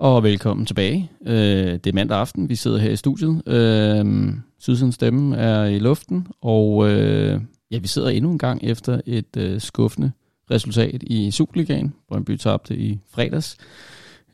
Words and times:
Og 0.00 0.22
velkommen 0.22 0.66
tilbage. 0.66 1.10
Øh, 1.26 1.72
det 1.72 1.86
er 1.86 1.92
mandag 1.92 2.18
aften, 2.18 2.48
vi 2.48 2.54
sidder 2.54 2.78
her 2.78 2.90
i 2.90 2.96
studiet. 2.96 3.42
Øh, 3.46 4.32
Sydsidens 4.58 4.94
stemme 4.94 5.36
er 5.36 5.64
i 5.64 5.78
luften, 5.78 6.26
og 6.40 6.90
øh, 6.90 7.40
ja, 7.70 7.78
vi 7.78 7.88
sidder 7.88 8.08
endnu 8.08 8.30
en 8.30 8.38
gang 8.38 8.64
efter 8.64 9.00
et 9.06 9.36
øh, 9.36 9.60
skuffende 9.60 10.12
resultat 10.50 11.02
i 11.02 11.30
Superligaen. 11.30 11.94
Brøndby 12.08 12.36
tabte 12.36 12.76
i 12.76 13.00
fredags 13.10 13.56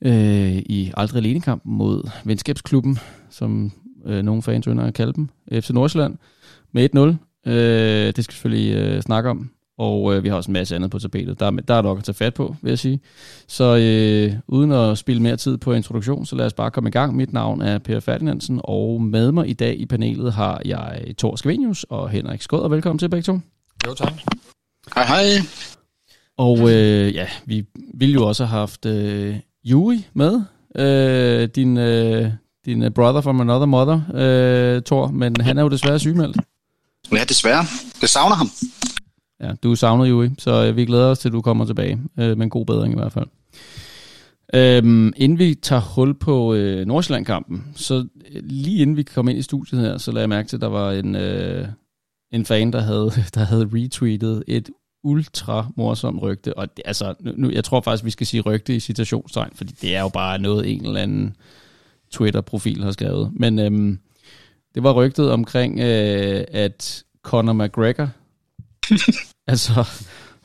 øh, 0.03 0.57
i 0.57 0.93
aldrig 0.97 1.19
alene 1.19 1.41
kampen 1.41 1.75
mod 1.75 2.11
venskabsklubben, 2.25 2.99
som 3.31 3.73
øh, 4.05 4.23
nogle 4.23 4.43
fans 4.43 4.67
ønsker 4.67 4.85
at 4.85 4.95
kalde 4.95 5.13
dem, 5.13 5.29
FC 5.53 5.71
Nordsjælland, 5.71 6.17
med 6.73 7.17
1-0. 7.47 7.51
Øh, 7.51 8.07
det 8.17 8.25
skal 8.25 8.33
vi 8.33 8.37
selvfølgelig 8.37 8.75
øh, 8.75 9.03
snakke 9.03 9.31
om. 9.31 9.51
Og 9.79 10.15
øh, 10.15 10.25
vi 10.25 10.29
har 10.29 10.37
også 10.37 10.49
en 10.51 10.53
masse 10.53 10.75
andet 10.75 10.91
på 10.91 10.99
tapetet. 10.99 11.41
Der, 11.41 11.47
er- 11.47 11.51
der 11.51 11.75
er 11.75 11.83
nok 11.83 11.99
at 11.99 12.05
tage 12.05 12.15
fat 12.15 12.35
på, 12.35 12.57
vil 12.63 12.69
jeg 12.71 12.79
sige. 12.79 13.01
Så 13.49 13.65
øh, 13.77 14.33
uden 14.49 14.73
at 14.73 14.99
spille 14.99 15.23
mere 15.23 15.37
tid 15.37 15.57
på 15.57 15.73
introduktion, 15.73 16.27
så 16.27 16.37
lad 16.37 16.47
os 16.47 16.53
bare 16.53 16.71
komme 16.71 16.89
i 16.89 16.93
gang. 16.93 17.17
Mit 17.17 17.33
navn 17.33 17.61
er 17.63 17.79
Per 17.79 18.01
Ferdinandsen, 18.01 18.61
og 18.65 19.03
med 19.03 19.33
mig 19.33 19.49
i 19.49 19.53
dag 19.53 19.81
i 19.81 19.87
panelet 19.87 20.33
har 20.33 20.61
jeg 20.65 21.01
Thor 21.19 21.37
Skvenius 21.37 21.85
og 21.91 22.11
Henrik 22.11 22.43
Skåd, 22.43 22.61
og 22.61 22.71
velkommen 22.71 22.99
til 22.99 23.09
begge 23.09 23.23
to. 23.23 23.39
Jo, 23.87 23.95
tak. 23.95 24.13
Hej 24.95 25.05
hej. 25.07 25.23
Og 26.39 26.59
øh, 26.73 27.15
ja, 27.15 27.27
vi 27.47 27.65
ville 27.95 28.13
jo 28.13 28.27
også 28.29 28.45
have 28.45 28.59
haft 28.59 28.87
øh, 28.87 29.37
Yuri 29.71 30.07
med, 30.15 30.41
øh, 30.77 31.49
din, 31.55 31.77
øh, 31.77 32.31
din 32.67 32.83
øh, 32.83 32.91
brother 32.91 33.21
from 33.21 33.41
another 33.41 33.67
mother, 33.67 34.01
øh, 34.15 34.83
Thor, 34.83 35.07
men 35.09 35.41
han 35.41 35.59
er 35.59 35.63
jo 35.63 35.69
desværre 35.69 35.99
sygemeldt. 35.99 36.37
Ja, 37.13 37.25
desværre. 37.29 37.65
Jeg 38.01 38.09
savner 38.09 38.37
ham. 38.37 38.51
Ja, 39.41 39.53
du 39.63 39.71
er 39.71 39.75
savnet, 39.75 40.09
Juri, 40.09 40.31
så 40.39 40.67
øh, 40.67 40.77
vi 40.77 40.85
glæder 40.85 41.07
os 41.07 41.19
til, 41.19 41.29
at 41.29 41.33
du 41.33 41.41
kommer 41.41 41.65
tilbage. 41.65 42.01
Øh, 42.19 42.39
men 42.39 42.51
god 42.51 42.67
bedring 42.67 42.93
i 42.93 42.97
hvert 42.97 43.13
fald. 43.13 43.27
Øhm, 44.55 45.13
inden 45.17 45.39
vi 45.39 45.55
tager 45.55 45.83
hul 45.83 46.15
på 46.15 46.55
øh, 46.55 46.87
Nordsjælland-kampen, 46.87 47.65
så 47.75 47.95
øh, 47.95 48.43
lige 48.45 48.83
inden 48.83 48.97
vi 48.97 49.03
kom 49.03 49.29
ind 49.29 49.39
i 49.39 49.43
studiet 49.43 49.81
her, 49.81 49.99
så 49.99 50.13
lagde 50.13 50.23
jeg 50.23 50.29
mærke 50.29 50.49
til, 50.49 50.57
at 50.57 50.61
der 50.61 50.69
var 50.69 50.93
en, 50.93 51.17
øh, 51.17 51.69
en 52.33 52.45
fan, 52.45 52.73
der 52.73 52.81
havde, 52.81 53.11
der 53.35 53.45
havde 53.45 53.69
retweetet 53.73 54.45
et 54.47 54.71
ultra 55.05 55.67
morsomt 55.77 56.23
rygte. 56.23 56.59
Og 56.59 56.77
det, 56.77 56.83
altså, 56.85 57.15
nu, 57.21 57.33
nu, 57.37 57.51
jeg 57.51 57.65
tror 57.65 57.81
faktisk, 57.81 58.05
vi 58.05 58.11
skal 58.11 58.27
sige 58.27 58.41
rygte 58.41 58.77
i 58.77 58.81
citationstegn, 58.81 59.51
fordi 59.55 59.73
det 59.81 59.97
er 59.97 60.01
jo 60.01 60.09
bare 60.09 60.39
noget, 60.39 60.73
en 60.73 60.87
eller 60.87 61.01
anden 61.01 61.37
Twitter-profil 62.11 62.85
har 62.85 62.91
skrevet. 62.91 63.33
Men 63.35 63.59
øhm, 63.59 63.99
det 64.75 64.83
var 64.83 64.93
rygtet 64.93 65.31
omkring, 65.31 65.81
øh, 65.81 66.45
at 66.49 67.05
Conor 67.23 67.53
McGregor, 67.53 68.11
altså 69.47 69.85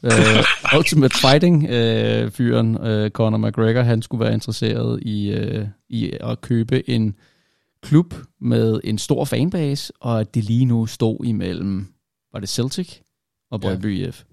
øh, 0.04 0.44
Ultimate 0.78 1.16
Fighting-fyren, 1.18 2.78
øh, 2.86 3.10
Conor 3.12 3.38
McGregor, 3.38 3.82
han 3.82 4.02
skulle 4.02 4.26
være 4.26 4.34
interesseret 4.34 5.04
i, 5.04 5.32
øh, 5.32 5.68
i 5.90 6.12
at 6.22 6.42
købe 6.42 6.90
en 6.90 7.16
klub 7.84 8.14
med 8.42 8.80
en 8.84 8.98
stor 8.98 9.26
fanbase, 9.26 9.94
og 10.00 10.20
at 10.20 10.36
det 10.36 10.44
lige 10.44 10.66
nu 10.66 10.86
stod 10.86 11.26
imellem, 11.26 11.88
var 12.34 12.40
det 12.40 12.50
Celtic 12.50 12.98
og 13.52 13.62
Brøndby 13.62 14.08
IF. 14.08 14.24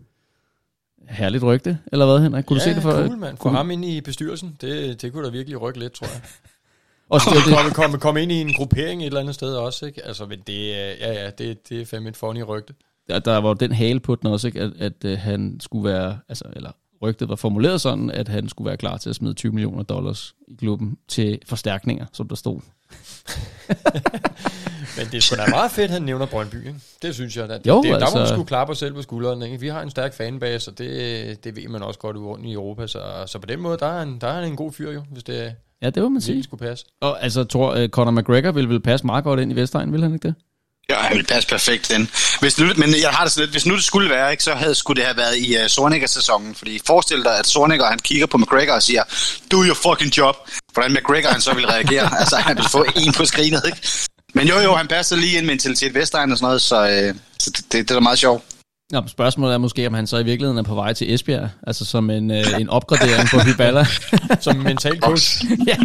Herligt 1.08 1.44
rygte, 1.44 1.78
eller 1.92 2.06
hvad 2.06 2.22
Henrik? 2.22 2.44
Kunne 2.44 2.60
ja, 2.60 2.64
du 2.64 2.70
se 2.70 2.74
det 2.74 2.82
for? 2.82 2.92
cool, 2.92 3.16
mand. 3.18 3.36
Få 3.36 3.42
kunne- 3.42 3.56
ham 3.56 3.70
ind 3.70 3.84
i 3.84 4.00
bestyrelsen, 4.00 4.56
det, 4.60 5.02
det 5.02 5.12
kunne 5.12 5.24
da 5.26 5.30
virkelig 5.30 5.60
rykke 5.60 5.78
lidt, 5.78 5.92
tror 5.92 6.06
jeg. 6.06 6.20
Og 7.10 7.20
så 7.20 7.30
det, 7.46 7.54
Komme 7.56 7.70
kom, 7.70 8.00
kom 8.00 8.16
ind 8.16 8.32
i 8.32 8.40
en 8.40 8.52
gruppering 8.52 9.02
et 9.02 9.06
eller 9.06 9.20
andet 9.20 9.34
sted 9.34 9.54
også, 9.54 9.86
ikke? 9.86 10.04
Altså, 10.06 10.26
men 10.26 10.38
det, 10.46 10.76
er- 10.78 10.94
ja, 11.08 11.24
ja, 11.24 11.30
det, 11.30 11.68
det 11.68 11.80
er 11.80 11.86
fandme 11.86 12.08
et 12.08 12.16
funny 12.16 12.42
rygte. 12.48 12.74
Der, 13.08 13.18
der 13.18 13.36
var 13.38 13.54
den 13.54 13.72
hale 13.72 14.00
på 14.00 14.14
den 14.14 14.26
også, 14.26 14.46
ikke? 14.46 14.60
at, 14.60 14.72
at 14.78 15.04
øh, 15.04 15.18
han 15.18 15.60
skulle 15.60 15.84
være, 15.88 16.18
altså, 16.28 16.44
eller 16.52 16.70
rygtet 17.02 17.28
var 17.28 17.36
formuleret 17.36 17.80
sådan, 17.80 18.10
at 18.10 18.28
han 18.28 18.48
skulle 18.48 18.66
være 18.66 18.76
klar 18.76 18.96
til 18.96 19.10
at 19.10 19.16
smide 19.16 19.34
20 19.34 19.52
millioner 19.52 19.82
dollars 19.82 20.34
i 20.48 20.54
klubben 20.54 20.98
til 21.08 21.38
forstærkninger, 21.46 22.06
som 22.12 22.28
der 22.28 22.34
stod. 22.36 22.60
Men 24.96 25.06
det 25.06 25.14
er 25.14 25.20
sgu 25.20 25.36
da 25.36 25.46
meget 25.50 25.70
fedt, 25.70 25.84
at 25.84 25.90
han 25.90 26.02
nævner 26.02 26.26
Brøndby, 26.26 26.54
ikke? 26.66 26.74
Det 27.02 27.14
synes 27.14 27.36
jeg. 27.36 27.48
Da. 27.48 27.58
Jo, 27.66 27.82
det, 27.82 27.90
der 27.90 27.96
altså- 27.96 28.14
må 28.14 28.20
man 28.20 28.28
sgu 28.28 28.44
klappe 28.44 28.70
os 28.70 28.78
selv 28.78 28.94
på 28.94 29.02
skulderen, 29.02 29.42
ikke? 29.42 29.60
Vi 29.60 29.68
har 29.68 29.82
en 29.82 29.90
stærk 29.90 30.14
fanbase, 30.14 30.70
og 30.70 30.78
det, 30.78 31.44
det 31.44 31.56
ved 31.56 31.68
man 31.68 31.82
også 31.82 31.98
godt 32.00 32.16
rundt 32.16 32.46
i 32.46 32.52
Europa. 32.52 32.86
Så, 32.86 33.02
så 33.26 33.38
på 33.38 33.46
den 33.46 33.60
måde, 33.60 33.78
der 33.78 33.86
er, 33.86 33.98
han, 33.98 34.18
der 34.20 34.26
er 34.26 34.32
han 34.40 34.44
en 34.44 34.56
god 34.56 34.72
fyr 34.72 34.90
jo, 34.92 35.02
hvis 35.10 35.22
det 35.24 35.54
Ja, 35.82 35.90
det 35.90 36.02
må 36.02 36.08
man 36.08 36.20
sige. 36.20 36.42
skulle 36.42 36.66
passe. 36.66 36.86
Og 37.00 37.22
altså, 37.22 37.44
tror 37.44 37.82
uh, 37.82 37.88
Conor 37.88 38.10
McGregor 38.10 38.52
ville 38.52 38.70
vel 38.70 38.80
passe 38.80 39.06
meget 39.06 39.24
godt 39.24 39.40
ind 39.40 39.52
i 39.52 39.56
Vestegnen, 39.56 39.92
vil 39.92 40.02
han 40.02 40.14
ikke 40.14 40.28
det? 40.28 40.34
Ja, 40.90 40.96
han 40.96 41.16
vil 41.16 41.26
passe 41.26 41.48
perfekt 41.48 41.90
ind. 41.90 42.08
Hvis 42.40 42.58
nu, 42.58 42.66
men 42.76 42.90
jeg 43.02 43.10
har 43.10 43.24
det 43.24 43.32
sådan 43.32 43.42
lidt, 43.42 43.54
hvis 43.54 43.66
nu 43.66 43.74
det 43.76 43.84
skulle 43.84 44.10
være, 44.10 44.30
ikke, 44.30 44.44
så 44.44 44.54
havde, 44.54 44.74
skulle 44.74 44.96
det 45.00 45.06
have 45.06 45.16
været 45.16 45.36
i 45.36 45.56
uh, 45.56 45.66
Sorniger-sæsonen. 45.66 46.54
Fordi 46.54 46.80
forestil 46.86 47.22
dig, 47.24 47.38
at 47.38 47.46
Sorniger 47.46 47.86
han 47.86 47.98
kigger 47.98 48.26
på 48.26 48.38
McGregor 48.38 48.72
og 48.74 48.82
siger, 48.82 49.02
do 49.52 49.64
your 49.64 49.74
fucking 49.74 50.18
job. 50.18 50.36
Hvordan 50.72 50.92
McGregor 50.92 51.28
han 51.28 51.40
så 51.40 51.54
vil 51.54 51.66
reagere. 51.66 52.10
altså, 52.20 52.36
han 52.36 52.56
vil 52.56 52.64
få 52.70 52.84
en 52.96 53.12
på 53.12 53.24
skrinet, 53.24 53.62
ikke? 53.66 53.78
Men 54.34 54.48
jo, 54.48 54.58
jo, 54.58 54.74
han 54.74 54.88
passer 54.88 55.16
lige 55.16 55.38
ind 55.38 55.46
mentalitet 55.46 55.94
Vestegn 55.94 56.32
og 56.32 56.38
sådan 56.38 56.46
noget, 56.46 56.62
så, 56.62 56.88
øh, 56.88 57.14
så 57.38 57.50
det, 57.50 57.72
det, 57.72 57.72
det 57.72 57.90
er 57.90 57.94
da 57.94 58.00
meget 58.00 58.18
sjovt. 58.18 58.44
Nå, 58.92 59.02
spørgsmålet 59.08 59.54
er 59.54 59.58
måske, 59.58 59.86
om 59.86 59.94
han 59.94 60.06
så 60.06 60.18
i 60.18 60.24
virkeligheden 60.24 60.58
er 60.58 60.62
på 60.62 60.74
vej 60.74 60.92
til 60.92 61.14
Esbjerg, 61.14 61.50
altså 61.66 61.84
som 61.84 62.10
en, 62.10 62.30
uh, 62.30 62.60
en 62.60 62.68
opgradering 62.68 63.28
på 63.28 63.38
Hyballa. 63.38 63.86
Som 64.40 64.56
mental 64.56 65.00
coach. 65.00 65.44
Ja, 65.66 65.76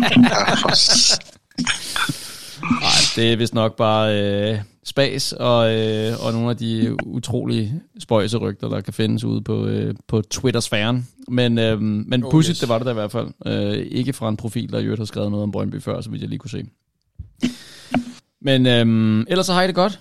Nej, 2.82 3.03
det 3.16 3.34
er 3.34 3.38
vist 3.38 3.54
nok 3.54 3.76
bare 3.76 4.22
øh, 4.22 4.60
spas 4.84 5.34
og, 5.34 5.76
øh, 5.80 6.26
og 6.26 6.34
nogle 6.34 6.50
af 6.50 6.58
de 6.58 6.98
utrolige 7.06 7.82
spøjse 8.00 8.38
rygter, 8.38 8.70
der 8.70 8.82
kan 8.82 8.94
findes 8.94 9.24
ude 9.24 9.42
på, 9.42 9.66
øh, 9.66 9.96
på 10.08 10.22
Twitter-sfæren. 10.22 11.08
Men, 11.28 11.58
øh, 11.58 11.82
men 11.82 12.24
Oh, 12.24 12.32
pudsigt, 12.32 12.56
yes. 12.56 12.60
det 12.60 12.70
var 12.70 12.78
det 12.78 12.86
da 12.86 12.92
i 12.92 12.94
hvert 12.94 13.12
fald. 13.12 13.28
Øh, 13.46 13.74
ikke 13.92 14.14
fra 14.14 14.30
en 14.30 14.38
profil, 14.38 14.72
der 14.72 14.80
i 14.80 14.84
øvrigt 14.84 15.00
har 15.00 15.06
skrevet 15.06 15.32
noget 15.32 15.44
om 15.44 15.52
Brøndby 15.52 15.82
før, 15.82 16.02
så 16.02 16.10
vidt 16.10 16.22
jeg 16.22 16.30
lige 16.30 16.40
kunne 16.40 16.50
se. 16.50 16.66
Men 18.42 18.66
øh, 18.66 19.26
ellers 19.30 19.46
så 19.46 19.54
har 19.54 19.64
I 19.64 19.68
det 19.68 19.76
godt. 19.76 20.00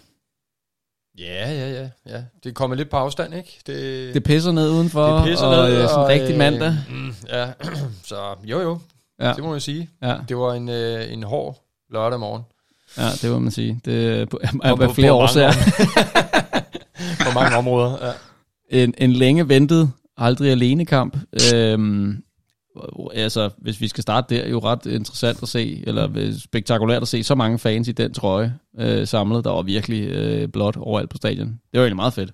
Ja, 1.19 1.53
ja, 1.53 1.71
ja, 1.83 1.89
ja. 2.06 2.22
Det 2.45 2.55
kommer 2.55 2.77
lidt 2.77 2.91
på 2.91 2.97
afstand, 2.97 3.34
ikke? 3.34 3.61
Det, 3.67 4.15
Det 4.15 4.22
pisser 4.25 4.53
ned 4.53 4.71
udenfor, 4.71 5.06
det 5.17 5.25
pisser 5.25 5.47
og 5.47 5.69
ned, 5.69 5.77
øh, 5.83 5.89
sådan 5.89 5.99
og, 6.05 6.09
rigtig 6.09 6.33
øh, 6.33 6.39
mandag. 6.39 6.77
Mm, 6.91 7.15
ja, 7.28 7.53
så 8.05 8.17
jo 8.45 8.61
jo, 8.61 8.78
Ja, 9.21 9.33
det 9.33 9.45
må 9.45 9.51
man 9.51 9.61
sige. 9.61 9.91
ja, 10.03 10.17
Det 10.28 10.37
var 10.37 10.55
en, 10.55 10.69
øh, 10.69 11.12
en 11.12 11.22
hård 11.22 11.65
lørdag 11.91 12.21
morgen. 12.21 12.43
Ja, 12.98 13.08
det 13.22 13.30
må 13.30 13.38
man 13.38 13.50
sige. 13.50 13.80
Det 13.84 14.20
er 14.20 14.25
på, 14.25 14.41
er 14.62 14.75
på, 14.75 14.76
flere 14.76 14.88
på 14.88 15.00
mange 15.00 15.12
årsager. 15.12 15.53
På 17.26 17.32
mange 17.41 17.56
områder, 17.56 18.06
ja. 18.06 18.12
en, 18.82 18.94
en 18.98 19.12
længe 19.12 19.48
ventet, 19.48 19.92
aldrig 20.16 20.50
alene 20.50 20.86
kamp. 20.86 21.16
Øhm, 21.54 22.22
altså, 23.14 23.50
hvis 23.58 23.80
vi 23.80 23.88
skal 23.88 24.03
starte 24.03 24.34
der, 24.34 24.42
er 24.42 24.48
jo 24.48 24.58
ret 24.58 24.86
interessant 24.86 25.42
at 25.42 25.48
se, 25.48 25.84
eller 25.86 26.32
spektakulært 26.38 27.03
at 27.03 27.08
se 27.08 27.22
så 27.22 27.34
mange 27.34 27.58
fans 27.58 27.88
i 27.88 27.92
den 27.92 28.14
trøje 28.14 28.58
øh, 28.78 29.06
samlet. 29.06 29.44
Der 29.44 29.50
var 29.50 29.62
virkelig 29.62 30.09
øh, 30.09 30.48
blot 30.48 30.76
overalt 30.76 31.10
på 31.10 31.16
stadion. 31.16 31.48
Det 31.48 31.59
var 31.72 31.80
egentlig 31.80 31.97
meget 31.97 32.14
fedt. 32.14 32.30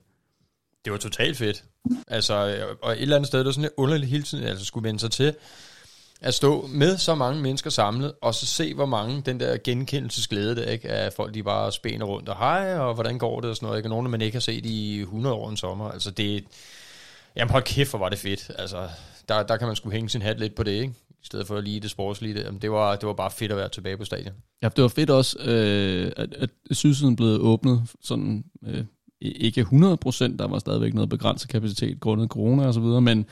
Det 0.84 0.92
var 0.92 0.98
totalt 0.98 1.36
fedt. 1.36 1.64
Altså, 2.08 2.34
og 2.82 2.92
et 2.92 3.02
eller 3.02 3.16
andet 3.16 3.26
sted, 3.26 3.38
det 3.38 3.46
var 3.46 3.52
sådan 3.52 3.62
lidt 3.62 3.72
underligt 3.76 4.10
hele 4.10 4.22
tiden, 4.22 4.44
altså 4.44 4.64
skulle 4.64 4.88
vende 4.88 5.00
sig 5.00 5.10
til 5.10 5.34
at 6.20 6.34
stå 6.34 6.66
med 6.66 6.96
så 6.96 7.14
mange 7.14 7.42
mennesker 7.42 7.70
samlet, 7.70 8.12
og 8.22 8.34
så 8.34 8.46
se, 8.46 8.74
hvor 8.74 8.86
mange 8.86 9.22
den 9.26 9.40
der 9.40 9.56
genkendelsesglæde 9.64 10.56
der, 10.56 10.64
ikke, 10.64 10.88
At 10.88 11.12
folk, 11.12 11.34
de 11.34 11.42
bare 11.42 11.72
spæner 11.72 12.06
rundt, 12.06 12.28
og 12.28 12.36
hej, 12.36 12.78
og 12.78 12.94
hvordan 12.94 13.18
går 13.18 13.40
det, 13.40 13.50
og 13.50 13.56
sådan 13.56 13.66
noget, 13.66 13.78
ikke? 13.78 13.86
og 13.86 13.90
nogen, 13.90 14.10
man 14.10 14.20
ikke 14.20 14.34
har 14.34 14.40
set 14.40 14.66
i 14.66 15.00
100 15.00 15.34
år 15.34 15.50
en 15.50 15.56
sommer. 15.56 15.90
Altså, 15.90 16.10
det, 16.10 16.44
jamen 17.36 17.50
hold 17.50 17.62
kæft, 17.62 17.90
hvor 17.90 17.98
var 17.98 18.08
det 18.08 18.18
fedt. 18.18 18.50
Altså, 18.58 18.88
der, 19.28 19.42
der 19.42 19.56
kan 19.56 19.66
man 19.66 19.76
skulle 19.76 19.94
hænge 19.94 20.08
sin 20.08 20.22
hat 20.22 20.40
lidt 20.40 20.54
på 20.54 20.62
det, 20.62 20.72
ikke? 20.72 20.94
I 21.22 21.26
stedet 21.26 21.46
for 21.46 21.60
lige 21.60 21.80
det 21.80 21.90
sportslige. 21.90 22.34
Det, 22.34 22.44
Jamen, 22.44 22.62
det, 22.62 22.70
var, 22.70 22.96
det 22.96 23.06
var 23.06 23.12
bare 23.12 23.30
fedt 23.30 23.50
at 23.50 23.56
være 23.56 23.68
tilbage 23.68 23.96
på 23.96 24.04
stadion. 24.04 24.34
Ja, 24.62 24.68
det 24.68 24.82
var 24.82 24.88
fedt 24.88 25.10
også, 25.10 25.38
øh, 25.38 26.12
at, 26.16 26.34
at 26.34 26.50
sydsiden 26.70 27.16
blev 27.16 27.28
åbnet 27.28 27.82
sådan, 28.02 28.44
øh, 28.66 28.84
ikke 29.20 29.60
100%, 29.60 29.66
der 30.36 30.46
var 30.46 30.58
stadigvæk 30.58 30.94
noget 30.94 31.10
begrænset 31.10 31.50
kapacitet 31.50 32.00
grundet 32.00 32.28
corona 32.28 32.66
og 32.66 32.74
så 32.74 32.80
videre, 32.80 33.00
men, 33.00 33.26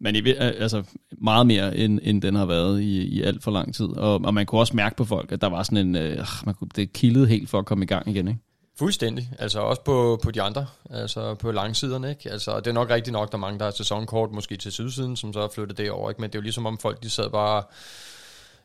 men 0.00 0.16
i, 0.16 0.28
altså 0.38 0.82
meget 1.18 1.46
mere, 1.46 1.76
end, 1.76 2.00
end 2.02 2.22
den 2.22 2.34
har 2.34 2.46
været 2.46 2.80
i, 2.80 3.02
i 3.02 3.22
alt 3.22 3.42
for 3.42 3.50
lang 3.50 3.74
tid. 3.74 3.86
Og, 3.86 4.20
og 4.24 4.34
man 4.34 4.46
kunne 4.46 4.60
også 4.60 4.76
mærke 4.76 4.96
på 4.96 5.04
folk, 5.04 5.32
at 5.32 5.40
der 5.40 5.46
var 5.46 5.62
sådan 5.62 5.78
en, 5.78 5.96
øh, 5.96 6.18
ah, 6.18 6.46
man 6.46 6.54
kunne, 6.54 6.70
det 6.76 6.92
kildede 6.92 7.26
helt 7.26 7.50
for 7.50 7.58
at 7.58 7.66
komme 7.66 7.84
i 7.84 7.86
gang 7.86 8.08
igen, 8.08 8.28
ikke? 8.28 8.40
Fuldstændig. 8.78 9.30
Altså 9.38 9.60
også 9.60 9.82
på, 9.82 10.20
på 10.22 10.30
de 10.30 10.42
andre, 10.42 10.66
altså 10.90 11.34
på 11.34 11.50
langsiderne, 11.50 12.10
ikke? 12.10 12.30
Altså 12.30 12.60
det 12.60 12.66
er 12.66 12.72
nok 12.72 12.90
rigtigt 12.90 13.12
nok, 13.12 13.32
der 13.32 13.38
er 13.38 13.40
mange, 13.40 13.58
der 13.58 13.64
har 13.64 13.72
sæsonkort 13.72 14.32
måske 14.32 14.56
til 14.56 14.72
sydsiden, 14.72 15.16
som 15.16 15.32
så 15.32 15.40
har 15.40 15.48
flyttet 15.54 15.78
derover, 15.78 16.10
ikke? 16.10 16.20
Men 16.20 16.30
det 16.30 16.34
er 16.34 16.38
jo 16.38 16.42
ligesom 16.42 16.66
om 16.66 16.78
folk, 16.78 17.02
de 17.02 17.10
sad 17.10 17.30
bare, 17.30 17.62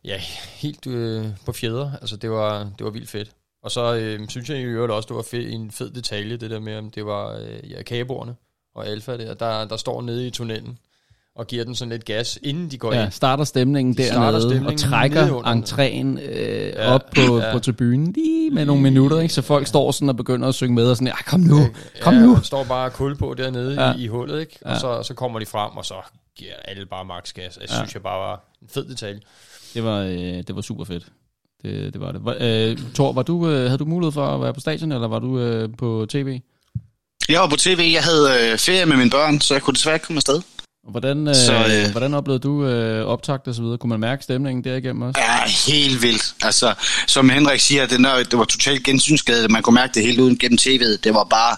ja, 0.03 0.17
helt 0.53 0.87
øh, 0.87 1.25
på 1.45 1.51
fjeder. 1.51 1.91
Altså 2.01 2.17
det 2.17 2.31
var, 2.31 2.63
det 2.77 2.85
var 2.85 2.89
vildt 2.89 3.09
fedt. 3.09 3.31
Og 3.63 3.71
så 3.71 3.95
øh, 3.95 4.27
synes 4.29 4.49
jeg 4.49 4.57
i 4.57 4.63
øvrigt 4.63 4.93
også, 4.93 5.07
det 5.07 5.15
var 5.15 5.25
fed, 5.31 5.53
en 5.53 5.71
fed 5.71 5.91
detalje, 5.91 6.37
det 6.37 6.49
der 6.49 6.59
med, 6.59 6.77
om 6.77 6.91
det 6.91 7.05
var 7.05 7.37
øh, 7.37 7.71
ja, 7.71 7.83
kagebordene 7.83 8.35
og 8.75 8.87
Alfa 8.87 9.17
der, 9.17 9.33
der, 9.33 9.65
der 9.65 9.77
står 9.77 10.01
nede 10.01 10.27
i 10.27 10.29
tunnelen 10.29 10.77
og 11.35 11.47
giver 11.47 11.63
den 11.65 11.75
sådan 11.75 11.89
lidt 11.91 12.05
gas, 12.05 12.39
inden 12.43 12.71
de 12.71 12.77
går 12.77 12.93
Ja, 12.93 13.03
ind. 13.03 13.11
starter 13.11 13.43
stemningen 13.43 13.93
De 13.93 13.97
dernede, 13.97 14.13
starter 14.13 14.35
og 14.37 14.41
stemningen 14.41 14.77
trækker 14.77 15.31
under 15.31 15.53
den. 15.53 15.63
entréen 15.63 16.21
øh, 16.29 16.67
Ja, 16.67 16.93
op 16.93 17.01
på, 17.15 17.39
ja. 17.39 17.51
på 17.53 17.59
tribunen 17.59 18.11
lige 18.13 18.49
med 18.51 18.65
nogle 18.65 18.81
minutter, 18.81 19.19
ikke? 19.19 19.33
så 19.33 19.41
folk 19.41 19.67
står 19.67 19.91
sådan 19.91 20.09
og 20.09 20.17
begynder 20.17 20.47
at 20.47 20.55
synge 20.55 20.75
med, 20.75 20.89
og 20.89 20.95
sådan, 20.95 21.07
ja, 21.07 21.23
kom 21.23 21.39
nu, 21.39 21.57
kom 22.01 22.13
ja, 22.13 22.19
nu. 22.19 22.35
og 22.35 22.45
står 22.45 22.63
bare 22.63 22.89
kul 22.89 23.15
på 23.17 23.33
dernede 23.37 23.73
Ja. 23.73 23.87
ja. 23.89 23.95
i, 23.95 24.03
i 24.03 24.07
hullet, 24.07 24.39
ikke? 24.39 24.57
Og 24.65 24.71
Ja. 24.71 24.79
så, 24.79 25.03
så 25.03 25.13
kommer 25.13 25.39
de 25.39 25.45
frem, 25.45 25.77
og 25.77 25.85
så 25.85 25.93
giver 26.37 26.53
alle 26.65 26.85
bare 26.85 27.05
max 27.05 27.33
gas. 27.33 27.57
Jeg 27.61 27.69
Ja. 27.69 27.75
synes, 27.75 27.93
jeg 27.93 28.01
bare 28.03 28.19
var 28.19 28.43
en 28.61 28.67
fed 28.73 28.85
detalje. 28.89 29.19
Det 29.73 29.83
var, 29.83 29.99
øh, 29.99 30.17
det 30.17 30.55
var 30.55 30.61
super 30.61 30.83
fedt. 30.83 31.05
Det, 31.63 31.93
det 31.93 32.01
var 32.01 32.11
det. 32.11 32.25
Var, 32.25 32.35
øh, 32.39 32.77
Thor, 32.95 33.13
var 33.13 33.23
du, 33.23 33.49
øh, 33.49 33.65
havde 33.65 33.77
du 33.77 33.85
mulighed 33.85 34.11
for 34.11 34.25
at 34.27 34.41
være 34.41 34.53
på 34.53 34.59
stadion, 34.59 34.91
eller 34.91 35.07
var 35.07 35.19
du 35.19 35.39
øh, 35.39 35.69
på 35.77 36.05
tv? 36.09 36.39
Jeg 37.29 37.39
var 37.41 37.47
på 37.47 37.55
tv, 37.55 37.89
jeg 37.93 38.03
havde 38.03 38.51
øh, 38.51 38.57
ferie 38.57 38.85
med 38.85 38.97
mine 38.97 39.09
børn, 39.09 39.41
så 39.41 39.53
jeg 39.53 39.61
kunne 39.61 39.73
desværre 39.73 39.95
ikke 39.95 40.05
komme 40.05 40.17
afsted. 40.17 40.41
Hvordan, 40.89 41.27
øh, 41.27 41.35
Så, 41.35 41.53
øh, 41.53 41.91
hvordan 41.91 42.13
oplevede 42.13 42.39
du 42.39 42.65
øh, 42.65 43.05
optakt 43.05 43.47
og 43.47 43.55
så 43.55 43.61
videre? 43.61 43.77
Kunne 43.77 43.89
man 43.89 43.99
mærke 43.99 44.23
stemningen 44.23 44.63
derigennem 44.63 45.01
også? 45.01 45.19
Ja, 45.21 45.71
helt 45.71 46.01
vildt. 46.01 46.33
Altså, 46.41 46.73
som 47.07 47.29
Henrik 47.29 47.59
siger, 47.59 47.85
det, 47.85 47.99
der, 47.99 48.23
det 48.23 48.39
var 48.39 48.45
totalt 48.45 48.83
gensynsskade. 48.83 49.47
Man 49.47 49.61
kunne 49.63 49.73
mærke 49.73 49.93
det 49.93 50.03
helt 50.03 50.19
uden 50.19 50.37
gennem 50.37 50.57
tv'et. 50.61 50.97
Det 51.03 51.13
var 51.13 51.23
bare 51.23 51.55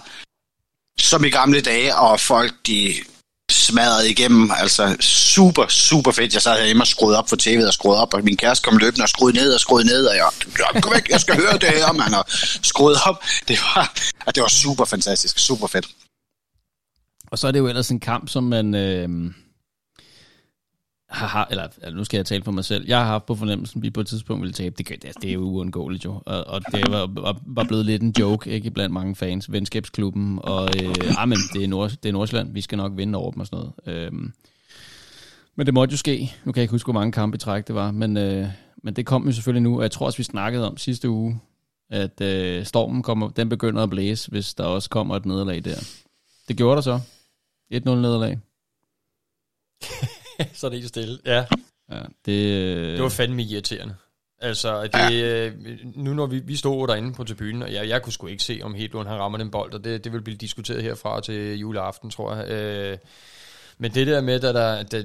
som 0.98 1.24
i 1.24 1.30
gamle 1.30 1.60
dage, 1.60 1.96
og 1.96 2.20
folk, 2.20 2.52
de 2.66 2.94
smadrede 3.50 4.10
igennem. 4.10 4.50
Altså, 4.56 4.96
super, 5.00 5.66
super 5.68 6.12
fedt. 6.12 6.34
Jeg 6.34 6.42
sad 6.42 6.58
herhjemme 6.58 6.82
og 6.82 6.86
skruede 6.86 7.18
op 7.18 7.28
for 7.28 7.36
tv'et 7.42 7.66
og 7.66 7.74
skruede 7.74 8.02
op, 8.02 8.14
og 8.14 8.24
min 8.24 8.36
kæreste 8.36 8.64
kom 8.64 8.76
løbende 8.76 9.02
og 9.04 9.08
skruede 9.08 9.36
ned 9.36 9.54
og 9.54 9.60
skruede 9.60 9.86
ned, 9.86 10.06
og 10.06 10.16
jeg, 10.16 10.28
kom 10.82 10.92
væk, 10.94 11.08
jeg 11.10 11.20
skal 11.20 11.36
høre 11.36 11.52
det 11.52 11.68
her, 11.68 11.92
mand, 11.92 12.14
og 12.14 12.24
skruede 12.62 12.98
op. 13.06 13.24
Det 13.48 13.58
var, 13.60 13.92
det 14.34 14.42
var 14.42 14.48
super 14.48 14.84
fantastisk, 14.84 15.38
super 15.38 15.66
fedt. 15.66 15.86
Og 17.34 17.38
så 17.38 17.48
er 17.48 17.52
det 17.52 17.58
jo 17.58 17.66
ellers 17.68 17.90
en 17.90 18.00
kamp, 18.00 18.28
som 18.28 18.44
man 18.44 18.74
øh, 18.74 19.30
har, 21.08 21.46
eller, 21.50 21.68
eller 21.82 21.96
nu 21.96 22.04
skal 22.04 22.18
jeg 22.18 22.26
tale 22.26 22.44
for 22.44 22.52
mig 22.52 22.64
selv, 22.64 22.84
jeg 22.86 22.98
har 22.98 23.06
haft 23.06 23.26
på 23.26 23.34
fornemmelsen, 23.34 23.78
at 23.78 23.82
vi 23.82 23.90
på 23.90 24.00
et 24.00 24.06
tidspunkt 24.06 24.42
ville 24.42 24.52
tabe. 24.52 24.74
Det, 24.78 24.88
det, 24.88 25.12
det 25.22 25.30
er 25.30 25.34
jo 25.34 25.40
uundgåeligt 25.40 26.04
jo, 26.04 26.22
og, 26.26 26.44
og 26.46 26.60
det 26.72 26.90
var, 26.90 27.06
var, 27.20 27.40
var 27.46 27.64
blevet 27.64 27.86
lidt 27.86 28.02
en 28.02 28.14
joke, 28.18 28.50
ikke 28.50 28.70
blandt 28.70 28.92
mange 28.92 29.14
fans, 29.14 29.52
venskabsklubben, 29.52 30.38
og 30.42 30.68
øh, 30.82 30.94
ah, 31.18 31.28
men 31.28 31.38
det 31.52 31.64
er, 31.64 31.68
Nord, 31.68 31.90
det 31.90 32.08
er 32.08 32.12
Nordsjælland, 32.12 32.52
vi 32.52 32.60
skal 32.60 32.78
nok 32.78 32.92
vinde 32.96 33.18
over 33.18 33.30
dem 33.30 33.40
og 33.40 33.46
sådan 33.46 33.66
noget. 33.86 33.98
Øh, 33.98 34.12
men 35.56 35.66
det 35.66 35.74
måtte 35.74 35.92
jo 35.92 35.98
ske. 35.98 36.32
Nu 36.44 36.52
kan 36.52 36.60
jeg 36.60 36.64
ikke 36.64 36.72
huske, 36.72 36.86
hvor 36.86 37.00
mange 37.00 37.12
kampe 37.12 37.34
i 37.34 37.38
træk 37.38 37.66
det 37.66 37.74
var, 37.74 37.90
men, 37.90 38.16
øh, 38.16 38.48
men 38.82 38.96
det 38.96 39.06
kom 39.06 39.26
jo 39.26 39.32
selvfølgelig 39.32 39.62
nu, 39.62 39.76
og 39.76 39.82
jeg 39.82 39.90
tror 39.90 40.06
også, 40.06 40.16
vi 40.16 40.22
snakkede 40.22 40.66
om 40.70 40.76
sidste 40.76 41.10
uge, 41.10 41.40
at 41.90 42.20
øh, 42.20 42.64
stormen 42.64 43.02
kommer, 43.02 43.28
den 43.28 43.48
begynder 43.48 43.82
at 43.82 43.90
blæse, 43.90 44.30
hvis 44.30 44.54
der 44.54 44.64
også 44.64 44.90
kommer 44.90 45.16
et 45.16 45.26
nederlag 45.26 45.64
der. 45.64 45.84
Det 46.48 46.56
gjorde 46.56 46.76
der 46.76 46.82
så. 46.82 47.00
1-0 47.74 47.90
nederlag. 47.90 48.38
så 50.58 50.66
er 50.66 50.70
det 50.70 50.76
ikke 50.76 50.88
stille. 50.88 51.18
Ja, 51.26 51.44
Ja, 51.90 52.00
det, 52.26 52.66
øh, 52.76 52.92
det 52.92 53.02
var 53.02 53.08
fandme 53.08 53.42
irriterende. 53.42 53.94
Altså, 54.40 54.82
det, 54.82 55.20
ja. 55.20 55.50
nu 55.94 56.14
når 56.14 56.26
vi, 56.26 56.38
vi 56.38 56.56
stod 56.56 56.88
derinde 56.88 57.14
på 57.14 57.24
tribunen, 57.24 57.62
og 57.62 57.72
jeg, 57.72 57.88
jeg 57.88 58.02
kunne 58.02 58.12
sgu 58.12 58.26
ikke 58.26 58.42
se, 58.42 58.60
om 58.62 58.74
Hedlund 58.74 59.08
han 59.08 59.18
rammer 59.18 59.38
den 59.38 59.50
bold, 59.50 59.74
og 59.74 59.84
det, 59.84 60.04
det 60.04 60.12
vil 60.12 60.22
blive 60.22 60.36
diskuteret 60.36 60.82
herfra 60.82 61.20
til 61.20 61.58
juleaften, 61.58 62.10
tror 62.10 62.34
jeg. 62.34 62.50
Øh, 62.50 62.98
men 63.78 63.94
det 63.94 64.06
der 64.06 64.20
med, 64.20 64.40
da, 64.40 64.52
der, 64.52 64.82
da 64.82 65.04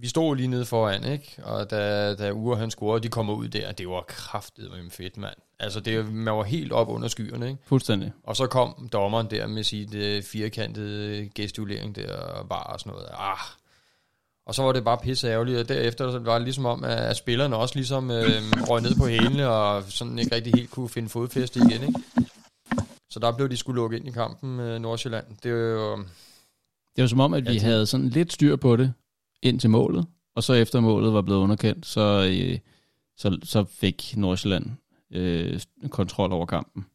vi 0.00 0.08
stod 0.08 0.36
lige 0.36 0.48
nede 0.48 0.64
foran, 0.64 1.04
ikke? 1.04 1.38
og 1.42 1.70
da, 1.70 2.14
da 2.14 2.30
Ure 2.32 2.56
han 2.56 2.70
scorede, 2.70 3.02
de 3.02 3.08
kommer 3.08 3.34
ud 3.34 3.48
der, 3.48 3.72
det 3.72 3.88
var 3.88 4.04
kraftigt 4.08 4.70
med 4.70 4.90
fedt, 4.90 5.16
mand. 5.16 5.34
Altså, 5.58 5.80
det, 5.80 6.12
man 6.12 6.34
var 6.34 6.42
helt 6.42 6.72
op 6.72 6.88
under 6.88 7.08
skyerne, 7.08 7.48
ikke? 7.48 7.58
Fuldstændig. 7.66 8.12
Og 8.24 8.36
så 8.36 8.46
kom 8.46 8.88
dommeren 8.92 9.26
der 9.30 9.46
med 9.46 9.64
sit 9.64 9.94
uh, 9.94 10.22
firkantede 10.24 11.28
gestulering 11.34 11.96
der, 11.96 12.16
og 12.16 12.46
var 12.50 12.62
og 12.62 12.80
sådan 12.80 12.92
noget. 12.92 13.06
Ah. 13.12 13.38
Og 14.46 14.54
så 14.54 14.62
var 14.62 14.72
det 14.72 14.84
bare 14.84 14.98
pisse 14.98 15.28
ærgerligt, 15.28 15.58
og 15.58 15.68
derefter 15.68 16.18
var 16.18 16.34
det 16.34 16.42
ligesom 16.42 16.66
om, 16.66 16.84
at 16.84 17.16
spillerne 17.16 17.56
også 17.56 17.74
ligesom 17.74 18.10
øh, 18.10 18.42
røg 18.68 18.82
ned 18.82 18.94
på 18.98 19.06
hælene, 19.06 19.48
og 19.48 19.82
sådan 19.88 20.18
ikke 20.18 20.34
rigtig 20.34 20.52
helt 20.54 20.70
kunne 20.70 20.88
finde 20.88 21.08
fodfæste 21.08 21.58
igen, 21.60 21.82
ikke? 21.82 22.00
Så 23.10 23.18
der 23.20 23.32
blev 23.36 23.48
de 23.48 23.56
skulle 23.56 23.76
lukke 23.76 23.96
ind 23.96 24.08
i 24.08 24.10
kampen 24.10 24.56
med 24.56 24.78
Nordsjælland. 24.78 25.24
Det 25.42 25.50
er 25.50 25.54
jo... 25.54 25.96
Det 26.96 27.02
var 27.02 27.06
som 27.08 27.20
om, 27.20 27.34
at 27.34 27.42
vi 27.42 27.48
Ja, 27.48 27.52
det- 27.54 27.62
havde 27.62 27.86
sådan 27.86 28.08
lidt 28.08 28.32
styr 28.32 28.56
på 28.56 28.76
det 28.76 28.92
ind 29.42 29.60
til 29.60 29.70
målet, 29.70 30.06
og 30.36 30.42
så 30.42 30.52
efter 30.52 30.80
målet 30.80 31.12
var 31.12 31.22
blevet 31.22 31.40
underkendt, 31.40 31.86
så, 31.86 32.28
øh, 32.32 32.58
så, 33.16 33.38
så 33.44 33.64
fik 33.64 34.14
Nordsjælland 34.16 34.70
øh, 35.12 35.60
kontrol 35.90 36.32
over 36.32 36.46
kampen. 36.46 36.86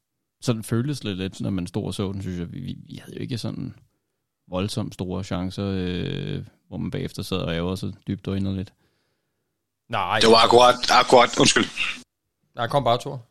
Så 0.42 0.54
den 0.54 0.64
føltes 0.64 1.04
lidt 1.04 1.18
lidt, 1.18 1.42
når 1.42 1.50
man 1.50 1.68
stod 1.68 1.86
og 1.86 1.94
så 1.94 2.12
den, 2.12 2.22
synes 2.22 2.40
jeg. 2.40 2.54
Vi, 2.54 2.60
vi, 2.60 2.76
vi 2.88 2.96
havde 2.96 3.16
jo 3.16 3.22
ikke 3.22 3.38
sådan 3.38 3.76
voldsomt 4.48 4.94
store 4.94 5.24
chancer, 5.24 5.66
øh, 5.76 6.44
hvor 6.68 6.78
man 6.78 6.92
bagefter 6.92 7.24
sad 7.24 7.38
og 7.38 7.54
ærgede 7.54 7.78
sig 7.78 7.94
dybt 8.08 8.28
og 8.28 8.36
lidt. 8.36 8.74
Nej, 9.90 10.20
Det 10.20 10.30
var 10.30 10.44
akkurat, 10.44 10.76
akkurat, 10.92 11.40
undskyld. 11.40 11.66
Nej, 12.56 12.68
kom 12.68 12.84
bare, 12.84 13.00
Thor. 13.00 13.26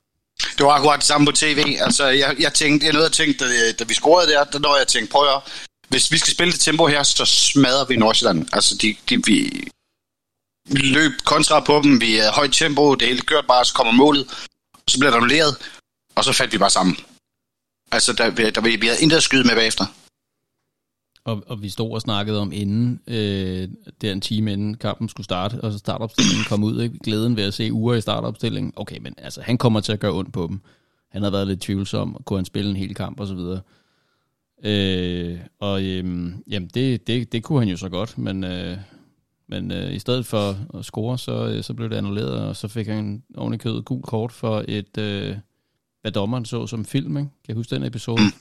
Det 0.59 0.67
var 0.67 0.73
akkurat 0.73 0.99
det 0.99 1.05
samme 1.05 1.27
på 1.27 1.33
tv. 1.33 1.59
Altså, 1.81 2.07
jeg, 2.07 2.37
jeg 2.41 2.53
tænkte, 2.53 2.87
jeg 2.87 2.93
nåede 2.93 3.07
at 3.07 3.13
tænke, 3.13 3.39
da, 3.39 3.45
da 3.79 3.85
vi 3.85 3.95
scorede 3.95 4.31
der, 4.33 4.45
der 4.45 4.59
nåede 4.59 4.75
jeg 4.75 4.81
at 4.81 4.89
tænke, 4.89 5.11
prøv 5.13 5.23
at 5.37 5.43
hvis 5.89 6.13
vi 6.13 6.19
skal 6.19 6.33
spille 6.33 6.53
det 6.53 6.61
tempo 6.61 6.87
her, 6.87 7.03
så 7.03 7.25
smadrer 7.25 7.87
vi 7.87 7.97
Nordsjælland. 7.97 8.49
Altså, 8.53 8.77
de, 8.83 8.97
de, 9.09 9.17
vi 9.27 10.79
løb 10.79 11.13
kontra 11.25 11.61
på 11.61 11.81
dem, 11.85 12.01
vi 12.01 12.19
er 12.19 12.33
højt 12.33 12.53
tempo, 12.53 12.95
det 12.95 13.09
hele 13.09 13.21
gjort 13.21 13.47
bare, 13.47 13.65
så 13.65 13.75
kommer 13.75 13.93
målet, 13.93 14.27
og 14.73 14.81
så 14.89 14.99
bliver 14.99 15.11
der 15.11 15.17
annulleret, 15.17 15.57
og 16.15 16.25
så 16.25 16.33
faldt 16.33 16.53
vi 16.53 16.59
bare 16.59 16.71
sammen. 16.71 16.97
Altså, 17.93 18.13
der, 18.13 18.51
der, 18.51 18.61
vi, 18.61 18.77
vi 18.77 18.87
havde 18.87 19.03
intet 19.03 19.17
at 19.17 19.23
skyde 19.23 19.45
med 19.45 19.55
bagefter. 19.55 19.87
Og, 21.25 21.43
og 21.47 21.63
vi 21.63 21.69
stod 21.69 21.91
og 21.91 22.01
snakkede 22.01 22.41
om 22.41 22.53
inden, 22.53 23.01
øh, 23.07 23.69
der 24.01 24.13
en 24.13 24.21
time 24.21 24.53
inden 24.53 24.75
kampen 24.77 25.09
skulle 25.09 25.25
starte, 25.25 25.61
og 25.61 25.73
så 25.73 25.79
startopstillingen 25.79 26.45
kom 26.45 26.65
ud, 26.65 26.83
ikke? 26.83 26.99
glæden 26.99 27.37
ved 27.37 27.45
at 27.45 27.55
se 27.55 27.73
uger 27.73 27.95
i 27.95 28.01
startopstillingen. 28.01 28.73
Okay, 28.77 28.99
men 28.99 29.15
altså, 29.19 29.41
han 29.43 29.59
kommer 29.59 29.81
til 29.81 29.93
at 29.93 30.01
gøre 30.01 30.13
ondt 30.13 30.33
på 30.33 30.47
dem. 30.47 30.61
Han 31.11 31.23
har 31.23 31.31
været 31.31 31.47
lidt 31.47 31.61
tvivlsom, 31.61 32.23
kunne 32.25 32.39
han 32.39 32.45
spille 32.45 32.71
en 32.71 32.77
hel 32.77 32.95
kamp 32.95 33.21
og 33.21 33.27
så 33.27 33.35
videre. 33.35 33.61
Øh, 34.65 35.39
og 35.61 35.83
øhm, 35.85 36.45
jamen, 36.51 36.71
det, 36.75 37.07
det, 37.07 37.33
det 37.33 37.43
kunne 37.43 37.59
han 37.59 37.69
jo 37.69 37.77
så 37.77 37.89
godt, 37.89 38.19
men, 38.19 38.45
øh, 38.45 38.77
men 39.49 39.73
øh, 39.73 39.95
i 39.95 39.99
stedet 39.99 40.27
for 40.27 40.77
at 40.79 40.85
score, 40.85 41.19
så, 41.19 41.47
øh, 41.49 41.63
så 41.63 41.75
blev 41.75 41.91
det 41.91 41.97
annulleret, 41.97 42.41
og 42.41 42.57
så 42.57 42.69
fik 42.69 42.87
han 42.87 43.23
i 43.55 43.57
kødet 43.57 43.85
gul 43.85 44.03
kort 44.03 44.33
for 44.33 44.65
et, 44.69 44.99
øh, 44.99 45.37
hvad 46.01 46.13
dommeren 46.13 46.45
så 46.45 46.67
som 46.67 46.85
film, 46.85 47.17
ikke? 47.17 47.29
Kan 47.29 47.49
jeg 47.49 47.57
huske 47.57 47.75
den 47.75 47.83
episode? 47.85 48.23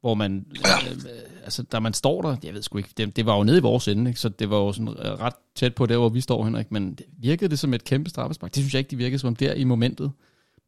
Hvor 0.00 0.14
man, 0.14 0.46
Ja. 0.64 0.90
øh, 0.90 1.20
altså, 1.44 1.62
da 1.62 1.80
man 1.80 1.94
står 1.94 2.22
der, 2.22 2.36
jeg 2.44 2.54
ved 2.54 2.62
sgu 2.62 2.78
ikke, 2.78 2.90
det, 2.96 3.16
det 3.16 3.26
var 3.26 3.36
jo 3.36 3.44
nede 3.44 3.58
i 3.58 3.60
vores 3.60 3.88
ende, 3.88 4.10
ikke? 4.10 4.20
så 4.20 4.28
det 4.28 4.50
var 4.50 4.56
jo 4.56 4.72
sådan 4.72 4.88
øh, 4.88 4.94
ret 5.20 5.34
tæt 5.54 5.74
på 5.74 5.86
der, 5.86 5.96
hvor 5.96 6.08
vi 6.08 6.20
står, 6.20 6.44
Henrik, 6.44 6.72
men 6.72 6.94
det 6.94 7.06
virkede 7.18 7.50
det 7.50 7.58
som 7.58 7.74
et 7.74 7.84
kæmpe 7.84 8.10
straffespark? 8.10 8.54
Det 8.54 8.62
synes 8.62 8.74
jeg 8.74 8.78
ikke, 8.78 8.90
det 8.90 8.98
virkede 8.98 9.18
som 9.18 9.36
der 9.36 9.54
i 9.54 9.64
momentet. 9.64 10.12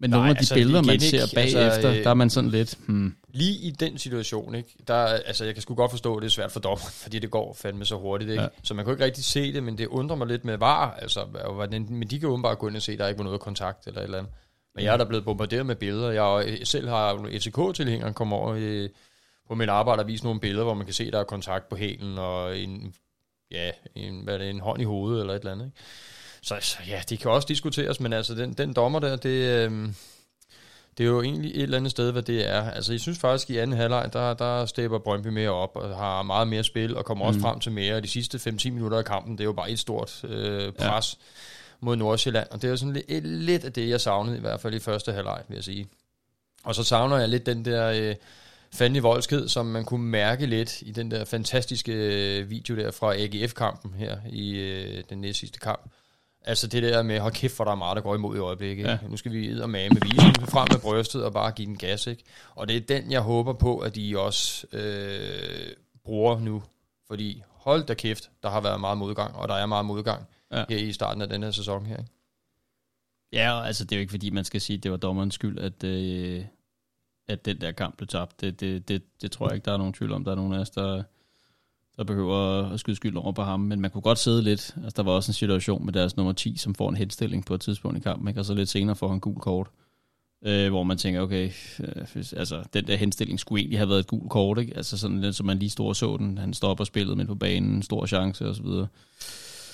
Men 0.00 0.10
Nej, 0.10 0.16
nogle 0.18 0.28
af 0.30 0.34
de 0.34 0.38
altså, 0.38 0.54
billeder, 0.54 0.82
man 0.82 1.00
ser 1.00 1.22
ikke, 1.22 1.34
bagefter, 1.34 1.70
altså, 1.70 1.88
øh, 1.88 2.04
der 2.04 2.10
er 2.10 2.14
man 2.14 2.30
sådan 2.30 2.50
lidt, 2.50 2.78
hmm, 2.86 3.14
Lige 3.32 3.58
i 3.58 3.70
den 3.70 3.98
situation, 3.98 4.54
ikke, 4.54 4.74
der, 4.88 4.94
altså 5.04 5.44
jeg 5.44 5.54
kan 5.54 5.62
sgu 5.62 5.74
godt 5.74 5.90
forstå, 5.90 6.16
at 6.16 6.22
det 6.22 6.26
er 6.26 6.30
svært 6.30 6.52
for 6.52 6.60
dommeren, 6.60 6.92
fordi 7.02 7.18
det 7.18 7.30
går 7.30 7.54
fandme 7.54 7.84
så 7.84 7.96
hurtigt, 7.96 8.30
ikke? 8.30 8.42
Ja. 8.42 8.48
Så 8.62 8.74
man 8.74 8.84
kan 8.84 8.94
ikke 8.94 9.04
rigtig 9.04 9.24
se 9.24 9.52
det, 9.52 9.62
men 9.62 9.78
det 9.78 9.86
undrer 9.86 10.16
mig 10.16 10.26
lidt 10.26 10.44
med 10.44 10.56
var, 10.58 10.90
altså, 10.90 11.24
hvordan- 11.54 11.86
men 11.90 12.08
de 12.08 12.20
kan 12.20 12.28
jo 12.28 12.36
bare 12.36 12.56
gå 12.56 12.68
ind 12.68 12.76
og 12.76 12.82
se, 12.82 12.92
at 12.92 12.98
der 12.98 13.08
ikke 13.08 13.18
var 13.18 13.24
noget 13.24 13.40
kontakt 13.40 13.86
eller 13.86 14.00
et 14.00 14.04
eller 14.04 14.18
andet. 14.18 14.32
Men 14.74 14.84
jeg 14.84 14.92
er 14.92 14.96
da 14.96 15.04
blevet 15.04 15.24
bombarderet 15.24 15.66
med 15.66 15.76
billeder. 15.76 16.10
Jeg 16.10 16.48
øh, 16.48 16.58
selv 16.64 16.88
har 16.88 17.28
FCK-tilhængeren 17.38 18.14
komme 18.14 18.36
over 18.36 18.54
øh, 18.58 18.88
på 19.48 19.54
mit 19.54 19.68
arbejde 19.68 20.00
og 20.00 20.06
vise 20.06 20.24
nogle 20.24 20.40
billeder, 20.40 20.64
hvor 20.64 20.74
man 20.74 20.84
kan 20.86 20.94
se, 20.94 21.04
at 21.04 21.12
der 21.12 21.20
er 21.20 21.24
kontakt 21.24 21.68
på 21.68 21.76
hælen 21.76 22.18
og 22.18 22.58
en, 22.58 22.94
ja, 23.50 23.70
en, 23.94 24.20
hvad 24.24 24.34
er 24.34 24.38
det, 24.38 24.50
en 24.50 24.60
hånd 24.60 24.80
i 24.80 24.84
hovedet 24.84 25.20
eller 25.20 25.34
et 25.34 25.38
eller 25.38 25.52
andet. 25.52 25.64
Ikke? 25.66 25.76
Så, 26.42 26.56
så 26.60 26.76
ja, 26.88 27.02
det 27.08 27.18
kan 27.18 27.30
også 27.30 27.46
diskuteres, 27.48 28.00
men 28.00 28.12
altså 28.12 28.34
den, 28.34 28.52
den 28.52 28.72
dommer 28.72 28.98
der, 28.98 29.16
det, 29.16 29.28
øh, 29.30 29.88
det 30.98 31.04
er 31.04 31.08
jo 31.08 31.22
egentlig 31.22 31.50
et 31.50 31.62
eller 31.62 31.76
andet 31.76 31.90
sted, 31.90 32.12
hvad 32.12 32.22
det 32.22 32.48
er. 32.48 32.70
Altså, 32.70 32.92
jeg 32.92 33.00
synes 33.00 33.18
faktisk, 33.18 33.50
i 33.50 33.56
anden 33.56 33.76
halvleg, 33.76 34.10
der, 34.12 34.34
der 34.34 34.66
stepper 34.66 34.98
Brøndby 34.98 35.26
mere 35.26 35.50
op 35.50 35.70
og 35.74 35.96
har 35.96 36.22
meget 36.22 36.48
mere 36.48 36.64
spil 36.64 36.96
og 36.96 37.04
kommer 37.04 37.24
også 37.26 37.38
Mm. 37.38 37.42
frem 37.42 37.60
til 37.60 37.72
mere. 37.72 37.94
Og 37.96 38.02
de 38.02 38.08
sidste 38.08 38.38
5-10 38.50 38.70
minutter 38.70 38.98
af 38.98 39.04
kampen, 39.04 39.32
det 39.32 39.40
er 39.40 39.44
jo 39.44 39.52
bare 39.52 39.70
et 39.70 39.78
stort 39.78 40.24
øh, 40.24 40.72
pres 40.72 41.18
ja. 41.20 41.24
mod 41.80 41.96
Nordsjælland. 41.96 42.48
Og 42.50 42.62
det 42.62 42.68
er 42.68 42.70
jo 42.70 42.76
sådan 42.76 42.92
lidt, 42.92 43.26
lidt 43.26 43.64
af 43.64 43.72
det, 43.72 43.88
jeg 43.88 44.00
savnede 44.00 44.36
i 44.36 44.40
hvert 44.40 44.60
fald 44.60 44.74
i 44.74 44.78
første 44.78 45.12
halvleg, 45.12 45.42
vil 45.48 45.54
jeg 45.54 45.64
sige. 45.64 45.86
Og 46.64 46.74
så 46.74 46.82
savner 46.84 47.16
jeg 47.18 47.28
lidt 47.28 47.46
den 47.46 47.64
der 47.64 47.86
øh, 47.88 48.14
fandelig 48.72 49.02
voldsked, 49.02 49.48
som 49.48 49.66
man 49.66 49.84
kunne 49.84 50.04
mærke 50.06 50.46
lidt 50.46 50.82
i 50.82 50.92
den 50.92 51.10
der 51.10 51.24
fantastiske 51.24 51.92
øh, 51.92 52.50
video 52.50 52.76
der 52.76 52.90
fra 52.90 53.14
AGF-kampen 53.14 53.94
her 53.94 54.16
i 54.30 54.50
øh, 54.50 55.04
den 55.10 55.20
næste 55.20 55.40
sidste 55.40 55.58
kamp. 55.58 55.90
Altså 56.44 56.66
det 56.66 56.82
der 56.82 57.02
med, 57.02 57.20
hold 57.20 57.32
kæft, 57.32 57.56
hvor 57.56 57.64
der 57.64 57.72
er 57.72 57.76
meget, 57.76 57.96
der 57.96 58.02
går 58.02 58.14
imod 58.14 58.36
i 58.36 58.38
øjeblikket. 58.38 58.84
Ja. 58.84 58.98
Nu 59.08 59.16
skal 59.16 59.32
vi 59.32 59.48
med 59.48 59.66
med 59.66 60.00
vise 60.02 60.32
den 60.38 60.46
frem 60.46 60.68
med 60.72 60.80
brystet 60.80 61.24
og 61.24 61.32
bare 61.32 61.50
give 61.52 61.66
den 61.66 61.76
gas, 61.76 62.06
ikke? 62.06 62.24
Og 62.54 62.68
det 62.68 62.76
er 62.76 62.80
den, 62.80 63.12
jeg 63.12 63.20
håber 63.20 63.52
på, 63.52 63.78
at 63.78 63.94
de 63.94 64.18
også 64.18 64.66
øh, 64.72 65.72
bruger 66.04 66.40
nu. 66.40 66.62
Fordi 67.06 67.42
hold 67.50 67.84
da 67.86 67.94
kæft, 67.94 68.30
der 68.42 68.50
har 68.50 68.60
været 68.60 68.80
meget 68.80 68.98
modgang, 68.98 69.34
og 69.36 69.48
der 69.48 69.54
er 69.54 69.66
meget 69.66 69.84
modgang 69.86 70.26
Ja. 70.52 70.64
her 70.68 70.76
i 70.76 70.92
starten 70.92 71.22
af 71.22 71.28
den 71.28 71.42
her 71.42 71.50
sæson 71.50 71.86
her. 71.86 71.96
Ikke? 71.96 72.10
Ja, 73.32 73.52
og 73.52 73.66
altså 73.66 73.84
det 73.84 73.92
er 73.92 73.96
jo 73.96 74.00
ikke 74.00 74.10
fordi, 74.10 74.30
man 74.30 74.44
skal 74.44 74.60
sige, 74.60 74.76
at 74.76 74.82
det 74.82 74.90
var 74.90 74.96
dommerens 74.96 75.34
skyld, 75.34 75.58
at, 75.58 75.84
øh, 75.84 76.44
at 77.28 77.44
den 77.44 77.60
der 77.60 77.72
kamp 77.72 77.96
blev 77.96 78.06
tabt. 78.06 78.40
Det, 78.40 78.60
det, 78.60 78.88
det, 78.88 79.02
det 79.22 79.32
tror 79.32 79.48
jeg 79.48 79.54
ikke, 79.54 79.64
der 79.64 79.72
er 79.72 79.76
nogen 79.76 79.92
tvivl 79.92 80.12
om. 80.12 80.24
Der 80.24 80.30
er 80.30 80.36
nogen 80.36 80.52
af 80.52 80.58
os, 80.58 80.70
der, 80.70 81.02
der 81.98 82.04
behøver 82.04 82.70
at 82.72 82.80
skyde 82.80 82.96
skyld 82.96 83.16
over 83.16 83.32
på 83.32 83.42
ham. 83.42 83.60
Men 83.60 83.80
man 83.80 83.90
kunne 83.90 84.02
godt 84.02 84.18
sidde 84.18 84.42
lidt. 84.42 84.74
Altså 84.76 84.94
der 84.96 85.02
var 85.02 85.12
også 85.12 85.30
en 85.30 85.34
situation 85.34 85.84
med 85.84 85.92
deres 85.92 86.16
nummer 86.16 86.32
10, 86.32 86.56
som 86.56 86.74
får 86.74 86.88
en 86.88 86.96
henstilling 86.96 87.44
på 87.44 87.54
et 87.54 87.60
tidspunkt 87.60 87.98
i 87.98 88.00
kampen, 88.00 88.28
ikke? 88.28 88.40
og 88.40 88.44
så 88.44 88.54
lidt 88.54 88.68
senere 88.68 88.96
får 88.96 89.08
han 89.08 89.20
gul 89.20 89.36
kort. 89.36 89.66
Øh, 90.44 90.68
hvor 90.68 90.82
man 90.82 90.98
tænker, 90.98 91.20
okay, 91.20 91.50
øh, 91.80 92.24
altså 92.36 92.62
den 92.72 92.86
der 92.86 92.96
henstilling 92.96 93.40
skulle 93.40 93.60
egentlig 93.60 93.78
have 93.78 93.88
været 93.88 93.98
et 93.98 94.06
gul 94.06 94.28
kort, 94.28 94.58
ikke? 94.58 94.76
Altså 94.76 94.98
sådan 94.98 95.20
lidt, 95.20 95.36
som 95.36 95.46
man 95.46 95.58
lige 95.58 95.70
stod 95.70 95.88
og 95.88 95.96
så 95.96 96.16
den. 96.16 96.38
Han 96.38 96.54
stopper 96.54 96.84
spillet 96.84 97.16
midt 97.16 97.28
på 97.28 97.34
banen, 97.34 97.82
stor 97.82 98.06
chance 98.06 98.48
og 98.48 98.54
så 98.54 98.62
videre. 98.62 98.86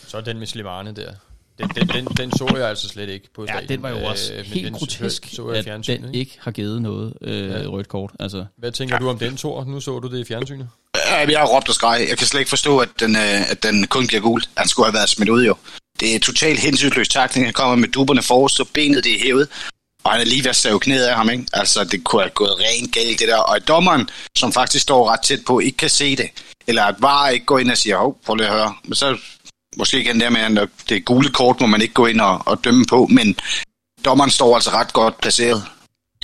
Så 0.06 0.16
er 0.16 0.20
den 0.20 0.38
med 0.38 0.46
Slimane 0.46 0.92
der. 0.92 1.12
Den, 1.58 1.68
den, 1.68 1.88
den, 1.88 2.04
den 2.04 2.32
så 2.38 2.54
jeg 2.56 2.68
altså 2.68 2.88
slet 2.88 3.08
ikke 3.08 3.28
på 3.34 3.42
Ja, 3.44 3.52
stadion. 3.52 3.68
den 3.68 3.82
var 3.82 3.88
jo 3.90 3.96
også 4.04 4.32
Øh, 4.34 4.44
helt 4.44 4.64
den 4.66 4.74
grotesk, 4.74 5.28
så 5.32 5.48
jeg 5.50 5.58
at 5.58 5.64
fjernsynet, 5.64 5.98
den 6.00 6.08
ikke? 6.14 6.18
ikke 6.18 6.36
har 6.40 6.50
givet 6.50 6.82
noget 6.82 7.14
øh, 7.22 7.50
Ja. 7.50 7.66
rødt 7.66 7.88
kort. 7.88 8.10
Altså, 8.20 8.44
Hvad 8.58 8.72
tænker 8.72 8.98
du 8.98 9.08
om 9.08 9.18
den, 9.18 9.36
Thor? 9.36 9.64
Nu 9.64 9.80
så 9.80 9.98
du 9.98 10.08
det 10.08 10.18
i 10.18 10.24
fjernsynet. 10.24 10.68
Ja, 11.10 11.16
jeg 11.30 11.38
har 11.38 11.46
råbt 11.46 11.68
og 11.68 11.74
skreg. 11.74 12.06
Jeg 12.08 12.18
kan 12.18 12.26
slet 12.26 12.40
ikke 12.40 12.48
forstå, 12.48 12.78
at 12.78 12.88
den, 13.00 13.16
øh, 13.16 13.50
at 13.50 13.62
den 13.62 13.86
kun 13.86 14.06
bliver 14.06 14.20
gul. 14.20 14.42
Han 14.56 14.68
skulle 14.68 14.86
have 14.86 14.94
været 14.94 15.08
smidt 15.08 15.28
ud, 15.28 15.44
jo. 15.46 15.56
Det 16.00 16.14
er 16.14 16.20
totalt 16.20 16.60
hensynsløs 16.60 17.08
takling. 17.08 17.46
Han 17.46 17.54
kommer 17.54 17.76
med 17.76 17.88
duberne 17.88 18.22
forrest, 18.22 18.56
så 18.56 18.64
benet 18.74 19.04
det 19.04 19.14
er 19.14 19.18
hævet. 19.24 19.48
Og 20.04 20.12
han 20.12 20.20
er 20.20 20.24
lige 20.24 20.44
ved 20.44 20.50
at 20.50 20.56
save 20.56 20.80
knæet 20.80 21.04
af 21.04 21.16
ham, 21.16 21.30
ikke? 21.30 21.44
Altså, 21.52 21.84
det 21.84 22.04
kunne 22.04 22.22
have 22.22 22.30
gået 22.30 22.54
rent 22.60 22.94
galt, 22.94 23.18
det 23.20 23.28
der. 23.28 23.36
Og 23.36 23.68
dommeren, 23.68 24.08
som 24.38 24.52
faktisk 24.52 24.82
står 24.82 25.08
ret 25.12 25.20
tæt 25.22 25.40
på, 25.46 25.60
ikke 25.60 25.76
kan 25.76 25.90
se 25.90 26.16
det. 26.16 26.28
Eller 26.66 26.82
at 26.84 26.96
bare 27.00 27.34
ikke 27.34 27.46
går 27.46 27.58
ind 27.58 27.70
og 27.70 27.76
siger, 27.76 27.96
hov, 27.96 28.18
prøv 28.26 28.34
lige 28.36 28.46
at 28.46 28.52
høre. 28.52 28.74
Men 28.84 28.94
så 28.94 29.16
måske 29.76 30.00
igen 30.00 30.20
der 30.20 30.30
med, 30.30 30.40
at 30.40 30.68
det 30.88 31.04
gule 31.04 31.28
kort, 31.30 31.60
må 31.60 31.66
man 31.66 31.82
ikke 31.82 31.94
gå 31.94 32.06
ind 32.06 32.20
og, 32.20 32.42
og 32.46 32.64
dømme 32.64 32.84
på. 32.88 33.06
Men 33.06 33.36
dommeren 34.04 34.30
står 34.30 34.54
altså 34.54 34.70
ret 34.70 34.92
godt 34.92 35.20
placeret. 35.20 35.62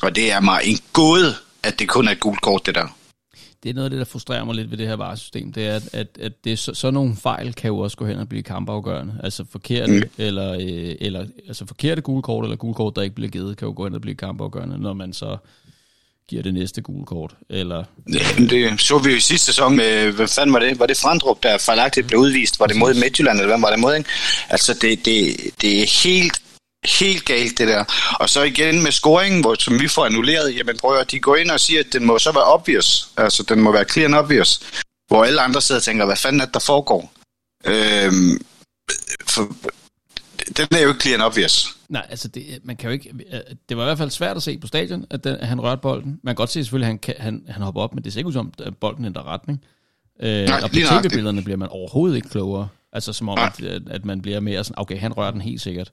Og 0.03 0.17
det 0.17 0.33
er 0.33 0.41
mig 0.41 0.61
en 0.65 0.79
gåde, 0.93 1.35
at 1.63 1.79
det 1.79 1.89
kun 1.89 2.09
er 2.09 2.13
et 2.13 2.21
gult 2.21 2.41
kort, 2.41 2.67
det 2.67 2.75
der. 2.75 2.97
det 3.63 3.71
er 3.71 3.75
noget 3.75 3.85
af 3.85 3.91
det, 3.91 3.99
der 3.99 4.05
frustrerer 4.05 4.45
mig 4.45 4.55
lidt 4.55 4.71
ved 4.71 4.79
det 4.79 4.89
her 4.89 4.97
varesystem, 4.97 5.53
det 5.53 5.67
er, 5.67 5.77
at, 5.77 5.89
at, 5.93 6.07
at 6.21 6.45
det 6.45 6.53
er 6.53 6.57
så, 6.57 6.75
sådan 6.75 6.95
nogle 6.95 7.17
fejl 7.17 7.55
kan 7.55 7.69
jo 7.69 7.79
også 7.79 7.97
gå 7.97 8.07
hen 8.07 8.19
og 8.19 8.29
blive 8.29 8.43
kampafgørende. 8.43 9.21
Altså 9.23 9.45
forkerte, 9.51 9.93
mm. 9.93 10.03
eller, 10.19 10.53
øh, 10.53 10.95
eller, 11.01 11.27
altså 11.49 11.67
forkerte 11.67 12.03
gule 12.03 12.23
kort, 12.23 12.45
eller 12.45 12.57
gule 12.57 12.75
kort, 12.75 12.97
der 12.97 13.03
ikke 13.03 13.15
bliver 13.15 13.31
givet, 13.31 13.57
kan 13.57 13.69
jo 13.69 13.75
gå 13.77 13.85
hen 13.85 13.95
og 13.95 14.01
blive 14.01 14.17
kampafgørende, 14.17 14.79
når 14.79 14.93
man 14.93 15.13
så 15.13 15.37
giver 16.31 16.43
det 16.43 16.55
næste 16.55 16.83
gule 16.83 17.07
kort. 17.07 17.33
Eller, 17.51 17.85
Jamen, 18.13 18.51
det 18.51 18.81
så 18.81 18.99
vi 18.99 19.11
jo 19.11 19.17
i 19.17 19.21
sidste 19.21 19.47
sæson 19.47 19.77
med, 19.77 20.13
hvad 20.13 20.29
fanden 20.29 20.53
var 20.53 20.59
det? 20.59 20.79
Var 20.79 20.87
det 20.87 20.97
Frandrup, 20.97 21.43
der 21.43 21.59
fejlagtigt 21.59 22.07
blev 22.07 22.21
udvist? 22.21 22.61
Var 22.61 22.67
det 22.67 22.77
mod 22.77 22.95
Midtjylland, 22.95 23.39
eller 23.39 23.49
hvem 23.49 23.63
var 23.63 23.71
det 23.71 23.79
mod, 23.79 23.95
ikke? 23.95 24.11
Altså, 24.49 24.75
det, 24.75 25.05
det, 25.05 25.37
det 25.61 25.83
er 25.83 26.03
helt, 26.05 26.43
helt 26.85 27.25
galt, 27.25 27.59
det 27.59 27.69
der. 27.69 27.85
Og 28.21 28.29
så 28.29 28.43
igen 28.43 28.83
med 28.83 28.93
scoringen, 28.93 29.41
hvor, 29.41 29.55
som 29.55 29.81
vi 29.81 29.89
får 29.89 30.07
annulleret, 30.07 30.57
jamen 30.57 30.77
prøv 30.79 30.99
at 30.99 31.11
de 31.11 31.21
går 31.21 31.37
ind 31.37 31.51
og 31.51 31.61
siger, 31.61 31.81
at 31.81 31.93
den 31.93 32.05
må 32.05 32.19
så 32.19 32.33
være 32.33 32.45
obvious. 32.45 33.09
Altså, 33.17 33.43
den 33.43 33.61
må 33.61 33.73
være 33.73 33.85
clear 33.85 34.09
and 34.09 34.15
obvious. 34.15 34.61
Hvor 35.09 35.25
alle 35.25 35.41
andre 35.41 35.61
sidder 35.61 35.79
og 35.79 35.85
tænker, 35.85 36.05
hvad 36.05 36.17
fanden 36.17 36.41
er 36.41 36.45
det, 36.45 36.55
der 36.55 36.61
foregår? 36.61 37.13
Øhm, 37.65 38.41
for, 39.27 39.57
den 40.57 40.67
er 40.71 40.83
jo 40.83 40.89
ikke 40.89 41.01
clear 41.01 41.15
and 41.15 41.23
obvious. 41.23 41.77
nej, 41.89 42.07
altså 42.11 42.29
det, 42.29 42.45
man 42.63 42.77
kan 42.77 42.89
jo 42.89 42.93
ikke, 42.93 43.11
øh, 43.33 43.41
det 43.69 43.77
var 43.77 43.83
i 43.83 43.87
hvert 43.87 43.99
fald 43.99 44.11
svært 44.11 44.37
at 44.37 44.43
se 44.43 44.59
på 44.59 44.67
stadion, 44.67 45.07
at, 45.11 45.25
den, 45.25 45.37
at 45.37 45.49
han 45.49 45.61
rørte 45.61 45.81
bolden. 45.83 46.21
Man 46.23 46.33
kan 46.33 46.37
godt 46.37 46.51
se 46.51 46.65
selvfølgelig, 46.65 46.87
at 46.87 46.91
han, 46.91 46.99
kan, 46.99 47.15
han, 47.19 47.45
han 47.49 47.63
hopper 47.63 47.81
op, 47.81 47.95
men 47.95 48.05
det 48.05 48.13
ser 48.13 48.21
ikke 48.21 48.29
ud 48.29 48.33
som, 48.33 48.53
at 48.59 48.77
bolden 48.77 49.05
ændrer 49.05 49.27
retning. 49.27 49.65
Øh, 50.23 50.47
Nej, 50.47 50.61
og 50.63 50.71
på 50.71 50.75
tv-billederne 50.75 51.43
bliver 51.43 51.57
man 51.57 51.69
overhovedet 51.69 52.17
ikke 52.17 52.29
klogere. 52.29 52.69
Altså 52.93 53.13
som 53.13 53.29
om, 53.29 53.39
at, 53.39 53.65
at, 53.91 54.05
man 54.05 54.23
bliver 54.23 54.41
mere 54.41 54.65
sådan, 54.65 54.81
okay, 54.81 54.99
han 54.99 55.13
rører 55.13 55.31
den 55.31 55.41
helt 55.41 55.61
sikkert. 55.61 55.93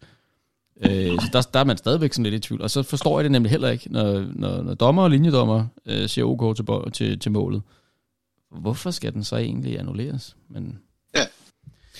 Øh, 0.82 1.22
så 1.22 1.30
der, 1.34 1.42
der 1.42 1.60
er 1.60 1.64
man 1.64 1.78
stadigvæk 1.78 2.14
sådan 2.14 2.24
lidt 2.24 2.46
i 2.46 2.48
tvivl. 2.48 2.62
Og 2.62 2.72
så 2.72 2.84
forstår 2.84 3.20
jeg 3.20 3.24
det 3.24 3.32
nemlig 3.32 3.50
heller 3.50 3.70
ikke, 3.70 3.92
når, 3.92 4.26
når, 4.34 4.64
når 4.64 4.74
dommer 4.74 5.04
og 5.04 5.10
linjedommer 5.10 5.66
øh, 5.86 6.10
siger 6.10 6.26
OK 6.26 6.56
til, 6.56 6.66
til, 6.94 7.20
til 7.20 7.32
målet. 7.32 7.62
Hvorfor 8.52 8.92
skal 8.92 9.14
den 9.14 9.24
så 9.24 9.38
egentlig 9.38 9.80
annulleres? 9.80 10.36
Men 10.50 10.80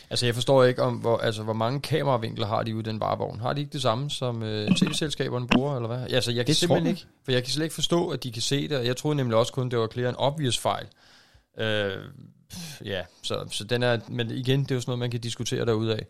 Altså, 0.10 0.26
jeg 0.26 0.36
forstår 0.36 0.64
ikke, 0.64 0.84
om 0.84 0.94
hvor, 0.96 1.18
altså, 1.18 1.44
hvor 1.44 1.54
mange 1.54 1.82
kameravinkler 1.82 2.48
har 2.48 2.64
de 2.64 2.76
ude 2.76 2.82
i 2.82 2.84
den 2.84 3.00
varevogn. 3.00 3.40
Har 3.40 3.54
de 3.54 3.62
ikke 3.62 3.74
det 3.74 3.82
samme, 3.82 4.10
som 4.10 4.44
øh, 4.44 4.76
tv-selskaberne 4.76 5.48
bruger, 5.48 5.76
eller 5.76 5.88
hvad? 5.88 6.14
Altså, 6.14 6.32
jeg 6.32 6.46
kan 6.46 6.48
Det 6.48 6.58
simpelthen 6.58 6.88
ikke, 6.88 7.06
for 7.24 7.32
jeg 7.32 7.44
kan 7.44 7.52
slet 7.52 7.64
ikke 7.64 7.76
forstå, 7.76 8.10
at 8.10 8.24
de 8.24 8.32
kan 8.32 8.42
se 8.42 8.68
det, 8.68 8.78
og 8.78 8.86
jeg 8.86 8.98
troede 8.98 9.16
nemlig 9.18 9.38
også 9.38 9.54
kun, 9.54 9.70
det 9.70 9.80
var 9.80 9.88
clear 9.88 10.10
en 10.10 10.16
obvious 10.18 10.58
fejl. 10.58 10.86
Øh, 11.60 11.92
ja, 12.86 13.02
så, 13.24 13.46
så 13.52 13.64
den 13.64 13.84
er, 13.84 14.00
men 14.08 14.32
igen, 14.32 14.64
det 14.64 14.72
er 14.72 14.76
jo 14.76 14.82
sådan 14.82 14.90
noget, 14.90 15.00
man 15.00 15.12
kan 15.12 15.20
diskutere 15.20 15.66
derude 15.66 15.96
af 15.96 16.06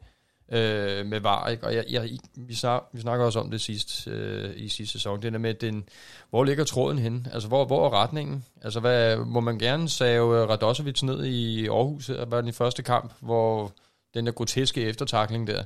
øh, 0.51 1.05
med 1.05 1.19
VAR, 1.19 1.47
ikke? 1.49 1.63
Og 1.63 1.75
jeg, 1.75 1.85
jeg, 1.89 2.09
vi, 2.35 2.55
snak, 2.55 2.83
vi 2.93 3.01
snakker 3.01 3.25
også 3.25 3.39
om 3.39 3.51
det 3.51 3.61
sidst, 3.61 4.07
øh, 4.07 4.51
i 4.55 4.69
sidste 4.69 4.91
sæson, 4.91 5.21
det 5.21 5.33
der 5.33 5.39
med, 5.39 5.53
den, 5.53 5.83
hvor 6.29 6.43
ligger 6.43 6.63
tråden 6.63 6.99
henne? 6.99 7.25
Altså, 7.33 7.47
hvor, 7.47 7.65
hvor 7.65 7.85
er 7.85 8.03
retningen? 8.03 8.45
Altså, 8.61 8.79
hvad, 8.79 9.17
må 9.17 9.39
man 9.39 9.59
gerne 9.59 9.89
save 9.89 10.45
Radosevic 10.45 11.03
ned 11.03 11.25
i 11.25 11.67
Aarhus, 11.67 12.07
her 12.07 12.25
var 12.25 12.41
den 12.41 12.53
første 12.53 12.83
kamp, 12.83 13.13
hvor 13.19 13.71
den 14.13 14.25
der 14.25 14.31
groteske 14.31 14.81
eftertakling 14.81 15.47
der, 15.47 15.63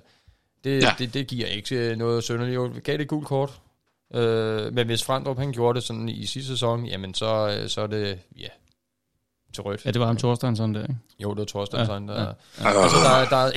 det, 0.63 0.81
ja. 0.83 0.93
Det, 0.99 1.13
det 1.13 1.27
giver 1.27 1.47
ikke 1.47 1.75
øh, 1.75 1.97
noget 1.97 2.23
sønderligt. 2.23 2.55
Jo, 2.55 2.71
gav 2.83 2.93
det 2.93 3.01
et 3.01 3.07
gult 3.07 3.27
kort. 3.27 3.61
Øh, 4.13 4.73
men 4.73 4.87
hvis 4.87 5.03
Frandrup 5.03 5.37
han 5.37 5.51
gjorde 5.51 5.75
det 5.75 5.83
sådan 5.83 6.09
i 6.09 6.25
sidste 6.25 6.51
sæson, 6.51 6.85
jamen 6.85 7.13
så, 7.13 7.57
øh, 7.61 7.69
så 7.69 7.81
er 7.81 7.87
det, 7.87 8.19
ja, 8.39 8.47
til 9.53 9.63
rødt. 9.63 9.85
ja, 9.85 9.91
det 9.91 9.99
var 9.99 10.05
ham 10.07 10.17
Thorstein 10.17 10.55
sådan 10.55 10.75
der, 10.75 10.81
ikke? 10.81 10.95
Jo, 11.19 11.29
det 11.29 11.37
var 11.37 11.45
Torsten, 11.45 11.79
Ja, 11.79 11.93
ja, 11.93 11.99
der, 11.99 12.13
ja. 12.13 12.69
ja. 12.69 12.81
Altså, 12.83 12.97
der, 13.03 13.09
er- 13.09 13.29
der, 13.29 13.35
er, 13.37 13.51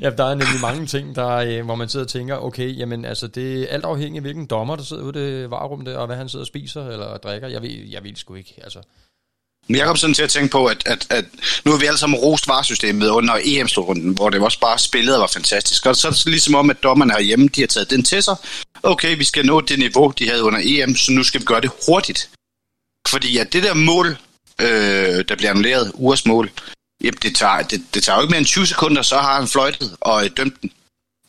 ja, 0.04 0.10
der 0.10 0.24
er 0.24 0.34
nemlig 0.34 0.60
mange 0.62 0.86
ting, 0.86 1.16
der, 1.16 1.28
øh, 1.28 1.64
hvor 1.64 1.74
man 1.74 1.88
sidder 1.88 2.04
og 2.06 2.10
tænker, 2.10 2.36
okay, 2.36 2.78
jamen 2.78 3.04
altså, 3.04 3.26
det 3.26 3.62
er 3.62 3.66
alt 3.68 3.84
afhængigt 3.84 4.20
af, 4.20 4.22
hvilken 4.22 4.46
dommer, 4.46 4.76
der 4.76 4.82
sidder 4.82 5.02
ude 5.02 5.10
i 5.28 5.40
det 5.40 5.50
varerum 5.50 5.84
der, 5.84 5.98
og 5.98 6.06
hvad 6.06 6.16
han 6.16 6.28
sidder 6.28 6.42
og 6.42 6.46
spiser 6.46 6.88
eller 6.88 7.16
drikker. 7.16 7.48
Jeg 7.48 7.62
ved, 7.62 7.70
jeg 7.70 8.04
ved 8.04 8.14
sgu 8.16 8.34
ikke, 8.34 8.54
altså. 8.62 8.80
Men 9.68 9.76
jeg 9.76 9.86
kom 9.86 9.96
sådan 9.96 10.14
til 10.14 10.22
at 10.22 10.30
tænke 10.30 10.50
på, 10.50 10.66
at, 10.66 10.82
at, 10.86 11.06
at 11.10 11.24
nu 11.64 11.70
har 11.70 11.78
vi 11.78 11.86
alle 11.86 11.98
sammen 11.98 12.18
rost 12.18 12.48
varsystemet 12.48 13.08
under 13.08 13.38
EM-slutrunden, 13.44 14.14
hvor 14.14 14.30
det 14.30 14.40
også 14.40 14.60
bare 14.60 14.78
spillet 14.78 15.18
var 15.18 15.26
fantastisk. 15.26 15.86
Og 15.86 15.96
så 15.96 16.08
er 16.08 16.12
det 16.12 16.26
ligesom 16.26 16.54
om, 16.54 16.70
at 16.70 16.82
dommerne 16.82 17.12
herhjemme, 17.12 17.48
de 17.48 17.60
har 17.60 17.66
taget 17.66 17.90
den 17.90 18.02
til 18.02 18.22
sig. 18.22 18.36
Okay, 18.82 19.16
vi 19.18 19.24
skal 19.24 19.46
nå 19.46 19.60
det 19.60 19.78
niveau, 19.78 20.12
de 20.18 20.28
havde 20.28 20.42
under 20.42 20.60
EM, 20.64 20.96
så 20.96 21.12
nu 21.12 21.24
skal 21.24 21.40
vi 21.40 21.44
gøre 21.44 21.60
det 21.60 21.70
hurtigt. 21.88 22.30
Fordi 23.08 23.38
at 23.38 23.52
det 23.52 23.62
der 23.62 23.74
mål, 23.74 24.18
øh, 24.60 25.24
der 25.28 25.36
bliver 25.36 25.50
annulleret, 25.50 25.92
ugers 25.94 26.26
mål, 26.26 26.50
jamen 27.04 27.18
det 27.22 27.36
tager, 27.36 27.62
det, 27.62 27.84
det 27.94 28.02
tager 28.02 28.16
jo 28.16 28.22
ikke 28.22 28.30
mere 28.30 28.38
end 28.38 28.46
20 28.46 28.66
sekunder, 28.66 29.02
så 29.02 29.18
har 29.18 29.38
han 29.38 29.48
fløjtet 29.48 29.96
og 30.00 30.24
øh, 30.24 30.30
dømt 30.36 30.62
den. 30.62 30.70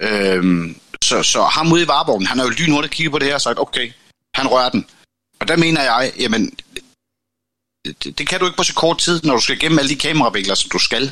Øh, 0.02 0.76
så, 1.02 1.24
så 1.24 1.44
ham 1.44 1.72
ude 1.72 1.84
i 1.84 1.88
varevognen, 1.88 2.28
han 2.28 2.38
har 2.38 2.46
jo 2.46 2.52
lynhurtigt 2.52 2.94
kigget 2.94 3.12
på 3.12 3.20
det 3.20 3.28
her 3.28 3.36
og 3.36 3.42
sagt, 3.42 3.60
okay, 3.60 3.92
han 4.34 4.48
rører 4.48 4.70
den. 4.70 4.86
Og 5.40 5.48
der 5.48 5.58
mener 5.58 5.82
jeg, 5.84 6.12
jamen, 6.20 6.52
det, 8.04 8.18
det 8.18 8.28
kan 8.28 8.40
du 8.40 8.46
ikke 8.46 8.58
på 8.58 8.64
så 8.64 8.74
kort 8.74 8.98
tid, 8.98 9.22
når 9.24 9.36
du 9.36 9.42
skal 9.42 9.60
gennem 9.60 9.80
alle 9.80 9.90
de 9.90 9.96
kameravinkler, 9.96 10.56
som 10.56 10.70
du 10.70 10.80
skal. 10.80 11.12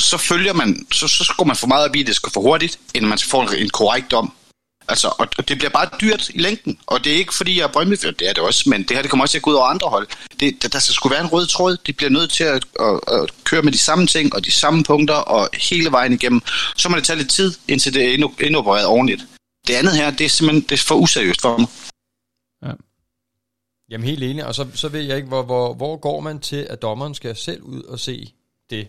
Så 0.00 0.16
følger 0.18 0.52
man, 0.52 0.86
så, 0.92 1.08
så 1.08 1.34
går 1.38 1.44
man 1.44 1.56
for 1.56 1.66
meget 1.66 1.88
op 1.88 1.96
i, 1.96 2.00
at 2.00 2.06
det 2.06 2.16
skal 2.16 2.32
for 2.32 2.40
hurtigt, 2.40 2.78
end 2.94 3.06
man 3.06 3.18
får 3.18 3.42
en, 3.42 3.58
en 3.58 3.70
korrekt 3.70 4.10
dom. 4.10 4.32
Altså, 4.88 5.14
og, 5.18 5.48
det 5.48 5.58
bliver 5.58 5.70
bare 5.70 5.88
dyrt 6.00 6.28
i 6.28 6.38
længden. 6.38 6.78
Og 6.86 7.04
det 7.04 7.12
er 7.12 7.16
ikke 7.16 7.34
fordi, 7.34 7.58
jeg 7.58 7.64
er 7.64 7.72
brøndby 7.72 7.96
det 8.18 8.28
er 8.28 8.32
det 8.32 8.38
også, 8.38 8.68
men 8.68 8.82
det 8.82 8.90
her 8.96 9.02
det 9.02 9.10
kommer 9.10 9.24
også 9.24 9.32
til 9.32 9.38
at 9.38 9.42
gå 9.42 9.50
ud 9.50 9.54
over 9.54 9.66
andre 9.66 9.88
hold. 9.88 10.08
Det, 10.40 10.62
der, 10.62 10.68
der 10.68 10.78
skal 10.78 11.10
være 11.10 11.20
en 11.20 11.26
rød 11.26 11.46
tråd. 11.46 11.76
De 11.86 11.92
bliver 11.92 12.10
nødt 12.10 12.30
til 12.30 12.44
at, 12.44 12.64
at, 12.80 13.00
at 13.12 13.30
køre 13.44 13.62
med 13.62 13.72
de 13.72 13.78
samme 13.78 14.06
ting 14.06 14.34
og 14.34 14.44
de 14.44 14.50
samme 14.50 14.84
punkter 14.84 15.14
og 15.14 15.48
hele 15.52 15.90
vejen 15.90 16.12
igennem. 16.12 16.42
Så 16.76 16.88
må 16.88 16.96
det 16.96 17.04
tage 17.04 17.16
lidt 17.18 17.30
tid, 17.30 17.54
indtil 17.68 17.94
det 17.94 18.08
er 18.08 18.12
indopereret 18.40 18.86
ordentligt. 18.86 19.22
Det 19.66 19.74
andet 19.74 19.96
her, 19.96 20.10
det 20.10 20.24
er 20.24 20.28
simpelthen 20.28 20.68
det 20.68 20.72
er 20.72 20.82
for 20.82 20.94
useriøst 20.94 21.40
for 21.40 21.58
mig. 21.58 21.68
Jamen 23.92 24.06
helt 24.06 24.22
enig, 24.22 24.46
og 24.46 24.54
så, 24.54 24.66
så 24.74 24.88
ved 24.88 25.00
jeg 25.00 25.16
ikke, 25.16 25.28
hvor, 25.28 25.42
hvor, 25.42 25.74
hvor 25.74 25.96
går 25.96 26.20
man 26.20 26.40
til, 26.40 26.66
at 26.70 26.82
dommeren 26.82 27.14
skal 27.14 27.36
selv 27.36 27.62
ud 27.62 27.82
og 27.82 28.00
se 28.00 28.32
det? 28.70 28.88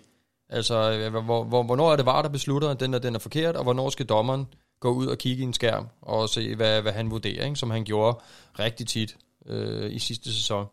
Altså, 0.49 0.91
øh, 0.91 1.11
hvor, 1.11 1.43
hvor, 1.43 1.63
hvornår 1.63 1.91
er 1.91 1.95
det 1.95 2.05
var, 2.05 2.21
der 2.21 2.29
beslutter, 2.29 2.69
at 2.69 2.79
den 2.79 2.93
er, 2.93 2.99
den 2.99 3.15
er 3.15 3.19
forkert, 3.19 3.55
og 3.55 3.63
hvornår 3.63 3.89
skal 3.89 4.05
dommeren 4.05 4.45
gå 4.79 4.93
ud 4.93 5.07
og 5.07 5.17
kigge 5.17 5.41
i 5.41 5.45
en 5.45 5.53
skærm 5.53 5.87
og 6.01 6.29
se, 6.29 6.55
hvad, 6.55 6.81
hvad 6.81 6.91
han 6.91 7.11
vurderer, 7.11 7.45
ikke? 7.45 7.55
som 7.55 7.71
han 7.71 7.83
gjorde 7.83 8.17
rigtig 8.59 8.87
tit 8.87 9.15
øh, 9.49 9.91
i 9.91 9.99
sidste 9.99 10.33
sæson. 10.33 10.65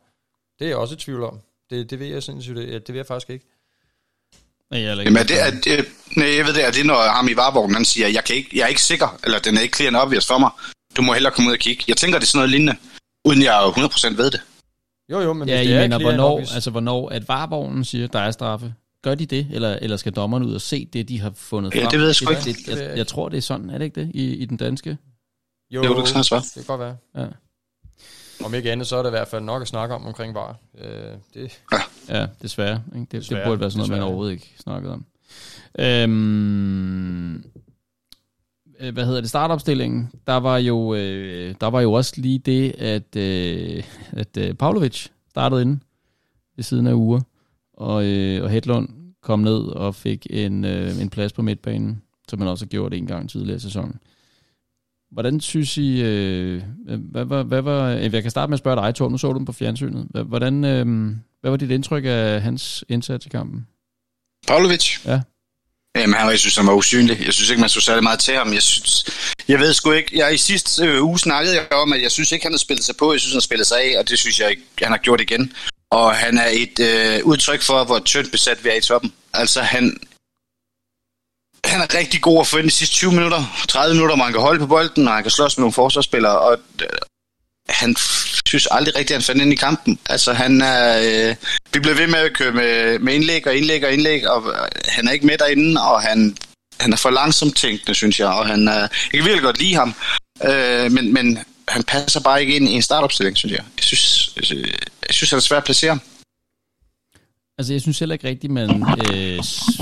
Det 0.59 0.65
er 0.65 0.69
jeg 0.69 0.77
også 0.77 0.95
i 0.95 0.99
tvivl 0.99 1.23
om. 1.23 1.41
Det, 1.71 1.91
det 1.91 1.99
ved 1.99 2.07
jeg 2.07 2.23
sindssygt, 2.23 2.57
det, 2.57 2.87
det 2.87 2.89
ved 2.89 2.99
jeg 2.99 3.07
faktisk 3.07 3.31
ikke. 3.31 3.47
Nej, 4.71 4.81
jeg 4.81 4.97
Jamen, 4.97 5.17
er 5.17 5.23
det, 5.23 5.43
er 5.47 5.51
det, 5.51 5.87
nej, 6.17 6.37
jeg 6.37 6.47
ved 6.47 6.55
det, 6.55 6.67
er 6.67 6.71
det, 6.71 6.87
når 6.87 7.01
ham 7.03 7.29
i 7.29 7.37
varevognen, 7.37 7.75
han 7.75 7.85
siger, 7.85 8.09
jeg, 8.09 8.25
kan 8.25 8.37
ikke, 8.37 8.51
jeg 8.55 8.63
er 8.63 8.67
ikke 8.67 8.83
sikker, 8.83 9.19
eller 9.25 9.39
den 9.39 9.57
er 9.57 9.61
ikke 9.61 9.77
clear 9.77 9.89
and 9.89 9.97
obvious 9.97 10.27
for 10.27 10.39
mig. 10.39 10.51
Du 10.97 11.03
må 11.03 11.13
hellere 11.13 11.33
komme 11.33 11.49
ud 11.49 11.55
og 11.55 11.59
kigge. 11.59 11.85
Jeg 11.89 11.97
tænker, 11.97 12.19
det 12.19 12.25
er 12.25 12.29
sådan 12.29 12.39
noget 12.39 12.51
lignende, 12.51 12.77
uden 13.25 13.43
jeg 13.43 13.73
100% 13.77 14.17
ved 14.17 14.31
det. 14.31 14.41
Jo, 15.13 15.21
jo, 15.21 15.33
men 15.33 15.49
Ja, 15.49 15.57
hvis 15.59 15.67
I 15.69 15.71
det 15.71 15.77
er 15.79 15.83
mener, 15.83 15.99
hvornår, 15.99 16.41
obvious- 16.41 16.55
altså, 16.55 16.71
hvornår 16.71 17.09
at 17.09 17.29
varevognen 17.29 17.85
siger, 17.85 18.07
der 18.07 18.19
er 18.19 18.31
straffe. 18.31 18.75
Gør 19.03 19.15
de 19.15 19.27
det, 19.27 19.47
eller, 19.53 19.77
eller 19.83 19.97
skal 19.97 20.13
dommerne 20.13 20.47
ud 20.47 20.55
og 20.55 20.61
se 20.61 20.85
det, 20.93 21.09
de 21.09 21.21
har 21.21 21.33
fundet 21.37 21.75
Ja, 21.75 21.81
frem? 21.83 21.91
det 21.91 21.99
ved 21.99 22.07
jeg 22.07 22.15
sgu 22.15 22.31
ikke. 22.31 22.43
Det, 22.43 22.69
jeg 22.81 22.97
jeg, 22.97 23.07
tror, 23.07 23.29
det 23.29 23.37
er 23.37 23.41
sådan, 23.43 23.71
er 23.71 23.79
det 23.79 23.85
ikke 23.85 24.01
det, 24.01 24.11
i, 24.15 24.35
i 24.35 24.45
den 24.45 24.57
danske? 24.57 24.99
Jo, 25.71 25.85
Jo, 25.85 25.89
det 25.89 25.97
kan 25.97 26.07
sagtens 26.07 26.33
være. 26.33 26.41
det 26.41 26.53
kan 26.55 26.65
godt 26.65 26.81
være. 26.81 26.97
Ja. 27.25 27.27
Om 28.45 28.55
ikke 28.55 28.73
andet, 28.73 28.87
så 28.87 28.97
er 28.97 29.03
det 29.03 29.09
i 29.09 29.11
hvert 29.11 29.29
fald 29.29 29.43
nok 29.43 29.63
at 29.63 29.69
snakke 29.69 29.95
om 29.95 30.07
omkring 30.07 30.35
VAR. 30.35 30.57
Øh, 30.79 30.91
det, 31.35 31.61
Ja, 32.09 32.27
desværre. 32.43 32.83
Ikke? 32.95 33.01
Det, 33.01 33.13
Desværre, 33.13 33.41
det 33.41 33.49
burde 33.49 33.61
være 33.61 33.71
sådan 33.71 33.79
noget, 33.79 33.91
man 33.91 33.97
desværre. 33.97 34.07
overhovedet 34.07 34.33
ikke 34.33 34.55
snakkede 34.59 34.93
om. 34.93 35.05
Øhm, 35.79 37.45
øh, 38.81 38.93
hvad 38.93 39.07
hedder 39.07 39.21
det, 39.21 39.31
startopstillingen, 39.31 40.11
der 40.27 40.35
var 40.37 40.59
jo, 40.59 40.95
øh, 40.95 41.55
der 41.61 41.67
var 41.67 41.81
jo 41.81 41.93
også 41.93 42.13
lige 42.17 42.39
det, 42.39 42.71
at, 42.79 43.17
øh, 43.17 43.83
at 44.13 44.37
øh, 44.37 44.55
Pavlovic 44.55 45.07
startede 45.31 45.63
inde 45.63 45.79
ved 46.57 46.65
siden 46.65 46.87
af 46.87 46.93
uger, 46.95 47.21
og, 47.75 48.07
øh, 48.07 48.43
og 48.45 48.51
Hedlund 48.51 48.89
kom 49.23 49.39
ned 49.41 49.59
og 49.63 49.95
fik 49.95 50.27
en, 50.31 50.65
øh, 50.65 51.01
en 51.03 51.11
plads 51.11 51.33
på 51.33 51.43
midtbanen, 51.43 52.03
som 52.29 52.39
man 52.39 52.49
også 52.49 52.65
har 52.65 52.69
gjort 52.69 52.95
en 52.95 53.07
gang 53.07 53.31
tidligere 53.31 53.57
i 53.57 53.61
sæsonen. 53.61 54.01
Hvordan 55.11 55.41
synes 55.41 55.77
I, 55.77 56.03
øh, 56.03 56.63
hvad, 56.87 57.25
hvad, 57.25 57.45
hvad 57.45 57.63
var, 57.63 57.91
øh, 57.91 58.15
jeg 58.15 58.23
kan 58.23 58.31
starte 58.31 58.51
med 58.51 58.55
at 58.55 58.59
spørge 58.59 58.77
dig, 58.87 58.95
Thor, 58.95 59.09
nu 59.09 59.19
så 59.19 59.33
du 59.33 59.39
den 59.39 59.47
på 59.47 59.53
fjernsynet. 59.53 60.07
Hvad- 60.11 60.25
Hvordan, 60.25 60.65
øh, 60.65 60.87
hvad 61.41 61.51
var 61.51 61.57
dit 61.57 61.71
indtryk 61.71 62.05
af 62.07 62.43
hans 62.43 62.85
indsats 62.89 63.27
i 63.27 63.29
kampen? 63.29 63.67
Pavlovic? 64.49 65.07
Ja. 65.07 65.21
Øh, 65.97 66.01
Jamen, 66.03 66.15
han, 66.15 66.31
jeg 66.31 66.39
synes, 66.39 66.57
han 66.57 66.67
var 66.67 66.73
usynlig. 66.73 67.27
Jeg 67.27 67.35
synes 67.35 67.51
ikke, 67.51 67.61
man 67.61 67.69
så 67.69 67.81
særlig 67.81 68.03
meget 68.03 68.21
til 68.21 68.35
ham. 68.35 68.53
Jeg, 68.53 68.63
synes, 68.63 69.05
jeg 69.49 69.59
ved 69.59 69.75
sgu 69.75 69.93
ikke. 69.93 70.19
Jeg, 70.19 70.35
I 70.35 70.37
sidste 70.37 70.85
øh, 70.85 71.05
uge 71.05 71.19
snakkede 71.19 71.55
jeg 71.55 71.73
om, 71.73 71.93
at 71.93 72.03
jeg 72.03 72.11
synes 72.11 72.33
ikke, 72.33 72.45
han 72.45 72.53
har 72.53 72.59
spillet 72.59 72.85
sig 72.85 72.97
på. 72.97 73.13
Jeg 73.13 73.21
synes, 73.21 73.33
han 73.33 73.37
har 73.37 73.51
spillet 73.51 73.67
sig 73.67 73.81
af, 73.81 73.99
og 73.99 74.09
det 74.09 74.19
synes 74.19 74.41
jeg 74.41 74.51
ikke, 74.51 74.63
han 74.83 74.93
har 74.93 74.99
gjort 74.99 75.21
igen. 75.21 75.53
Og 75.91 76.15
han 76.15 76.39
er 76.39 76.49
et 76.53 76.81
øh, 76.81 77.25
udtryk 77.25 77.63
for, 77.63 77.85
hvor 77.85 77.99
tyndt 77.99 78.31
besat 78.31 78.65
vi 78.65 78.69
er 78.69 78.75
i 78.75 78.81
toppen. 78.81 79.13
Altså, 79.33 79.61
han, 79.63 80.01
han 81.65 81.81
er 81.81 81.95
rigtig 81.99 82.21
god 82.21 82.41
at 82.41 82.47
få 82.47 82.57
ind 82.59 82.67
de 82.67 82.71
sidste 82.71 82.97
20 82.97 83.13
minutter, 83.13 83.65
30 83.69 83.95
minutter, 83.95 84.17
hvor 84.17 84.25
han 84.25 84.33
kan 84.33 84.43
holde 84.43 84.61
på 84.61 84.67
bolden, 84.67 85.09
og 85.09 85.15
han 85.15 85.23
kan 85.23 85.31
slås 85.31 85.59
med 85.59 85.63
nogle 85.63 85.73
forsvarsspillere, 85.73 86.39
og 86.39 86.59
øh, 86.83 86.89
han 87.71 87.97
synes 88.47 88.69
aldrig 88.71 88.95
rigtigt, 88.95 89.11
at 89.11 89.17
han 89.17 89.23
fandt 89.23 89.43
ind 89.43 89.53
i 89.53 89.57
kampen. 89.57 89.99
Altså, 90.09 90.33
han 90.33 90.61
er, 90.61 91.01
øh, 91.29 91.37
vi 91.75 91.81
blev 91.81 91.99
ved 91.99 92.07
med 92.07 92.19
at 92.19 92.33
køre 92.33 92.53
med, 92.53 92.99
med 92.99 93.15
indlæg 93.15 93.47
og 93.47 93.57
indlæg 93.57 93.85
og 93.85 93.93
indlæg, 93.93 94.31
og 94.31 94.43
øh, 94.49 94.69
han 94.89 95.09
er 95.09 95.13
ikke 95.13 95.27
med 95.27 95.39
derinde, 95.39 95.81
og 95.81 96.03
han, 96.03 96.37
han 96.81 96.93
er 96.93 96.97
for 96.97 97.11
langsomt 97.11 97.57
tænkende, 97.57 97.95
synes 97.95 98.21
jeg, 98.21 98.29
og 98.29 98.47
han, 98.47 98.69
øh, 98.69 98.75
jeg 98.75 98.89
kan 99.13 99.25
virkelig 99.25 99.43
godt 99.43 99.59
lide 99.59 99.75
ham, 99.75 99.95
øh, 100.45 100.93
men, 100.93 101.13
men 101.13 101.39
han 101.69 101.83
passer 101.83 102.21
bare 102.21 102.41
ikke 102.41 102.57
ind 102.57 102.69
i 102.69 102.73
en 102.73 102.83
startopstilling, 102.83 103.37
synes 103.37 103.53
jeg. 103.53 103.65
Jeg 103.77 103.85
synes, 103.85 104.33
jeg, 104.37 104.59
jeg 105.07 105.15
synes, 105.15 105.31
han 105.31 105.37
er 105.37 105.41
svært 105.41 105.59
at 105.59 105.65
placere. 105.65 105.99
Altså, 107.59 107.73
jeg 107.73 107.81
synes 107.81 107.99
heller 107.99 108.13
ikke 108.13 108.29
rigtigt, 108.29 108.53
man, 108.53 108.71
øh, 108.71 109.39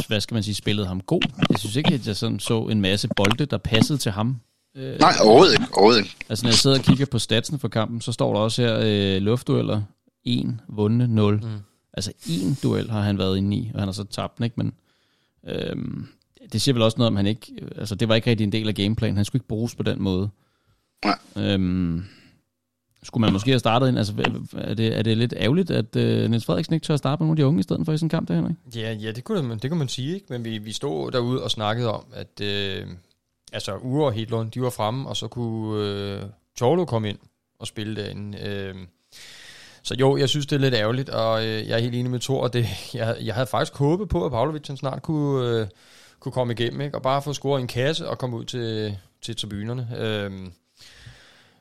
hvad 0.09 0.21
skal 0.21 0.35
man 0.35 0.43
sige, 0.43 0.55
spillede 0.55 0.87
ham 0.87 1.01
god. 1.01 1.23
Jeg 1.51 1.59
synes 1.59 1.77
ikke, 1.77 1.95
at 1.95 2.07
jeg 2.07 2.17
sådan 2.17 2.41
så 2.41 2.61
en 2.63 2.81
masse 2.81 3.09
bolde, 3.17 3.47
der 3.47 3.59
passede 3.59 3.99
til 3.99 4.13
ham. 4.13 4.41
Øh, 4.79 4.99
Nej, 4.99 5.13
overhovedet 5.25 5.53
ikke. 5.53 5.65
Overhovedet 5.73 6.01
ikke. 6.01 6.17
Altså, 6.29 6.45
når 6.45 6.51
jeg 6.51 6.59
sidder 6.59 6.79
og 6.79 6.85
kigger 6.85 7.07
på 7.07 7.19
statsen 7.19 7.59
for 7.59 7.69
kampen, 7.69 8.01
så 8.01 8.13
står 8.13 8.33
der 8.33 8.41
også 8.41 8.63
her 8.63 8.79
øh, 8.85 9.23
luftdueller. 9.23 9.83
1, 10.25 10.59
vundne, 10.69 11.09
0. 11.09 11.35
Mm. 11.35 11.43
Altså, 11.93 12.13
en 12.31 12.59
duel 12.63 12.91
har 12.91 13.01
han 13.01 13.19
været 13.19 13.37
inde 13.37 13.57
i, 13.57 13.71
og 13.75 13.81
han 13.81 13.89
har 13.89 13.93
så 13.93 14.05
tabt 14.05 14.37
den, 14.39 14.45
ikke? 14.45 14.55
Men 14.57 14.73
øhm, 15.47 16.07
det 16.53 16.61
siger 16.61 16.73
vel 16.73 16.83
også 16.83 16.99
noget 16.99 17.07
om, 17.07 17.17
han 17.17 17.27
ikke... 17.27 17.53
Altså, 17.77 17.95
det 17.95 18.09
var 18.09 18.15
ikke 18.15 18.31
rigtig 18.31 18.45
en 18.45 18.53
del 18.53 18.69
af 18.69 18.75
gameplanen. 18.75 19.17
Han 19.17 19.25
skulle 19.25 19.41
ikke 19.41 19.49
bruges 19.49 19.75
på 19.75 19.83
den 19.83 20.03
måde. 20.03 20.31
Nej. 21.05 21.19
Øhm, 21.37 22.05
skulle 23.03 23.21
man 23.21 23.33
måske 23.33 23.51
have 23.51 23.59
startet 23.59 23.89
ind? 23.89 23.99
Altså, 23.99 24.15
er 24.55 24.75
det, 24.75 24.99
er 24.99 25.03
det 25.03 25.17
lidt 25.17 25.35
ærgerligt, 25.37 25.71
at 25.71 25.97
øh, 25.97 26.31
Niels 26.31 26.45
Frederiksen 26.45 26.75
ikke 26.75 26.85
tør 26.85 26.95
at 26.95 26.99
starte 26.99 27.21
med 27.21 27.27
nogle 27.27 27.33
af 27.33 27.37
de 27.37 27.47
unge 27.47 27.61
i 27.61 27.63
stedet 27.63 27.85
for 27.85 27.93
i 27.93 27.97
sådan 27.97 28.07
en 28.07 28.11
kamp, 28.11 28.29
der, 28.29 28.35
Henrik? 28.35 28.57
Ja, 28.75 28.93
ja 28.93 29.13
det, 29.13 29.25
kunne 29.25 29.43
man, 29.43 29.59
det 29.59 29.71
kunne 29.71 29.79
man 29.79 29.89
sige, 29.89 30.15
ikke? 30.15 30.27
Men 30.29 30.45
vi, 30.45 30.59
vi 30.59 30.73
stod 30.73 31.11
derude 31.11 31.43
og 31.43 31.51
snakkede 31.51 31.93
om, 31.93 32.05
at 32.13 32.41
øh, 32.43 32.87
altså 33.53 33.77
Ure 33.77 34.07
og 34.07 34.13
Hedlund, 34.13 34.51
de 34.51 34.63
var 34.63 34.71
fremme, 34.71 35.09
og 35.09 35.17
så 35.17 35.29
kunne 35.29 35.85
øh, 35.85 36.23
Chorlo 36.57 36.85
komme 36.85 37.09
ind 37.09 37.19
og 37.59 37.67
spille 37.67 38.03
derinde. 38.03 38.39
Øh, 38.39 38.75
så 39.83 39.95
jo, 39.95 40.17
jeg 40.17 40.29
synes, 40.29 40.47
det 40.47 40.57
er 40.57 40.61
lidt 40.61 40.75
ærgerligt, 40.75 41.09
og 41.09 41.47
øh, 41.47 41.69
jeg 41.69 41.77
er 41.77 41.83
helt 41.83 41.95
enig 41.95 42.11
med 42.11 42.21
Thor. 42.21 42.49
Det, 42.49 42.67
jeg, 42.95 43.17
jeg 43.21 43.35
havde 43.35 43.47
faktisk 43.47 43.79
håbet 43.79 44.09
på, 44.09 44.25
at 44.25 44.33
Pavlovic 44.33 44.67
snart 44.79 45.03
kunne, 45.03 45.49
øh, 45.49 45.67
kunne 46.21 46.33
komme 46.33 46.53
igennem, 46.53 46.81
ikke? 46.81 46.97
og 46.97 47.03
bare 47.03 47.23
få 47.23 47.33
scoret 47.33 47.61
en 47.61 47.67
kasse 47.67 48.09
og 48.09 48.19
komme 48.19 48.37
ud 48.37 48.45
til, 48.45 48.99
til 49.23 49.37
tribunerne. 49.37 49.89
Øh, 49.97 50.33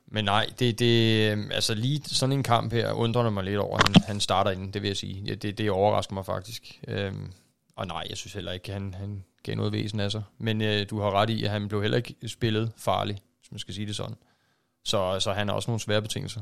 men 0.08 0.26
nej, 0.26 0.50
det, 0.60 0.80
det, 0.80 1.32
øh, 1.32 1.38
altså 1.52 1.74
lige 1.74 2.02
sådan 2.06 2.34
en 2.34 2.44
kamp 2.44 2.74
her 2.74 2.92
undrer 2.92 3.30
mig 3.30 3.44
lidt 3.44 3.58
over, 3.58 3.78
at 3.78 3.88
han, 3.88 4.04
han 4.08 4.20
starter 4.20 4.52
inden, 4.52 4.74
det 4.74 4.82
vil 4.82 4.88
jeg 4.88 4.98
sige. 4.98 5.36
Det, 5.36 5.58
det 5.58 5.72
overrasker 5.72 6.14
mig 6.14 6.26
faktisk. 6.26 6.80
Øhm, 6.88 7.32
og 7.76 7.88
nej, 7.88 8.04
jeg 8.10 8.18
synes 8.18 8.34
heller 8.34 8.52
ikke, 8.52 8.68
at 8.68 8.74
han, 8.74 8.94
han 8.94 9.24
gav 9.48 9.56
noget 9.56 9.72
væsen 9.74 10.00
af 10.00 10.12
sig. 10.12 10.24
Men 10.40 10.62
øh, 10.62 10.86
du 10.90 11.00
har 11.00 11.12
ret 11.12 11.30
i, 11.30 11.44
at 11.44 11.50
han 11.50 11.68
blev 11.68 11.82
heller 11.82 11.98
ikke 11.98 12.16
spillet 12.28 12.72
farlig, 12.78 13.18
hvis 13.40 13.52
man 13.52 13.60
skal 13.60 13.74
sige 13.74 13.88
det 13.88 13.96
sådan. 13.96 14.16
Så, 14.86 15.20
så 15.20 15.32
han 15.32 15.48
har 15.48 15.56
også 15.56 15.72
nogle 15.72 15.82
svære 15.82 16.02
betingelser. 16.02 16.42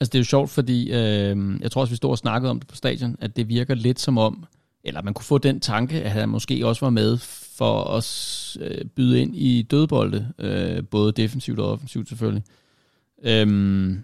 Altså 0.00 0.10
det 0.10 0.14
er 0.14 0.20
jo 0.20 0.24
sjovt, 0.24 0.50
fordi 0.50 0.92
øh, 0.92 1.60
jeg 1.60 1.70
tror 1.70 1.80
også, 1.80 1.92
vi 1.92 1.96
stod 1.96 2.10
og 2.10 2.18
snakkede 2.18 2.50
om 2.50 2.60
det 2.60 2.68
på 2.68 2.76
stadion, 2.76 3.16
at 3.20 3.36
det 3.36 3.48
virker 3.48 3.74
lidt 3.74 4.00
som 4.00 4.18
om, 4.18 4.46
eller 4.84 5.02
man 5.02 5.14
kunne 5.14 5.24
få 5.24 5.38
den 5.38 5.60
tanke, 5.60 6.02
at 6.02 6.10
han 6.10 6.28
måske 6.28 6.66
også 6.66 6.84
var 6.84 6.90
med 6.90 7.18
for 7.56 7.84
at 7.84 8.56
øh, 8.60 8.84
byde 8.84 9.20
ind 9.20 9.36
i 9.36 9.62
dødbolde, 9.62 10.32
øh, 10.38 10.84
både 10.84 11.12
defensivt 11.12 11.58
og 11.58 11.72
offensivt 11.72 12.08
selvfølgelig. 12.08 12.44
Øhm, 13.22 14.02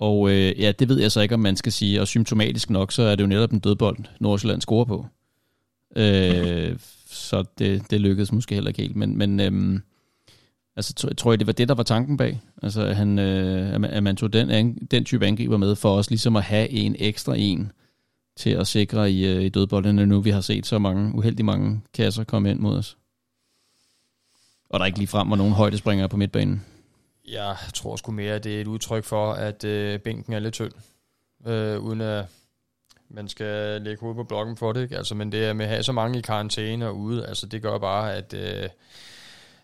og 0.00 0.30
øh, 0.30 0.60
ja, 0.60 0.72
det 0.72 0.88
ved 0.88 1.00
jeg 1.00 1.12
så 1.12 1.20
ikke, 1.20 1.34
om 1.34 1.40
man 1.40 1.56
skal 1.56 1.72
sige. 1.72 2.00
Og 2.00 2.08
symptomatisk 2.08 2.70
nok, 2.70 2.92
så 2.92 3.02
er 3.02 3.16
det 3.16 3.22
jo 3.22 3.28
netop 3.28 3.52
en 3.52 3.58
dødbold, 3.58 3.96
Nordsjælland 4.20 4.60
scorer 4.60 4.84
på. 4.84 5.06
Øh, 5.96 6.76
så 7.06 7.44
det, 7.58 7.90
det 7.90 8.00
lykkedes 8.00 8.32
måske 8.32 8.54
heller 8.54 8.68
ikke 8.68 8.82
helt. 8.82 8.96
Men, 8.96 9.18
men 9.18 9.40
øhm, 9.40 9.82
altså, 10.76 10.94
tror 10.94 11.32
jeg, 11.32 11.38
det 11.38 11.46
var 11.46 11.52
det, 11.52 11.68
der 11.68 11.74
var 11.74 11.82
tanken 11.82 12.16
bag? 12.16 12.40
Altså, 12.62 12.82
at, 12.82 12.96
han, 12.96 13.18
øh, 13.18 13.72
at 13.90 14.02
man 14.02 14.16
tog 14.16 14.32
den, 14.32 14.74
den 14.90 15.04
type 15.04 15.26
angriber 15.26 15.56
med 15.56 15.76
for 15.76 15.96
os 15.96 16.10
ligesom 16.10 16.36
at 16.36 16.42
have 16.42 16.68
en 16.68 16.96
ekstra 16.98 17.34
en 17.36 17.72
til 18.36 18.50
at 18.50 18.66
sikre 18.66 19.10
i, 19.10 19.26
øh, 19.26 19.42
i 19.42 19.48
dødboldene, 19.48 20.06
nu 20.06 20.20
vi 20.20 20.30
har 20.30 20.40
set 20.40 20.66
så 20.66 20.78
mange, 20.78 21.14
uheldige 21.14 21.46
mange 21.46 21.80
kasser 21.94 22.24
komme 22.24 22.50
ind 22.50 22.58
mod 22.60 22.76
os. 22.76 22.96
Og 24.70 24.78
der 24.78 24.84
er 24.84 24.86
ikke 24.86 24.98
lige 24.98 25.08
frem 25.08 25.30
var 25.30 25.36
nogen 25.36 25.52
højdespringere 25.52 26.08
på 26.08 26.16
midtbanen. 26.16 26.64
Jeg 27.28 27.56
tror 27.74 27.96
sgu 27.96 28.12
mere, 28.12 28.34
at 28.34 28.44
det 28.44 28.56
er 28.56 28.60
et 28.60 28.66
udtryk 28.66 29.04
for, 29.04 29.32
at 29.32 29.64
øh, 29.64 30.00
bænken 30.00 30.32
er 30.32 30.38
lidt 30.38 30.54
tynd, 30.54 30.72
øh, 31.46 31.78
uden 31.78 32.00
at 32.00 32.24
man 33.14 33.28
skal 33.28 33.82
lægge 33.82 34.00
hovedet 34.00 34.16
på 34.16 34.24
blokken 34.24 34.56
for 34.56 34.72
det. 34.72 34.82
Ikke? 34.82 34.96
Altså, 34.96 35.14
men 35.14 35.32
det 35.32 35.44
er 35.44 35.52
med 35.52 35.64
at 35.64 35.70
have 35.70 35.82
så 35.82 35.92
mange 35.92 36.18
i 36.18 36.22
karantæne 36.22 36.86
og 36.86 36.96
ude, 36.96 37.26
altså, 37.26 37.46
det 37.46 37.62
gør 37.62 37.78
bare, 37.78 38.14
at, 38.14 38.34
øh, 38.34 38.68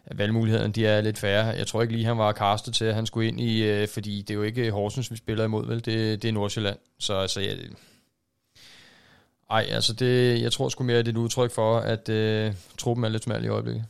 at 0.07 0.19
valgmulighederne 0.19 0.73
de 0.73 0.87
er 0.87 1.01
lidt 1.01 1.19
færre. 1.19 1.47
Jeg 1.47 1.67
tror 1.67 1.83
ikke 1.83 1.95
lige, 1.95 2.05
han 2.05 2.19
var 2.19 2.33
kastet 2.33 2.75
til, 2.75 2.85
at 2.85 2.95
han 2.95 3.07
skulle 3.07 3.29
ind 3.29 3.41
i, 3.41 3.63
øh, 3.63 3.89
fordi 3.89 4.23
det 4.23 4.31
er 4.31 4.35
jo 4.35 4.43
ikke 4.43 4.71
Horsens, 4.71 5.11
vi 5.11 5.17
spiller 5.17 5.45
imod, 5.45 5.67
vel? 5.67 5.85
Det, 5.85 6.23
det 6.23 6.29
er 6.29 6.33
Nordsjælland. 6.33 6.79
Så 6.99 7.15
altså, 7.15 7.41
jeg, 7.41 7.57
ej, 9.51 9.67
altså 9.71 9.93
det, 9.93 10.43
jeg 10.43 10.53
tror 10.53 10.69
sgu 10.69 10.85
mere, 10.85 10.99
at 10.99 11.07
det 11.07 11.13
er 11.13 11.17
et 11.17 11.23
udtryk 11.23 11.51
for, 11.51 11.79
at 11.79 12.09
øh, 12.09 12.55
truppen 12.79 13.05
er 13.05 13.09
lidt 13.09 13.23
smal 13.23 13.45
i 13.45 13.49
øjeblikket. 13.49 13.85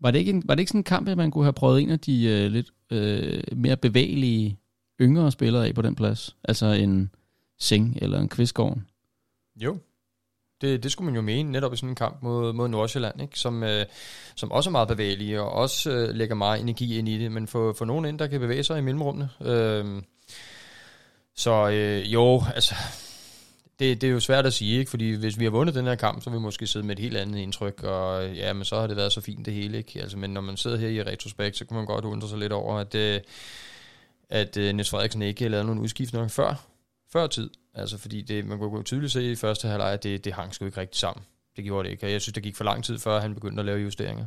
Var 0.00 0.10
det, 0.10 0.18
ikke 0.18 0.30
en, 0.30 0.42
var 0.46 0.54
det 0.54 0.60
ikke 0.60 0.70
sådan 0.70 0.78
en 0.78 0.84
kamp, 0.84 1.08
at 1.08 1.16
man 1.16 1.30
kunne 1.30 1.44
have 1.44 1.52
prøvet 1.52 1.82
en 1.82 1.90
af 1.90 2.00
de 2.00 2.24
øh, 2.24 2.50
lidt 2.50 2.70
øh, 2.90 3.42
mere 3.52 3.76
bevægelige 3.76 4.58
yngre 5.00 5.32
spillere 5.32 5.66
af 5.66 5.74
på 5.74 5.82
den 5.82 5.94
plads? 5.94 6.36
Altså 6.44 6.66
en 6.66 7.10
Sing 7.58 7.98
eller 8.02 8.20
en 8.20 8.28
Kvistgården? 8.28 8.86
Jo, 9.56 9.78
det, 10.60 10.82
det 10.82 10.92
skulle 10.92 11.06
man 11.06 11.14
jo 11.14 11.20
mene, 11.20 11.52
netop 11.52 11.72
i 11.72 11.76
sådan 11.76 11.88
en 11.88 11.94
kamp 11.94 12.22
mod, 12.22 12.52
mod 12.52 12.68
Nordsjælland, 12.68 13.22
ikke? 13.22 13.38
Som, 13.38 13.62
øh, 13.62 13.86
som 14.34 14.52
også 14.52 14.70
er 14.70 14.72
meget 14.72 14.88
bevægelige, 14.88 15.40
og 15.40 15.50
også 15.52 15.90
øh, 15.90 16.08
lægger 16.14 16.34
meget 16.34 16.60
energi 16.60 16.98
ind 16.98 17.08
i 17.08 17.18
det, 17.18 17.32
men 17.32 17.46
for, 17.46 17.72
for 17.72 17.84
nogen 17.84 18.04
ind, 18.04 18.18
der 18.18 18.26
kan 18.26 18.40
bevæge 18.40 18.62
sig 18.62 18.78
i 18.78 18.82
mellemrummene. 18.82 19.30
Øh, 19.40 20.02
så 21.34 21.68
øh, 21.68 22.12
jo, 22.12 22.42
altså, 22.54 22.74
det, 23.78 24.00
det 24.00 24.06
er 24.06 24.12
jo 24.12 24.20
svært 24.20 24.46
at 24.46 24.52
sige, 24.52 24.78
ikke? 24.78 24.90
fordi 24.90 25.10
hvis 25.10 25.38
vi 25.38 25.44
har 25.44 25.50
vundet 25.50 25.74
den 25.74 25.86
her 25.86 25.94
kamp, 25.94 26.22
så 26.22 26.30
vil 26.30 26.38
vi 26.38 26.42
måske 26.42 26.66
sidde 26.66 26.86
med 26.86 26.96
et 26.96 27.02
helt 27.02 27.16
andet 27.16 27.38
indtryk, 27.38 27.82
og 27.82 28.28
øh, 28.28 28.36
ja, 28.36 28.52
men 28.52 28.64
så 28.64 28.80
har 28.80 28.86
det 28.86 28.96
været 28.96 29.12
så 29.12 29.20
fint 29.20 29.46
det 29.46 29.54
hele. 29.54 29.78
Ikke? 29.78 30.00
Altså, 30.00 30.18
men 30.18 30.30
når 30.30 30.40
man 30.40 30.56
sidder 30.56 30.76
her 30.76 30.88
i 30.88 31.02
retrospekt, 31.02 31.56
så 31.56 31.64
kan 31.64 31.76
man 31.76 31.86
godt 31.86 32.04
undre 32.04 32.28
sig 32.28 32.38
lidt 32.38 32.52
over, 32.52 32.78
at, 32.78 32.94
øh, 32.94 33.20
at 34.28 34.56
øh, 34.56 34.74
Niels 34.74 34.90
Frederiksen 34.90 35.22
ikke 35.22 35.48
lavede 35.48 35.66
nogen 35.66 35.80
udskiftninger 35.80 36.28
før, 36.28 36.66
før 37.12 37.26
tid. 37.26 37.50
Altså 37.74 37.98
fordi 37.98 38.22
det, 38.22 38.46
man 38.46 38.58
kunne 38.58 38.82
tydeligt 38.82 39.12
se 39.12 39.32
i 39.32 39.34
første 39.34 39.68
halvleg, 39.68 39.92
at 39.92 40.02
det, 40.02 40.24
det 40.24 40.32
hang 40.32 40.54
sgu 40.54 40.64
ikke 40.64 40.80
rigtig 40.80 40.98
sammen. 41.00 41.24
Det 41.56 41.64
gjorde 41.64 41.86
det 41.86 41.92
ikke, 41.92 42.06
og 42.06 42.12
jeg 42.12 42.22
synes, 42.22 42.34
det 42.34 42.42
gik 42.42 42.56
for 42.56 42.64
lang 42.64 42.84
tid, 42.84 42.98
før 42.98 43.20
han 43.20 43.34
begyndte 43.34 43.60
at 43.60 43.66
lave 43.66 43.78
justeringer. 43.78 44.26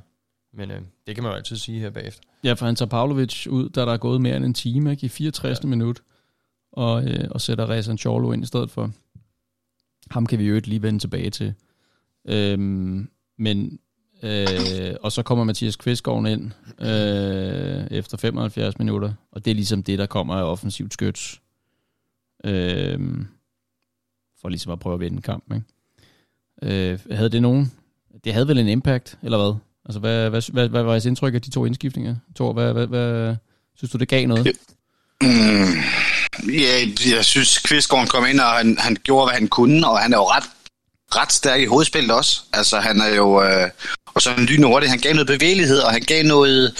Men 0.53 0.71
øh, 0.71 0.81
det 1.07 1.15
kan 1.15 1.23
man 1.23 1.31
jo 1.31 1.35
altid 1.35 1.55
sige 1.55 1.79
her 1.79 1.89
bagefter. 1.89 2.21
Ja, 2.43 2.53
for 2.53 2.65
han 2.65 2.75
tager 2.75 2.89
Pavlovic 2.89 3.47
ud, 3.47 3.69
da 3.69 3.81
der 3.81 3.93
er 3.93 3.97
gået 3.97 4.21
mere 4.21 4.37
end 4.37 4.45
en 4.45 4.53
time, 4.53 4.91
ikke? 4.91 5.05
i 5.05 5.09
64. 5.09 5.59
Ja. 5.63 5.67
minut, 5.67 6.01
og, 6.71 7.03
øh, 7.03 7.27
og 7.31 7.41
sætter 7.41 7.69
Rezan 7.69 7.97
Chorlo 7.97 8.31
ind 8.31 8.43
i 8.43 8.47
stedet 8.47 8.71
for. 8.71 8.91
Ham 10.11 10.25
kan 10.25 10.39
vi 10.39 10.43
jo 10.47 10.55
ikke 10.55 10.67
lige 10.67 10.81
vende 10.81 10.99
tilbage 10.99 11.29
til. 11.29 11.53
Øhm, 12.27 13.09
men 13.37 13.79
øh, 14.23 14.95
og 15.01 15.11
så 15.11 15.23
kommer 15.23 15.43
Mathias 15.43 15.75
Kvistgaard 15.75 16.27
ind 16.27 16.51
øh, 16.81 17.87
efter 17.97 18.17
75 18.17 18.79
minutter, 18.79 19.13
og 19.31 19.45
det 19.45 19.51
er 19.51 19.55
ligesom 19.55 19.83
det, 19.83 19.99
der 19.99 20.05
kommer 20.05 20.35
af 20.35 20.43
offensivt 20.43 20.93
skyts. 20.93 21.41
Øh, 22.45 22.99
for 24.41 24.49
ligesom 24.49 24.71
at 24.71 24.79
prøve 24.79 24.93
at 24.93 24.99
vinde 24.99 25.21
kampen. 25.21 25.55
Ikke? 25.55 26.91
Øh, 26.91 26.99
havde 27.11 27.29
det 27.29 27.41
nogen? 27.41 27.71
Det 28.23 28.33
havde 28.33 28.47
vel 28.47 28.57
en 28.57 28.67
impact, 28.67 29.17
eller 29.23 29.37
hvad? 29.37 29.55
Altså, 29.85 29.99
hvad, 29.99 30.29
hvad, 30.29 30.51
hvad, 30.51 30.69
hvad 30.69 30.83
var 30.83 30.91
jeres 30.91 31.05
indtryk 31.05 31.33
af 31.33 31.41
de 31.41 31.49
to 31.49 31.65
indskiftninger? 31.65 32.15
Thor, 32.35 32.53
hvad, 32.53 32.73
hvad, 32.73 32.87
hvad, 32.87 33.35
synes 33.75 33.91
du, 33.91 33.97
det 33.97 34.07
gav 34.07 34.27
noget? 34.27 34.57
Ja, 36.47 36.85
jeg 37.15 37.25
synes, 37.25 37.57
Kvistgården 37.57 38.07
kom 38.07 38.25
ind, 38.25 38.39
og 38.39 38.51
han, 38.51 38.77
han 38.77 38.97
gjorde, 39.03 39.25
hvad 39.25 39.39
han 39.39 39.47
kunne, 39.47 39.87
og 39.87 39.99
han 39.99 40.13
er 40.13 40.17
jo 40.17 40.23
ret, 40.23 40.43
ret 41.15 41.31
stærk 41.31 41.61
i 41.61 41.65
hovedspillet 41.65 42.11
også. 42.11 42.41
Altså, 42.53 42.79
han 42.79 43.01
er 43.01 43.15
jo... 43.15 43.43
Øh, 43.43 43.69
og 44.05 44.21
så 44.21 44.35
en 44.37 44.45
lynhurtig. 44.45 44.89
Han 44.89 44.99
gav 44.99 45.13
noget 45.13 45.27
bevægelighed, 45.27 45.79
og 45.79 45.91
han 45.91 46.01
gav 46.01 46.23
noget... 46.23 46.73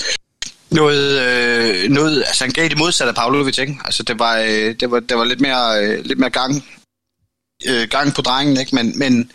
Noget, 0.72 1.22
øh, 1.22 1.90
noget, 1.90 2.24
altså 2.28 2.44
han 2.44 2.54
gav 2.54 2.70
det 2.70 2.78
modsatte 2.78 3.10
af 3.10 3.16
Pavlovic, 3.16 3.58
ikke? 3.58 3.78
Altså 3.86 4.04
det 4.04 4.20
var, 4.20 4.38
øh, 4.38 4.76
det 4.80 4.92
var, 4.92 5.00
det 5.00 5.18
var 5.18 5.24
lidt 5.24 5.42
mere, 5.42 5.84
øh, 5.84 6.06
lidt 6.06 6.20
mere 6.20 6.30
gang, 6.30 6.66
øh, 7.66 7.88
gang 7.90 8.14
på 8.16 8.22
drengen, 8.22 8.58
ikke? 8.60 8.76
Men, 8.76 9.00
men 9.00 9.32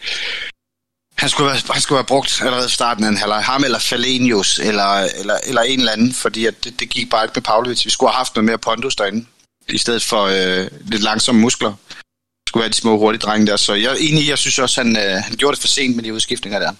han 1.19 1.29
skulle, 1.29 1.47
være, 1.47 1.61
han 1.71 1.83
skulle 1.83 1.99
have 1.99 2.07
brugt 2.07 2.43
allerede 2.43 2.69
starten 2.69 3.05
af 3.05 3.09
en 3.09 3.17
halvleg. 3.17 3.45
Ham 3.45 3.65
eller 3.65 3.79
Falenius, 3.79 4.59
eller, 4.59 5.09
eller, 5.21 5.39
eller 5.47 5.63
en 5.63 5.79
eller 5.79 5.93
anden, 5.93 6.13
fordi 6.13 6.47
at 6.47 6.65
det, 6.65 6.81
det 6.81 6.89
gik 6.89 7.11
bare 7.11 7.25
ikke 7.25 7.33
med 7.37 7.43
Pavlovic. 7.43 7.85
Vi 7.85 7.91
skulle 7.91 8.11
have 8.11 8.17
haft 8.17 8.35
noget 8.35 8.45
mere 8.45 8.59
pondus 8.59 8.97
derinde 8.97 9.27
i 9.69 9.79
stedet 9.79 10.03
for 10.03 10.23
øh, 10.25 10.71
lidt 10.81 11.03
langsomme 11.03 11.41
muskler. 11.41 11.69
Det 11.89 12.49
skulle 12.49 12.63
være 12.63 12.71
de 12.71 12.77
små 12.77 12.99
hurtige 12.99 13.21
drenge 13.21 13.47
der. 13.47 13.57
Så 13.57 13.75
jeg 13.75 13.93
er 13.93 13.97
enig 14.01 14.29
jeg 14.29 14.39
synes 14.39 14.59
også, 14.59 14.83
han, 14.83 14.97
øh, 14.97 15.23
han 15.25 15.37
gjorde 15.37 15.55
det 15.55 15.61
for 15.61 15.69
sent 15.69 15.97
med 15.97 16.05
de 16.05 16.15
udskiftninger 16.15 16.59
der. 16.59 16.73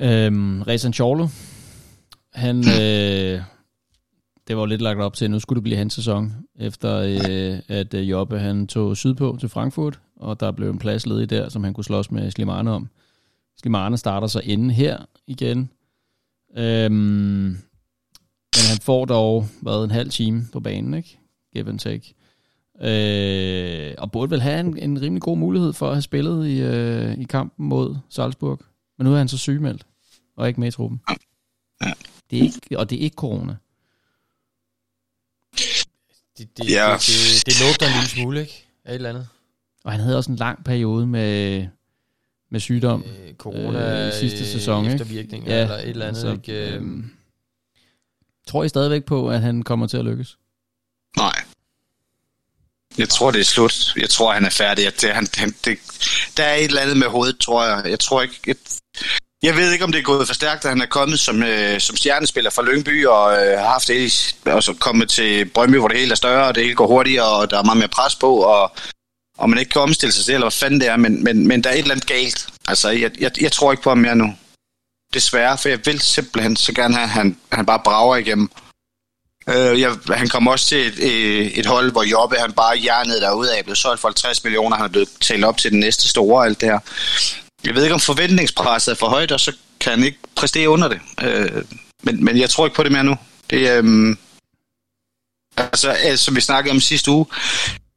Øhm, 0.00 0.62
Rezan 0.62 0.92
Chorlo, 0.92 1.28
han, 2.38 2.58
øh, 2.82 3.42
det 4.48 4.56
var 4.56 4.66
lidt 4.66 4.82
lagt 4.82 5.00
op 5.00 5.14
til, 5.14 5.24
at 5.24 5.30
nu 5.30 5.38
skulle 5.38 5.56
det 5.56 5.62
blive 5.62 5.76
hans 5.76 5.94
sæson, 5.94 6.32
efter 6.58 6.96
øh, 6.96 7.60
at 7.68 7.94
øh, 7.94 8.10
Jobbe 8.10 8.38
han 8.38 8.66
tog 8.66 8.96
sydpå 8.96 9.36
til 9.40 9.48
Frankfurt, 9.48 10.00
og 10.16 10.40
der 10.40 10.52
blev 10.52 10.70
en 10.70 10.78
plads 10.78 11.06
ledig 11.06 11.30
der, 11.30 11.48
som 11.48 11.64
han 11.64 11.74
kunne 11.74 11.84
slås 11.84 12.10
med 12.10 12.30
Slimane 12.30 12.70
om. 12.70 12.88
Slimane 13.56 13.96
starter 13.96 14.26
så 14.26 14.40
inde 14.44 14.74
her 14.74 14.98
igen. 15.26 15.70
Øhm, 16.56 17.58
men 18.54 18.64
han 18.68 18.78
får 18.82 19.04
dog 19.04 19.46
været 19.62 19.84
en 19.84 19.90
halv 19.90 20.10
time 20.10 20.42
på 20.52 20.60
banen, 20.60 20.94
ikke? 20.94 21.18
Give 21.52 21.68
and 21.68 21.78
take. 21.78 22.14
Øh, 22.80 23.94
og 23.98 24.12
burde 24.12 24.30
vel 24.30 24.40
have 24.40 24.60
en, 24.60 24.78
en 24.78 25.02
rimelig 25.02 25.22
god 25.22 25.38
mulighed 25.38 25.72
for 25.72 25.86
at 25.86 25.94
have 25.94 26.02
spillet 26.02 26.46
i, 26.46 26.60
øh, 26.60 27.18
i 27.18 27.24
kampen 27.24 27.68
mod 27.68 27.96
Salzburg. 28.08 28.60
Men 28.98 29.04
nu 29.04 29.12
er 29.12 29.18
han 29.18 29.28
så 29.28 29.38
sygemeldt, 29.38 29.86
og 30.36 30.48
ikke 30.48 30.60
med 30.60 30.68
i 30.68 30.70
truppen. 30.70 31.00
Ja. 31.84 31.92
Det 32.30 32.38
er 32.38 32.42
ikke, 32.42 32.78
og 32.78 32.90
det 32.90 32.98
er 32.98 33.02
ikke 33.02 33.14
corona. 33.14 33.56
Det, 36.38 36.56
det, 36.58 36.70
Ja. 36.70 36.92
det, 36.92 37.06
det, 37.06 37.46
det 37.46 37.60
lugter 37.66 37.86
en 37.86 37.92
lille 37.92 38.08
smule, 38.08 38.40
ikke? 38.40 38.64
Af 38.84 38.90
et 38.90 38.94
eller 38.94 39.08
andet. 39.10 39.28
Og 39.84 39.92
han 39.92 40.00
havde 40.00 40.16
også 40.16 40.30
en 40.30 40.36
lang 40.36 40.64
periode 40.64 41.06
med, 41.06 41.66
med 42.50 42.60
sygdom. 42.60 43.04
Øh, 43.04 43.34
corona 43.34 44.02
Øh, 44.02 44.08
i 44.08 44.18
sidste 44.18 44.46
sæson, 44.52 44.84
ikke? 44.84 44.94
eftervirkninger, 44.94 45.54
Ja, 45.56 45.62
eller 45.62 45.74
et 45.76 45.88
eller 45.88 46.06
andet. 46.06 46.24
altså, 46.24 46.32
ikke? 46.52 46.68
Øh, 46.68 46.74
øhm, 46.74 47.10
Tror 48.46 48.64
I 48.64 48.68
stadigvæk 48.68 49.04
på, 49.04 49.30
at 49.30 49.40
han 49.40 49.62
kommer 49.62 49.86
til 49.86 49.96
at 49.96 50.04
lykkes? 50.04 50.38
Nej. 51.16 51.32
Jeg 52.98 53.08
tror, 53.08 53.30
det 53.30 53.40
er 53.40 53.44
slut. 53.44 53.92
Jeg 53.96 54.10
tror, 54.10 54.32
han 54.32 54.44
er 54.44 54.50
færdig. 54.50 54.86
At 54.86 55.00
Det, 55.00 55.14
han, 55.14 55.26
han, 55.34 55.54
det, 55.64 55.78
der 56.36 56.44
er 56.44 56.54
et 56.54 56.64
eller 56.64 56.80
andet 56.80 56.96
med 56.96 57.06
hovedet, 57.06 57.38
tror 57.38 57.64
jeg. 57.64 57.90
Jeg 57.90 58.00
tror 58.00 58.22
ikke... 58.22 58.40
Jeg, 58.46 58.56
jeg 59.42 59.56
ved 59.56 59.72
ikke, 59.72 59.84
om 59.84 59.92
det 59.92 59.98
er 59.98 60.02
gået 60.02 60.26
for 60.26 60.34
stærkt, 60.34 60.64
at 60.64 60.70
han 60.70 60.80
er 60.80 60.86
kommet 60.86 61.20
som, 61.20 61.42
øh, 61.42 61.80
som 61.80 61.96
stjernespiller 61.96 62.50
fra 62.50 62.62
Lyngby, 62.62 63.06
og 63.06 63.32
øh, 63.32 63.58
har 63.58 63.68
haft 63.68 63.88
det, 63.88 64.04
og 64.04 64.10
så 64.10 64.50
altså 64.50 64.74
kommet 64.74 65.08
til 65.08 65.44
Brøndby, 65.44 65.76
hvor 65.76 65.88
det 65.88 65.98
hele 65.98 66.12
er 66.12 66.16
større, 66.16 66.46
og 66.46 66.54
det 66.54 66.62
hele 66.62 66.74
går 66.74 66.86
hurtigere, 66.86 67.26
og 67.26 67.50
der 67.50 67.58
er 67.58 67.62
meget 67.62 67.78
mere 67.78 67.88
pres 67.88 68.14
på, 68.14 68.36
og, 68.36 68.72
og 69.38 69.50
man 69.50 69.58
ikke 69.58 69.70
kan 69.70 69.82
omstille 69.82 70.12
sig 70.12 70.24
selv, 70.24 70.34
eller 70.34 70.44
hvad 70.44 70.52
fanden 70.52 70.80
det 70.80 70.88
er, 70.88 70.96
men, 70.96 71.24
men, 71.24 71.48
men 71.48 71.64
der 71.64 71.70
er 71.70 71.74
et 71.74 71.78
eller 71.78 71.90
andet 71.90 72.06
galt. 72.06 72.48
Altså, 72.68 72.88
jeg, 72.88 73.10
jeg, 73.20 73.42
jeg 73.42 73.52
tror 73.52 73.72
ikke 73.72 73.82
på 73.82 73.90
ham 73.90 73.98
mere 73.98 74.16
nu. 74.16 74.34
Desværre, 75.14 75.58
for 75.58 75.68
jeg 75.68 75.80
vil 75.84 76.00
simpelthen 76.00 76.56
så 76.56 76.72
gerne 76.72 76.94
have, 76.94 77.04
at 77.04 77.10
han, 77.10 77.36
han 77.52 77.66
bare 77.66 77.80
brager 77.84 78.16
igennem. 78.16 78.50
Øh, 79.48 79.80
jeg, 79.80 79.96
han 80.14 80.28
kom 80.28 80.48
også 80.48 80.66
til 80.66 80.86
et, 80.86 80.98
øh, 80.98 81.46
et 81.46 81.66
hold, 81.66 81.92
hvor 81.92 82.02
Jobbe 82.02 82.36
han 82.36 82.52
bare 82.52 82.76
hjernede 82.76 83.20
derude 83.20 83.56
af, 83.56 83.64
blev 83.64 83.76
solgt 83.76 84.00
for 84.00 84.08
50 84.08 84.44
millioner, 84.44 84.76
han 84.76 84.84
er 84.84 84.90
blevet 84.90 85.08
talt 85.20 85.44
op 85.44 85.56
til 85.56 85.70
den 85.70 85.80
næste 85.80 86.08
store 86.08 86.38
og 86.38 86.46
alt 86.46 86.60
det 86.60 86.68
her. 86.68 86.78
Jeg 87.64 87.74
ved 87.74 87.82
ikke, 87.82 87.94
om 87.94 88.00
forventningspresset 88.00 88.92
er 88.92 88.96
for 88.96 89.08
højt, 89.08 89.32
og 89.32 89.40
så 89.40 89.56
kan 89.80 89.92
han 89.92 90.02
ikke 90.02 90.18
præstere 90.36 90.68
under 90.68 90.88
det. 90.88 91.00
Øh, 91.22 91.64
men, 92.02 92.24
men 92.24 92.38
jeg 92.38 92.50
tror 92.50 92.66
ikke 92.66 92.76
på 92.76 92.82
det 92.82 92.92
mere 92.92 93.04
nu. 93.04 93.16
Det 93.50 93.68
er, 93.68 93.82
øh, 93.84 94.16
altså, 95.56 95.96
øh, 96.10 96.16
som 96.16 96.36
vi 96.36 96.40
snakkede 96.40 96.72
om 96.72 96.80
sidste 96.80 97.10
uge, 97.10 97.26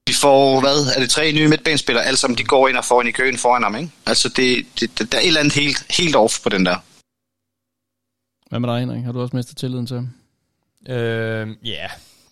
de 0.07 0.13
får, 0.13 0.59
hvad, 0.59 0.85
er 0.95 0.99
det 0.99 1.09
tre 1.09 1.31
nye 1.31 1.47
midtbanespillere, 1.47 2.05
alle 2.05 2.17
sammen 2.17 2.37
de 2.37 2.43
går 2.43 2.67
ind 2.67 2.77
og 2.77 2.85
får 2.85 3.01
ind 3.01 3.09
i 3.09 3.11
køen 3.11 3.37
foran 3.37 3.63
ham, 3.63 3.75
ikke? 3.75 3.91
Altså, 4.05 4.29
det, 4.29 4.65
det, 4.79 5.11
der 5.11 5.17
er 5.17 5.21
et 5.21 5.27
eller 5.27 5.39
andet 5.39 5.53
helt, 5.53 5.85
helt 5.89 6.15
off 6.15 6.43
på 6.43 6.49
den 6.49 6.65
der. 6.65 6.77
Hvad 8.49 8.59
med 8.59 8.69
dig, 8.69 8.79
Henrik? 8.79 9.03
Har 9.03 9.11
du 9.11 9.21
også 9.21 9.35
mistet 9.35 9.57
tilliden 9.57 9.87
til 9.87 9.95
ham? 9.95 10.09
Øh, 10.95 11.55
ja, 11.63 11.87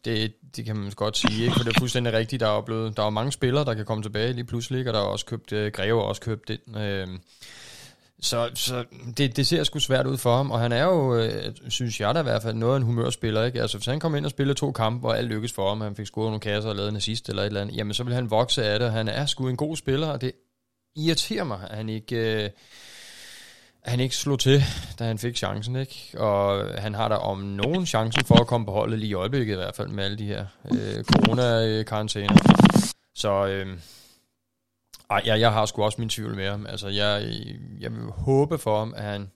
det, 0.05 0.33
det 0.55 0.65
kan 0.65 0.75
man 0.75 0.91
godt 0.95 1.17
sige, 1.17 1.43
ikke? 1.43 1.53
for 1.57 1.63
det 1.63 1.75
er 1.75 1.79
fuldstændig 1.79 2.13
rigtigt. 2.13 2.39
Der 2.39 2.57
er, 2.57 2.61
blevet, 2.61 2.97
der 2.97 3.03
er 3.03 3.09
mange 3.09 3.31
spillere, 3.31 3.65
der 3.65 3.73
kan 3.73 3.85
komme 3.85 4.03
tilbage 4.03 4.33
lige 4.33 4.45
pludselig, 4.45 4.87
og 4.87 4.93
der 4.93 4.99
er 4.99 5.03
også 5.03 5.25
købt, 5.25 5.51
øh, 5.51 5.71
Greve 5.71 6.03
også 6.03 6.21
købt 6.21 6.47
den. 6.47 6.77
Øh, 6.77 7.07
så 8.21 8.49
så 8.53 8.85
det, 9.17 9.37
det 9.37 9.47
ser 9.47 9.63
sgu 9.63 9.79
svært 9.79 10.07
ud 10.07 10.17
for 10.17 10.37
ham, 10.37 10.51
og 10.51 10.59
han 10.59 10.71
er 10.71 10.83
jo, 10.83 11.15
øh, 11.15 11.53
synes 11.67 12.01
jeg 12.01 12.15
da 12.15 12.19
i 12.19 12.23
hvert 12.23 12.41
fald, 12.41 12.55
noget 12.55 12.73
af 12.73 12.77
en 12.77 12.83
humørspiller. 12.83 13.43
Ikke? 13.45 13.61
Altså, 13.61 13.77
hvis 13.77 13.85
han 13.85 13.99
kom 13.99 14.15
ind 14.15 14.25
og 14.25 14.31
spillede 14.31 14.59
to 14.59 14.71
kampe, 14.71 14.99
hvor 14.99 15.13
alt 15.13 15.27
lykkedes 15.27 15.53
for 15.53 15.69
ham, 15.69 15.81
han 15.81 15.95
fik 15.95 16.05
scoret 16.05 16.27
nogle 16.27 16.39
kasser 16.39 16.69
og 16.69 16.75
lavet 16.75 16.89
en 16.89 16.95
assist 16.95 17.29
eller 17.29 17.41
et 17.41 17.47
eller 17.47 17.61
andet, 17.61 17.75
jamen 17.75 17.93
så 17.93 18.03
vil 18.03 18.13
han 18.13 18.31
vokse 18.31 18.65
af 18.65 18.79
det, 18.79 18.87
og 18.87 18.93
han 18.93 19.07
er 19.07 19.25
sgu 19.25 19.47
en 19.47 19.57
god 19.57 19.75
spiller, 19.75 20.07
og 20.07 20.21
det 20.21 20.31
irriterer 20.95 21.43
mig, 21.43 21.59
at 21.69 21.77
han 21.77 21.89
ikke... 21.89 22.43
Øh, 22.43 22.49
han 23.83 23.99
ikke 23.99 24.15
slog 24.15 24.39
til, 24.39 24.61
da 24.99 25.03
han 25.03 25.17
fik 25.17 25.37
chancen, 25.37 25.75
ikke? 25.75 26.15
Og 26.17 26.65
han 26.81 26.95
har 26.95 27.07
der 27.07 27.15
om 27.15 27.39
nogen 27.39 27.85
chancen 27.85 28.25
for 28.25 28.35
at 28.35 28.47
komme 28.47 28.65
på 28.65 28.71
holdet 28.71 28.99
lige 28.99 29.09
i 29.09 29.13
øjeblikket 29.13 29.53
i 29.53 29.55
hvert 29.55 29.75
fald 29.75 29.87
med 29.87 30.03
alle 30.03 30.17
de 30.17 30.25
her 30.25 30.45
øh, 30.71 31.03
corona-karantæner. 31.03 32.35
Så 33.15 33.47
øh, 33.47 33.77
ej, 35.09 35.21
jeg, 35.25 35.39
jeg 35.39 35.53
har 35.53 35.65
sgu 35.65 35.83
også 35.83 36.01
min 36.01 36.09
tvivl 36.09 36.35
med 36.35 36.49
ham. 36.49 36.65
Altså, 36.65 36.87
jeg, 36.87 37.43
jeg 37.79 37.91
vil 37.91 38.03
håbe 38.03 38.57
for 38.57 38.79
ham, 38.79 38.93
at 38.97 39.03
han 39.03 39.31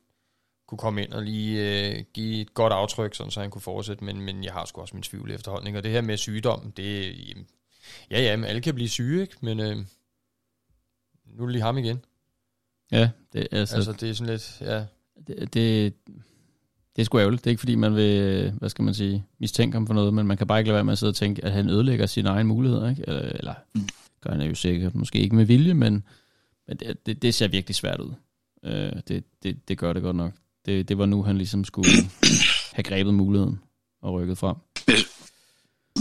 kunne 0.67 0.77
komme 0.77 1.03
ind 1.03 1.13
og 1.13 1.23
lige 1.23 1.89
øh, 1.89 2.03
give 2.13 2.41
et 2.41 2.53
godt 2.53 2.73
aftryk, 2.73 3.15
sådan, 3.15 3.31
så 3.31 3.41
han 3.41 3.49
kunne 3.49 3.61
fortsætte, 3.61 4.03
men, 4.03 4.21
men 4.21 4.43
jeg 4.43 4.53
har 4.53 4.65
sgu 4.65 4.81
også 4.81 4.95
min 4.95 5.03
tvivl 5.03 5.31
efterhånden. 5.31 5.67
Ikke? 5.67 5.79
Og 5.79 5.83
det 5.83 5.91
her 5.91 6.01
med 6.01 6.17
sygdom, 6.17 6.71
det 6.71 7.15
jamen, 7.29 7.47
ja, 8.11 8.21
ja, 8.21 8.35
men 8.35 8.45
alle 8.45 8.61
kan 8.61 8.75
blive 8.75 8.89
syge, 8.89 9.21
ikke? 9.21 9.35
Men 9.41 9.59
øh, 9.59 9.77
nu 11.25 11.43
er 11.43 11.45
det 11.45 11.51
lige 11.51 11.61
ham 11.61 11.77
igen. 11.77 12.05
Ja, 12.93 13.09
det, 13.33 13.47
altså, 13.51 13.75
Altså, 13.75 13.91
det 13.91 14.09
er 14.09 14.13
sådan 14.13 14.33
lidt, 14.33 14.57
ja, 14.61 14.85
det, 15.27 15.53
det, 15.53 15.93
det 16.95 17.01
er 17.01 17.03
sgu 17.03 17.19
ærgerligt. 17.19 17.43
Det 17.43 17.49
er 17.49 17.51
ikke 17.51 17.59
fordi, 17.59 17.75
man 17.75 17.95
vil, 17.95 18.51
hvad 18.51 18.69
skal 18.69 18.83
man 18.83 18.93
sige, 18.93 19.25
mistænke 19.39 19.75
ham 19.75 19.87
for 19.87 19.93
noget, 19.93 20.13
men 20.13 20.27
man 20.27 20.37
kan 20.37 20.47
bare 20.47 20.59
ikke 20.59 20.67
lade 20.67 20.75
være 20.75 20.83
med 20.83 20.91
at 20.91 20.97
sidde 20.97 21.11
og 21.11 21.15
tænke, 21.15 21.45
at 21.45 21.51
han 21.51 21.69
ødelægger 21.69 22.05
sine 22.05 22.29
egne 22.29 22.47
muligheder. 22.49 22.89
Ikke? 22.89 23.03
Eller, 23.07 23.21
eller 23.21 23.53
gør 24.21 24.31
han 24.31 24.41
jo 24.41 24.55
sikkert, 24.55 24.95
måske 24.95 25.19
ikke 25.19 25.35
med 25.35 25.45
vilje, 25.45 25.73
men, 25.73 26.03
men 26.67 26.77
det, 26.77 27.05
det, 27.05 27.21
det 27.21 27.33
ser 27.33 27.47
virkelig 27.47 27.75
svært 27.75 27.99
ud. 27.99 28.13
Øh, 28.63 28.91
det, 29.07 29.23
det, 29.43 29.67
det 29.67 29.77
gør 29.77 29.93
det 29.93 30.01
godt 30.01 30.15
nok. 30.15 30.33
Det, 30.65 30.89
det 30.89 30.97
var 30.97 31.05
nu, 31.05 31.23
han 31.23 31.37
ligesom 31.37 31.63
skulle 31.63 31.89
have 32.73 32.83
grebet 32.83 33.13
muligheden 33.13 33.59
og 34.01 34.13
rykket 34.13 34.37
frem. 34.37 34.55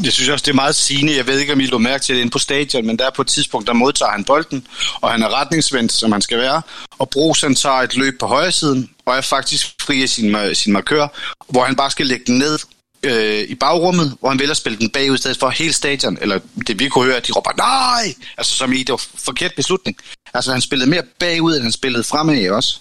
Jeg 0.05 0.13
synes 0.13 0.29
også, 0.29 0.43
det 0.43 0.51
er 0.51 0.55
meget 0.55 0.75
sigende. 0.75 1.17
Jeg 1.17 1.27
ved 1.27 1.39
ikke, 1.39 1.53
om 1.53 1.61
I 1.61 1.67
lå 1.67 1.79
mærke 1.79 2.05
til 2.05 2.15
det 2.15 2.21
inde 2.21 2.31
på 2.31 2.39
stadion, 2.39 2.87
men 2.87 2.99
der 2.99 3.07
er 3.07 3.11
på 3.11 3.23
et 3.23 3.29
tidspunkt, 3.29 3.67
der 3.67 3.73
modtager 3.73 4.11
han 4.11 4.25
bolden, 4.25 4.67
og 5.01 5.11
han 5.11 5.23
er 5.23 5.41
retningsvendt, 5.41 5.93
som 5.93 6.13
han 6.13 6.23
skal 6.23 6.39
være. 6.39 6.63
Og 6.99 7.11
Brugs, 7.11 7.41
han 7.41 7.55
tager 7.55 7.77
et 7.77 7.97
løb 7.97 8.19
på 8.21 8.27
højre 8.27 8.53
siden, 8.53 8.91
og 9.07 9.17
er 9.17 9.21
faktisk 9.21 9.75
fri 9.83 10.03
af 10.03 10.09
sin, 10.09 10.37
sin 10.55 10.73
markør, 10.73 11.09
hvor 11.49 11.65
han 11.65 11.77
bare 11.77 11.91
skal 11.91 12.07
lægge 12.07 12.25
den 12.27 12.39
ned 12.39 12.59
øh, 13.03 13.41
i 13.49 13.55
bagrummet, 13.55 14.17
hvor 14.21 14.29
han 14.29 14.39
vælger 14.39 14.51
at 14.51 14.57
spille 14.57 14.79
den 14.79 14.91
bagud, 14.91 15.15
i 15.15 15.19
stedet 15.19 15.39
for 15.39 15.51
hele 15.51 15.73
stadion, 15.73 16.19
eller 16.21 16.39
det 16.67 16.79
vi 16.79 16.89
kunne 16.89 17.05
høre, 17.05 17.17
at 17.17 17.27
de 17.27 17.33
råber, 17.33 17.51
nej! 17.57 18.15
Altså 18.39 18.57
som 18.57 18.73
i, 18.73 18.79
det 18.79 18.93
var 18.93 19.03
forkert 19.15 19.53
beslutning. 19.57 19.97
Altså 20.35 20.53
han 20.53 20.61
spillede 20.61 20.91
mere 20.91 21.03
bagud, 21.19 21.55
end 21.55 21.63
han 21.63 21.73
spillede 21.73 22.05
fremad 22.05 22.51
også. 22.51 22.79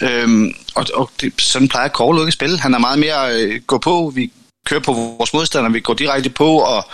Øhm, 0.00 0.54
og 0.74 0.86
og 0.94 1.10
det, 1.20 1.40
sådan 1.40 1.68
plejer 1.68 1.88
Kåre 1.88 2.20
ikke 2.20 2.26
at 2.26 2.32
spille. 2.32 2.58
Han 2.58 2.74
er 2.74 2.78
meget 2.78 2.98
mere 2.98 3.34
øh, 3.34 3.62
gå 3.66 3.78
på, 3.78 4.12
vi 4.14 4.32
kører 4.68 4.80
på 4.80 4.92
vores 4.92 5.32
modstandere, 5.34 5.72
vi 5.72 5.80
går 5.80 5.94
direkte 5.94 6.30
på, 6.30 6.48
og 6.58 6.84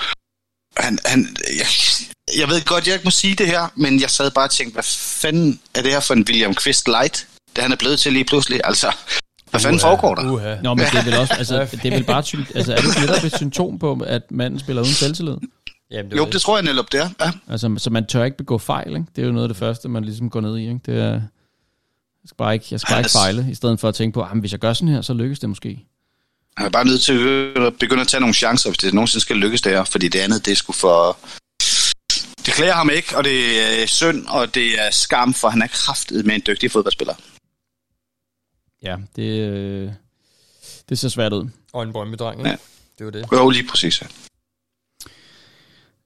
han, 0.77 0.99
han, 1.05 1.37
jeg, 1.59 1.67
jeg 2.41 2.49
ved 2.49 2.65
godt, 2.65 2.87
jeg 2.87 2.95
ikke 2.95 3.05
må 3.05 3.11
sige 3.11 3.35
det 3.35 3.47
her, 3.47 3.73
men 3.75 4.01
jeg 4.01 4.11
sad 4.11 4.31
bare 4.31 4.45
og 4.47 4.51
tænkte, 4.51 4.75
hvad 4.75 4.83
fanden 5.21 5.61
er 5.75 5.83
det 5.83 5.91
her 5.93 6.01
for 6.01 6.15
en 6.15 6.25
William 6.29 6.55
Quist 6.55 6.89
light, 6.89 7.27
det 7.57 7.63
han 7.63 7.73
er 7.73 7.77
blevet 7.77 7.99
til 7.99 8.13
lige 8.13 8.25
pludselig? 8.25 8.61
Altså, 8.65 8.93
hvad 9.51 9.61
fanden 9.61 9.81
foregår 9.81 10.15
der? 10.15 10.31
Uha. 10.33 10.55
Nå, 10.63 10.75
men 10.75 10.85
det 10.87 10.95
er 10.99 11.05
vel 11.05 11.15
også, 11.19 11.35
altså, 11.35 11.55
det 11.83 11.85
er 11.85 11.91
vel 11.91 12.05
bare, 12.05 12.23
sym- 12.27 12.53
altså, 12.55 12.73
er 12.73 12.77
det 12.81 13.01
netop 13.01 13.25
et 13.25 13.37
symptom 13.37 13.79
på, 13.79 13.99
at 14.07 14.23
manden 14.31 14.61
spiller 14.61 14.83
uden 14.83 14.95
selvtillid? 14.95 15.37
Jamen, 15.91 16.11
det 16.11 16.17
Jo, 16.17 16.25
det 16.33 16.41
tror 16.41 16.57
jeg 16.57 16.65
netop, 16.65 16.93
det 16.93 17.01
er. 17.01 17.09
Ja. 17.21 17.31
Altså, 17.51 17.75
så 17.79 17.91
man 17.91 18.07
tør 18.07 18.25
ikke 18.25 18.37
begå 18.37 18.59
fejl, 18.59 18.89
ikke? 18.97 19.07
Det 19.17 19.23
er 19.23 19.27
jo 19.27 19.33
noget 19.33 19.45
af 19.45 19.49
det 19.49 19.57
første, 19.57 19.89
man 19.89 20.05
ligesom 20.05 20.31
går 20.31 20.41
ned 20.41 20.57
i, 20.59 20.63
ikke? 20.63 20.81
Det 20.87 20.99
er, 20.99 21.11
jeg 21.13 21.21
skal 22.27 22.37
bare 22.37 22.55
ikke, 22.55 22.67
jeg 22.71 22.81
skal 22.81 22.93
bare 22.93 23.01
ikke 23.01 23.07
Altså- 23.07 23.19
fejle, 23.19 23.47
i 23.51 23.55
stedet 23.55 23.81
for 23.81 23.89
at 23.89 23.95
tænke 23.95 24.15
på, 24.15 24.23
at 24.23 24.29
hvis 24.41 24.53
jeg 24.53 24.61
gør 24.61 24.73
sådan 24.73 24.89
her, 24.89 25.01
så 25.03 25.15
lykkes 25.15 25.39
det 25.39 25.49
måske. 25.49 25.85
Han 26.57 26.67
er 26.67 26.71
bare 26.71 26.85
nødt 26.85 27.03
til 27.03 27.53
at 27.57 27.79
begynde 27.79 28.01
at 28.01 28.09
tage 28.09 28.21
nogle 28.21 28.35
chancer, 28.35 28.71
hvis 28.71 28.79
det 28.79 28.95
nogensinde 28.95 29.21
skal 29.21 29.37
lykkes 29.37 29.63
det 29.63 29.73
her, 29.73 29.85
fordi 29.85 30.09
det 30.09 30.19
andet, 30.19 30.47
det 30.47 30.53
er 30.53 30.57
sgu 30.57 30.73
for... 30.73 31.19
Det 32.47 32.55
klæder 32.55 32.73
ham 32.73 32.91
ikke, 32.91 33.17
og 33.17 33.25
det 33.25 33.83
er 33.83 33.87
synd, 33.87 34.27
og 34.27 34.55
det 34.55 34.81
er 34.81 34.91
skam, 34.91 35.35
for 35.35 35.49
han 35.49 35.63
er 35.63 35.67
kraftet 35.67 36.27
med 36.27 36.35
en 36.35 36.43
dygtig 36.47 36.71
fodboldspiller. 36.71 37.15
Ja, 38.83 38.97
det, 39.17 39.41
øh, 39.41 39.91
det 40.89 40.99
ser 40.99 41.09
svært 41.09 41.33
ud. 41.33 41.49
Og 41.73 41.83
en 41.83 41.93
brøndby-dreng, 41.93 42.39
ikke? 42.39 42.51
Ja. 42.51 42.57
Det 42.99 43.07
var 43.07 43.13
det. 43.13 43.27
Jo, 43.33 43.51
lige 43.51 43.67
præcis. 43.69 44.03
Ja. 44.03 44.07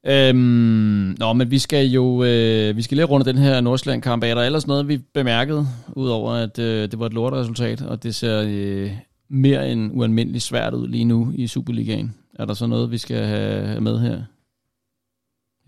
Øhm, 0.07 1.17
nå, 1.19 1.33
men 1.33 1.51
vi 1.51 1.59
skal 1.59 1.87
jo 1.87 2.25
øh, 2.25 2.77
vi 2.77 2.83
skal 2.83 2.97
lige 2.97 3.05
runde 3.05 3.27
den 3.27 3.39
her 3.39 3.61
Nordsjælland-kamp 3.61 4.25
af. 4.25 4.31
Er 4.31 4.35
der 4.35 4.43
ellers 4.43 4.67
noget, 4.67 4.89
vi 4.89 4.99
bemærkede, 4.99 5.69
udover 5.89 6.33
at 6.33 6.59
øh, 6.59 6.91
det 6.91 6.99
var 6.99 7.07
et 7.07 7.13
lorteresultat, 7.13 7.83
og 7.83 8.03
det 8.03 8.15
ser 8.15 8.43
øh, 8.47 8.93
mere 9.31 9.73
end 9.73 9.91
ualmindeligt 9.95 10.45
svært 10.45 10.75
ud 10.75 10.89
lige 10.89 11.05
nu 11.05 11.33
i 11.35 11.47
Superligaen? 11.47 12.15
Er 12.35 12.45
der 12.45 12.55
så 12.55 12.67
noget, 12.67 12.91
vi 12.91 12.99
skal 12.99 13.25
have 13.25 13.81
med 13.81 14.01
her? 14.01 14.23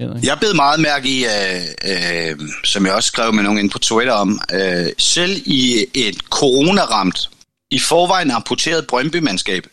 Henrik? 0.00 0.24
Jeg 0.24 0.38
bed 0.40 0.54
meget 0.54 0.80
mærke 0.80 1.08
i, 1.08 1.24
øh, 1.24 2.32
øh, 2.32 2.48
som 2.64 2.86
jeg 2.86 2.94
også 2.94 3.06
skrev 3.06 3.32
med 3.32 3.42
nogen 3.42 3.58
inde 3.58 3.70
på 3.70 3.78
Twitter 3.78 4.12
om, 4.12 4.40
øh, 4.52 4.86
selv 4.98 5.42
i 5.46 5.86
et 5.94 6.18
coronaramt, 6.18 7.30
i 7.70 7.78
forvejen 7.78 8.30
amputeret 8.30 8.86
Brøndby-mandskab, 8.86 9.66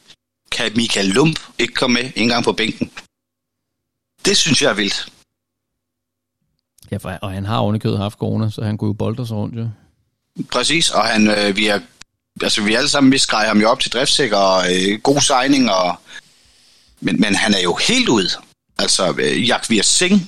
kan 0.52 0.72
Michael 0.76 1.08
Lump 1.08 1.40
ikke 1.60 1.74
komme 1.74 1.94
med 1.94 2.12
en 2.16 2.28
gang 2.28 2.44
på 2.44 2.52
bænken. 2.52 2.92
Det 4.26 4.38
synes 4.38 4.62
jeg 4.62 4.70
er 4.70 4.74
vildt. 4.74 5.10
Ja, 6.92 6.98
for, 6.98 7.10
og 7.10 7.32
han 7.32 7.46
har 7.46 7.58
ovenikøbet 7.58 7.98
haft 7.98 8.18
corona, 8.18 8.50
så 8.50 8.62
han 8.62 8.78
kunne 8.78 8.88
jo 8.88 8.94
bolde 8.94 9.28
sig 9.28 9.38
rundt, 9.38 9.56
jo. 9.56 9.70
Præcis, 10.52 10.90
og 10.90 11.04
han, 11.04 11.28
øh, 11.28 11.56
vi, 11.56 11.66
har, 11.66 11.82
altså 12.44 12.62
vi 12.62 12.76
alle 12.76 12.90
sammen, 12.90 13.12
vi 13.12 13.22
ham 13.32 13.62
jo 13.62 13.70
op 13.70 13.80
til 13.80 13.92
driftsikker 13.92 14.38
og 14.38 14.76
øh, 14.76 15.00
god 15.02 15.22
signing, 15.22 15.72
og, 15.72 15.96
men, 17.02 17.22
men 17.22 17.36
han 17.36 17.54
er 17.54 17.62
jo 17.62 17.76
helt 17.76 18.10
ud. 18.10 18.42
Altså, 18.78 19.16
øh, 19.20 19.48
Jakvir 19.48 19.82
Singh 19.82 20.22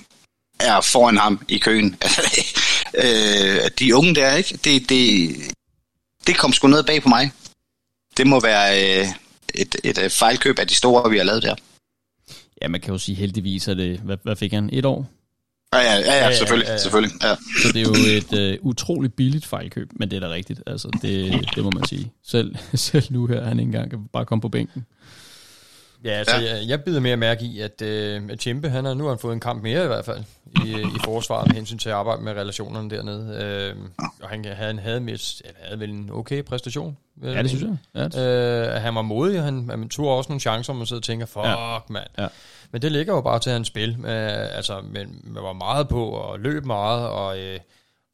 er 0.60 0.82
foran 0.82 1.17
ham 1.17 1.45
i 1.48 1.58
køen. 1.58 1.98
øh, 3.04 3.69
de 3.80 3.95
unge 3.95 4.15
der, 4.15 4.36
ikke? 4.36 4.60
Det, 4.63 4.89
det, 4.89 5.36
det 6.28 6.38
kom 6.38 6.54
sgu 6.54 6.67
noget 6.67 6.86
bag 6.86 7.02
på 7.02 7.10
mig. 7.10 7.32
Det 8.17 8.28
må 8.28 8.39
være 8.39 9.00
øh, 9.02 9.08
et, 9.54 9.76
et, 9.84 9.98
et 9.98 10.12
fejlkøb 10.12 10.60
af 10.60 10.67
de 10.67 10.76
store, 10.76 11.10
vi 11.10 11.17
har 11.17 11.24
lavet 11.24 11.43
der. 11.43 11.56
Ja, 12.62 12.67
man 12.67 12.82
kan 12.82 12.91
jo 12.91 12.98
sige 12.98 13.15
heldigvis, 13.15 13.67
at 13.67 13.78
det, 13.78 14.00
hvad, 14.00 14.17
hvad 14.24 14.36
fik 14.36 14.54
han? 14.54 14.69
Et 14.74 14.86
år? 14.86 15.08
Ja, 15.73 15.79
ja, 15.79 15.99
ja, 15.99 16.25
ja 16.25 16.36
selvfølgelig. 16.36 16.65
Ja, 16.65 16.71
ja, 16.71 16.73
ja. 16.73 16.77
selvfølgelig 16.77 17.23
ja. 17.23 17.36
Så 17.62 17.67
det 17.73 17.82
er 17.82 17.84
jo 17.84 18.17
et 18.17 18.60
uh, 18.60 18.65
utroligt 18.65 19.15
billigt 19.15 19.45
fejlkøb, 19.45 19.89
men 19.95 20.12
det 20.12 20.23
er 20.23 20.27
da 20.27 20.34
rigtigt. 20.34 20.62
Altså, 20.67 20.88
det, 21.01 21.45
det 21.55 21.63
må 21.63 21.69
man 21.69 21.86
sige. 21.86 22.12
Selv, 22.23 22.55
selv 22.89 23.05
nu 23.10 23.25
her, 23.27 23.43
han 23.43 23.60
ikke 23.60 23.67
engang 23.67 23.89
kan 23.89 24.08
bare 24.13 24.25
komme 24.25 24.41
på 24.41 24.49
bænken. 24.49 24.86
Ja, 26.03 26.10
altså, 26.10 26.36
ja. 26.36 26.55
Jeg, 26.55 26.67
jeg 26.67 26.84
bider 26.84 26.99
mere 26.99 27.17
mærke 27.17 27.45
i, 27.45 27.60
at, 27.60 27.82
uh, 27.82 28.32
at 28.32 28.41
Chimpe, 28.41 28.69
han 28.69 28.86
har, 28.86 28.93
nu 28.93 29.03
har 29.03 29.12
han 29.12 29.19
fået 29.19 29.34
en 29.34 29.39
kamp 29.39 29.63
mere 29.63 29.84
i 29.84 29.88
hvert 29.88 30.05
fald, 30.05 30.23
i, 30.65 30.69
i 30.69 30.99
forsvaret 31.03 31.47
med 31.47 31.55
hensyn 31.55 31.77
til 31.77 31.89
at 31.89 31.95
arbejde 31.95 32.21
med 32.21 32.32
relationerne 32.32 32.89
dernede. 32.89 33.75
Uh, 33.75 34.05
og 34.21 34.29
han, 34.29 34.45
han 34.45 34.79
havde, 34.79 34.99
mest, 34.99 35.41
ja, 35.45 35.49
havde 35.63 35.79
vel 35.79 35.89
en 35.89 36.10
okay 36.13 36.43
præstation. 36.43 36.97
Ja, 37.23 37.43
det 37.43 37.49
synes 37.49 37.63
jeg. 37.63 38.10
Ja, 38.15 38.75
uh, 38.75 38.82
han 38.82 38.95
var 38.95 39.01
modig, 39.01 39.43
han, 39.43 39.69
han 39.69 39.89
tog 39.89 40.08
også 40.17 40.29
nogle 40.29 40.39
chancer, 40.39 40.73
man 40.73 40.86
sidder 40.86 40.99
og 40.99 41.03
tænker, 41.03 41.25
fuck 41.25 41.45
ja. 41.45 41.77
mand. 41.89 42.08
Ja. 42.17 42.27
Men 42.71 42.82
det 42.82 42.91
ligger 42.91 43.13
jo 43.13 43.21
bare 43.21 43.39
til 43.39 43.51
hans 43.51 43.67
spil. 43.67 43.89
Uh, 43.99 44.05
altså, 44.58 44.82
men 44.82 45.21
man 45.23 45.43
var 45.43 45.53
meget 45.53 45.88
på 45.88 46.10
og 46.10 46.39
løb 46.39 46.65
meget, 46.65 47.08
og 47.08 47.39
øh, 47.39 47.60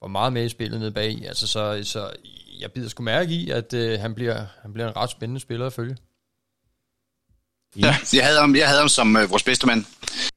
var 0.02 0.08
meget 0.08 0.34
med 0.34 0.46
i 0.46 0.50
spillet 0.50 0.80
nede 0.80 0.92
bag. 0.92 1.24
Altså, 1.28 1.48
så, 1.48 1.82
så 1.84 2.12
jeg 2.60 2.72
bider 2.72 2.90
sgu 2.90 3.04
mærke 3.04 3.32
i, 3.32 3.50
at 3.50 3.74
øh, 3.74 4.00
han, 4.00 4.16
bliver, 4.16 4.46
han 4.62 4.74
bliver 4.74 4.88
en 4.88 4.96
ret 4.96 5.10
spændende 5.10 5.42
spiller 5.42 5.66
at 5.66 5.74
følge. 5.74 5.98
Ja, 7.76 7.98
jeg 8.14 8.26
havde 8.26 8.40
ham, 8.40 8.56
jeg 8.56 8.68
havde 8.68 8.80
ham 8.80 8.90
som 8.90 9.18
øh, 9.18 9.30
vores 9.30 9.44
bedste 9.44 9.68
mand. 9.68 9.86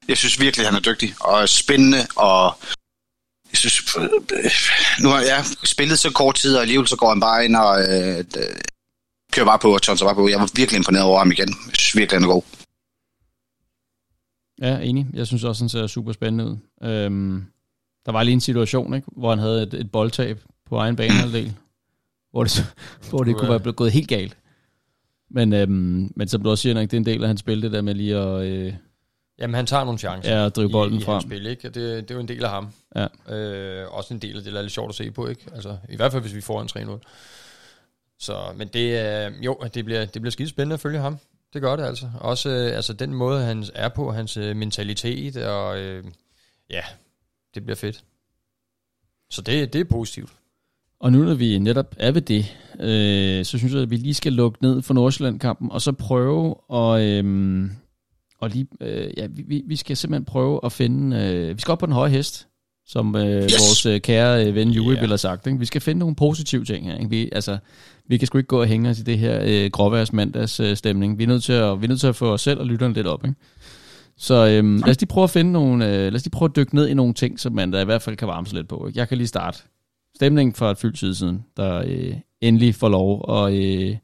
Jeg 0.08 0.16
synes 0.16 0.40
virkelig, 0.40 0.66
han 0.66 0.74
er 0.74 0.80
dygtig 0.80 1.14
og 1.20 1.48
spændende, 1.48 2.06
og 2.16 2.58
jeg 3.50 3.58
synes, 3.58 3.96
øh, 3.96 4.50
nu 5.02 5.08
har 5.08 5.20
jeg 5.20 5.44
spillet 5.64 5.98
så 5.98 6.10
kort 6.10 6.34
tid, 6.34 6.56
og 6.56 6.60
alligevel 6.60 6.88
så 6.88 6.96
går 6.96 7.08
han 7.08 7.20
bare 7.20 7.44
ind 7.44 7.56
og 7.56 7.80
øh, 7.80 8.18
øh, 8.18 8.56
kører 9.32 9.46
bare 9.46 9.58
på, 9.58 9.74
og 9.74 9.82
tonser 9.82 10.06
bare 10.06 10.14
på. 10.14 10.28
Jeg 10.28 10.40
var 10.40 10.50
virkelig 10.54 10.76
imponeret 10.76 11.04
over 11.04 11.18
ham 11.18 11.32
igen. 11.32 11.48
Jeg 11.48 11.76
synes 11.76 11.96
virkelig, 11.96 12.20
han 12.20 12.28
er 12.28 12.32
god. 12.34 12.42
Ja, 14.62 14.78
enig. 14.78 15.06
Jeg 15.12 15.26
synes 15.26 15.44
også, 15.44 15.64
han 15.64 15.68
ser 15.68 15.86
super 15.86 16.12
spændende 16.12 16.46
ud. 16.46 16.56
Øhm, 16.82 17.44
der 18.06 18.12
var 18.12 18.22
lige 18.22 18.32
en 18.32 18.40
situation, 18.40 18.94
ikke, 18.94 19.08
hvor 19.16 19.30
han 19.30 19.38
havde 19.38 19.62
et, 19.62 19.74
et 19.74 19.90
boldtab 19.90 20.40
på 20.66 20.76
egen 20.76 20.96
banehalvdel, 20.96 21.54
hvor 22.30 22.44
det, 22.44 22.74
hvor 23.10 23.18
det 23.18 23.36
kunne 23.36 23.48
være 23.48 23.72
gået 23.72 23.92
helt 23.92 24.08
galt. 24.08 24.36
Men, 25.30 25.52
øhm, 25.52 26.12
men 26.16 26.28
som 26.28 26.42
du 26.42 26.50
også 26.50 26.62
siger, 26.62 26.74
det 26.74 26.92
er 26.92 26.96
en 26.96 27.06
del 27.06 27.22
af 27.22 27.28
hans 27.28 27.40
spil, 27.40 27.62
det 27.62 27.72
der 27.72 27.80
med 27.80 27.94
lige 27.94 28.16
at... 28.16 28.46
Øh, 28.46 28.74
Jamen, 29.38 29.54
han 29.54 29.66
tager 29.66 29.84
nogle 29.84 29.98
chancer 29.98 30.42
ja, 30.42 30.48
drive 30.48 30.70
bolden 30.70 30.98
i, 30.98 31.02
frem. 31.02 31.18
i 31.18 31.22
spil, 31.22 31.46
ikke? 31.46 31.68
Det, 31.68 31.74
det 31.74 32.10
er 32.10 32.14
jo 32.14 32.20
en 32.20 32.28
del 32.28 32.44
af 32.44 32.50
ham. 32.50 32.68
Ja. 32.96 33.34
Øh, 33.36 33.86
også 33.94 34.14
en 34.14 34.20
del 34.20 34.36
af 34.36 34.42
det, 34.42 34.52
der 34.52 34.58
er 34.58 34.62
lidt 34.62 34.72
sjovt 34.72 34.88
at 34.88 34.94
se 34.94 35.10
på, 35.10 35.26
ikke? 35.26 35.42
Altså, 35.54 35.76
I 35.88 35.96
hvert 35.96 36.12
fald, 36.12 36.22
hvis 36.22 36.34
vi 36.34 36.40
får 36.40 36.62
en 36.62 36.88
3-0. 36.88 36.98
Så, 38.18 38.36
men 38.56 38.68
det, 38.68 39.06
øh, 39.26 39.44
jo, 39.44 39.58
det 39.74 39.84
bliver, 39.84 40.04
det 40.04 40.22
bliver 40.22 40.30
skide 40.30 40.48
spændende 40.48 40.74
at 40.74 40.80
følge 40.80 40.98
ham. 40.98 41.18
Det 41.52 41.62
gør 41.62 41.76
det 41.76 41.84
altså. 41.84 42.10
Også 42.20 42.50
øh, 42.50 42.76
altså, 42.76 42.92
den 42.92 43.14
måde, 43.14 43.44
han 43.44 43.64
er 43.74 43.88
på, 43.88 44.12
hans 44.12 44.36
øh, 44.36 44.56
mentalitet, 44.56 45.36
og 45.36 45.78
øh, 45.80 46.04
ja, 46.70 46.82
det 47.54 47.64
bliver 47.64 47.76
fedt. 47.76 48.04
Så 49.30 49.42
det, 49.42 49.72
det 49.72 49.80
er 49.80 49.84
positivt. 49.84 50.32
Og 51.00 51.12
nu 51.12 51.22
når 51.22 51.34
vi 51.34 51.58
netop 51.58 51.94
er 51.98 52.10
ved 52.10 52.22
det, 52.22 52.56
øh, 52.80 53.44
så 53.44 53.58
synes 53.58 53.72
jeg, 53.72 53.82
at 53.82 53.90
vi 53.90 53.96
lige 53.96 54.14
skal 54.14 54.32
lukke 54.32 54.62
ned 54.62 54.82
for 54.82 54.94
Nordsjælland-kampen, 54.94 55.72
og 55.72 55.82
så 55.82 55.92
prøve 55.92 56.54
at... 56.72 57.02
Øh, 57.02 57.70
og 58.40 58.50
lige, 58.50 58.66
øh, 58.80 59.10
ja, 59.16 59.26
vi, 59.30 59.62
vi 59.66 59.76
skal 59.76 59.96
simpelthen 59.96 60.24
prøve 60.24 60.60
at 60.64 60.72
finde... 60.72 61.16
Øh, 61.16 61.56
vi 61.56 61.60
skal 61.60 61.72
op 61.72 61.78
på 61.78 61.86
den 61.86 61.94
høje 61.94 62.10
hest, 62.10 62.48
som 62.88 63.16
øh, 63.16 63.42
yes. 63.42 63.52
vores 63.58 63.86
øh, 63.86 64.00
kære 64.00 64.46
øh, 64.46 64.54
ven 64.54 64.70
Juri 64.70 64.92
yeah. 64.92 65.00
ville 65.00 65.12
have 65.12 65.18
sagt. 65.18 65.46
Ikke? 65.46 65.58
Vi 65.58 65.64
skal 65.64 65.80
finde 65.80 65.98
nogle 65.98 66.16
positive 66.16 66.64
ting 66.64 66.86
her. 66.86 66.96
Ikke? 66.96 67.10
Vi, 67.10 67.28
altså, 67.32 67.58
vi 68.06 68.16
kan 68.16 68.26
sgu 68.26 68.38
ikke 68.38 68.48
gå 68.48 68.60
og 68.60 68.66
hænge 68.66 68.90
os 68.90 68.98
i 68.98 69.02
det 69.02 69.18
her 69.18 69.40
øh, 69.44 69.70
gråværs 69.70 70.12
mandags 70.12 70.60
øh, 70.60 70.76
stemning. 70.76 71.18
Vi 71.18 71.22
er, 71.22 71.26
nødt 71.28 71.44
til 71.44 71.52
at, 71.52 71.80
vi 71.80 71.86
er 71.86 71.88
nødt 71.88 72.00
til 72.00 72.06
at 72.06 72.16
få 72.16 72.32
os 72.32 72.40
selv 72.40 72.60
og 72.60 72.66
lytterne 72.66 72.94
lidt 72.94 73.06
op. 73.06 73.24
Ikke? 73.24 73.36
Så 74.16 74.34
øh, 74.34 74.80
lad 74.80 74.88
os 74.88 75.00
lige 75.00 75.08
prøve 75.08 75.24
at 75.24 75.30
finde 75.30 75.52
nogle... 75.52 75.86
Øh, 75.86 75.90
lad 75.90 76.14
os 76.14 76.24
lige 76.24 76.30
prøve 76.30 76.48
at 76.48 76.56
dykke 76.56 76.74
ned 76.74 76.88
i 76.88 76.94
nogle 76.94 77.14
ting, 77.14 77.40
som 77.40 77.52
man 77.52 77.70
da 77.70 77.80
i 77.80 77.84
hvert 77.84 78.02
fald 78.02 78.16
kan 78.16 78.28
varme 78.28 78.46
sig 78.46 78.56
lidt 78.56 78.68
på. 78.68 78.86
Ikke? 78.86 78.98
Jeg 78.98 79.08
kan 79.08 79.18
lige 79.18 79.28
starte. 79.28 79.58
Stemningen 80.16 80.54
for 80.54 80.70
et 80.70 80.78
fyldt 80.78 81.16
siden, 81.16 81.44
der 81.56 81.82
øh, 81.86 82.14
endelig 82.40 82.74
får 82.74 82.88
lov 82.88 83.34
at... 83.44 83.54
Øh, 83.54 83.96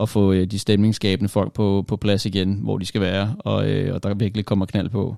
at 0.00 0.08
få 0.08 0.32
øh, 0.32 0.46
de 0.46 0.58
stemningsskabende 0.58 1.28
folk 1.28 1.52
på, 1.52 1.84
på 1.88 1.96
plads 1.96 2.26
igen, 2.26 2.54
hvor 2.62 2.78
de 2.78 2.86
skal 2.86 3.00
være, 3.00 3.36
og, 3.38 3.68
øh, 3.70 3.94
og 3.94 4.02
der 4.02 4.14
virkelig 4.14 4.44
kommer 4.44 4.66
knald 4.66 4.88
på. 4.88 5.16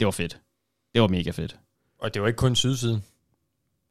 Det 0.00 0.04
var 0.04 0.10
fedt. 0.10 0.38
Det 0.94 1.02
var 1.02 1.08
mega 1.08 1.30
fedt. 1.30 1.56
Og 2.06 2.14
det 2.14 2.22
var 2.22 2.28
ikke 2.28 2.36
kun 2.36 2.56
sydsiden. 2.56 3.04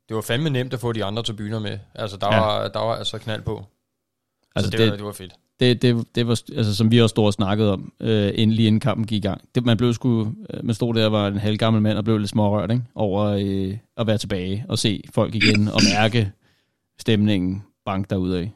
Det 0.10 0.16
var 0.16 0.22
fandme 0.22 0.50
nemt 0.50 0.74
at 0.74 0.80
få 0.80 0.92
de 0.92 1.04
andre 1.06 1.24
tribuner 1.24 1.60
med. 1.60 1.80
Altså, 1.96 2.18
der, 2.18 2.36
ja. 2.36 2.40
var, 2.40 2.68
der 2.68 2.80
var 2.80 2.96
altså 2.96 3.18
knald 3.18 3.42
på. 3.42 3.66
Altså, 4.56 4.72
det, 4.72 4.80
det, 4.80 4.90
var, 4.90 4.96
det 4.96 5.06
var 5.06 5.12
fedt. 5.12 5.34
Det, 5.60 5.82
det, 5.82 6.16
det 6.16 6.28
var, 6.28 6.42
altså, 6.56 6.76
som 6.76 6.92
vi 6.92 7.02
også 7.02 7.14
stod 7.14 7.26
og 7.26 7.34
snakkede 7.34 7.74
om, 7.74 7.94
øh, 8.00 8.32
inden 8.36 8.56
lige 8.56 8.68
inden 8.68 8.80
kampen 8.80 9.08
gik 9.08 9.18
i 9.18 9.28
gang. 9.28 9.42
Det, 9.56 9.66
man 9.66 9.78
blev 9.78 9.94
sgu, 9.94 10.34
øh, 10.50 10.66
man 10.66 10.76
stod 10.76 10.94
der 10.94 11.06
og 11.06 11.12
var 11.12 11.28
en 11.28 11.38
halv 11.38 11.58
gammel 11.58 11.82
mand 11.82 11.98
og 11.98 12.04
blev 12.04 12.18
lidt 12.18 12.30
smårørt, 12.30 12.72
ikke? 12.72 12.84
Over 12.96 13.24
øh, 13.24 13.78
at 13.98 14.08
være 14.08 14.18
tilbage 14.18 14.66
og 14.70 14.80
se 14.80 15.04
folk 15.14 15.36
igen 15.36 15.68
og 15.68 15.82
mærke 15.96 16.32
stemningen 17.00 17.64
bank 17.86 18.10
derudad. 18.10 18.48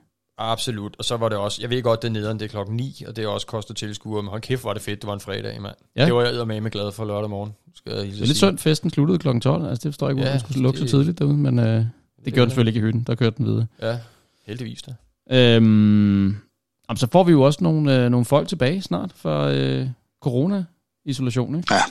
Absolut, 0.42 0.96
og 0.98 1.06
så 1.06 1.18
var 1.18 1.30
det 1.30 1.38
også, 1.38 1.62
jeg 1.62 1.70
ved 1.70 1.84
godt, 1.84 2.02
det 2.02 2.08
er 2.08 2.12
nederen, 2.12 2.40
det 2.40 2.46
er 2.46 2.50
klokken 2.50 2.76
9, 2.76 3.04
og 3.08 3.16
det 3.16 3.24
er 3.24 3.28
også 3.28 3.48
koster 3.48 3.74
tilskuer, 3.74 4.22
men 4.22 4.30
hold 4.30 4.42
kæft, 4.42 4.64
var 4.64 4.74
det 4.74 4.82
fedt, 4.82 5.02
det 5.02 5.08
var 5.08 5.14
en 5.14 5.20
fredag, 5.20 5.62
mand. 5.62 5.76
Ja. 5.96 6.06
Det 6.06 6.16
var 6.16 6.24
jeg 6.24 6.48
med 6.48 6.62
med 6.62 6.72
glad 6.72 6.92
for 6.92 7.06
lørdag 7.06 7.30
morgen. 7.30 7.52
Skal 7.76 7.94
jeg 7.94 8.06
det 8.06 8.22
er 8.22 8.26
lidt 8.26 8.38
synd, 8.38 8.58
festen 8.58 8.90
sluttede 8.90 9.20
klokken 9.20 9.42
12, 9.42 9.66
altså 9.66 9.84
det 9.84 9.94
forstår 9.94 10.08
jeg 10.08 10.12
ikke, 10.12 10.22
hvorfor 10.22 10.34
ja, 10.34 10.40
skulle 10.40 10.62
lukke 10.62 10.80
så 10.80 10.86
tidligt 10.86 11.20
derude, 11.20 11.38
men 11.38 11.60
øh, 11.60 11.66
det, 11.66 11.90
det 12.26 12.34
gjorde 12.34 12.42
den 12.42 12.50
selvfølgelig 12.50 12.76
ikke 12.76 12.86
i 12.86 12.88
hytten, 12.88 13.04
der 13.04 13.16
kørte 13.16 13.38
den 13.38 13.46
videre. 13.46 13.68
Ja, 13.82 14.00
heldigvis 14.46 14.82
da. 14.82 14.94
Øhm, 15.32 16.36
så 16.96 17.08
får 17.12 17.24
vi 17.24 17.32
jo 17.32 17.42
også 17.42 17.64
nogle, 17.64 17.96
øh, 17.96 18.10
nogle 18.10 18.26
folk 18.26 18.48
tilbage 18.48 18.82
snart 18.82 19.12
for 19.16 19.44
øh, 19.44 19.88
corona-isolation, 20.22 21.56
ikke? 21.56 21.74
Ja. 21.74 21.82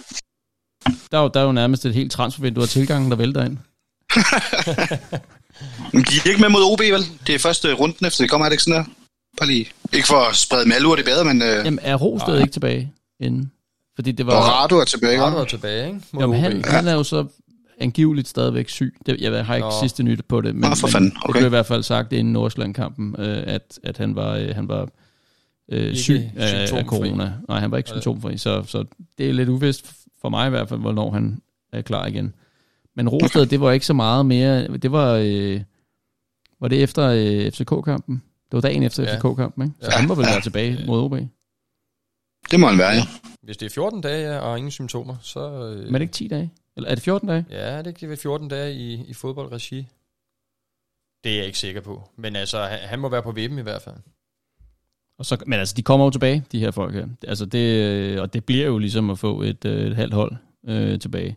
Der 1.13 1.19
er, 1.19 1.23
jo, 1.23 1.31
der 1.35 1.41
er 1.41 1.45
jo 1.45 1.53
nærmest 1.53 1.87
et 1.87 1.95
helt 1.95 2.13
transfervindue 2.13 2.63
af 2.63 2.69
tilgangen, 2.69 3.11
der 3.11 3.17
vælter 3.17 3.45
ind. 3.45 3.59
Men 5.93 6.03
de 6.03 6.17
er 6.25 6.29
ikke 6.29 6.41
med 6.41 6.49
mod 6.49 6.73
OB, 6.73 6.81
vel? 6.81 7.05
Det 7.27 7.35
er 7.35 7.39
første 7.39 7.73
runden 7.73 8.07
efter 8.07 8.25
det 8.25 8.31
kommer, 8.31 8.45
er 8.45 8.49
det 8.49 8.55
ikke 8.55 8.63
sådan 8.63 8.79
der? 8.79 8.85
Bare 9.39 9.49
lige. 9.49 9.67
Ikke 9.93 10.09
for 10.09 10.31
at 10.31 10.37
sprede 10.37 10.69
malur 10.69 10.97
det 10.97 11.05
bedre, 11.05 11.25
men... 11.25 11.43
Øh... 11.43 11.65
Jamen, 11.65 11.79
er 11.83 11.95
Rosted 11.95 12.41
ikke 12.41 12.53
tilbage 12.53 12.93
inden? 13.21 13.53
Fordi 13.95 14.13
det 14.13 14.27
var... 14.27 14.33
Og 14.33 14.45
Rado 14.45 14.77
er 14.77 14.85
tilbage, 14.85 15.23
Rado 15.23 15.37
er 15.37 15.45
tilbage, 15.45 15.87
ikke? 15.87 16.01
Mod 16.13 16.23
Jamen, 16.23 16.41
han, 16.41 16.63
ja. 16.67 16.71
han 16.71 16.89
er 16.89 16.95
jo 16.95 17.03
så 17.03 17.27
angiveligt 17.81 18.29
stadigvæk 18.29 18.69
syg. 18.69 18.97
Det, 19.07 19.21
jeg 19.21 19.47
har 19.47 19.55
ikke 19.55 19.69
Nå. 19.69 19.75
sidste 19.81 20.03
nyt 20.03 20.25
på 20.29 20.41
det, 20.41 20.55
men, 20.55 20.71
Nå, 20.71 20.75
for 20.75 20.89
fanden. 20.89 21.13
Okay. 21.17 21.27
det 21.27 21.33
blev 21.33 21.47
i 21.47 21.49
hvert 21.49 21.67
fald 21.67 21.83
sagt 21.83 22.13
inden 22.13 22.33
Nordsjælland-kampen, 22.33 23.15
øh, 23.19 23.43
at, 23.47 23.79
at 23.83 23.99
han 23.99 24.17
var, 24.17 24.37
øh, 24.37 24.55
han 24.55 24.69
var 24.69 24.89
øh, 25.73 25.97
syg 25.97 26.31
af, 26.37 26.73
af 26.73 26.85
corona. 26.85 27.33
Nej, 27.49 27.61
han 27.61 27.71
var 27.71 27.77
ikke 27.77 27.91
symptomfri, 27.91 28.39
så, 28.39 28.63
så 28.67 28.85
det 29.19 29.29
er 29.29 29.33
lidt 29.33 29.49
uvist 29.49 29.93
for 30.21 30.29
mig 30.29 30.47
i 30.47 30.51
hvert 30.51 30.69
fald, 30.69 30.81
hvornår 30.81 31.11
han 31.11 31.41
er 31.73 31.83
klar 31.83 32.07
igen. 32.07 32.35
Men 32.99 33.09
Rosted, 33.09 33.47
det 33.47 33.61
var 33.61 33.73
ikke 33.73 33.87
så 33.87 33.93
meget 33.93 34.27
mere... 34.27 34.79
Det 34.79 34.93
var... 34.93 35.15
Øh, 35.15 35.61
var 36.61 36.69
det 36.69 36.83
efter 36.83 37.09
øh, 37.09 37.53
FCK-kampen? 37.53 38.23
Det 38.51 38.53
var 38.53 38.61
dagen 38.61 38.83
efter 38.83 39.03
ja. 39.03 39.17
FCK-kampen, 39.17 39.65
ikke? 39.65 39.75
Så 39.81 39.91
ja. 39.93 39.99
han 39.99 40.09
var 40.09 40.15
vel 40.15 40.27
være 40.27 40.41
tilbage 40.41 40.87
mod 40.87 41.01
OB. 41.01 41.13
Det 42.51 42.61
må 42.61 42.67
han 42.67 42.79
være, 42.79 42.91
ja. 42.91 43.03
Hvis 43.43 43.57
det 43.57 43.67
er 43.67 43.71
14 43.71 44.01
dage 44.01 44.41
og 44.41 44.59
ingen 44.59 44.71
symptomer, 44.71 45.17
så... 45.23 45.41
Øh... 45.41 45.85
Men 45.85 45.95
er 45.95 45.99
det 45.99 46.01
ikke 46.01 46.13
10 46.13 46.29
dage? 46.29 46.53
Eller 46.77 46.91
er 46.91 46.95
det 46.95 47.05
14 47.05 47.29
dage? 47.29 47.45
Ja, 47.51 47.79
det 47.79 47.87
er 47.87 48.03
ikke 48.03 48.17
14 48.17 48.49
dage 48.49 48.75
i, 48.75 49.05
i 49.09 49.15
fodboldregi. 49.15 49.87
Det 51.25 51.33
er 51.33 51.37
jeg 51.37 51.47
ikke 51.47 51.59
sikker 51.59 51.81
på. 51.81 52.03
Men 52.17 52.37
altså, 52.37 52.63
han, 52.63 52.79
han 52.79 52.99
må 52.99 53.09
være 53.09 53.23
på 53.23 53.33
vippen 53.33 53.59
i 53.59 53.63
hvert 53.63 53.83
fald. 53.83 53.97
Og 55.19 55.27
så, 55.27 55.37
men 55.47 55.59
altså, 55.59 55.75
de 55.75 55.83
kommer 55.83 56.07
jo 56.07 56.11
tilbage, 56.11 56.45
de 56.53 56.59
her 56.59 56.71
folk 56.71 56.95
her. 56.95 57.07
Altså 57.29 57.47
det, 57.47 57.85
øh, 57.85 58.23
og 58.23 58.35
det 58.35 58.45
bliver 58.45 58.67
jo 58.67 58.79
ligesom 58.79 59.11
at 59.11 59.19
få 59.19 59.43
et, 59.43 59.65
øh, 59.65 59.87
et 59.87 59.97
halvt 59.97 60.15
hold 60.15 60.37
øh, 60.69 60.99
tilbage. 61.01 61.37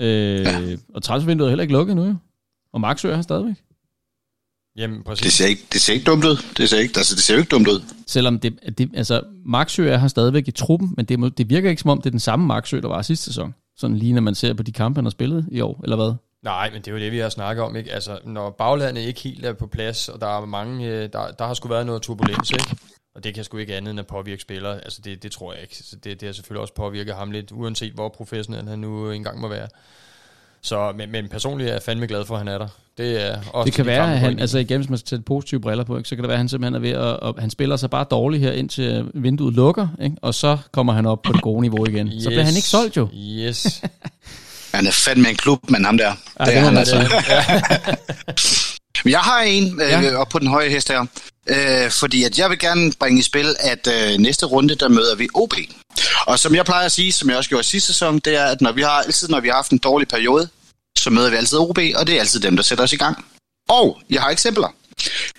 Øh, 0.00 0.40
ja. 0.40 0.76
Og 0.94 1.02
transfervinduet 1.02 1.46
er 1.46 1.50
heller 1.50 1.62
ikke 1.62 1.74
lukket 1.74 1.96
nu 1.96 2.04
jo. 2.04 2.16
Og 2.72 2.80
Maxø 2.80 3.10
er 3.10 3.14
han 3.14 3.22
stadigvæk. 3.22 3.56
Jamen, 4.76 5.02
præcis. 5.04 5.22
Det 5.22 5.32
ser 5.32 5.46
ikke, 5.46 5.62
det 5.72 5.80
ser 5.80 5.92
ikke 5.92 6.04
dumt 6.04 6.24
ud. 6.24 6.36
Det 6.56 6.68
ser 6.68 6.78
ikke, 6.78 6.94
altså, 6.96 7.14
det 7.14 7.22
ser 7.22 7.36
ikke 7.36 7.48
dumt 7.48 7.68
ud. 7.68 7.82
Selvom 8.06 8.38
det, 8.38 8.78
det 8.78 8.90
altså, 8.94 9.22
Maxø 9.44 9.88
er 9.88 9.98
her 9.98 10.08
stadigvæk 10.08 10.48
i 10.48 10.50
truppen, 10.50 10.94
men 10.96 11.04
det, 11.04 11.38
det 11.38 11.50
virker 11.50 11.70
ikke 11.70 11.82
som 11.82 11.90
om, 11.90 11.98
det 11.98 12.06
er 12.06 12.10
den 12.10 12.20
samme 12.20 12.46
Maxø, 12.46 12.80
der 12.80 12.88
var 12.88 13.02
sidste 13.02 13.24
sæson. 13.24 13.54
Sådan 13.76 13.96
lige 13.96 14.12
når 14.12 14.20
man 14.20 14.34
ser 14.34 14.54
på 14.54 14.62
de 14.62 14.72
kampe, 14.72 14.98
han 14.98 15.04
har 15.04 15.10
spillet 15.10 15.48
i 15.50 15.60
år, 15.60 15.80
eller 15.82 15.96
hvad? 15.96 16.12
Nej, 16.44 16.70
men 16.70 16.82
det 16.82 16.88
er 16.88 16.92
jo 16.92 16.98
det, 16.98 17.12
vi 17.12 17.18
har 17.18 17.28
snakket 17.28 17.64
om. 17.64 17.76
Ikke? 17.76 17.92
Altså, 17.92 18.18
når 18.24 18.50
baglandet 18.50 19.02
ikke 19.02 19.20
helt 19.20 19.46
er 19.46 19.52
på 19.52 19.66
plads, 19.66 20.08
og 20.08 20.20
der 20.20 20.26
er 20.26 20.46
mange, 20.46 20.86
øh, 20.86 21.08
der, 21.12 21.30
der 21.38 21.46
har 21.46 21.54
sgu 21.54 21.68
været 21.68 21.86
noget 21.86 22.02
turbulens, 22.02 22.50
ikke? 22.50 22.76
Og 23.18 23.24
det 23.24 23.34
kan 23.34 23.44
sgu 23.44 23.56
ikke 23.56 23.76
andet 23.76 23.90
end 23.90 24.00
at 24.00 24.06
påvirke 24.06 24.42
spillere. 24.42 24.74
Altså, 24.74 25.00
det, 25.04 25.22
det 25.22 25.32
tror 25.32 25.52
jeg 25.52 25.62
ikke. 25.62 25.76
Så 25.76 25.96
det, 26.04 26.20
det 26.20 26.26
har 26.28 26.32
selvfølgelig 26.32 26.60
også 26.60 26.74
påvirket 26.74 27.14
ham 27.14 27.30
lidt, 27.30 27.52
uanset 27.52 27.92
hvor 27.92 28.08
professionel 28.08 28.68
han 28.68 28.78
nu 28.78 29.10
engang 29.10 29.40
må 29.40 29.48
være. 29.48 29.68
Så, 30.60 30.92
men, 30.96 31.10
men 31.12 31.28
personligt 31.28 31.68
er 31.68 31.72
jeg 31.72 31.82
fandme 31.82 32.06
glad 32.06 32.24
for, 32.24 32.34
at 32.34 32.40
han 32.40 32.48
er 32.48 32.58
der. 32.58 32.68
Det, 32.98 33.26
er 33.26 33.38
også 33.52 33.64
Det 33.66 33.72
kan 33.74 33.84
de 33.84 33.90
være, 33.90 34.12
at 34.12 34.18
han, 34.18 34.38
altså 34.38 34.58
igen, 34.58 34.80
hvis 34.80 34.90
man 34.90 34.98
sætter 34.98 35.24
positive 35.24 35.60
briller 35.60 35.84
på, 35.84 35.96
ikke, 35.96 36.08
så 36.08 36.16
kan 36.16 36.22
det 36.22 36.28
være, 36.28 36.34
at 36.34 36.38
han 36.38 36.48
simpelthen 36.48 36.74
er 36.74 36.78
ved 36.78 36.90
at, 36.90 37.20
og 37.20 37.34
han 37.38 37.50
spiller 37.50 37.76
sig 37.76 37.90
bare 37.90 38.04
dårligt 38.10 38.42
her, 38.42 38.52
indtil 38.52 39.10
vinduet 39.14 39.54
lukker, 39.54 39.88
ikke, 40.02 40.16
og 40.22 40.34
så 40.34 40.58
kommer 40.72 40.92
han 40.92 41.06
op 41.06 41.22
på 41.22 41.32
det 41.32 41.42
gode 41.42 41.60
niveau 41.60 41.86
igen. 41.86 42.06
Yes. 42.06 42.22
Så 42.22 42.28
bliver 42.28 42.44
han 42.44 42.56
ikke 42.56 42.68
solgt 42.68 42.96
jo. 42.96 43.08
Yes. 43.14 43.82
Han 44.74 44.86
er 44.86 44.90
fandme 44.90 45.28
en 45.30 45.36
klub, 45.36 45.70
men 45.70 45.84
ham 45.84 45.98
der. 45.98 46.04
Ja, 46.40 46.44
det 46.44 46.52
det 46.52 46.56
er 46.56 46.64
han 46.64 46.76
altså. 46.76 47.08
sige. 48.36 48.67
Men 49.04 49.10
jeg 49.10 49.20
har 49.20 49.40
en 49.40 49.80
øh, 49.80 49.88
Ja. 49.88 50.00
ja. 50.00 50.16
op 50.16 50.28
på 50.28 50.38
den 50.38 50.48
høje 50.48 50.68
hest 50.68 50.88
her. 50.88 51.06
Øh, 51.46 51.90
fordi 51.90 52.24
at 52.24 52.38
jeg 52.38 52.50
vil 52.50 52.58
gerne 52.58 52.92
bringe 53.00 53.18
i 53.18 53.22
spil, 53.22 53.56
at 53.60 53.88
øh, 53.92 54.18
næste 54.18 54.46
runde, 54.46 54.74
der 54.74 54.88
møder 54.88 55.14
vi 55.14 55.28
OB. 55.34 55.54
Og 56.26 56.38
som 56.38 56.54
jeg 56.54 56.64
plejer 56.64 56.84
at 56.86 56.92
sige, 56.92 57.12
som 57.12 57.28
jeg 57.28 57.36
også 57.36 57.48
gjorde 57.50 57.64
sidste 57.64 57.86
sæson, 57.86 58.18
det 58.18 58.36
er, 58.36 58.44
at 58.44 58.60
når 58.60 58.72
vi 58.72 58.82
har, 58.82 58.90
altid 58.90 59.28
når 59.28 59.40
vi 59.40 59.48
har 59.48 59.54
haft 59.54 59.70
en 59.70 59.78
dårlig 59.78 60.08
periode, 60.08 60.48
så 60.98 61.10
møder 61.10 61.30
vi 61.30 61.36
altid 61.36 61.58
OB, 61.58 61.78
og 61.94 62.06
det 62.06 62.16
er 62.16 62.20
altid 62.20 62.40
dem, 62.40 62.56
der 62.56 62.62
sætter 62.62 62.84
os 62.84 62.92
i 62.92 62.96
gang. 62.96 63.24
Og 63.68 64.00
jeg 64.10 64.22
har 64.22 64.30
eksempler. 64.30 64.74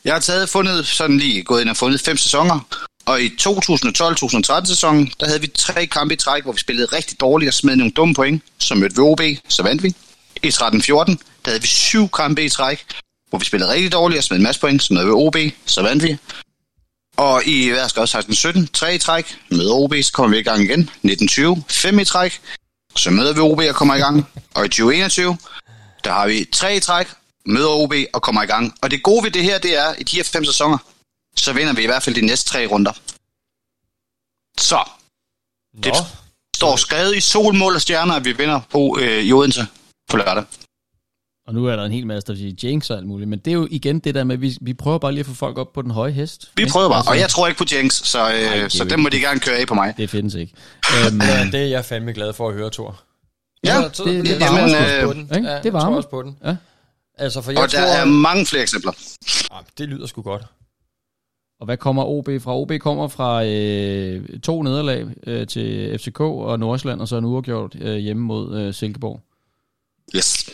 Jeg 0.06 0.13
har 0.13 0.19
taget 0.19 0.50
fundet, 0.50 0.88
sådan 0.88 1.17
lige 1.17 1.43
gået 1.43 1.62
ind 1.62 1.69
og 1.69 1.78
fundet 1.78 2.02
fem 2.02 2.17
sæsoner, 2.17 2.60
og 3.06 3.22
i 3.22 3.28
2012-2013 3.41 4.65
sæsonen, 4.65 5.12
der 5.19 5.26
havde 5.26 5.41
vi 5.41 5.48
tre 5.48 5.86
kampe 5.86 6.13
i 6.13 6.17
træk, 6.17 6.43
hvor 6.43 6.52
vi 6.52 6.60
spillede 6.60 6.88
rigtig 6.95 7.19
dårligt 7.19 7.48
og 7.48 7.54
smed 7.54 7.76
nogle 7.76 7.91
dumme 7.91 8.13
point. 8.15 8.43
Så 8.60 8.76
mødte 8.76 8.95
vi 8.95 9.02
OB, 9.02 9.22
så 9.48 9.63
vandt 9.63 9.84
vi. 9.84 9.95
I 10.43 10.48
13-14, 10.48 10.60
der 10.62 11.15
havde 11.45 11.62
vi 11.62 11.67
syv 11.67 12.10
kampe 12.10 12.43
i 12.45 12.50
træk, 12.50 12.86
hvor 13.30 13.39
vi 13.39 13.46
spillede 13.46 13.72
rigtig 13.72 13.92
dårligt 13.92 14.18
og 14.18 14.24
smed 14.24 14.38
en 14.38 14.44
masse 14.44 14.62
point, 14.62 14.84
så 14.84 14.94
mødte 14.94 15.06
vi 15.08 15.12
OB, 15.12 15.36
så 15.65 15.82
vandt 15.82 16.04
vi. 16.04 16.18
Og 17.18 17.46
i 17.46 17.70
hvad 17.70 17.89
skal 17.89 18.00
også 18.00 18.18
16-17, 18.20 18.65
tre 18.74 18.96
i 18.96 18.98
træk, 18.98 19.38
møder 19.52 19.74
OB, 19.74 19.94
så 20.04 20.12
kommer 20.13 20.36
vi 20.36 20.39
i 20.39 20.44
gang 20.44 20.62
igen. 20.63 20.89
19-20, 21.06 21.62
fem 21.70 22.00
i 22.00 22.06
træk, 22.06 22.42
så 22.96 23.12
møder 23.12 23.34
vi 23.34 23.39
OB 23.39 23.60
og 23.70 23.76
kommer 23.76 23.96
i 23.96 24.00
gang. 24.00 24.28
Og 24.54 24.65
i 24.65 24.70
2021, 24.70 25.38
der 26.04 26.12
har 26.12 26.28
vi 26.28 26.46
tre 26.54 26.76
i 26.76 26.80
træk, 26.80 27.08
møder 27.46 27.70
OB 27.70 27.94
og 28.13 28.22
kommer 28.22 28.44
i 28.44 28.46
gang. 28.46 28.76
Og 28.82 28.92
det 28.92 29.04
gode 29.04 29.24
ved 29.24 29.32
det 29.32 29.44
her, 29.44 29.60
det 29.60 29.78
er, 29.78 29.94
i 29.98 30.04
de 30.04 30.15
her 30.15 30.24
fem 30.24 30.46
sæsoner, 30.46 30.78
så 31.36 31.54
vinder 31.54 31.74
vi 31.74 31.84
i 31.84 31.86
hvert 31.86 32.04
fald 32.04 32.15
de 32.15 32.22
næste 32.26 32.50
tre 32.50 32.65
runder. 32.65 32.92
Så, 34.60 34.84
Nå, 35.74 35.82
Det- 35.82 36.06
står 36.56 36.76
skrevet 36.76 37.18
i 37.18 37.22
sol, 37.22 37.56
mål 37.56 37.76
og 37.76 37.82
stjerner, 37.82 38.13
at 38.13 38.26
vi 38.26 38.32
vinder 38.32 38.60
på 38.72 38.98
øh, 39.02 39.24
i 39.24 39.34
Odense 39.34 39.68
på 40.10 40.18
lørdag. 40.18 40.44
Og 41.50 41.56
nu 41.56 41.66
er 41.66 41.76
der 41.76 41.84
en 41.86 41.92
hel 41.92 42.08
masse, 42.08 42.28
der 42.28 42.36
siger 42.36 42.54
jinx 42.64 42.90
og 42.90 42.98
alt 42.98 43.08
muligt, 43.08 43.30
men 43.30 43.40
det 43.40 43.52
er 43.52 43.56
jo 43.56 43.68
igen 43.72 44.00
det 44.00 44.16
der 44.16 44.24
med, 44.24 44.36
at 44.36 44.42
vi, 44.42 44.58
vi 44.62 44.74
prøver 44.74 44.98
bare 44.98 45.12
lige 45.12 45.20
at 45.20 45.26
få 45.26 45.34
folk 45.34 45.58
op 45.58 45.74
på 45.74 45.82
den 45.82 45.92
høje 45.92 46.12
hest. 46.12 46.52
Vi 46.56 46.62
ikke? 46.64 46.72
prøver 46.72 46.88
bare, 46.90 46.98
Altså, 46.98 47.12
og 47.12 47.20
jeg 47.20 47.30
tror 47.30 47.48
ikke 47.48 47.58
på 47.58 47.66
Jinx, 47.72 47.94
så, 47.94 48.32
øh, 48.34 48.64
det 48.64 48.72
så 48.72 48.84
dem 48.84 49.00
må 49.00 49.10
de 49.10 49.20
gerne 49.20 49.40
køre 49.40 49.56
af 49.56 49.68
på 49.68 49.74
mig. 49.74 49.94
Det 49.98 50.10
findes 50.10 50.36
ikke. 50.36 50.54
Øhm, 51.08 51.22
ja, 51.22 51.44
det 51.52 51.56
er 51.56 51.66
jeg 51.66 51.86
fandme 51.86 52.14
glad 52.14 52.34
for 52.34 52.48
at 52.50 52.54
høre, 52.56 52.70
Thor. 52.70 53.02
Ja, 53.64 53.78
det- 53.82 53.98
det 54.26 54.40
tror 54.40 54.62
også 54.62 54.78
Øh, 54.98 55.04
på 55.04 55.14
den. 55.14 55.28
Ja, 55.46 55.60
Det 55.64 55.74
varmer. 55.74 55.98
også 55.98 56.10
på 56.10 56.22
den. 56.22 56.38
Ja. 56.46 56.56
Altså, 57.18 57.42
for 57.42 57.52
jeg 57.52 57.60
Og 57.62 57.72
der 57.72 57.78
tror... 57.82 57.88
er 57.88 58.06
mange 58.06 58.46
flere 58.46 58.62
eksempler. 58.64 58.92
Ah, 59.52 59.64
det 59.78 59.90
lyder 59.90 60.08
sgu 60.08 60.22
godt. 60.22 60.44
Og 61.60 61.66
hvad 61.66 61.78
kommer 61.78 62.04
OB 62.06 62.26
fra? 62.42 62.56
OB 62.58 62.72
kommer 62.80 63.08
fra 63.08 63.46
øh, 63.46 64.40
to 64.40 64.62
nederlag 64.62 65.06
øh, 65.28 65.48
til 65.48 66.00
FCK 66.00 66.20
og 66.20 66.60
Nordsjælland, 66.60 67.02
og 67.02 67.08
så 67.08 67.18
en 67.18 67.26
uafgjort 67.26 67.76
øh, 67.82 67.96
hjemme 67.98 68.24
mod 68.24 68.60
øh, 68.60 68.74
Silkeborg. 68.74 69.22
Yes. 70.16 70.50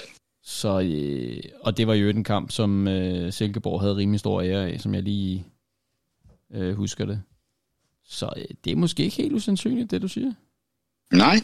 Så, 0.46 0.80
øh, 0.80 1.44
og 1.62 1.78
det 1.78 1.88
var 1.88 1.94
jo 1.94 2.10
en 2.10 2.24
kamp, 2.24 2.52
som 2.52 2.88
øh, 2.88 3.34
Silkeborg 3.34 3.82
havde 3.82 3.96
rimelig 3.96 4.20
stor 4.20 4.42
ære 4.42 4.70
af, 4.70 4.82
som 4.82 4.94
jeg 4.94 5.04
lige 5.04 5.46
øh, 6.54 6.76
husker 6.76 7.06
det. 7.06 7.22
Så 8.10 8.30
øh, 8.38 8.44
det 8.64 8.72
er 8.72 8.76
måske 8.76 9.04
ikke 9.04 9.18
helt 9.18 9.34
usandsynligt, 9.34 9.92
det 9.92 10.02
du 10.02 10.08
siger. 10.08 10.32
Nej. 11.14 11.40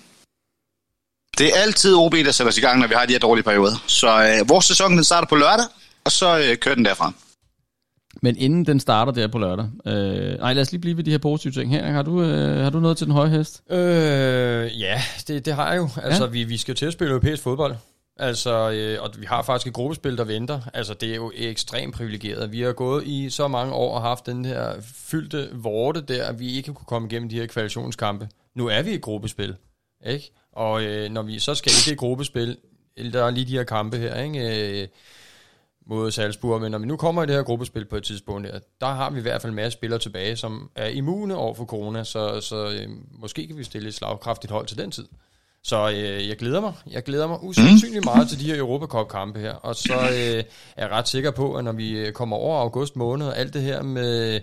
Det 1.38 1.46
er 1.48 1.56
altid 1.64 1.96
OB, 1.96 2.14
der 2.14 2.32
sætter 2.32 2.52
os 2.52 2.58
i 2.58 2.62
gang, 2.62 2.80
når 2.80 2.88
vi 2.88 2.94
har 2.94 3.06
de 3.06 3.14
her 3.14 3.20
dårlige 3.20 3.44
perioder. 3.44 3.84
Så 3.88 4.08
øh, 4.08 4.50
vores 4.50 4.66
sæson 4.66 4.92
den 4.92 5.04
starter 5.04 5.28
på 5.28 5.36
lørdag, 5.36 5.66
og 6.04 6.12
så 6.12 6.40
øh, 6.40 6.58
kører 6.58 6.76
den 6.76 6.86
derfra. 6.86 7.14
Men 8.22 8.38
inden 8.38 8.66
den 8.66 8.80
starter 8.80 9.12
der 9.12 9.28
på 9.28 9.38
lørdag, 9.40 9.70
øh, 9.86 10.40
nej 10.40 10.54
lad 10.54 10.62
os 10.62 10.72
lige 10.72 10.82
blive 10.82 10.98
ved 10.98 11.04
de 11.04 11.12
her 11.12 11.18
positive 11.18 11.54
ting 11.54 11.72
her. 11.72 11.92
Har 11.92 12.02
du, 12.02 12.22
øh, 12.24 12.64
har 12.64 12.70
du 12.70 12.80
noget 12.80 12.98
til 12.98 13.08
den 13.08 13.14
høje 13.14 13.30
hest? 13.30 13.64
Øh, 13.70 13.78
ja, 14.82 15.02
det, 15.28 15.46
det 15.46 15.54
har 15.56 15.70
jeg 15.72 15.78
jo. 15.78 15.90
Altså, 16.04 16.24
Ja. 16.24 16.30
vi, 16.30 16.44
vi 16.44 16.58
skal 16.58 16.76
til 16.76 16.86
at 16.86 16.94
spille 16.94 17.12
europæisk 17.12 17.44
fodbold. 17.44 17.76
Altså, 18.22 18.72
øh, 18.72 19.04
og 19.04 19.10
vi 19.18 19.26
har 19.26 19.42
faktisk 19.42 19.68
et 19.68 19.74
gruppespil, 19.74 20.18
der 20.18 20.24
venter. 20.24 20.62
Altså, 20.74 20.94
det 20.94 21.12
er 21.12 21.16
jo 21.16 21.32
ekstremt 21.36 21.96
privilegeret. 21.96 22.52
Vi 22.52 22.62
har 22.62 22.74
gået 22.74 23.08
i 23.08 23.30
så 23.30 23.48
mange 23.48 23.74
år 23.74 23.96
og 23.96 24.02
haft 24.02 24.26
den 24.26 24.46
her 24.46 24.82
fyldte 24.82 25.50
vorte 25.54 26.02
der, 26.02 26.26
at 26.26 26.40
vi 26.40 26.52
ikke 26.52 26.74
kunne 26.74 26.86
komme 26.86 27.08
igennem 27.08 27.30
de 27.30 27.36
her 27.36 27.48
kvalifikationskampe. 27.48 28.30
Nu 28.56 28.68
er 28.68 28.82
vi 28.82 28.92
i 28.94 28.98
gruppespil, 28.98 29.56
ikke? 30.06 30.32
Og 30.52 30.84
øh, 30.84 31.10
når 31.10 31.22
vi 31.22 31.40
så 31.40 31.56
skal 31.56 31.72
i 31.72 31.90
det 31.90 31.98
gruppespil, 31.98 32.58
der 33.14 33.24
er 33.24 33.32
lige 33.32 33.46
de 33.46 33.58
her 33.58 33.64
kampe 33.64 33.98
her, 33.98 34.22
ikke? 34.22 34.82
Øh, 34.82 34.88
mod 35.86 36.12
Salzburg, 36.12 36.62
men 36.62 36.72
når 36.72 36.80
vi 36.80 36.86
nu 36.86 36.98
kommer 36.98 37.24
i 37.24 37.26
det 37.26 37.36
her 37.36 37.44
gruppespil 37.44 37.86
på 37.86 37.96
et 37.96 38.04
tidspunkt 38.04 38.48
der, 38.48 38.60
der 38.82 38.88
har 38.88 39.10
vi 39.10 39.20
i 39.20 39.22
hvert 39.22 39.42
fald 39.42 39.54
masser 39.54 39.78
spillere 39.78 40.00
tilbage, 40.00 40.36
som 40.36 40.70
er 40.76 40.88
immune 40.88 41.36
over 41.36 41.54
for 41.54 41.66
corona, 41.66 42.04
så, 42.04 42.42
så 42.42 42.70
øh, 42.70 42.90
måske 43.12 43.48
kan 43.48 43.58
vi 43.58 43.64
stille 43.64 43.88
et 43.88 43.94
slagkraftigt 43.94 44.52
hold 44.52 44.68
til 44.68 44.78
den 44.78 44.92
tid. 44.92 45.08
Så 45.63 45.89
øh, 45.89 46.28
jeg 46.28 46.38
glæder 46.38 46.62
mig. 46.62 46.74
Jeg 46.91 47.04
glæder 47.04 47.28
mig 47.28 47.43
usandsynligt 47.43 48.06
meget 48.06 48.30
til 48.30 48.39
de 48.39 48.45
her 48.45 48.58
Europacup-kampe 48.58 49.39
her. 49.39 49.54
Og 49.54 49.76
så 49.76 49.93
øh, 49.93 50.43
er 50.78 50.84
jeg 50.84 50.89
ret 50.91 51.08
sikker 51.08 51.32
på, 51.32 51.56
at 51.56 51.63
når 51.63 51.71
vi 51.71 51.97
øh, 51.97 52.13
kommer 52.13 52.38
over 52.38 52.60
august 52.60 52.95
måned, 52.95 53.28
og 53.28 53.38
alt 53.38 53.54
det 53.54 53.62
her 53.62 53.82
med 53.82 54.41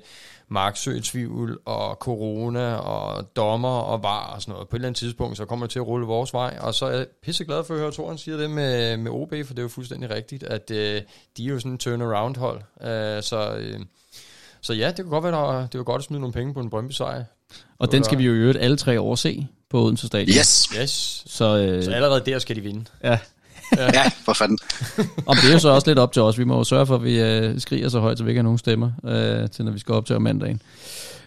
marksøgetvivl 0.49 1.59
og 1.65 1.95
corona 1.95 2.75
og 2.75 3.37
dommer 3.37 3.79
og 3.79 4.03
var 4.03 4.33
og 4.35 4.43
sådan 4.43 4.53
noget, 4.53 4.69
på 4.69 4.77
et 4.77 4.79
eller 4.79 4.89
andet 4.89 4.99
tidspunkt, 4.99 5.37
så 5.37 5.45
kommer 5.45 5.67
det 5.67 5.71
til 5.71 5.79
at 5.79 5.87
rulle 5.87 6.07
vores 6.07 6.35
vej. 6.35 6.59
Og 6.61 6.75
så 6.75 6.87
er 6.87 6.97
jeg 6.97 7.07
pisseglad 7.23 7.65
for 7.65 7.75
at 7.75 7.79
høre, 7.81 7.89
at 7.89 7.95
Toren 7.95 8.19
siger 8.19 8.37
det 8.37 8.51
med, 8.51 8.97
med 8.97 9.11
OB, 9.11 9.35
for 9.45 9.55
det 9.55 9.59
er 9.59 9.63
jo 9.63 9.69
fuldstændig 9.69 10.11
rigtigt, 10.11 10.43
at 10.43 10.71
øh, 10.71 11.03
de 11.37 11.45
er 11.45 11.49
jo 11.49 11.59
sådan 11.59 11.73
en 11.73 11.79
turnaround-hold. 11.79 12.61
Øh, 12.81 13.23
så, 13.23 13.57
øh, 13.59 13.81
så 14.61 14.73
ja, 14.73 14.89
det 14.89 14.97
kunne 14.97 15.11
godt 15.11 15.25
være, 15.25 15.33
der, 15.33 15.67
det 15.67 15.79
var 15.79 15.85
godt 15.85 16.01
at 16.01 16.05
smide 16.05 16.21
nogle 16.21 16.33
penge 16.33 16.55
på 16.55 16.61
en 16.61 16.71
Brøndby-sejr. 16.71 17.25
Og 17.79 17.93
den 17.93 18.05
skal 18.05 18.19
vi 18.19 18.25
jo 18.25 18.33
i 18.33 18.37
øvrigt 18.37 18.59
alle 18.59 18.77
tre 18.77 19.01
år 19.01 19.15
se 19.15 19.49
på 19.71 19.85
Odense 19.85 20.07
Stadion. 20.07 20.37
Yes. 20.39 20.69
Yes. 20.81 21.23
Så, 21.27 21.59
øh, 21.59 21.85
Så 21.85 21.91
allerede 21.91 22.23
der 22.27 22.39
skal 22.39 22.57
de 22.57 22.61
vinde. 22.61 22.85
ja. 23.05 23.19
Ja, 23.77 24.09
for 24.25 24.33
fanden. 24.33 24.59
Om 25.27 25.37
det 25.43 25.49
er 25.49 25.53
jo 25.53 25.59
så 25.59 25.69
også 25.69 25.91
lidt 25.91 25.99
op 25.99 26.13
til 26.13 26.23
os. 26.23 26.39
Vi 26.39 26.45
må 26.45 26.57
jo 26.57 26.65
sørge 26.65 26.87
for, 26.87 26.95
at 26.95 27.05
vi 27.05 27.21
øh, 27.21 27.61
skriger 27.61 27.89
så 27.89 28.01
højt, 28.01 28.19
så 28.19 28.25
vi 28.25 28.31
ikke 28.31 28.39
har 28.39 28.43
nogen 28.43 28.59
stemmer, 28.59 28.91
øh, 29.05 29.51
til 29.51 29.65
når 29.65 29.73
vi 29.73 29.79
skal 29.79 29.95
op 29.95 30.07
til 30.07 30.17
om 30.17 30.23
mandagen. 30.23 30.63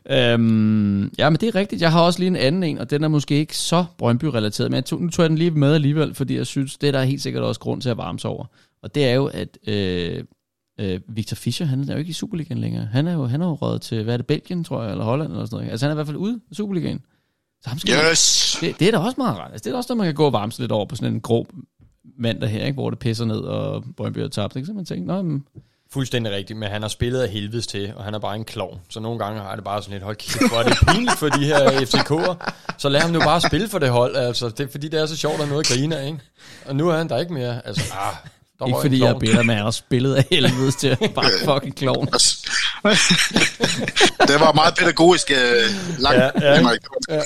Øhm, 0.09 1.13
ja, 1.17 1.29
men 1.29 1.39
det 1.39 1.43
er 1.47 1.55
rigtigt. 1.55 1.81
Jeg 1.81 1.91
har 1.91 2.01
også 2.01 2.19
lige 2.19 2.27
en 2.27 2.35
anden 2.35 2.63
en, 2.63 2.77
og 2.77 2.89
den 2.89 3.03
er 3.03 3.07
måske 3.07 3.35
ikke 3.35 3.57
så 3.57 3.85
Brøndby-relateret, 3.97 4.71
men 4.71 4.75
jeg 4.75 4.85
tog, 4.85 5.01
nu 5.01 5.09
tog 5.09 5.23
jeg 5.23 5.29
den 5.29 5.37
lige 5.37 5.51
med 5.51 5.73
alligevel, 5.73 6.13
fordi 6.15 6.37
jeg 6.37 6.47
synes, 6.47 6.77
det 6.77 6.87
er 6.87 6.91
der 6.91 7.03
helt 7.03 7.21
sikkert 7.21 7.43
også 7.43 7.59
grund 7.59 7.81
til 7.81 7.89
at 7.89 7.97
varme 7.97 8.19
sig 8.19 8.29
over. 8.29 8.45
Og 8.83 8.95
det 8.95 9.05
er 9.05 9.13
jo, 9.13 9.25
at 9.25 9.57
øh, 9.67 10.23
øh, 10.79 10.99
Victor 11.09 11.35
Fischer, 11.35 11.65
han 11.65 11.89
er 11.89 11.93
jo 11.93 11.99
ikke 11.99 12.09
i 12.09 12.13
Superligaen 12.13 12.59
længere. 12.61 12.85
Han 12.91 13.07
er 13.07 13.13
jo, 13.13 13.25
han 13.25 13.41
er 13.41 13.45
jo 13.45 13.53
røget 13.53 13.81
til, 13.81 14.03
hvad 14.03 14.13
er 14.13 14.17
det, 14.17 14.27
Belgien, 14.27 14.63
tror 14.63 14.81
jeg, 14.83 14.91
eller 14.91 15.03
Holland 15.03 15.31
eller 15.31 15.45
sådan 15.45 15.57
noget. 15.57 15.71
Altså 15.71 15.85
han 15.85 15.91
er 15.91 15.93
i 15.93 15.97
hvert 15.97 16.07
fald 16.07 16.17
ude 16.17 16.39
af 16.51 16.55
Superligaen. 16.55 17.01
Så 17.63 17.69
ham 17.69 17.79
skal 17.79 17.95
man- 17.97 18.11
Yes. 18.11 18.57
det, 18.61 18.79
det 18.79 18.87
er 18.87 18.91
da 18.91 18.97
også 18.97 19.15
meget 19.17 19.37
rart. 19.37 19.51
Altså, 19.51 19.63
det 19.63 19.67
er 19.69 19.71
da 19.73 19.77
også 19.77 19.87
noget, 19.93 19.97
man 19.97 20.07
kan 20.07 20.15
gå 20.15 20.25
og 20.25 20.33
varme 20.33 20.51
sig 20.51 20.61
lidt 20.61 20.71
over 20.71 20.85
på 20.85 20.95
sådan 20.95 21.13
en 21.13 21.21
grå 21.21 21.47
mandag 22.19 22.49
her, 22.49 22.65
ikke? 22.65 22.73
hvor 22.73 22.89
det 22.89 22.99
pisser 22.99 23.25
ned, 23.25 23.37
og 23.39 23.83
Brøndby 23.97 24.17
har 24.21 24.27
tabt. 24.27 24.55
Ikke? 24.55 24.65
Så 24.65 24.73
man 24.73 24.85
tænker, 24.85 25.05
Nå, 25.15 25.21
men, 25.21 25.43
Fuldstændig 25.93 26.33
rigtigt, 26.33 26.59
men 26.59 26.69
han 26.69 26.81
har 26.81 26.89
spillet 26.89 27.21
af 27.21 27.29
helvedes 27.29 27.67
til, 27.67 27.93
og 27.95 28.03
han 28.03 28.13
er 28.13 28.19
bare 28.19 28.35
en 28.35 28.43
klovn. 28.45 28.79
Så 28.89 28.99
nogle 28.99 29.19
gange 29.19 29.41
har 29.41 29.55
det 29.55 29.63
bare 29.63 29.81
sådan 29.81 29.93
lidt, 29.93 30.03
hold 30.03 30.15
kæft, 30.15 30.49
hvor 30.49 30.57
er 30.59 30.63
det 30.63 30.77
pinligt 30.87 31.17
for 31.17 31.27
de 31.29 31.45
her 31.45 31.69
FCK'er. 31.69 32.51
Så 32.77 32.89
lad 32.89 33.01
ham 33.01 33.11
nu 33.11 33.19
bare 33.19 33.41
spille 33.41 33.67
for 33.69 33.79
det 33.79 33.89
hold, 33.89 34.15
altså. 34.15 34.49
Det 34.49 34.59
er 34.59 34.67
fordi, 34.71 34.87
det 34.87 35.01
er 35.01 35.05
så 35.05 35.17
sjovt, 35.17 35.41
at 35.41 35.47
noget 35.49 35.71
at 35.71 35.77
grine 35.77 35.97
af, 35.97 36.05
ikke? 36.07 36.19
Og 36.65 36.75
nu 36.75 36.89
er 36.89 36.97
han 36.97 37.09
der 37.09 37.17
ikke 37.17 37.33
mere. 37.33 37.67
Altså, 37.67 37.93
ah, 37.93 38.15
der 38.61 38.67
ikke 38.67 38.79
fordi 38.81 39.01
jeg 39.03 39.09
er 39.09 39.19
bitter, 39.19 39.43
men 39.43 39.55
han 39.55 39.63
har 39.63 39.71
spillet 39.71 40.15
af 40.15 40.25
helvedes 40.31 40.75
til 40.75 40.97
bare 41.15 41.29
fucking 41.45 41.75
klovn. 41.75 42.07
det 44.29 44.39
var 44.39 44.53
meget 44.53 44.73
pædagogisk 44.79 45.31
øh, 45.31 45.37
langt. 45.99 46.19
Ja, 46.19 46.29
ja. 46.51 46.55
Henrik. 46.57 46.81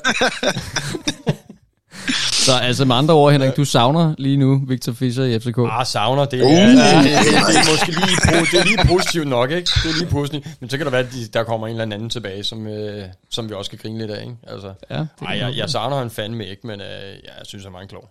Så 2.32 2.52
altså 2.62 2.86
med 2.86 2.96
andre 2.96 3.14
ord, 3.14 3.32
Henrik, 3.32 3.58
du 3.58 3.66
savner 3.66 4.16
lige 4.18 4.38
nu 4.38 4.62
Victor 4.68 4.94
Fischer 4.94 5.24
i 5.24 5.40
FCK. 5.40 5.58
Ah, 5.72 5.86
savner, 5.86 6.26
det 6.26 6.40
er, 6.40 6.44
Uh. 6.44 6.50
uh. 6.52 6.58
det, 6.58 6.68
det, 6.68 6.76
det, 7.04 7.12
det, 7.48 7.56
er 7.56 7.72
måske 7.72 7.92
lige, 7.92 8.16
det 8.52 8.60
er 8.60 8.64
lige 8.66 8.88
positivt 8.98 9.28
nok, 9.28 9.52
ikke? 9.52 9.70
Det 9.84 9.90
er 9.90 9.94
lige 10.00 10.10
positivt. 10.12 10.48
Men 10.60 10.70
så 10.70 10.78
kan 10.78 10.86
der 10.86 10.92
være, 10.92 11.02
at 11.02 11.12
de- 11.14 11.28
der 11.28 11.44
kommer 11.44 11.68
en 11.68 11.82
eller 11.82 11.96
anden 11.96 12.10
tilbage, 12.10 12.44
som, 12.44 12.68
øh, 12.68 13.04
som 13.32 13.50
vi 13.50 13.54
også 13.54 13.70
skal 13.70 13.80
grine 13.80 14.00
lidt 14.00 14.12
af, 14.12 14.22
ikke? 14.22 14.36
Altså, 14.48 14.74
Ja, 14.90 14.98
det 15.00 15.08
ej, 15.22 15.38
jeg, 15.38 15.54
jeg 15.58 15.70
savner 15.70 15.98
han 15.98 16.10
fandme 16.10 16.46
ikke, 16.48 16.68
men 16.68 16.82
øh, 16.82 16.88
ja, 16.88 16.94
jeg 17.38 17.46
synes, 17.46 17.64
han 17.64 17.70
er 17.70 17.72
meget 17.72 17.90
klog. 17.90 18.10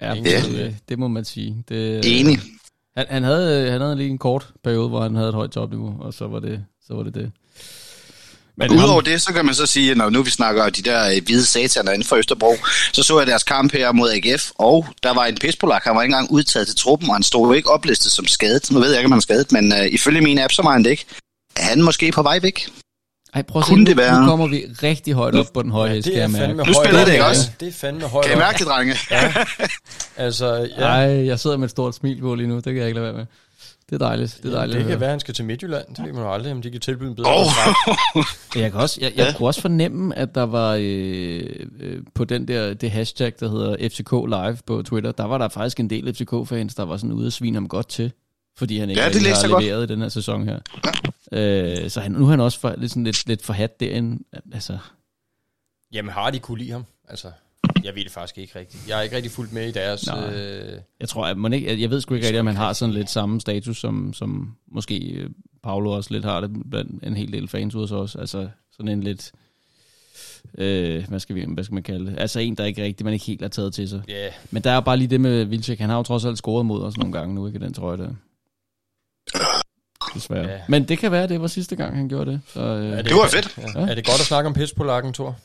Ja, 0.00 0.14
Ja. 0.14 0.20
det, 0.20 0.76
det, 0.88 0.98
må 0.98 1.08
man 1.08 1.24
sige. 1.24 1.64
Det, 1.68 2.20
Enig. 2.20 2.40
Han, 2.96 3.06
han, 3.08 3.22
havde, 3.22 3.70
han 3.70 3.80
havde 3.80 3.96
lige 3.96 4.10
en 4.10 4.18
kort 4.18 4.48
periode, 4.64 4.88
hvor 4.88 5.02
han 5.02 5.14
havde 5.14 5.28
et 5.28 5.34
højt 5.34 5.50
topniveau, 5.50 5.96
og 6.00 6.14
så 6.14 6.26
var 6.26 6.40
det 6.40 6.64
så 6.86 6.94
var 6.94 7.02
det. 7.02 7.14
det. 7.14 7.32
Men 8.58 8.70
udover 8.70 9.00
det, 9.00 9.22
så 9.22 9.32
kan 9.32 9.44
man 9.46 9.54
så 9.54 9.66
sige, 9.66 9.94
når 9.94 10.10
nu 10.10 10.22
vi 10.22 10.30
snakker 10.30 10.64
om 10.64 10.72
de 10.72 10.82
der 10.82 11.10
øh, 11.16 11.24
hvide 11.24 11.46
sataner 11.46 11.92
inden 11.92 12.08
for 12.08 12.16
Østerbro, 12.16 12.56
så 12.92 13.02
så 13.02 13.18
jeg 13.18 13.26
deres 13.26 13.42
kamp 13.42 13.72
her 13.72 13.92
mod 13.92 14.10
AGF, 14.10 14.50
og 14.54 14.86
der 15.02 15.14
var 15.14 15.26
en 15.26 15.36
pispolak, 15.40 15.84
han 15.84 15.96
var 15.96 16.02
ikke 16.02 16.12
engang 16.12 16.30
udtaget 16.32 16.66
til 16.66 16.76
truppen, 16.76 17.08
og 17.08 17.14
han 17.14 17.22
stod 17.22 17.46
jo 17.48 17.52
ikke 17.52 17.70
oplistet 17.70 18.12
som 18.12 18.26
skadet. 18.26 18.70
Nu 18.70 18.78
ved 18.78 18.90
jeg 18.90 18.98
ikke, 18.98 19.06
om 19.06 19.12
han 19.12 19.18
er 19.18 19.22
skadet, 19.22 19.52
men 19.52 19.72
uh, 19.72 19.86
ifølge 19.92 20.20
min 20.20 20.38
app, 20.38 20.52
så 20.52 20.62
var 20.62 20.72
han 20.72 20.84
det 20.84 20.90
ikke. 20.90 21.04
Er 21.56 21.62
han 21.64 21.82
måske 21.82 22.12
på 22.12 22.22
vej 22.22 22.38
væk? 22.42 22.68
Ej, 23.36 23.42
prøv 23.42 23.60
at 23.60 23.66
se, 23.66 23.68
Kunne 23.70 23.84
nu, 23.84 23.86
det 23.90 23.96
være? 23.96 24.20
nu 24.20 24.26
kommer 24.26 24.46
vi 24.46 24.64
rigtig 24.82 25.14
højt 25.14 25.34
op 25.34 25.46
på 25.54 25.62
den 25.62 25.70
høje 25.70 25.90
hest, 25.94 26.04
det 26.06 26.12
kan 26.14 26.18
er 26.22 26.24
jeg 26.24 26.30
mærke. 26.30 26.44
fandme 26.46 26.62
Nu 26.64 26.72
højt 26.74 26.86
spiller 26.86 27.04
det, 27.04 27.12
ikke 27.12 27.24
Ja, 27.24 27.30
også? 27.30 27.50
Det 27.60 27.68
er 27.68 27.72
fandme 27.72 28.02
højt 28.06 28.24
Kan 28.26 28.34
I 28.36 28.38
mærke 28.38 28.58
det, 28.58 28.66
drenge? 28.66 28.94
Altså, 30.16 30.68
ja. 30.78 30.84
Ej, 30.84 31.26
jeg 31.26 31.38
sidder 31.40 31.56
med 31.56 31.64
et 31.64 31.70
stort 31.70 31.94
smil 31.94 32.20
på 32.20 32.34
lige 32.34 32.46
nu, 32.46 32.54
det 32.56 32.64
kan 32.64 32.76
jeg 32.76 32.86
ikke 32.86 33.00
lade 33.00 33.04
være 33.06 33.16
med. 33.16 33.26
Det 33.90 33.94
er 33.94 33.98
dejligt, 34.06 34.38
det 34.42 34.52
er 34.52 34.54
dejligt. 34.56 34.74
det 34.74 34.80
at 34.80 34.84
kan 34.84 34.90
høre. 34.90 35.00
være, 35.00 35.08
at 35.08 35.12
han 35.12 35.20
skal 35.20 35.34
til 35.34 35.44
Midtjylland. 35.44 35.84
Det 35.96 36.04
ved 36.04 36.12
man 36.12 36.22
jo 36.22 36.32
aldrig, 36.32 36.52
om 36.52 36.62
de 36.62 36.70
kan 36.70 36.80
tilbyde 36.80 37.08
en 37.10 37.16
bedre 37.16 37.32
kontrakt. 37.36 38.56
Jeg, 38.62 38.70
kan 38.72 38.80
også, 38.80 38.98
jeg, 39.00 39.12
jeg 39.16 39.34
kunne 39.36 39.48
også 39.48 39.60
fornemme, 39.60 40.18
at 40.18 40.34
der 40.34 40.42
var 40.46 40.76
øh, 40.80 41.42
øh, 41.80 41.98
på 42.14 42.24
den 42.24 42.48
der, 42.48 42.74
det 42.74 42.90
hashtag, 42.90 43.32
der 43.40 43.50
hedder 43.50 43.88
FCK 43.88 44.12
Live 44.28 44.58
på 44.66 44.82
Twitter, 44.82 45.12
der 45.12 45.24
var 45.24 45.38
der 45.38 45.48
faktisk 45.48 45.80
en 45.80 45.90
del 45.90 46.14
FCK-fans, 46.14 46.74
der 46.74 46.82
var 46.84 46.96
sådan 46.96 47.12
ude 47.12 47.26
at 47.26 47.32
svine 47.32 47.56
ham 47.56 47.68
godt 47.68 47.88
til, 47.88 48.12
fordi 48.58 48.78
han 48.78 48.90
ikke 48.90 49.02
Ja, 49.02 49.08
det 49.08 49.22
har 49.22 49.40
jeg 49.42 49.50
godt. 49.50 49.64
leveret 49.64 49.90
i 49.90 49.92
den 49.92 50.02
her 50.02 50.08
sæson 50.08 50.44
her. 50.48 50.58
Øh, 51.32 51.90
så 51.90 52.00
han, 52.00 52.12
nu 52.12 52.26
er 52.26 52.30
han 52.30 52.40
også 52.40 52.60
for, 52.60 52.74
lidt, 52.78 52.90
sådan 52.90 53.04
lidt, 53.04 53.26
lidt 53.26 53.42
forhat 53.42 53.80
derinde. 53.80 54.24
Altså, 54.52 54.78
Jamen, 55.92 56.12
har 56.12 56.30
de 56.30 56.38
kunne 56.38 56.58
lide 56.58 56.70
ham? 56.70 56.84
Altså, 57.08 57.28
jeg 57.84 57.94
ved 57.94 58.04
det 58.04 58.12
faktisk 58.12 58.38
ikke 58.38 58.58
rigtigt. 58.58 58.88
Jeg 58.88 58.96
har 58.96 59.02
ikke 59.02 59.16
rigtig 59.16 59.32
fulgt 59.32 59.52
med 59.52 59.68
i 59.68 59.72
deres... 59.72 60.06
Nej. 60.06 60.34
Øh, 60.34 60.80
jeg 61.00 61.08
tror, 61.08 61.26
at 61.26 61.36
man 61.36 61.52
ikke, 61.52 61.80
jeg 61.80 61.90
ved 61.90 62.00
sgu 62.00 62.14
ikke 62.14 62.26
rigtigt, 62.26 62.40
om 62.40 62.46
han 62.46 62.56
har 62.56 62.72
sådan 62.72 62.94
lidt 62.94 63.10
samme 63.10 63.40
status, 63.40 63.80
som, 63.80 64.12
som 64.12 64.56
måske 64.68 64.98
øh, 64.98 65.30
Paolo 65.62 65.90
også 65.90 66.12
lidt 66.14 66.24
har 66.24 66.40
det 66.40 66.50
blandt 66.70 67.04
en 67.04 67.16
hel 67.16 67.32
del 67.32 67.48
fans 67.48 67.74
hos 67.74 67.92
os. 67.92 68.16
Altså 68.16 68.48
sådan 68.72 68.92
en 68.92 69.02
lidt, 69.02 69.32
øh, 70.58 71.08
hvad, 71.08 71.20
skal 71.20 71.36
vi, 71.36 71.44
hvad 71.48 71.64
skal 71.64 71.74
man 71.74 71.82
kalde 71.82 72.10
det? 72.10 72.18
Altså 72.18 72.40
en, 72.40 72.54
der 72.54 72.64
ikke 72.64 72.82
rigtig, 72.82 73.04
man 73.04 73.14
ikke 73.14 73.26
helt 73.26 73.42
har 73.42 73.48
taget 73.48 73.74
til 73.74 73.88
sig. 73.88 74.02
ja, 74.08 74.28
Men 74.50 74.64
der 74.64 74.70
er 74.70 74.80
bare 74.80 74.96
lige 74.96 75.08
det 75.08 75.20
med 75.20 75.44
Vilcek. 75.44 75.78
Han 75.78 75.90
har 75.90 75.96
jo 75.96 76.02
trods 76.02 76.24
alt 76.24 76.38
scoret 76.38 76.66
mod 76.66 76.82
os 76.82 76.96
nogle 76.96 77.12
gange 77.12 77.34
nu, 77.34 77.46
ikke 77.46 77.58
den 77.58 77.74
trøje 77.74 77.96
der. 77.96 78.14
Desværre. 80.16 80.42
Ja. 80.46 80.52
Ja. 80.52 80.58
Men 80.68 80.84
det 80.84 80.98
kan 80.98 81.12
være, 81.12 81.22
at 81.22 81.28
det 81.28 81.40
var 81.40 81.46
sidste 81.46 81.76
gang, 81.76 81.96
han 81.96 82.08
gjorde 82.08 82.30
det. 82.30 82.40
Så, 82.54 82.60
øh, 82.60 82.98
er 82.98 83.02
Det 83.02 83.14
var 83.14 83.28
fedt. 83.28 83.48
Ja. 83.74 83.80
Er 83.80 83.94
det 83.94 84.06
godt 84.06 84.20
at 84.20 84.26
snakke 84.26 84.46
om 84.48 84.54
pis 84.54 84.72
på 84.72 84.84
lakken, 84.84 85.12
Thor? 85.12 85.36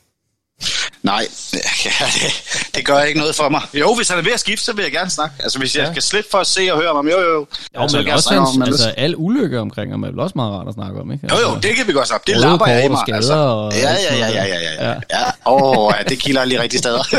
Nej, 1.04 1.28
ja, 1.86 2.06
det, 2.06 2.68
det 2.76 2.86
gør 2.86 3.00
ikke 3.02 3.20
noget 3.20 3.36
for 3.36 3.50
mig. 3.50 3.62
Jo, 3.74 3.96
hvis 3.96 4.10
han 4.10 4.18
er 4.20 4.22
ved 4.24 4.32
at 4.32 4.40
skifte, 4.40 4.66
så 4.66 4.74
vil 4.74 4.84
jeg 4.84 4.92
gerne 4.92 5.10
snakke. 5.10 5.36
Altså, 5.40 5.60
hvis 5.60 5.76
jeg 5.76 5.86
Ja. 5.86 5.92
skal 5.92 6.02
slippe 6.02 6.30
for 6.32 6.38
at 6.38 6.48
se 6.48 6.70
og 6.72 6.78
høre 6.80 6.90
om 6.90 6.96
ham, 6.96 7.08
jo, 7.08 7.20
jo, 7.20 7.30
jo. 7.34 7.46
jo, 7.76 7.88
så 7.88 7.98
vil 7.98 8.06
men 8.06 8.14
også 8.14 8.34
hans, 8.34 8.50
om 8.56 8.62
altså, 8.62 8.90
al 8.98 9.14
ulykke 9.18 9.60
omkring 9.60 9.92
ham 9.92 10.04
er 10.04 10.08
vel 10.12 10.20
også 10.20 10.34
meget 10.36 10.52
rart 10.54 10.68
at 10.68 10.74
snakke 10.74 11.02
om, 11.02 11.12
ikke? 11.12 11.28
Jo, 11.32 11.40
jo, 11.40 11.46
Altså, 11.54 11.68
det 11.68 11.76
kan 11.78 11.88
vi 11.88 11.94
godt 11.94 12.08
snakke. 12.08 12.32
Det 12.32 12.38
lapper 12.42 12.68
jeg 12.68 12.86
i 12.86 12.88
mig. 12.88 13.00
skader 13.06 13.16
Altså. 13.18 13.34
og 13.34 13.74
Ja, 13.74 13.80
ja, 14.10 14.16
ja, 14.16 14.28
ja, 14.28 14.46
ja, 14.46 14.90
ja. 14.90 14.90
ja. 15.12 15.24
Åh, 15.46 15.78
oh, 15.86 15.94
ja, 15.98 16.04
det 16.04 16.20
kilder 16.20 16.46
lige 16.46 16.62
rigtig 16.62 16.80
steder. 16.80 17.04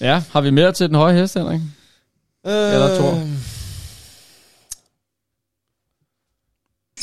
Ja, 0.00 0.22
har 0.32 0.40
vi 0.40 0.50
mere 0.50 0.72
til 0.72 0.86
den 0.88 0.94
høje 0.94 1.14
hest, 1.20 1.34
Henrik? 1.34 1.60
Eller 2.44 2.94
Thor? 2.98 3.22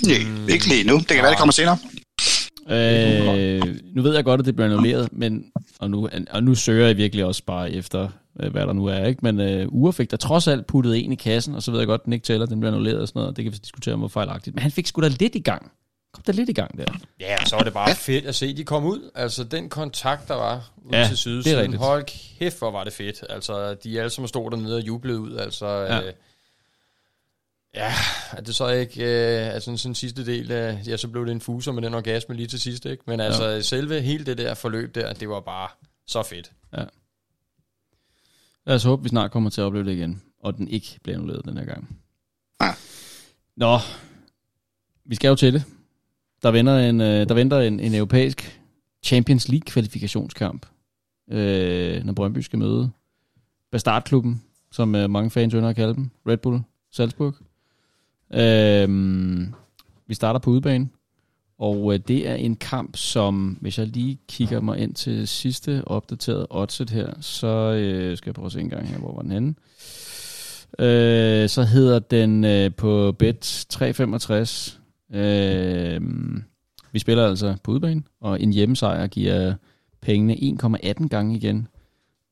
Nej, 0.03 0.15
ikke 0.53 0.67
lige 0.67 0.83
nu. 0.87 0.97
Det 0.97 1.07
kan 1.07 1.17
være, 1.21 1.29
det 1.29 1.37
kommer 1.37 1.53
senere. 1.53 1.77
Øh, 2.69 3.61
nu 3.95 4.01
ved 4.01 4.15
jeg 4.15 4.23
godt, 4.23 4.39
at 4.39 4.45
det 4.45 4.55
bliver 4.55 4.67
annulleret, 4.69 5.09
men, 5.11 5.45
og, 5.79 5.89
nu, 5.91 6.09
og 6.31 6.43
nu 6.43 6.55
søger 6.55 6.87
jeg 6.87 6.97
virkelig 6.97 7.25
også 7.25 7.43
bare 7.43 7.71
efter, 7.71 8.09
øh, 8.39 8.51
hvad 8.51 8.67
der 8.67 8.73
nu 8.73 8.85
er. 8.85 9.05
ikke. 9.05 9.19
Men 9.23 9.39
øh, 9.39 9.67
Ure 9.67 9.93
fik 9.93 10.11
der 10.11 10.17
trods 10.17 10.47
alt 10.47 10.67
puttet 10.67 11.03
en 11.05 11.11
i 11.11 11.15
kassen, 11.15 11.55
og 11.55 11.63
så 11.63 11.71
ved 11.71 11.79
jeg 11.79 11.87
godt, 11.87 12.01
at 12.01 12.05
den 12.05 12.13
ikke 12.13 12.23
tæller, 12.23 12.45
den 12.45 12.59
bliver 12.59 12.71
annulleret 12.71 12.99
og 12.99 13.07
sådan 13.07 13.19
noget, 13.19 13.29
og 13.29 13.35
det 13.37 13.43
kan 13.45 13.51
vi 13.53 13.57
diskutere, 13.57 13.93
om 13.93 13.99
hvor 13.99 14.07
fejlagtigt. 14.07 14.55
Men 14.55 14.61
han 14.61 14.71
fik 14.71 14.87
sgu 14.87 15.01
da 15.01 15.07
lidt 15.07 15.35
i 15.35 15.39
gang. 15.39 15.71
Kom 16.13 16.23
der 16.27 16.33
lidt 16.33 16.49
i 16.49 16.53
gang 16.53 16.77
der. 16.77 16.85
Ja, 17.19 17.35
og 17.41 17.47
så 17.47 17.55
var 17.55 17.63
det 17.63 17.73
bare 17.73 17.95
fedt 17.95 18.25
at 18.25 18.35
se, 18.35 18.57
de 18.57 18.63
kom 18.63 18.85
ud. 18.85 19.11
Altså, 19.15 19.43
den 19.43 19.69
kontakt, 19.69 20.27
der 20.27 20.33
var 20.35 20.71
ud 20.85 20.91
Ja, 20.93 21.09
til 21.15 21.43
rigtigt. 21.45 21.77
Hold 21.81 22.05
kæft, 22.39 22.59
hvor 22.59 22.71
var 22.71 22.83
det 22.83 22.93
fedt. 22.93 23.23
Altså, 23.29 23.73
de 23.83 23.99
alle 23.99 24.09
sammen 24.09 24.27
stod 24.27 24.51
dernede 24.51 24.75
og 24.75 24.87
jublede 24.87 25.19
ud. 25.19 25.35
Altså, 25.37 25.65
Ja. 25.67 25.95
ja. 25.95 26.01
Øh, 26.07 26.13
ja, 27.76 27.93
er 28.32 28.41
det 28.41 28.55
så 28.55 28.67
ikke... 28.67 29.03
Øh, 29.03 29.53
altså, 29.53 29.78
sådan 29.78 29.91
en 29.91 29.95
sidste 29.95 30.26
del 30.26 30.51
af... 30.51 30.88
Ja, 30.88 30.97
så 30.97 31.07
blev 31.07 31.26
det 31.26 31.32
en 31.32 31.41
fuser 31.41 31.71
med 31.71 31.82
den 31.82 31.93
orgasme 31.93 32.36
lige 32.36 32.47
til 32.47 32.59
sidst, 32.59 32.86
ikke? 32.86 33.03
Men 33.07 33.19
altså, 33.19 33.45
ja. 33.45 33.61
selve 33.61 34.01
hele 34.01 34.26
det 34.26 34.38
der 34.38 34.53
forløb 34.53 34.95
der, 34.95 35.13
det 35.13 35.30
var 35.30 35.39
bare 35.39 35.69
så 36.07 36.23
fedt. 36.23 36.51
Lad 38.65 38.76
os 38.76 38.84
håbe, 38.84 39.03
vi 39.03 39.09
snart 39.09 39.32
kommer 39.32 39.49
til 39.49 39.61
at 39.61 39.65
opleve 39.65 39.86
det 39.86 39.91
igen, 39.91 40.21
og 40.39 40.57
den 40.57 40.67
ikke 40.67 40.99
bliver 41.03 41.17
annulleret 41.17 41.45
den 41.45 41.57
her 41.57 41.65
gang. 41.65 41.99
Ja. 42.61 42.71
Nå, 43.55 43.80
vi 45.05 45.15
skal 45.15 45.28
jo 45.28 45.36
til 45.36 45.53
det. 45.53 45.63
Der 46.43 46.51
venter 46.51 46.78
en, 46.78 47.01
øh, 47.01 47.30
der 47.30 47.34
venter 47.34 47.59
en, 47.59 47.80
en 47.80 47.95
europæisk 47.95 48.61
Champions 49.03 49.49
League 49.49 49.65
kvalifikationskamp, 49.65 50.65
øh, 51.32 52.03
når 52.03 52.13
Brøndby 52.13 52.39
skal 52.39 52.59
møde 52.59 52.91
Bastardklubben, 53.71 54.43
som 54.71 54.95
øh, 54.95 55.09
mange 55.09 55.32
fans 55.32 55.53
ønsker 55.53 55.69
at 55.69 55.76
kalde 55.76 55.93
dem, 55.93 56.09
Red 56.28 56.38
Bull 56.38 56.61
Salzburg. 56.91 57.36
Øh, 58.36 59.47
vi 60.07 60.13
starter 60.13 60.39
på 60.39 60.49
udebane, 60.49 60.89
og 61.59 61.93
øh, 61.93 61.99
det 62.07 62.29
er 62.29 62.36
en 62.36 62.55
kamp, 62.55 62.95
som, 62.97 63.57
hvis 63.61 63.79
jeg 63.79 63.88
lige 63.88 64.19
kigger 64.27 64.61
mig 64.61 64.79
ind 64.79 64.93
til 64.93 65.27
sidste 65.27 65.83
opdaterede 65.88 66.47
oddset 66.49 66.89
her, 66.89 67.13
så 67.21 67.47
øh, 67.47 68.17
skal 68.17 68.29
jeg 68.29 68.36
prøve 68.36 68.45
at 68.45 68.51
se 68.51 68.59
en 68.59 68.69
gang 68.69 68.88
her, 68.88 68.97
hvor 68.97 69.15
var 69.15 69.21
den 69.21 69.31
henne. 69.31 69.55
Øh, 70.79 71.49
så 71.49 71.63
hedder 71.63 71.99
den 71.99 72.43
øh, 72.43 72.71
på 72.77 73.11
bet 73.19 73.65
365. 73.69 74.79
Øh, 75.13 76.01
vi 76.91 76.99
spiller 76.99 77.27
altså 77.27 77.55
på 77.63 77.71
udebane, 77.71 78.03
og 78.21 78.41
en 78.41 78.53
hjemmesejr 78.53 79.07
giver 79.07 79.53
pengene 80.01 80.33
1,18 80.33 81.07
gange 81.07 81.36
igen, 81.36 81.67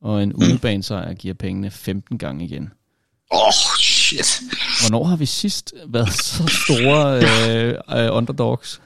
og 0.00 0.22
en 0.22 0.32
udebanesejr 0.42 1.14
giver 1.14 1.34
pengene 1.34 1.70
15 1.70 2.18
gange 2.18 2.44
igen. 2.44 2.72
Åh, 3.32 3.40
oh, 3.40 3.52
shit. 4.04 4.40
Hvornår 4.80 5.04
har 5.04 5.16
vi 5.16 5.26
sidst 5.26 5.74
været 5.88 6.12
så 6.12 6.46
store 6.64 7.16
øh, 7.24 7.74
øh, 8.04 8.16
underdogs? 8.16 8.80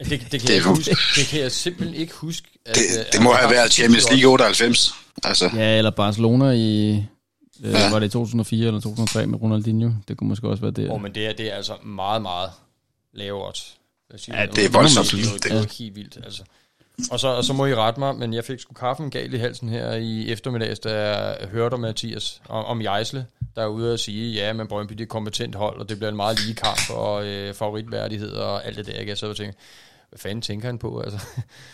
Det, 0.00 0.10
det, 0.10 0.20
kan 0.20 0.40
Det 0.40 0.54
jeg 0.54 0.62
huske, 0.62 0.96
det 1.16 1.26
kan 1.26 1.40
jeg 1.40 1.52
simpelthen 1.52 2.00
ikke 2.00 2.14
huske. 2.14 2.48
At, 2.66 2.74
Det, 2.74 2.82
øh, 2.98 3.04
det 3.12 3.14
at 3.14 3.22
må 3.22 3.32
have 3.32 3.50
været 3.50 3.72
Champions 3.72 4.10
League 4.10 4.30
98. 4.32 4.94
Altså, 5.24 5.50
Ja, 5.54 5.78
eller 5.78 5.90
Barcelona 5.90 6.50
i... 6.50 6.90
Øh, 6.96 7.04
Ja. 7.64 7.90
Var 7.90 7.98
det 7.98 8.06
i 8.06 8.10
2004 8.10 8.66
eller 8.66 8.80
2003 8.80 9.26
med 9.26 9.42
Ronaldinho? 9.42 9.90
Det 10.08 10.16
kunne 10.16 10.28
måske 10.28 10.48
også 10.48 10.60
være 10.60 10.70
det. 10.70 10.88
Åh, 10.88 10.94
oh, 10.94 11.02
men 11.02 11.14
det 11.14 11.26
er, 11.26 11.32
det 11.32 11.52
er 11.52 11.56
altså 11.56 11.72
meget, 11.84 12.22
meget 12.22 12.50
sige 14.20 14.36
Ja, 14.40 14.46
det. 14.46 14.64
er 14.64 14.68
voldsomt. 14.70 15.10
Det 15.10 15.24
er 15.50 15.56
det 15.58 15.64
er 15.64 15.74
helt 15.78 15.96
vildt, 15.96 16.18
altså. 16.24 16.42
Og 17.10 17.20
så, 17.20 17.28
og 17.28 17.44
så 17.44 17.52
må 17.52 17.66
I 17.66 17.74
rette 17.74 18.00
mig, 18.00 18.16
men 18.16 18.34
jeg 18.34 18.44
fik 18.44 18.60
sgu 18.60 18.74
kaffen 18.74 19.10
galt 19.10 19.34
i 19.34 19.36
halsen 19.36 19.68
her 19.68 19.92
i 19.92 20.28
eftermiddags, 20.32 20.78
da 20.80 21.08
jeg 21.08 21.48
hørte 21.48 21.74
om 21.74 21.80
Mathias, 21.80 22.40
om, 22.48 22.64
om 22.64 22.82
Jejsle, 22.82 23.26
der 23.56 23.62
er 23.62 23.66
ude 23.66 23.92
at 23.92 24.00
sige, 24.00 24.32
ja, 24.32 24.52
men 24.52 24.66
Brøndby 24.66 24.92
det 24.92 25.00
er 25.00 25.04
et 25.04 25.08
kompetent 25.08 25.54
hold, 25.54 25.80
og 25.80 25.88
det 25.88 25.96
bliver 25.96 26.10
en 26.10 26.16
meget 26.16 26.40
lige 26.46 26.54
kamp, 26.54 26.90
og 26.90 27.26
øh, 27.26 27.54
favoritværdighed 27.54 28.32
og 28.32 28.66
alt 28.66 28.76
det 28.76 28.86
der, 28.86 28.92
ikke? 28.92 29.10
Jeg 29.10 29.18
sad 29.18 29.28
og 29.28 29.36
tænkte, 29.36 29.58
hvad 30.08 30.18
fanden 30.18 30.42
tænker 30.42 30.68
han 30.68 30.78
på, 30.78 31.00
altså? 31.00 31.18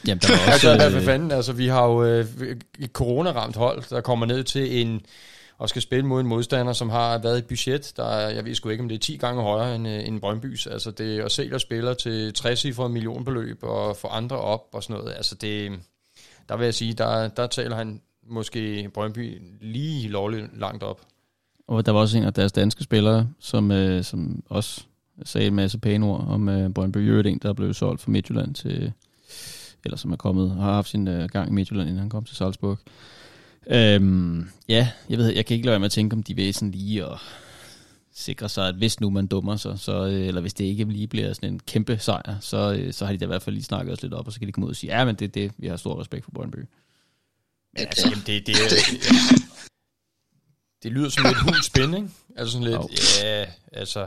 Jamen, 0.07 0.21
der 0.21 0.29
var 0.29 0.37
også, 0.53 0.53
altså, 0.53 0.77
hvad, 0.77 0.91
hvad 0.91 1.01
øh, 1.01 1.07
fanden, 1.07 1.31
altså, 1.31 1.53
vi 1.53 1.67
har 1.67 1.85
jo 1.85 2.05
øh, 2.05 2.27
et 2.79 2.91
coronaramt 2.93 3.57
hold, 3.57 3.83
der 3.91 4.01
kommer 4.01 4.27
ned 4.27 4.45
til 4.45 4.81
en, 4.81 5.01
og 5.59 5.69
skal 5.69 5.83
spille 5.83 6.07
mod 6.07 6.21
en 6.21 6.27
modstander, 6.27 6.73
som 6.73 6.91
har 6.91 7.19
været 7.19 7.39
et 7.39 7.47
budget, 7.47 7.93
der 7.97 8.05
er, 8.05 8.31
jeg 8.31 8.45
ved 8.45 8.55
sgu 8.55 8.69
ikke, 8.69 8.83
om 8.83 8.89
det 8.89 8.95
er 8.95 8.99
10 8.99 9.17
gange 9.17 9.43
højere 9.43 9.75
end, 9.77 9.89
øh, 9.89 10.07
end 10.07 10.21
Brøndbys. 10.21 10.67
Altså 10.67 10.91
det 10.91 11.21
at 11.21 11.33
sælge 11.33 11.59
spiller 11.59 11.95
til 11.95 12.35
60 12.35 12.65
millionbeløb 12.79 13.59
og 13.63 13.97
få 13.97 14.09
andre 14.09 14.37
op 14.37 14.65
og 14.73 14.83
sådan 14.83 14.97
noget. 14.97 15.15
Altså 15.17 15.35
det, 15.35 15.73
der 16.49 16.57
vil 16.57 16.65
jeg 16.65 16.75
sige, 16.75 16.93
der, 16.93 17.29
der 17.29 17.47
taler 17.47 17.77
han 17.77 18.01
måske 18.29 18.91
Brøndby 18.95 19.43
lige 19.61 20.09
lovligt 20.09 20.59
langt 20.59 20.83
op. 20.83 21.01
Og 21.67 21.87
der 21.87 21.93
var 21.93 22.01
også 22.01 22.19
en 22.19 22.25
af 22.25 22.35
deres 22.35 22.53
danske 22.53 22.85
spillere, 22.85 23.29
som, 23.41 23.71
øh, 23.71 24.05
som 24.05 24.43
også 24.49 24.85
sagde 25.25 25.47
en 25.47 25.55
masse 25.55 25.79
pæne 25.79 26.07
ord 26.07 26.25
om 26.29 26.49
øh, 26.49 26.71
Brøndby 26.71 26.99
en, 26.99 27.39
der 27.39 27.53
blev 27.53 27.75
solgt 27.75 28.01
fra 28.03 28.11
Midtjylland 28.11 28.55
til, 28.55 28.93
eller 29.85 29.97
som 29.97 30.13
er 30.13 30.17
kommet, 30.17 30.51
har 30.51 30.73
haft 30.73 30.89
sin 30.89 31.09
øh, 31.09 31.29
gang 31.29 31.49
i 31.49 31.53
Midtjylland, 31.53 31.89
inden 31.89 32.01
han 32.01 32.11
kom 32.11 32.25
til 32.25 32.37
Salzburg. 32.37 32.79
Øhm, 33.67 34.49
ja, 34.69 34.89
jeg 35.11 35.19
ved, 35.19 35.35
jeg 35.35 35.47
kan 35.47 35.55
ikke 35.55 35.67
lade 35.67 35.73
være 35.73 35.81
med 35.81 35.87
at 35.87 35.93
tænke, 35.93 36.15
om 36.15 36.23
de 36.23 36.37
vil 36.37 36.55
sådan 36.55 36.71
lige 36.71 37.05
at 37.05 37.19
sikre 38.15 38.49
sig, 38.49 38.69
at 38.69 38.75
hvis 38.75 39.01
nu 39.01 39.11
man 39.11 39.27
dummer 39.27 39.57
sig, 39.57 39.79
så, 39.79 40.07
øh, 40.07 40.27
eller 40.27 40.41
hvis 40.41 40.55
det 40.55 40.65
ikke 40.65 40.85
lige 40.85 41.07
bliver 41.07 41.33
sådan 41.33 41.53
en 41.53 41.61
kæmpe 41.67 41.99
sejr, 41.99 42.37
så, 42.41 42.73
øh, 42.73 42.93
så 42.93 43.07
har 43.07 43.13
de 43.13 43.19
da 43.19 43.25
i 43.25 43.27
hvert 43.27 43.43
fald 43.43 43.55
lige 43.55 43.65
snakket 43.65 43.93
os 43.93 44.03
lidt 44.03 44.15
op, 44.15 44.27
og 44.27 44.33
så 44.33 44.39
kan 44.39 44.49
de 44.49 44.53
komme 44.53 44.67
ud 44.67 44.71
og 44.71 44.77
sige, 44.77 44.99
ja, 44.99 45.05
men 45.05 45.15
det 45.15 45.25
er 45.25 45.33
det, 45.33 45.53
vi 45.59 45.67
har 45.67 45.77
stor 45.77 46.01
respekt 46.01 46.25
for 46.25 46.31
Brøndby. 46.31 46.57
Men 46.57 46.67
altså, 47.77 48.09
jamen, 48.09 48.25
det, 48.27 48.47
det, 48.47 48.55
det, 48.71 49.43
det 50.87 50.95
lyder 50.95 51.09
som 51.09 51.25
lidt 51.25 51.41
hul 51.41 51.63
spænding. 51.63 52.15
Altså 52.37 52.53
sådan 52.53 52.67
lidt, 52.67 53.23
ja, 53.23 53.47
altså, 53.73 54.07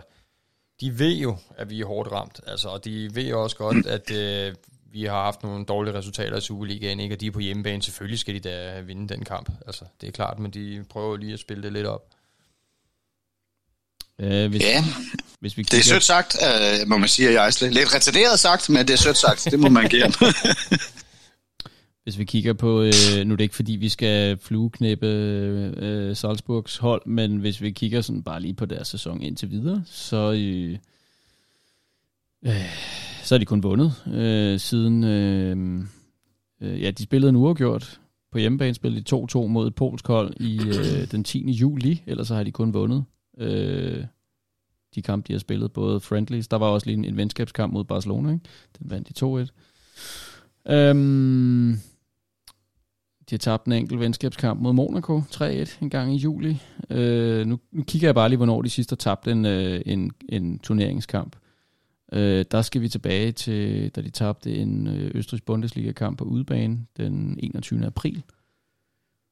de 0.82 1.00
ved 1.00 1.16
jo, 1.16 1.38
at 1.58 1.70
vi 1.70 1.82
er 1.82 1.86
hårdt 1.86 2.12
ramt. 2.12 2.40
Altså, 2.48 2.70
og 2.70 2.86
de 2.86 3.16
ved 3.16 3.24
jo 3.24 3.44
også 3.44 3.56
godt, 3.56 3.86
at 3.86 4.12
øh, 4.12 4.56
vi 4.92 5.04
har 5.04 5.24
haft 5.24 5.44
nogle 5.44 5.66
dårlige 5.66 5.94
resultater 5.94 6.38
i 6.38 6.42
Superligaen, 6.42 7.00
ikke? 7.00 7.16
og 7.16 7.22
de 7.22 7.28
er 7.28 7.32
på 7.32 7.40
hjemmebane. 7.40 7.82
Selvfølgelig 7.84 8.20
skal 8.20 8.34
de 8.34 8.40
da 8.40 8.82
vinde 8.82 9.14
den 9.14 9.26
kamp. 9.26 9.52
Altså, 9.68 9.86
det 10.02 10.08
er 10.08 10.12
klart, 10.12 10.40
men 10.40 10.52
de 10.52 10.86
prøver 10.90 11.18
lige 11.18 11.34
at 11.34 11.40
spille 11.40 11.64
det 11.64 11.74
lidt 11.74 11.88
op. 11.88 12.06
Øh, 14.20 14.50
hvis, 14.50 14.62
ja, 14.62 14.84
hvis 15.40 15.58
vi 15.58 15.64
det 15.64 15.80
er 15.80 15.84
sødt 15.84 16.04
sagt, 16.04 16.38
øh, 16.82 16.88
må 16.88 16.98
man 16.98 17.10
sige, 17.10 17.28
at 17.28 17.34
jeg 17.34 17.46
er 17.46 17.70
lidt 17.70 17.96
retarderet 17.96 18.40
sagt, 18.40 18.70
men 18.70 18.88
det 18.88 18.94
er 18.94 18.98
sødt 18.98 19.18
sagt. 19.18 19.48
Det 19.52 19.60
må 19.60 19.70
man 19.70 19.90
give. 19.90 20.04
Hvis 22.10 22.20
vi 22.20 22.24
kigger 22.24 22.54
på, 22.54 22.82
øh, 22.82 23.26
nu 23.26 23.34
er 23.34 23.38
det 23.38 23.44
ikke 23.44 23.56
fordi, 23.56 23.72
vi 23.72 23.90
skal 23.90 24.38
flueknæppe 24.38 25.08
øh, 25.08 25.74
øh, 25.78 26.16
Salzburgs 26.16 26.78
hold, 26.78 27.02
men 27.06 27.38
hvis 27.38 27.62
vi 27.62 27.72
kigger 27.72 28.02
sådan 28.02 28.24
bare 28.24 28.42
lige 28.42 28.54
på 28.54 28.66
deres 28.66 28.88
sæson 28.88 29.22
indtil 29.22 29.52
videre, 29.52 29.84
så, 29.86 30.32
øh, 30.32 30.78
Øh, 32.46 32.54
så 33.24 33.36
har 33.36 33.40
de 33.40 33.46
kun 33.46 33.64
vundet 33.64 33.94
øh, 34.14 34.60
siden... 34.60 35.04
Øh, 35.04 35.80
øh, 36.62 36.82
ja, 36.82 36.92
de 36.92 37.04
spillede 37.04 37.30
en 37.30 37.36
uafgjort. 37.36 38.00
På 38.32 38.38
hjemmebane 38.38 38.74
spillede 38.74 39.02
de 39.02 39.16
2-2 39.16 39.48
mod 39.48 39.68
et 39.68 39.76
polsk 39.76 40.08
hold 40.08 40.34
i 40.40 40.60
øh, 40.68 41.12
den 41.12 41.24
10. 41.24 41.52
juli, 41.52 42.04
ellers 42.08 42.28
så 42.28 42.36
har 42.36 42.44
de 42.44 42.52
kun 42.52 42.74
vundet 42.74 43.06
øh, 43.38 44.06
de 44.96 45.02
kampe, 45.02 45.28
de 45.28 45.34
har 45.34 45.40
spillet, 45.40 45.72
både 45.72 46.00
friendlies. 46.00 46.48
Der 46.48 46.58
var 46.58 46.68
også 46.68 46.88
lige 46.88 46.98
en, 46.98 47.06
en 47.06 47.18
venskabskamp 47.18 47.74
mod 47.74 47.84
Barcelona, 47.84 48.34
ikke? 48.34 48.46
den 48.80 48.90
vandt 48.90 49.20
de 49.20 49.46
2-1. 49.46 49.50
Øhm, 50.68 51.80
de 53.30 53.34
har 53.34 53.38
tabt 53.38 53.66
en 53.66 53.72
enkelt 53.72 54.00
venskabskamp 54.00 54.62
mod 54.62 54.74
Monaco 54.74 55.20
3-1 55.20 55.78
en 55.82 55.90
gang 55.90 56.16
i 56.16 56.18
juli. 56.18 56.62
Øh, 56.90 57.48
nu, 57.48 57.60
nu 57.72 57.84
kigger 57.84 58.08
jeg 58.08 58.16
bare 58.16 58.30
lige, 58.30 58.38
hvornår 58.38 58.62
de 58.62 58.70
sidste 58.70 58.92
har 58.92 58.98
tabt 58.98 59.28
en, 59.28 59.46
øh, 59.46 59.82
en, 59.86 60.12
en 60.30 60.60
turneringskamp. 60.60 61.36
Øh, 62.14 62.46
der 62.52 62.62
skal 62.62 62.82
vi 62.82 62.90
tilbage 62.90 63.32
til, 63.32 63.90
da 63.90 64.02
de 64.02 64.10
tabte 64.10 64.56
en 64.56 64.88
øh, 64.88 65.12
Østrigs 65.16 65.42
Bundesliga-kamp 65.42 66.18
på 66.18 66.24
udebane 66.26 66.86
den 66.98 67.40
21. 67.44 67.86
april. 67.86 68.24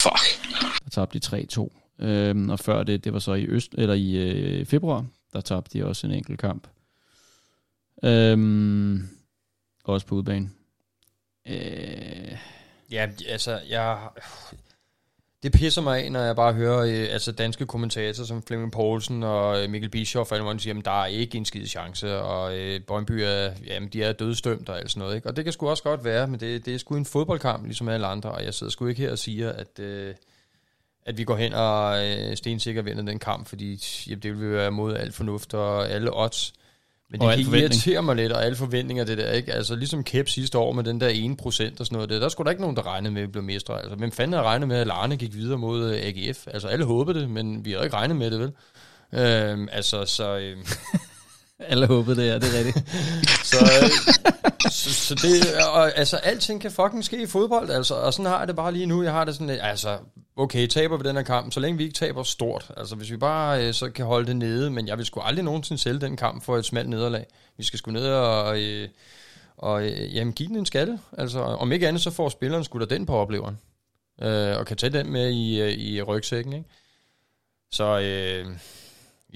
Fuck. 0.02 0.48
Der 0.84 0.90
tabte 0.92 1.20
de 1.20 1.48
3-2. 2.00 2.06
Øh, 2.06 2.50
og 2.50 2.60
før 2.60 2.84
det, 2.84 3.04
det 3.04 3.14
var 3.14 3.20
så 3.20 3.34
i, 3.34 3.46
øst, 3.46 3.76
eller 3.78 3.94
i 3.94 4.16
øh, 4.16 4.66
februar, 4.66 5.06
der 5.34 5.42
tabte 5.42 5.80
de 5.80 5.86
også 5.86 6.08
en 6.08 6.14
enkelt 6.14 6.40
kamp. 6.40 6.68
Øh, 8.04 9.00
også 9.84 10.08
på 10.08 10.16
udebane. 10.16 10.50
Øh, 11.48 12.38
Ja, 12.92 13.08
altså, 13.28 13.60
jeg... 13.70 13.98
Det 15.44 15.52
pisser 15.52 15.82
mig 15.82 16.04
af, 16.04 16.12
når 16.12 16.22
jeg 16.22 16.36
bare 16.36 16.54
hører 16.54 16.80
øh, 16.80 17.14
altså 17.14 17.32
danske 17.32 17.66
kommentatorer 17.66 18.26
som 18.26 18.44
Flemming 18.44 18.72
Poulsen 18.72 19.24
og 19.24 19.64
øh, 19.64 19.70
Mikkel 19.70 19.90
Bischoff, 19.90 20.32
og 20.32 20.38
alle 20.38 20.60
siger, 20.60 20.80
at 20.80 20.86
der 20.86 21.02
er 21.02 21.06
ikke 21.06 21.38
en 21.38 21.46
skide 21.46 21.68
chance, 21.68 22.18
og 22.18 22.58
øh, 22.58 22.80
Brøndby 22.80 23.12
er, 23.12 23.52
jamen, 23.66 23.90
de 23.90 24.04
er 24.04 24.12
dødstømt 24.14 24.70
og 24.70 24.78
alt 24.78 24.92
sådan 24.92 25.00
noget. 25.00 25.16
Ikke? 25.16 25.30
Og 25.30 25.36
det 25.36 25.44
kan 25.44 25.54
sgu 25.54 25.70
også 25.70 25.84
godt 25.84 26.04
være, 26.04 26.28
men 26.28 26.40
det, 26.40 26.66
det 26.66 26.74
er 26.74 26.78
sgu 26.78 26.96
en 26.96 27.06
fodboldkamp, 27.06 27.66
ligesom 27.66 27.88
alle 27.90 28.08
andre, 28.08 28.32
og 28.32 28.46
jeg 28.46 28.54
sidder 28.54 28.72
sgu 28.72 28.88
ikke 28.88 29.02
her 29.02 29.12
og 29.12 29.20
siger, 29.20 29.52
at, 29.52 29.80
øh, 29.80 30.16
at 31.06 31.18
vi 31.18 31.24
går 31.24 31.36
hen 31.36 31.54
og 31.54 32.06
øh, 32.06 32.38
stensikker 32.38 32.82
vinder 32.82 33.04
den 33.04 33.20
kamp, 33.20 33.48
fordi 33.48 33.84
jamen, 34.08 34.20
det 34.24 34.40
vil 34.40 34.52
være 34.52 34.72
mod 34.72 34.96
al 34.96 35.12
fornuft 35.12 35.54
og 35.54 35.90
alle 35.90 36.10
odds. 36.14 36.54
Men 37.10 37.22
Og 37.22 37.28
det 37.28 37.38
al 37.38 37.46
kan 37.46 37.60
irritere 37.60 38.04
mig 38.04 38.16
lidt, 38.16 38.32
og 38.32 38.46
alle 38.46 38.56
forventninger, 38.56 39.04
det 39.04 39.18
der, 39.18 39.32
ikke? 39.32 39.54
Altså, 39.54 39.76
ligesom 39.76 40.04
Kæp 40.04 40.30
sidste 40.30 40.58
år 40.58 40.72
med 40.72 40.84
den 40.84 41.02
der 41.02 41.10
1% 41.10 41.46
og 41.46 41.56
sådan 41.58 41.76
noget, 41.92 42.10
det, 42.10 42.22
der 42.22 42.30
skulle 42.30 42.46
der 42.46 42.52
ikke 42.52 42.62
nogen, 42.62 42.76
der 42.76 42.88
regnede 42.88 43.14
med, 43.14 43.22
at 43.22 43.28
vi 43.28 43.32
blev 43.32 43.44
mestre. 43.44 43.80
Altså, 43.80 43.96
hvem 43.96 44.12
fanden 44.12 44.34
havde 44.34 44.46
regnet 44.46 44.68
med, 44.68 44.78
at 44.78 44.88
Larne 44.88 45.18
gik 45.18 45.34
videre 45.34 45.58
mod 45.58 45.94
øh, 45.94 46.02
AGF? 46.04 46.48
Altså, 46.48 46.68
alle 46.68 46.86
håbede 46.86 47.20
det, 47.20 47.30
men 47.30 47.66
vi 47.66 47.72
har 47.72 47.84
ikke 47.84 47.96
regnet 47.96 48.18
med 48.18 48.32
det, 48.32 48.40
vel? 48.40 48.52
Øhm, 49.14 49.70
altså, 49.72 50.06
så... 50.06 50.38
Øhm, 50.38 50.66
alle 51.60 51.88
håbede 51.88 52.22
det, 52.22 52.28
ja, 52.28 52.36
det 52.36 52.44
er 52.44 52.58
rigtigt. 52.58 52.90
så, 53.52 53.58
øh, 53.58 53.90
så, 54.72 54.94
så 54.94 55.16
det, 55.16 55.64
og, 55.74 55.98
altså, 55.98 56.18
alting 56.18 56.62
kan 56.62 56.72
fucking 56.72 57.06
ske 57.06 57.22
i 57.22 57.26
fodbold, 57.26 57.70
altså, 57.70 57.96
og 57.96 58.14
sådan 58.14 58.32
har 58.32 58.40
jeg 58.40 58.48
det 58.48 58.56
bare 58.56 58.72
lige 58.72 58.86
nu. 58.86 59.04
Jeg 59.04 59.12
har 59.12 59.26
det 59.26 59.34
sådan, 59.34 59.50
øh, 59.50 59.70
altså, 59.70 59.98
okay, 60.36 60.68
taber 60.68 60.98
vi 60.98 61.04
den 61.08 61.16
her 61.16 61.24
kamp, 61.24 61.54
så 61.54 61.60
længe 61.60 61.78
vi 61.78 61.84
ikke 61.84 61.96
taber 61.96 62.24
stort. 62.24 62.72
Altså, 62.78 62.96
hvis 62.96 63.12
vi 63.12 63.18
bare 63.18 63.68
øh, 63.68 63.74
så 63.74 63.90
kan 63.90 64.06
holde 64.06 64.28
det 64.28 64.36
nede, 64.36 64.72
men 64.72 64.88
jeg 64.88 64.98
vil 64.98 65.06
sgu 65.06 65.20
aldrig 65.20 65.46
nogensinde 65.46 65.82
sælge 65.82 66.00
den 66.00 66.18
kamp 66.18 66.44
for 66.44 66.58
et 66.58 66.66
smalt 66.66 66.90
nederlag. 66.90 67.26
Vi 67.58 67.64
skal 67.64 67.80
sgu 67.80 67.92
ned 67.92 68.08
og, 68.08 68.62
øh, 68.62 68.90
og 69.58 69.84
øh, 69.84 70.16
jamen, 70.16 70.34
give 70.34 70.50
den 70.50 70.58
en 70.58 70.66
skalle. 70.66 71.00
Altså, 71.18 71.40
om 71.40 71.72
ikke 71.72 71.88
andet, 71.88 72.02
så 72.02 72.12
får 72.12 72.30
spilleren 72.30 72.64
sgu 72.64 72.80
da 72.80 72.86
den 72.86 73.06
på 73.06 73.16
opleveren. 73.16 73.58
Øh, 74.22 74.58
og 74.58 74.66
kan 74.66 74.78
tage 74.78 74.94
den 74.94 75.12
med 75.12 75.30
i, 75.30 75.62
øh, 75.62 75.72
i 75.72 76.02
rygsækken, 76.02 76.54
ikke? 76.54 76.70
Så 77.72 78.00
øh, 78.00 78.58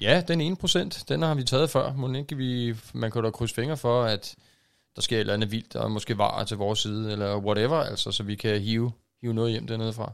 ja, 0.02 0.22
den 0.28 0.40
ene 0.40 0.56
procent, 0.56 1.04
den 1.08 1.22
har 1.22 1.34
vi 1.34 1.44
taget 1.44 1.70
før. 1.70 1.92
Må 1.92 2.14
ikke 2.14 2.36
vi, 2.36 2.74
man 2.92 3.10
kan 3.10 3.22
da 3.22 3.30
krydse 3.30 3.54
fingre 3.54 3.76
for, 3.76 4.02
at 4.02 4.34
der 4.96 5.02
sker 5.02 5.16
et 5.16 5.20
eller 5.20 5.34
andet 5.34 5.50
vildt, 5.50 5.76
og 5.76 5.90
måske 5.90 6.18
var 6.18 6.44
til 6.44 6.56
vores 6.56 6.78
side, 6.78 7.12
eller 7.12 7.36
whatever, 7.36 7.76
altså, 7.76 8.12
så 8.12 8.22
vi 8.22 8.34
kan 8.34 8.60
hive, 8.60 8.92
hive 9.20 9.34
noget 9.34 9.52
hjem 9.52 9.66
dernede 9.66 9.92
fra. 9.92 10.12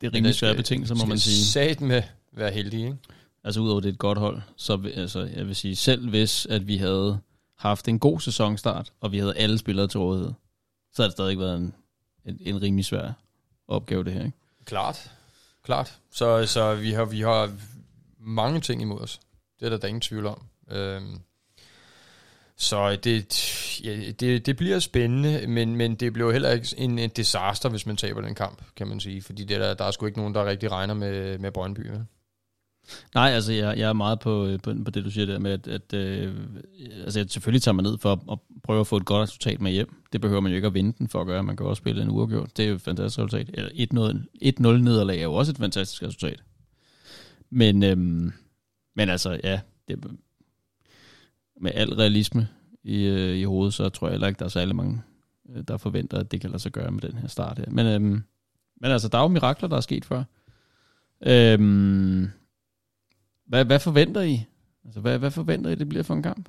Det 0.00 0.06
er 0.06 0.14
rimelig 0.14 0.34
svære 0.34 0.54
betingelser, 0.54 0.94
må 0.94 1.04
man 1.04 1.18
sige. 1.18 1.44
Sat 1.44 1.80
med 1.80 2.02
være 2.32 2.50
heldig, 2.50 2.80
ikke? 2.80 2.96
Altså 3.44 3.60
udover 3.60 3.80
det 3.80 3.88
er 3.88 3.92
et 3.92 3.98
godt 3.98 4.18
hold, 4.18 4.42
så 4.56 4.90
altså, 4.94 5.28
jeg 5.36 5.46
vil 5.46 5.56
sige, 5.56 5.76
selv 5.76 6.08
hvis 6.08 6.46
at 6.46 6.66
vi 6.66 6.76
havde 6.76 7.18
haft 7.58 7.88
en 7.88 7.98
god 7.98 8.20
sæsonstart, 8.20 8.92
og 9.00 9.12
vi 9.12 9.18
havde 9.18 9.36
alle 9.36 9.58
spillere 9.58 9.88
til 9.88 10.00
rådighed, 10.00 10.32
så 10.92 11.02
har 11.02 11.08
det 11.08 11.12
stadig 11.12 11.38
været 11.38 11.56
en, 11.56 11.74
en, 12.24 12.38
en 12.40 12.62
rimelig 12.62 12.84
svær 12.84 13.12
opgave, 13.68 14.04
det 14.04 14.12
her. 14.12 14.24
Ikke? 14.24 14.36
Klart. 14.64 15.10
Klart. 15.64 15.98
Så, 16.10 16.46
så 16.46 16.74
vi, 16.74 16.90
har, 16.90 17.04
vi 17.04 17.20
har 17.20 17.50
mange 18.22 18.60
ting 18.60 18.82
imod 18.82 19.00
os. 19.00 19.20
Det 19.60 19.66
er 19.66 19.70
der, 19.70 19.76
der 19.76 19.84
er 19.84 19.88
ingen 19.88 20.00
tvivl 20.00 20.26
om. 20.26 20.42
Øhm, 20.70 21.18
så 22.56 22.96
det, 22.96 23.80
ja, 23.84 24.10
det, 24.10 24.46
det 24.46 24.56
bliver 24.56 24.78
spændende, 24.78 25.46
men, 25.46 25.76
men 25.76 25.94
det 25.94 26.12
bliver 26.12 26.32
heller 26.32 26.50
ikke 26.50 26.68
en, 26.78 26.98
en 26.98 27.10
disaster, 27.10 27.68
hvis 27.68 27.86
man 27.86 27.96
taber 27.96 28.20
den 28.20 28.34
kamp, 28.34 28.62
kan 28.76 28.86
man 28.88 29.00
sige. 29.00 29.22
Fordi 29.22 29.44
det 29.44 29.60
der, 29.60 29.74
der 29.74 29.84
er 29.84 29.90
sgu 29.90 30.06
ikke 30.06 30.18
nogen, 30.18 30.34
der 30.34 30.44
rigtig 30.44 30.72
regner 30.72 30.94
med, 30.94 31.38
med 31.38 31.50
Brøndby. 31.52 31.86
Ja. 31.86 31.98
Nej, 33.14 33.30
altså 33.30 33.52
jeg, 33.52 33.78
jeg 33.78 33.88
er 33.88 33.92
meget 33.92 34.20
på, 34.20 34.48
på, 34.62 34.74
på 34.84 34.90
det, 34.90 35.04
du 35.04 35.10
siger 35.10 35.26
der 35.26 35.38
med, 35.38 35.52
at, 35.52 35.68
at 35.68 35.94
øh, 35.94 36.34
altså, 37.04 37.20
jeg 37.20 37.30
selvfølgelig 37.30 37.62
tager 37.62 37.74
man 37.74 37.84
ned 37.84 37.98
for 37.98 38.12
at, 38.12 38.18
at 38.32 38.38
prøve 38.64 38.80
at 38.80 38.86
få 38.86 38.96
et 38.96 39.04
godt 39.04 39.22
resultat 39.22 39.60
med 39.60 39.72
hjem. 39.72 40.02
Det 40.12 40.20
behøver 40.20 40.40
man 40.40 40.52
jo 40.52 40.56
ikke 40.56 40.66
at 40.66 40.74
vinde 40.74 40.94
den 40.98 41.08
for 41.08 41.20
at 41.20 41.26
gøre. 41.26 41.42
Man 41.42 41.56
kan 41.56 41.66
også 41.66 41.80
spille 41.80 42.02
en 42.02 42.10
uafgjort. 42.10 42.56
Det 42.56 42.64
er 42.64 42.68
jo 42.68 42.74
et 42.74 42.82
fantastisk 42.82 43.18
resultat. 43.18 43.50
Eller 43.54 43.70
1-0 44.44 44.76
1-0 44.78 44.82
nederlag 44.82 45.18
er 45.18 45.22
jo 45.22 45.34
også 45.34 45.52
et 45.52 45.58
fantastisk 45.58 46.02
resultat. 46.02 46.42
Men, 47.52 47.82
øhm, 47.82 48.32
men 48.96 49.08
altså, 49.08 49.40
ja, 49.44 49.60
det, 49.88 50.04
med 51.60 51.70
al 51.74 51.94
realisme 51.94 52.48
i, 52.84 53.04
øh, 53.04 53.36
i 53.36 53.44
hovedet, 53.44 53.74
så 53.74 53.88
tror 53.88 54.06
jeg 54.06 54.12
heller 54.12 54.28
ikke, 54.28 54.38
der 54.38 54.44
er 54.44 54.48
særlig 54.48 54.76
mange, 54.76 55.02
øh, 55.50 55.64
der 55.68 55.76
forventer, 55.76 56.18
at 56.18 56.30
det 56.30 56.40
kan 56.40 56.50
lade 56.50 56.62
sig 56.62 56.72
gøre 56.72 56.90
med 56.90 57.00
den 57.00 57.18
her 57.18 57.28
start 57.28 57.58
her. 57.58 57.70
Men, 57.70 57.86
øhm, 57.86 58.22
men 58.80 58.90
altså, 58.90 59.08
der 59.08 59.18
er 59.18 59.22
jo 59.22 59.28
mirakler, 59.28 59.68
der 59.68 59.76
er 59.76 59.80
sket 59.80 60.04
før. 60.04 60.24
Øhm, 61.26 62.30
hvad, 63.46 63.64
hvad 63.64 63.80
forventer 63.80 64.20
I? 64.20 64.44
Altså, 64.84 65.00
hvad, 65.00 65.18
hvad 65.18 65.30
forventer 65.30 65.70
I, 65.70 65.74
det 65.74 65.88
bliver 65.88 66.04
for 66.04 66.14
en 66.14 66.22
kamp? 66.22 66.48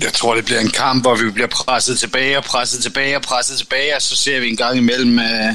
Jeg 0.00 0.12
tror, 0.12 0.34
det 0.34 0.44
bliver 0.44 0.60
en 0.60 0.70
kamp, 0.70 1.04
hvor 1.04 1.24
vi 1.24 1.30
bliver 1.30 1.48
presset 1.48 1.98
tilbage 1.98 2.38
og 2.38 2.44
presset 2.44 2.82
tilbage 2.82 3.16
og 3.16 3.22
presset 3.22 3.58
tilbage, 3.58 3.96
og 3.96 4.02
så 4.02 4.16
ser 4.16 4.40
vi 4.40 4.48
en 4.48 4.56
gang 4.56 4.76
imellem, 4.78 5.18
øh, 5.18 5.54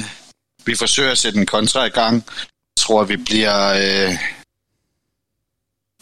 vi 0.66 0.74
forsøger 0.74 1.10
at 1.10 1.18
sætte 1.18 1.38
en 1.38 1.46
kontra 1.46 1.84
i 1.84 1.88
gang. 1.88 2.24
Tror, 2.82 3.04
vi 3.04 3.16
bliver... 3.16 3.68
Øh, 3.68 4.18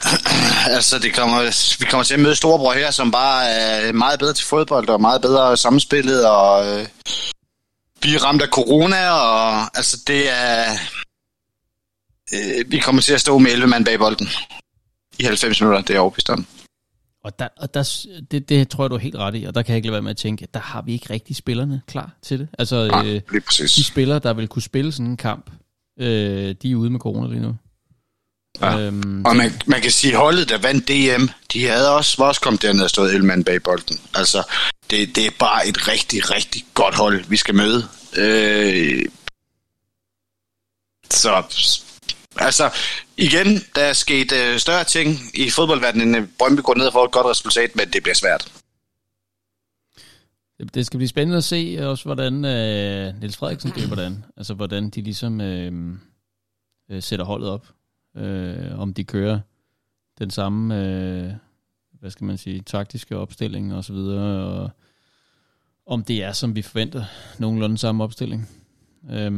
altså, 0.77 0.99
det 0.99 1.15
kommer, 1.15 1.39
vi 1.81 1.85
kommer 1.85 2.05
til 2.05 2.15
at 2.15 2.21
møde 2.21 2.37
Storebror 2.37 2.73
her, 2.73 2.91
som 2.91 3.11
bare 3.11 3.49
er 3.49 3.93
meget 3.93 4.19
bedre 4.19 4.33
til 4.33 4.47
fodbold 4.47 4.89
og 4.89 5.01
meget 5.01 5.23
bedre 5.23 5.57
samspillet, 5.57 6.29
og 6.29 6.67
øh, 6.67 6.87
vi 8.03 8.15
er 8.15 8.25
ramt 8.25 8.43
af 8.43 8.49
corona, 8.49 9.11
og 9.11 9.63
altså, 9.63 10.03
det 10.07 10.31
er... 10.31 10.73
Øh, 12.33 12.71
vi 12.71 12.79
kommer 12.79 13.03
til 13.03 13.15
at 13.15 13.21
stå 13.21 13.39
med 13.39 13.51
11 13.51 13.67
mand 13.67 13.85
bag 13.85 13.99
bolden 13.99 14.29
i 15.19 15.25
90 15.25 15.61
minutter, 15.61 15.83
det 15.83 15.97
er 15.97 16.01
overbevist 16.01 16.31
om. 16.31 16.47
Og, 17.25 17.39
der, 17.39 17.49
og 17.57 17.75
der, 17.75 18.07
det, 18.31 18.49
det 18.49 18.69
tror 18.69 18.85
jeg, 18.85 18.91
du 18.91 18.95
er 18.95 18.99
helt 19.01 19.17
ret 19.17 19.35
i, 19.35 19.45
og 19.45 19.55
der 19.55 19.63
kan 19.63 19.73
jeg 19.73 19.77
ikke 19.77 19.87
lade 19.87 19.93
være 19.93 20.03
med 20.03 20.11
at 20.11 20.17
tænke, 20.17 20.43
at 20.43 20.55
der 20.55 20.61
har 20.61 20.83
vi 20.83 20.93
ikke 20.93 21.11
rigtig 21.11 21.37
spillerne 21.37 21.83
klar 21.87 22.11
til 22.23 22.39
det. 22.39 22.49
Altså, 22.59 22.77
Ja, 22.77 23.05
øh, 23.05 23.21
de 23.59 23.85
spillere, 23.85 24.19
der 24.19 24.33
vil 24.33 24.49
kunne 24.49 24.63
spille 24.63 24.93
sådan 24.93 25.07
en 25.07 25.17
kamp, 25.17 25.51
øh, 26.01 26.55
de 26.63 26.71
er 26.71 26.77
ude 26.77 26.91
med 26.91 27.01
corona 27.01 27.29
lige 27.29 27.43
nu. 27.43 27.55
Ja. 28.61 28.79
Øhm, 28.79 29.25
Og 29.25 29.37
man, 29.37 29.53
man 29.67 29.81
kan 29.83 29.91
sige, 29.91 30.17
holdet, 30.17 30.49
der 30.49 30.59
vandt 30.59 30.89
DM, 30.89 31.25
de 31.53 31.67
havde 31.67 31.95
også, 31.97 32.15
var 32.19 32.27
også 32.29 32.41
kommet 32.41 32.63
derned 32.63 32.83
og 32.85 32.91
stået 32.91 33.15
Elman 33.15 33.45
bag 33.45 33.63
bolden. 33.63 34.01
Altså, 34.15 34.43
det, 34.91 35.17
det 35.17 35.27
er 35.27 35.31
bare 35.39 35.69
et 35.69 35.89
rigtig, 35.89 36.31
rigtig 36.31 36.65
godt 36.75 36.95
hold, 36.95 37.25
vi 37.29 37.37
skal 37.37 37.55
møde. 37.55 37.89
Øh, 38.17 39.05
så, 41.11 41.43
altså, 42.37 42.71
igen, 43.17 43.65
der 43.75 43.83
er 43.83 43.93
sket 43.93 44.33
øh, 44.33 44.59
større 44.59 44.85
ting 44.85 45.19
i 45.35 45.51
fodboldverdenen, 45.51 46.15
end 46.15 46.29
Brøndby 46.39 46.61
går 46.61 46.75
ned 46.75 46.87
og 46.87 46.93
får 46.93 47.05
et 47.05 47.11
godt 47.11 47.27
resultat, 47.27 47.77
men 47.77 47.91
det 47.93 48.03
bliver 48.03 48.15
svært. 48.15 48.49
Det- 50.75 50.87
skal 50.87 50.99
blive 50.99 51.09
spændende 51.09 51.37
at 51.37 51.45
se 51.45 51.77
øh, 51.81 51.89
også, 51.89 52.05
hvordan 52.05 52.45
øh, 52.45 53.21
Niels 53.21 53.37
Frederiksen 53.37 53.71
gør, 53.71 53.87
hvordan, 53.87 54.25
altså 54.37 54.55
hvordan 54.55 54.91
de 54.91 55.03
ligesom 55.03 55.41
øh, 55.41 55.95
øh, 56.91 57.03
sætter 57.03 57.25
holdet 57.25 57.49
op. 57.49 57.67
Øh, 58.17 58.79
om 58.79 58.95
de 58.95 59.05
kører 59.05 59.41
den 60.19 60.31
samme, 60.31 60.81
øh, 60.87 61.33
hvad 62.01 62.11
skal 62.11 62.25
man 62.25 62.39
sige, 62.39 62.61
taktiske 62.61 63.17
opstilling 63.17 63.75
og 63.75 63.85
så 63.85 63.93
videre, 63.93 64.45
og 64.55 64.71
om 65.87 66.05
det 66.05 66.23
er, 66.23 66.33
som 66.33 66.57
vi 66.57 66.63
forventer, 66.63 67.05
nogenlunde 67.39 67.79
samme 67.79 68.05
opstilling. 68.05 68.49
Øh, 69.11 69.31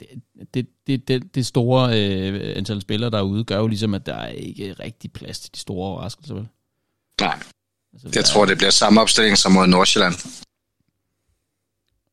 det, 0.00 0.08
det, 0.54 0.66
det, 0.86 1.08
det, 1.08 1.34
det 1.34 1.46
store 1.46 1.88
øh, 2.00 2.56
antal 2.56 2.80
spillere 2.80 3.10
derude 3.10 3.44
gør 3.44 3.58
jo 3.58 3.66
ligesom, 3.66 3.94
at 3.94 4.06
der 4.06 4.14
er 4.14 4.28
ikke 4.28 4.72
rigtig 4.72 5.12
plads 5.12 5.40
til 5.40 5.54
de 5.54 5.58
store 5.58 5.88
overraskelser. 5.88 6.34
Vel? 6.34 6.48
Nej, 7.20 7.38
Altså, 7.94 8.10
jeg 8.14 8.24
tror, 8.24 8.46
det 8.46 8.56
bliver 8.56 8.70
samme 8.70 9.00
opstilling 9.00 9.38
som 9.38 9.52
mod 9.52 9.66
Nordsjælland. 9.66 10.14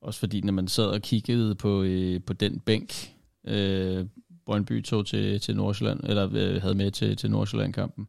Også 0.02 0.20
fordi, 0.20 0.42
når 0.42 0.54
man 0.54 0.68
sad 0.68 0.86
og 0.86 1.02
kiggede 1.02 1.56
på, 1.56 1.84
øh, 1.84 2.24
på 2.24 2.34
den 2.34 2.60
bænk, 2.60 3.14
øh, 3.48 4.06
Brøndby 4.46 4.84
tog 4.84 5.08
til, 5.08 5.40
til 5.40 5.56
Nordsjælland, 5.56 6.00
eller 6.04 6.30
øh, 6.34 6.62
havde 6.62 6.76
med 6.76 6.92
til, 6.92 7.18
til 7.18 7.32
Nordsjælland-kampen, 7.32 8.08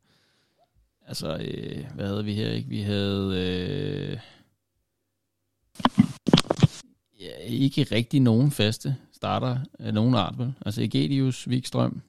altså, 1.06 1.36
øh, 1.36 1.84
hvad 1.94 2.06
havde 2.06 2.24
vi 2.24 2.34
her? 2.34 2.50
Ikke? 2.50 2.68
Vi 2.68 2.80
havde... 2.80 3.34
Øh, 3.36 4.18
ja, 7.20 7.36
ikke 7.44 7.84
rigtig 7.84 8.20
nogen 8.20 8.50
faste 8.50 8.96
starter 9.12 9.58
af 9.78 9.94
nogen 9.94 10.14
art, 10.14 10.38
vel? 10.38 10.54
Altså 10.66 10.82
Egedius, 10.82 11.48
Vikstrøm, 11.48 12.02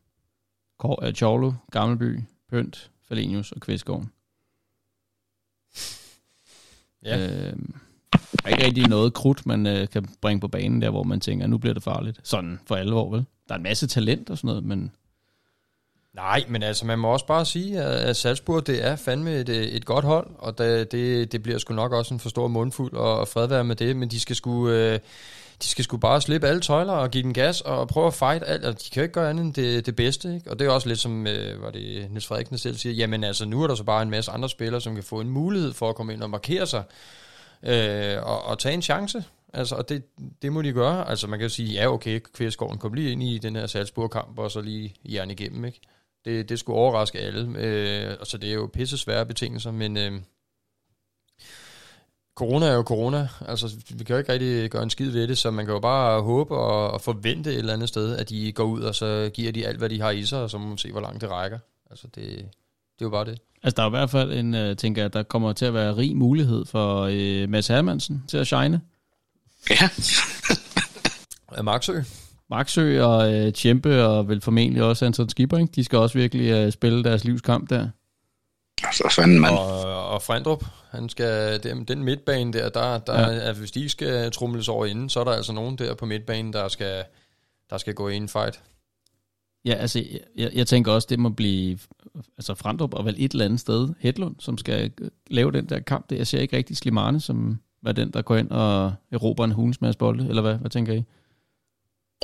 Kor- 0.79 1.05
øh, 1.05 1.13
Chorlo, 1.13 1.53
Gammelby, 1.71 2.19
Pønt, 2.49 2.91
Falenius 3.07 3.51
og 3.51 3.61
Kvistgården. 3.61 4.12
Ja. 7.05 7.17
Øh, 7.17 7.53
der 8.11 8.19
er 8.45 8.49
ikke 8.49 8.65
rigtig 8.65 8.87
noget 8.87 9.13
krudt, 9.13 9.45
man 9.45 9.67
øh, 9.67 9.89
kan 9.89 10.05
bringe 10.21 10.41
på 10.41 10.47
banen 10.47 10.81
der, 10.81 10.89
hvor 10.89 11.03
man 11.03 11.19
tænker, 11.19 11.47
nu 11.47 11.57
bliver 11.57 11.73
det 11.73 11.83
farligt. 11.83 12.19
Sådan 12.23 12.59
for 12.67 12.75
alvor, 12.75 13.11
vel? 13.11 13.25
Der 13.47 13.53
er 13.53 13.57
en 13.57 13.63
masse 13.63 13.87
talent 13.87 14.29
og 14.29 14.37
sådan 14.37 14.47
noget, 14.47 14.63
men 14.63 14.91
Nej, 16.13 16.45
men 16.47 16.63
altså, 16.63 16.85
man 16.85 16.99
må 16.99 17.07
også 17.07 17.25
bare 17.25 17.45
sige, 17.45 17.81
at, 17.81 18.15
Salzburg, 18.15 18.67
det 18.67 18.85
er 18.85 18.95
fandme 18.95 19.35
et, 19.35 19.49
et 19.49 19.85
godt 19.85 20.05
hold, 20.05 20.27
og 20.37 20.57
det, 20.57 20.91
det, 20.91 21.31
det 21.31 21.43
bliver 21.43 21.57
sgu 21.57 21.73
nok 21.73 21.91
også 21.91 22.13
en 22.13 22.19
for 22.19 22.29
stor 22.29 22.47
mundfuld 22.47 22.93
og, 22.93 23.19
og 23.19 23.27
fred 23.27 23.47
være 23.47 23.63
med 23.63 23.75
det, 23.75 23.95
men 23.95 24.09
de 24.09 24.19
skal 24.19 24.35
sgu... 24.35 24.69
Øh, 24.69 24.99
de 25.63 25.67
skal 25.67 25.83
sgu 25.83 25.97
bare 25.97 26.21
slippe 26.21 26.47
alle 26.47 26.61
tøjler 26.61 26.93
og 26.93 27.11
give 27.11 27.23
den 27.23 27.33
gas 27.33 27.61
og 27.61 27.87
prøve 27.87 28.07
at 28.07 28.13
fight 28.13 28.43
alt, 28.47 28.65
og 28.65 28.73
de 28.73 28.89
kan 28.89 28.99
jo 28.99 29.03
ikke 29.03 29.13
gøre 29.13 29.29
andet 29.29 29.43
end 29.43 29.53
det, 29.53 29.85
det 29.85 29.95
bedste, 29.95 30.35
ikke? 30.35 30.51
Og 30.51 30.59
det 30.59 30.67
er 30.67 30.71
også 30.71 30.87
lidt 30.87 30.99
som, 30.99 31.27
øh, 31.27 31.61
var 31.61 31.71
det 31.71 32.07
Niels 32.09 32.27
Frederiksen 32.27 32.57
selv 32.57 32.75
siger, 32.75 32.93
jamen 32.93 33.23
altså, 33.23 33.45
nu 33.45 33.63
er 33.63 33.67
der 33.67 33.75
så 33.75 33.83
bare 33.83 34.01
en 34.01 34.09
masse 34.09 34.31
andre 34.31 34.49
spillere, 34.49 34.81
som 34.81 34.95
kan 34.95 35.03
få 35.03 35.19
en 35.19 35.29
mulighed 35.29 35.73
for 35.73 35.89
at 35.89 35.95
komme 35.95 36.13
ind 36.13 36.23
og 36.23 36.29
markere 36.29 36.67
sig, 36.67 36.83
øh, 37.63 38.23
og, 38.23 38.45
og 38.45 38.59
tage 38.59 38.73
en 38.73 38.81
chance. 38.81 39.23
Altså, 39.53 39.75
og 39.75 39.89
det, 39.89 40.03
det 40.41 40.51
må 40.53 40.61
de 40.61 40.71
gøre. 40.71 41.09
Altså, 41.09 41.27
man 41.27 41.39
kan 41.39 41.45
jo 41.45 41.53
sige, 41.53 41.73
ja, 41.73 41.87
okay, 41.87 42.19
Kværsgården 42.33 42.77
kom 42.77 42.93
lige 42.93 43.11
ind 43.11 43.23
i 43.23 43.37
den 43.37 43.55
her 43.55 43.67
Salzburg-kamp, 43.67 44.39
og 44.39 44.51
så 44.51 44.61
lige 44.61 44.93
jern 45.05 45.31
igennem, 45.31 45.65
ikke? 45.65 45.79
Det, 46.25 46.49
det 46.49 46.59
skulle 46.59 46.79
overraske 46.79 47.19
alle. 47.19 47.59
Øh, 47.59 48.09
altså, 48.09 48.37
det 48.37 48.49
er 48.49 48.53
jo 48.53 48.69
pisse 48.73 48.97
svære 48.97 49.25
betingelser, 49.25 49.71
men 49.71 49.97
øh, 49.97 50.11
corona 52.35 52.65
er 52.65 52.73
jo 52.73 52.81
corona. 52.81 53.27
Altså, 53.47 53.75
vi 53.89 54.03
kan 54.03 54.13
jo 54.13 54.17
ikke 54.17 54.31
rigtig 54.31 54.71
gøre 54.71 54.83
en 54.83 54.89
skid 54.89 55.09
ved 55.09 55.27
det, 55.27 55.37
så 55.37 55.51
man 55.51 55.65
kan 55.65 55.73
jo 55.73 55.79
bare 55.79 56.21
håbe 56.21 56.55
og, 56.55 56.91
og 56.91 57.01
forvente 57.01 57.51
et 57.51 57.57
eller 57.57 57.73
andet 57.73 57.89
sted, 57.89 58.17
at 58.17 58.29
de 58.29 58.51
går 58.51 58.63
ud, 58.63 58.81
og 58.81 58.95
så 58.95 59.31
giver 59.33 59.51
de 59.51 59.67
alt, 59.67 59.77
hvad 59.77 59.89
de 59.89 60.01
har 60.01 60.11
i 60.11 60.25
sig, 60.25 60.41
og 60.41 60.49
så 60.49 60.57
må 60.57 60.67
man 60.67 60.77
se, 60.77 60.91
hvor 60.91 61.01
langt 61.01 61.21
det 61.21 61.29
rækker. 61.29 61.59
Altså, 61.89 62.07
det, 62.07 62.25
det 62.99 63.01
er 63.01 63.05
jo 63.05 63.09
bare 63.09 63.25
det. 63.25 63.39
Altså, 63.63 63.75
der 63.75 63.83
er 63.83 63.87
i 63.87 63.89
hvert 63.89 64.09
fald 64.09 64.33
en, 64.33 64.53
uh, 64.53 64.75
tænker 64.77 65.01
jeg, 65.01 65.13
der 65.13 65.23
kommer 65.23 65.53
til 65.53 65.65
at 65.65 65.73
være 65.73 65.97
rig 65.97 66.17
mulighed 66.17 66.65
for 66.65 67.05
uh, 67.05 67.49
Mads 67.49 67.67
Hermansen 67.67 68.23
til 68.27 68.37
at 68.37 68.47
shine. 68.47 68.81
Ja. 69.69 69.89
Maxø? 71.63 72.01
Maxø 72.49 73.03
og 73.03 73.53
Tjempe 73.53 74.05
og 74.05 74.27
vel 74.27 74.41
formentlig 74.41 74.83
også 74.83 75.05
Anton 75.05 75.29
Skipper, 75.29 75.57
ikke? 75.57 75.71
de 75.75 75.83
skal 75.83 75.99
også 75.99 76.17
virkelig 76.17 76.65
uh, 76.65 76.71
spille 76.71 77.03
deres 77.03 77.23
livskamp 77.23 77.69
der. 77.69 77.89
Så 78.93 79.13
fanden, 79.15 79.39
mand. 79.39 79.53
Og, 79.53 80.07
og 80.09 80.21
Frendrup, 80.21 80.65
han 80.91 81.09
skal, 81.09 81.63
den, 81.63 81.83
den 81.83 82.03
midtbane 82.03 82.53
der, 82.53 82.69
der, 82.69 82.97
der 82.97 83.19
ja. 83.19 83.49
er, 83.49 83.53
hvis 83.53 83.71
de 83.71 83.89
skal 83.89 84.31
trumles 84.31 84.69
over 84.69 84.85
inden, 84.85 85.09
så 85.09 85.19
er 85.19 85.23
der 85.23 85.31
altså 85.31 85.53
nogen 85.53 85.77
der 85.77 85.95
på 85.95 86.05
midtbanen, 86.05 86.53
der 86.53 86.67
skal, 86.67 87.03
der 87.69 87.77
skal 87.77 87.93
gå 87.93 88.09
i 88.09 88.15
en 88.15 88.29
fight. 88.29 88.61
Ja, 89.65 89.73
altså, 89.73 90.03
jeg, 90.35 90.51
jeg 90.53 90.67
tænker 90.67 90.91
også, 90.91 91.07
det 91.09 91.19
må 91.19 91.29
blive 91.29 91.79
altså 92.37 92.55
Frandrup 92.55 92.93
og 92.93 93.05
vel 93.05 93.15
et 93.17 93.31
eller 93.31 93.45
andet 93.45 93.59
sted 93.59 93.89
Hedlund, 93.99 94.35
som 94.39 94.57
skal 94.57 94.91
lave 95.27 95.51
den 95.51 95.65
der 95.65 95.79
kamp. 95.79 96.09
Det, 96.09 96.17
jeg 96.17 96.27
ser 96.27 96.39
ikke 96.39 96.57
rigtig 96.57 96.77
Slimane, 96.77 97.21
som 97.21 97.59
er 97.85 97.91
den, 97.91 98.11
der 98.11 98.21
går 98.21 98.35
ind 98.35 98.49
og 98.49 98.93
erobrer 99.11 99.45
en 99.45 99.51
hulens 99.51 99.95
bolde, 99.99 100.29
eller 100.29 100.41
hvad, 100.41 100.55
hvad 100.55 100.69
tænker 100.69 100.93
I? 100.93 101.03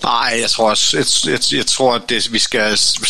Nej, 0.03 0.37
jeg 0.41 0.49
tror 0.49 0.69
også, 0.69 0.97
jeg, 0.97 1.31
jeg, 1.31 1.57
jeg 1.57 1.65
tror, 1.65 1.95
at 1.95 2.01
det, 2.09 2.33
vi 2.33 2.39
skal, 2.39 2.61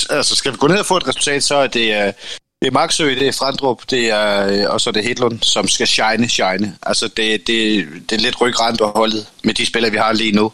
altså 0.10 0.36
skal 0.36 0.52
vi 0.52 0.58
gå 0.58 0.68
ned 0.68 0.78
og 0.78 0.86
få 0.86 0.98
et 0.98 1.08
resultat, 1.08 1.44
så 1.44 1.56
er 1.56 1.68
det, 1.68 2.06
øh, 2.06 2.14
det 2.62 2.68
er 2.68 2.72
Maxø, 2.72 3.10
det 3.10 3.28
er 3.28 3.32
Frandrup, 3.32 3.82
det 3.90 4.10
er, 4.10 4.48
øh, 4.48 4.74
og 4.74 4.82
så 4.82 4.90
er 4.90 4.92
det 4.92 5.04
Hedlund, 5.04 5.42
som 5.42 5.68
skal 5.68 5.88
shine, 5.88 6.30
shine. 6.30 6.76
Altså, 6.84 7.08
det, 7.08 7.48
det, 7.48 7.88
det 8.10 8.16
er 8.16 8.20
lidt 8.20 8.42
ryggrand 8.42 8.78
på 8.78 8.86
holdet 8.96 9.28
med 9.44 9.54
de 9.54 9.66
spillere, 9.66 9.92
vi 9.92 9.98
har 9.98 10.14
lige 10.14 10.32
nu. 10.32 10.52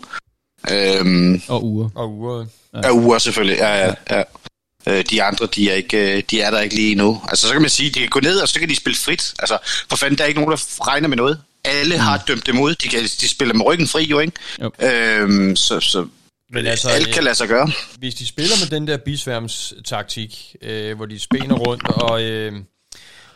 Øhm, 0.71 1.41
og 1.47 1.63
uger. 1.63 1.89
Og 1.95 2.11
uger. 2.11 2.45
Ja, 2.73 2.79
ja 2.83 2.93
uger 2.93 3.17
selvfølgelig, 3.17 3.57
ja, 3.57 3.85
ja. 3.85 3.93
ja. 4.09 4.23
Øh, 4.87 5.05
de 5.09 5.23
andre, 5.23 5.45
de 5.45 5.69
er, 5.69 5.75
ikke, 5.75 6.21
de 6.21 6.41
er 6.41 6.51
der 6.51 6.59
ikke 6.59 6.75
lige 6.75 6.95
nu. 6.95 7.21
Altså, 7.27 7.47
så 7.47 7.53
kan 7.53 7.61
man 7.61 7.69
sige, 7.69 7.89
de 7.89 7.99
kan 7.99 8.09
gå 8.09 8.19
ned, 8.19 8.39
og 8.39 8.47
så 8.47 8.59
kan 8.59 8.69
de 8.69 8.75
spille 8.75 8.97
frit. 8.97 9.33
Altså, 9.39 9.57
for 9.89 9.95
fanden, 9.95 10.17
der 10.17 10.23
er 10.23 10.27
ikke 10.27 10.39
nogen, 10.39 10.51
der 10.51 10.87
regner 10.87 11.07
med 11.07 11.17
noget. 11.17 11.39
Alle 11.63 11.95
mm. 11.95 12.01
har 12.01 12.23
dømt 12.27 12.45
dem 12.45 12.59
ud. 12.59 12.75
De, 12.75 12.87
kan, 12.87 13.03
de 13.03 13.29
spiller 13.29 13.53
med 13.53 13.65
ryggen 13.65 13.87
fri, 13.87 14.03
jo, 14.03 14.19
ikke? 14.19 14.33
Jo. 14.61 14.71
Øhm, 14.79 15.55
så, 15.55 15.79
så 15.79 16.07
men 16.49 16.65
altså, 16.65 16.89
alt 16.89 17.13
kan 17.13 17.23
lade 17.23 17.35
sig 17.35 17.47
gøre. 17.47 17.69
Hvis 17.99 18.15
de 18.15 18.25
spiller 18.27 18.55
med 18.63 18.79
den 18.79 18.87
der 18.87 18.97
bisværms-taktik, 18.97 20.55
øh, 20.61 20.95
hvor 20.95 21.05
de 21.05 21.19
spæner 21.19 21.55
rundt 21.55 21.87
og, 21.87 22.23
øh, 22.23 22.53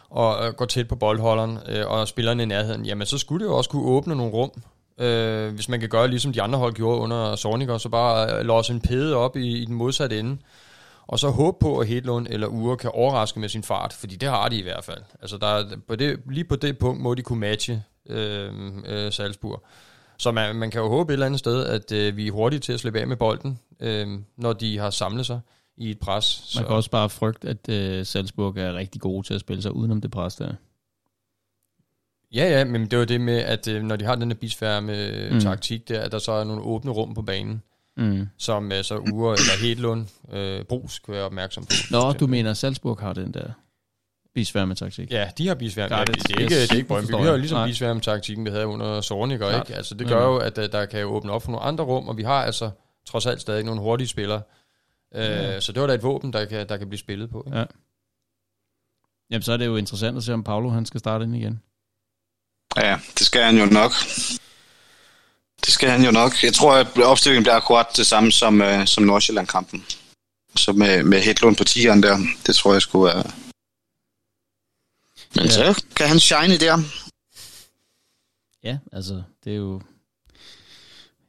og 0.09 0.55
går 0.55 0.65
tæt 0.65 0.87
på 0.87 0.95
boldholderen 0.95 1.59
øh, 1.67 1.87
og 1.87 2.07
spillerne 2.07 2.43
i 2.43 2.45
nærheden, 2.45 2.85
jamen 2.85 3.07
så 3.07 3.17
skulle 3.17 3.45
det 3.45 3.51
jo 3.51 3.57
også 3.57 3.69
kunne 3.69 3.85
åbne 3.85 4.15
nogle 4.15 4.33
rum. 4.33 4.51
Øh, 4.99 5.53
hvis 5.53 5.69
man 5.69 5.79
kan 5.79 5.89
gøre 5.89 6.07
ligesom 6.07 6.33
de 6.33 6.41
andre 6.41 6.59
hold 6.59 6.73
gjorde 6.73 7.01
under 7.01 7.35
Sorniger, 7.35 7.77
så 7.77 7.89
bare 7.89 8.43
låse 8.43 8.73
en 8.73 8.81
pæde 8.81 9.15
op 9.15 9.37
i, 9.37 9.61
i 9.61 9.65
den 9.65 9.75
modsatte 9.75 10.19
ende. 10.19 10.37
Og 11.07 11.19
så 11.19 11.29
håbe 11.29 11.57
på, 11.61 11.77
at 11.77 11.87
Hedlund 11.87 12.27
eller 12.29 12.47
Ure 12.47 12.77
kan 12.77 12.91
overraske 12.93 13.39
med 13.39 13.49
sin 13.49 13.63
fart, 13.63 13.93
fordi 13.93 14.15
det 14.15 14.29
har 14.29 14.49
de 14.49 14.57
i 14.57 14.61
hvert 14.61 14.83
fald. 14.83 15.01
Altså 15.21 15.37
der, 15.37 15.65
på 15.87 15.95
det, 15.95 16.19
lige 16.31 16.43
på 16.43 16.55
det 16.55 16.77
punkt 16.77 17.01
må 17.01 17.13
de 17.13 17.21
kunne 17.21 17.39
matche 17.39 17.83
øh, 18.09 18.51
øh, 18.85 19.11
Salzburg. 19.11 19.65
Så 20.19 20.31
man, 20.31 20.55
man 20.55 20.71
kan 20.71 20.81
jo 20.81 20.89
håbe 20.89 21.13
et 21.13 21.15
eller 21.15 21.25
andet 21.25 21.39
sted, 21.39 21.65
at 21.65 21.91
øh, 21.91 22.17
vi 22.17 22.27
er 22.27 22.31
hurtige 22.31 22.59
til 22.59 22.73
at 22.73 22.79
slippe 22.79 22.99
af 22.99 23.07
med 23.07 23.17
bolden, 23.17 23.59
øh, 23.79 24.07
når 24.37 24.53
de 24.53 24.77
har 24.77 24.89
samlet 24.89 25.25
sig 25.25 25.39
i 25.77 25.91
et 25.91 25.99
pres. 25.99 26.41
Man 26.55 26.63
så. 26.63 26.67
kan 26.67 26.75
også 26.75 26.89
bare 26.89 27.09
frygte, 27.09 27.47
at 27.49 27.69
øh, 27.69 28.05
Salzburg 28.05 28.57
er 28.57 28.73
rigtig 28.73 29.01
gode 29.01 29.27
til 29.27 29.33
at 29.33 29.39
spille 29.39 29.61
sig 29.61 29.75
udenom 29.75 30.01
det 30.01 30.11
pres 30.11 30.35
der. 30.35 30.53
Ja, 32.33 32.49
ja, 32.49 32.65
men 32.65 32.85
det 32.91 32.99
var 32.99 33.05
det 33.05 33.21
med, 33.21 33.37
at 33.37 33.67
øh, 33.67 33.83
når 33.83 33.95
de 33.95 34.05
har 34.05 34.15
den 34.15 34.31
her 34.31 34.35
bisfærme 34.35 34.93
mm. 35.31 35.39
taktik 35.39 35.89
der, 35.89 36.01
at 36.01 36.11
der 36.11 36.19
så 36.19 36.31
er 36.31 36.43
nogle 36.43 36.61
åbne 36.61 36.91
rum 36.91 37.13
på 37.13 37.21
banen, 37.21 37.61
mm. 37.97 38.27
som 38.37 38.71
øh, 38.71 38.83
så 38.83 38.97
Ure 38.97 39.33
eller 39.33 39.61
Hedlund, 39.61 40.07
øh, 40.31 40.63
Brus, 40.65 40.99
kan 40.99 41.13
være 41.13 41.23
opmærksom 41.23 41.65
på. 41.65 41.71
Nå, 41.91 42.11
du 42.11 42.27
mener, 42.27 42.53
Salzburg 42.53 42.97
har 42.99 43.13
den 43.13 43.33
der 43.33 43.51
bisværmetaktik. 44.33 45.11
Ja, 45.11 45.31
de 45.37 45.47
har 45.47 45.55
bisværme. 45.55 45.95
Ja, 45.95 46.03
det, 46.03 46.15
det, 46.15 46.35
er 46.35 46.39
ikke, 46.39 46.61
det 46.61 46.71
er 46.71 46.75
ikke 46.75 46.87
Brøndby. 46.87 47.11
Vi 47.11 47.23
har 47.23 47.31
jo 47.31 47.37
ligesom 47.37 47.67
bisværmetaktikken, 47.67 48.45
vi 48.45 48.49
havde 48.49 48.67
under 48.67 49.01
Sorniger, 49.01 49.59
ikke? 49.59 49.75
Altså, 49.75 49.95
det 49.95 50.07
gør 50.07 50.25
jo, 50.25 50.37
at 50.37 50.55
der, 50.55 50.67
der 50.67 50.85
kan 50.85 51.05
åbne 51.05 51.31
op 51.31 51.43
for 51.43 51.51
nogle 51.51 51.65
andre 51.65 51.83
rum, 51.83 52.07
og 52.07 52.17
vi 52.17 52.23
har 52.23 52.43
altså 52.45 52.71
trods 53.07 53.25
alt 53.25 53.41
stadig 53.41 53.63
nogle 53.63 53.81
hurtige 53.81 54.07
spillere. 54.07 54.41
Ja. 55.15 55.55
Øh, 55.55 55.61
så 55.61 55.71
det 55.71 55.81
var 55.81 55.87
da 55.87 55.93
et 55.93 56.03
våben, 56.03 56.33
der 56.33 56.45
kan, 56.45 56.69
der 56.69 56.77
kan 56.77 56.89
blive 56.89 56.99
spillet 56.99 57.29
på. 57.29 57.43
Ikke? 57.47 57.57
Ja. 57.57 57.65
Jamen, 59.31 59.43
så 59.43 59.53
er 59.53 59.57
det 59.57 59.65
jo 59.65 59.75
interessant 59.75 60.17
at 60.17 60.23
se, 60.23 60.33
om 60.33 60.43
Paolo 60.43 60.69
han 60.69 60.85
skal 60.85 60.99
starte 60.99 61.23
ind 61.23 61.35
igen. 61.35 61.61
Ja, 62.77 62.99
det 63.19 63.25
skal 63.27 63.41
han 63.41 63.57
jo 63.57 63.65
nok. 63.65 63.91
Det 65.65 65.73
skal 65.73 65.89
han 65.89 66.03
jo 66.03 66.11
nok. 66.11 66.43
Jeg 66.43 66.53
tror, 66.53 66.73
at 66.73 66.87
opstillingen 67.03 67.43
bliver 67.43 67.55
akkurat 67.55 67.87
det 67.97 68.05
samme 68.05 68.31
som, 68.31 68.61
uh, 68.61 68.85
som 68.85 69.03
Nordsjælland-kampen. 69.03 69.85
Så 70.55 70.73
med, 70.73 71.03
med 71.03 71.21
Hedlund 71.21 71.55
på 71.55 71.63
tieren 71.63 72.03
der, 72.03 72.17
det 72.45 72.55
tror 72.55 72.73
jeg 72.73 72.81
skulle 72.81 73.05
være, 73.05 73.23
men 75.35 75.45
ja. 75.45 75.51
så 75.51 75.83
kan 75.95 76.07
han 76.07 76.19
shine 76.19 76.57
der. 76.57 76.83
Ja, 78.63 78.77
altså, 78.93 79.21
det 79.43 79.53
er 79.53 79.57
jo... 79.57 79.81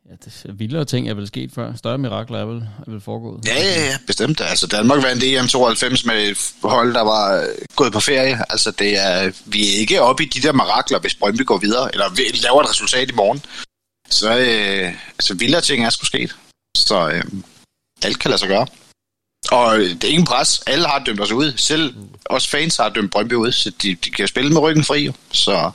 Ja, 0.08 0.14
det 0.24 0.44
er 0.48 0.52
vildere 0.52 0.84
ting 0.84 1.08
er 1.08 1.14
vel 1.14 1.26
sket 1.26 1.52
før. 1.52 1.74
Større 1.74 1.98
mirakler 1.98 2.38
er 2.38 2.44
vel, 2.44 2.56
er 2.86 2.90
vel 2.90 3.00
foregået. 3.00 3.46
Ja, 3.46 3.54
ja, 3.54 3.84
ja, 3.84 3.98
bestemt. 4.06 4.40
Altså, 4.40 4.66
Danmark 4.66 5.02
vandt 5.02 5.24
EM92 5.24 6.06
med 6.06 6.28
et 6.28 6.54
hold, 6.62 6.94
der 6.94 7.00
var 7.00 7.42
øh, 7.42 7.48
gået 7.76 7.92
på 7.92 8.00
ferie. 8.00 8.44
Altså, 8.52 8.70
det 8.70 8.98
er, 8.98 9.32
vi 9.46 9.68
er 9.68 9.78
ikke 9.78 10.02
oppe 10.02 10.22
i 10.22 10.26
de 10.26 10.40
der 10.40 10.52
mirakler, 10.52 10.98
hvis 10.98 11.14
Brøndby 11.14 11.46
går 11.46 11.58
videre, 11.58 11.92
eller 11.92 12.42
laver 12.42 12.62
et 12.62 12.70
resultat 12.70 13.10
i 13.10 13.14
morgen. 13.14 13.42
Så 14.10 14.38
øh, 14.38 14.94
altså, 15.18 15.34
vildere 15.34 15.60
ting 15.60 15.84
er 15.84 15.90
sgu 15.90 16.04
sket. 16.04 16.36
Så 16.76 17.08
øh, 17.08 17.24
alt 18.02 18.18
kan 18.18 18.30
lade 18.30 18.38
sig 18.38 18.48
gøre. 18.48 18.66
Og 19.52 19.78
det 19.78 20.04
er 20.04 20.08
ingen 20.08 20.26
pres. 20.26 20.60
Alle 20.66 20.86
har 20.86 21.04
dømt 21.04 21.20
os 21.20 21.32
ud. 21.32 21.52
Selv 21.56 21.94
os 22.24 22.46
fans 22.46 22.76
har 22.76 22.88
dømt 22.88 23.10
Brøndby 23.10 23.32
ud, 23.32 23.52
så 23.52 23.70
de, 23.82 23.94
de 23.94 24.10
kan 24.10 24.28
spille 24.28 24.50
med 24.52 24.60
ryggen 24.60 24.84
fri. 24.84 25.10
Så 25.32 25.72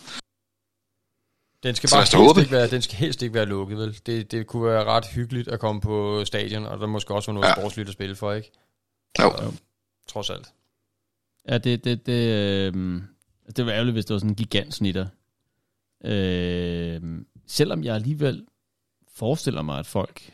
den 1.63 1.75
skal 1.75 1.89
bare 1.89 2.01
helst 2.01 2.39
ikke, 2.39 2.51
være, 2.51 2.69
den 2.69 2.81
skal 2.81 2.97
helst 2.97 3.21
ikke 3.21 3.33
være 3.33 3.45
lukket, 3.45 3.77
vel? 3.77 3.99
Det, 4.05 4.31
det 4.31 4.47
kunne 4.47 4.65
være 4.65 4.83
ret 4.83 5.05
hyggeligt 5.05 5.47
at 5.47 5.59
komme 5.59 5.81
på 5.81 6.25
stadion, 6.25 6.65
og 6.65 6.79
der 6.79 6.87
måske 6.87 7.13
også 7.13 7.31
være 7.31 7.33
noget 7.33 7.47
ja. 7.47 7.53
sportsligt 7.53 7.89
at 7.89 7.93
spille 7.93 8.15
for, 8.15 8.33
ikke? 8.33 8.51
Jo. 9.21 9.37
Så, 9.37 9.51
trods 10.07 10.29
alt. 10.29 10.47
Ja, 11.49 11.57
det, 11.57 11.83
det, 11.83 12.05
det, 12.05 12.29
øh, 12.29 13.01
det 13.55 13.65
var 13.65 13.71
ærgerligt, 13.71 13.95
hvis 13.95 14.05
det 14.05 14.13
var 14.13 14.19
sådan 14.19 14.29
en 14.29 14.35
gigantsnitter. 14.35 15.07
Øh, 16.05 17.01
selvom 17.47 17.83
jeg 17.83 17.95
alligevel 17.95 18.45
forestiller 19.15 19.61
mig, 19.61 19.79
at 19.79 19.87
folk 19.87 20.31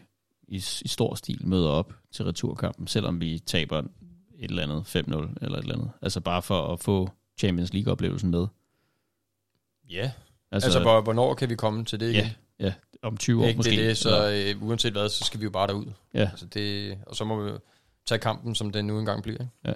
i, 0.52 0.56
i 0.82 0.88
stor 0.88 1.16
stil 1.16 1.48
møder 1.48 1.70
op 1.70 1.94
til 2.12 2.26
returkampen, 2.26 2.88
selvom 2.88 3.22
vi 3.22 3.40
taber 3.40 3.78
et 3.80 4.50
eller 4.50 4.64
andet 4.64 4.96
5-0 4.96 5.02
eller 5.42 5.58
et 5.58 5.62
eller 5.62 5.76
andet. 5.76 5.92
Altså 6.02 6.20
bare 6.20 6.42
for 6.42 6.74
at 6.74 6.80
få 6.80 7.10
Champions 7.38 7.74
League-oplevelsen 7.74 8.32
med. 8.32 8.48
Ja, 9.90 10.12
altså, 10.52 10.68
altså 10.68 11.02
hvornår 11.02 11.34
kan 11.34 11.50
vi 11.50 11.56
komme 11.56 11.86
til 11.86 12.00
det 12.00 12.10
igen? 12.10 12.26
Ja, 12.60 12.66
ja 12.66 12.74
om 13.02 13.18
20 13.18 13.44
år 13.44 13.48
ikke 13.48 13.58
måske. 13.58 13.72
Det, 13.72 13.80
det, 13.80 13.98
så 13.98 14.32
øh, 14.32 14.64
uanset 14.64 14.92
hvad, 14.92 15.10
så 15.10 15.24
skal 15.24 15.40
vi 15.40 15.44
jo 15.44 15.50
bare 15.50 15.68
derud. 15.68 15.86
Ja. 16.14 16.20
Altså 16.20 16.46
det, 16.46 16.98
og 17.08 17.16
så 17.16 17.26
må 17.26 17.44
vi 17.44 17.52
tage 18.06 18.20
kampen, 18.20 18.56
som 18.56 18.72
den 18.72 18.86
nu 18.86 19.00
engang 19.00 19.24
bliver. 19.24 19.40
Ikke? 19.40 19.52
Ja. 19.66 19.74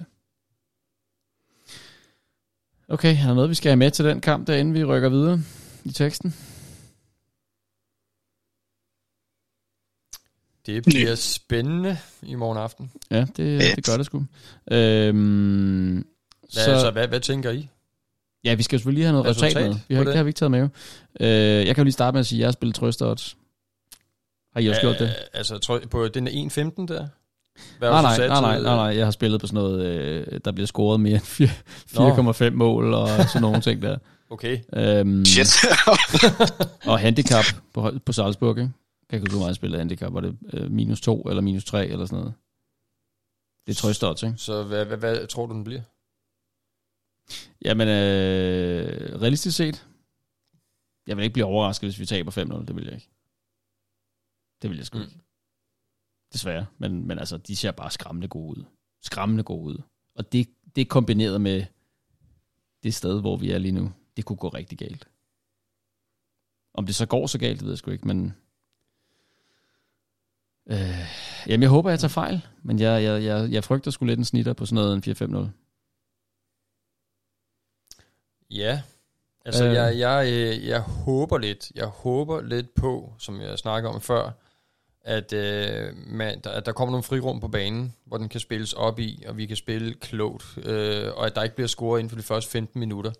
Okay, 2.88 3.16
er 3.22 3.26
der 3.26 3.34
noget, 3.34 3.50
vi 3.50 3.54
skal 3.54 3.70
have 3.70 3.76
med 3.76 3.90
til 3.90 4.04
den 4.04 4.20
kamp, 4.20 4.46
derinde 4.46 4.72
vi 4.72 4.84
rykker 4.84 5.08
videre 5.08 5.40
i 5.84 5.92
teksten? 5.92 6.34
Det 10.66 10.84
bliver 10.84 11.14
spændende 11.14 11.98
i 12.22 12.34
morgen 12.34 12.58
aften. 12.58 12.90
Ja, 13.10 13.20
det, 13.36 13.76
det 13.76 13.86
gør 13.86 13.96
det 13.96 14.06
sgu. 14.06 14.24
Øhm, 14.70 15.94
hvad, 15.94 16.64
så, 16.64 16.70
altså, 16.70 16.90
hvad, 16.90 17.08
hvad 17.08 17.20
tænker 17.20 17.50
I? 17.50 17.68
Ja, 18.44 18.54
vi 18.54 18.62
skal 18.62 18.78
selvfølgelig 18.78 18.98
lige 18.98 19.06
have 19.06 19.12
noget 19.12 19.26
resultat, 19.26 19.46
resultat 19.46 19.70
med. 19.70 19.78
Vi 19.88 19.94
har, 19.94 20.02
ikke, 20.02 20.10
det 20.10 20.16
har 20.16 20.24
vi 20.24 20.28
ikke 20.28 20.38
taget 20.38 20.50
med. 20.50 20.68
Øh, 21.20 21.66
jeg 21.66 21.74
kan 21.74 21.76
jo 21.76 21.84
lige 21.84 21.92
starte 21.92 22.14
med 22.14 22.20
at 22.20 22.26
sige, 22.26 22.38
at 22.38 22.40
jeg 22.40 22.46
har 22.46 22.52
spillet 22.52 22.74
trøster 22.74 23.06
odds. 23.06 23.36
Har 24.52 24.60
I 24.60 24.66
også 24.66 24.80
ja, 24.80 24.86
gjort 24.86 24.98
det? 24.98 25.14
Altså 25.32 25.80
på 25.90 26.08
den 26.08 26.28
1.15 26.28 26.32
der? 26.86 27.06
Hvad 27.78 27.90
nej, 27.90 28.02
nej, 28.02 28.28
nej, 28.28 28.40
nej, 28.40 28.60
nej, 28.60 28.74
nej, 28.74 28.96
jeg 28.96 29.06
har 29.06 29.10
spillet 29.10 29.40
på 29.40 29.46
sådan 29.46 29.62
noget, 29.62 29.86
øh, 29.86 30.40
der 30.44 30.52
bliver 30.52 30.66
scoret 30.66 31.00
mere 31.00 31.14
end 31.14 31.50
4,5 32.50 32.50
mål 32.50 32.94
og 32.94 33.08
sådan 33.08 33.42
nogle 33.42 33.60
ting 33.60 33.82
der. 33.82 33.98
Okay. 34.30 34.58
Øhm, 34.72 35.24
Shit. 35.24 35.48
og 36.90 36.98
handicap 36.98 37.44
på, 37.74 37.92
på 38.06 38.12
Salzburg, 38.12 38.58
ikke? 38.58 38.70
Jeg 39.10 39.20
kan 39.20 39.26
ikke 39.26 39.36
huske, 39.36 39.66
meget 39.66 39.78
handicap. 39.78 40.12
Var 40.12 40.20
det 40.20 40.38
øh, 40.52 40.70
minus 40.70 41.00
2 41.00 41.22
eller 41.22 41.42
minus 41.42 41.64
3 41.64 41.86
eller 41.86 42.06
sådan 42.06 42.18
noget? 42.18 42.34
Det 43.66 43.72
er 43.72 43.76
trøstodds, 43.76 44.22
ikke? 44.22 44.38
Så 44.38 44.62
hvad, 44.62 44.86
hvad, 44.86 44.96
hvad 44.96 45.26
tror 45.26 45.46
du, 45.46 45.54
den 45.54 45.64
bliver? 45.64 45.82
Jamen, 47.64 47.88
øh, 47.88 49.20
realistisk 49.20 49.56
set, 49.56 49.86
jeg 51.06 51.16
vil 51.16 51.22
ikke 51.22 51.32
blive 51.32 51.46
overrasket, 51.46 51.90
hvis 51.90 51.98
vi 51.98 52.06
taber 52.06 52.30
5-0. 52.30 52.66
Det 52.66 52.76
vil 52.76 52.84
jeg 52.84 52.94
ikke. 52.94 53.10
Det 54.62 54.70
vil 54.70 54.76
jeg 54.76 54.86
sgu 54.86 54.98
mm. 54.98 55.04
ikke. 55.04 55.16
Desværre. 56.32 56.66
Men, 56.78 57.06
men 57.06 57.18
altså, 57.18 57.36
de 57.36 57.56
ser 57.56 57.70
bare 57.70 57.90
skræmmende 57.90 58.28
gode 58.28 58.58
ud. 58.58 58.64
Skræmmende 59.02 59.44
gode 59.44 59.64
ud. 59.64 59.82
Og 60.14 60.32
det, 60.32 60.48
det 60.76 60.80
er 60.80 60.86
kombineret 60.86 61.40
med 61.40 61.64
det 62.82 62.94
sted, 62.94 63.20
hvor 63.20 63.36
vi 63.36 63.50
er 63.50 63.58
lige 63.58 63.72
nu. 63.72 63.92
Det 64.16 64.24
kunne 64.24 64.36
gå 64.36 64.48
rigtig 64.48 64.78
galt. 64.78 65.08
Om 66.74 66.86
det 66.86 66.94
så 66.94 67.06
går 67.06 67.26
så 67.26 67.38
galt, 67.38 67.58
det 67.58 67.64
ved 67.64 67.72
jeg 67.72 67.78
sgu 67.78 67.90
ikke, 67.90 68.06
men... 68.06 68.34
Øh, 70.70 71.06
jamen, 71.46 71.62
jeg 71.62 71.70
håber, 71.70 71.90
jeg 71.90 71.98
tager 71.98 72.08
fejl, 72.08 72.46
men 72.62 72.78
jeg, 72.78 73.02
jeg, 73.02 73.24
jeg, 73.24 73.50
jeg 73.50 73.64
frygter 73.64 73.90
sgu 73.90 74.04
lidt 74.04 74.18
en 74.18 74.24
snitter 74.24 74.52
på 74.52 74.66
sådan 74.66 74.84
noget 74.84 75.06
en 75.06 75.12
4-5-0. 75.12 75.48
Ja, 78.50 78.82
altså 79.44 79.64
øh. 79.64 79.74
jeg, 79.74 79.98
jeg, 79.98 80.26
øh, 80.32 80.66
jeg 80.66 80.80
håber 80.80 81.38
lidt, 81.38 81.72
jeg 81.74 81.86
håber 81.86 82.40
lidt 82.40 82.74
på, 82.74 83.12
som 83.18 83.40
jeg 83.40 83.58
snakkede 83.58 83.94
om 83.94 84.00
før, 84.00 84.30
at, 85.06 85.32
øh, 85.32 85.96
man, 85.96 86.40
der, 86.44 86.50
at 86.50 86.66
der 86.66 86.72
kommer 86.72 86.90
nogle 86.90 87.02
frirum 87.02 87.40
på 87.40 87.48
banen, 87.48 87.94
hvor 88.04 88.18
den 88.18 88.28
kan 88.28 88.40
spilles 88.40 88.72
op 88.72 88.98
i, 88.98 89.24
og 89.28 89.36
vi 89.36 89.46
kan 89.46 89.56
spille 89.56 89.94
klogt, 89.94 90.58
øh, 90.64 91.12
og 91.16 91.26
at 91.26 91.34
der 91.34 91.42
ikke 91.42 91.54
bliver 91.54 91.68
scoret 91.68 92.00
inden 92.00 92.10
for 92.10 92.16
de 92.16 92.22
første 92.22 92.50
15 92.50 92.80
minutter. 92.80 93.12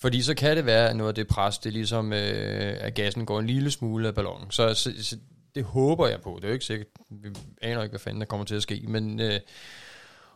Fordi 0.00 0.22
så 0.22 0.34
kan 0.34 0.56
det 0.56 0.66
være, 0.66 0.90
at 0.90 0.96
noget 0.96 1.08
af 1.08 1.14
det 1.14 1.26
pres, 1.26 1.58
det 1.58 1.70
er 1.70 1.72
ligesom, 1.72 2.12
øh, 2.12 2.76
at 2.80 2.94
gassen 2.94 3.26
går 3.26 3.38
en 3.38 3.46
lille 3.46 3.70
smule 3.70 4.08
af 4.08 4.14
ballonen. 4.14 4.50
Så, 4.50 4.74
så, 4.74 4.92
så 5.02 5.16
det 5.54 5.64
håber 5.64 6.08
jeg 6.08 6.20
på. 6.20 6.32
Det 6.36 6.44
er 6.44 6.48
jo 6.48 6.54
ikke 6.54 6.64
sikkert, 6.64 6.88
vi 7.10 7.28
aner 7.62 7.82
ikke, 7.82 7.92
hvad 7.92 8.00
fanden 8.00 8.20
der 8.20 8.26
kommer 8.26 8.46
til 8.46 8.54
at 8.54 8.62
ske, 8.62 8.84
men... 8.88 9.20
Øh, 9.20 9.40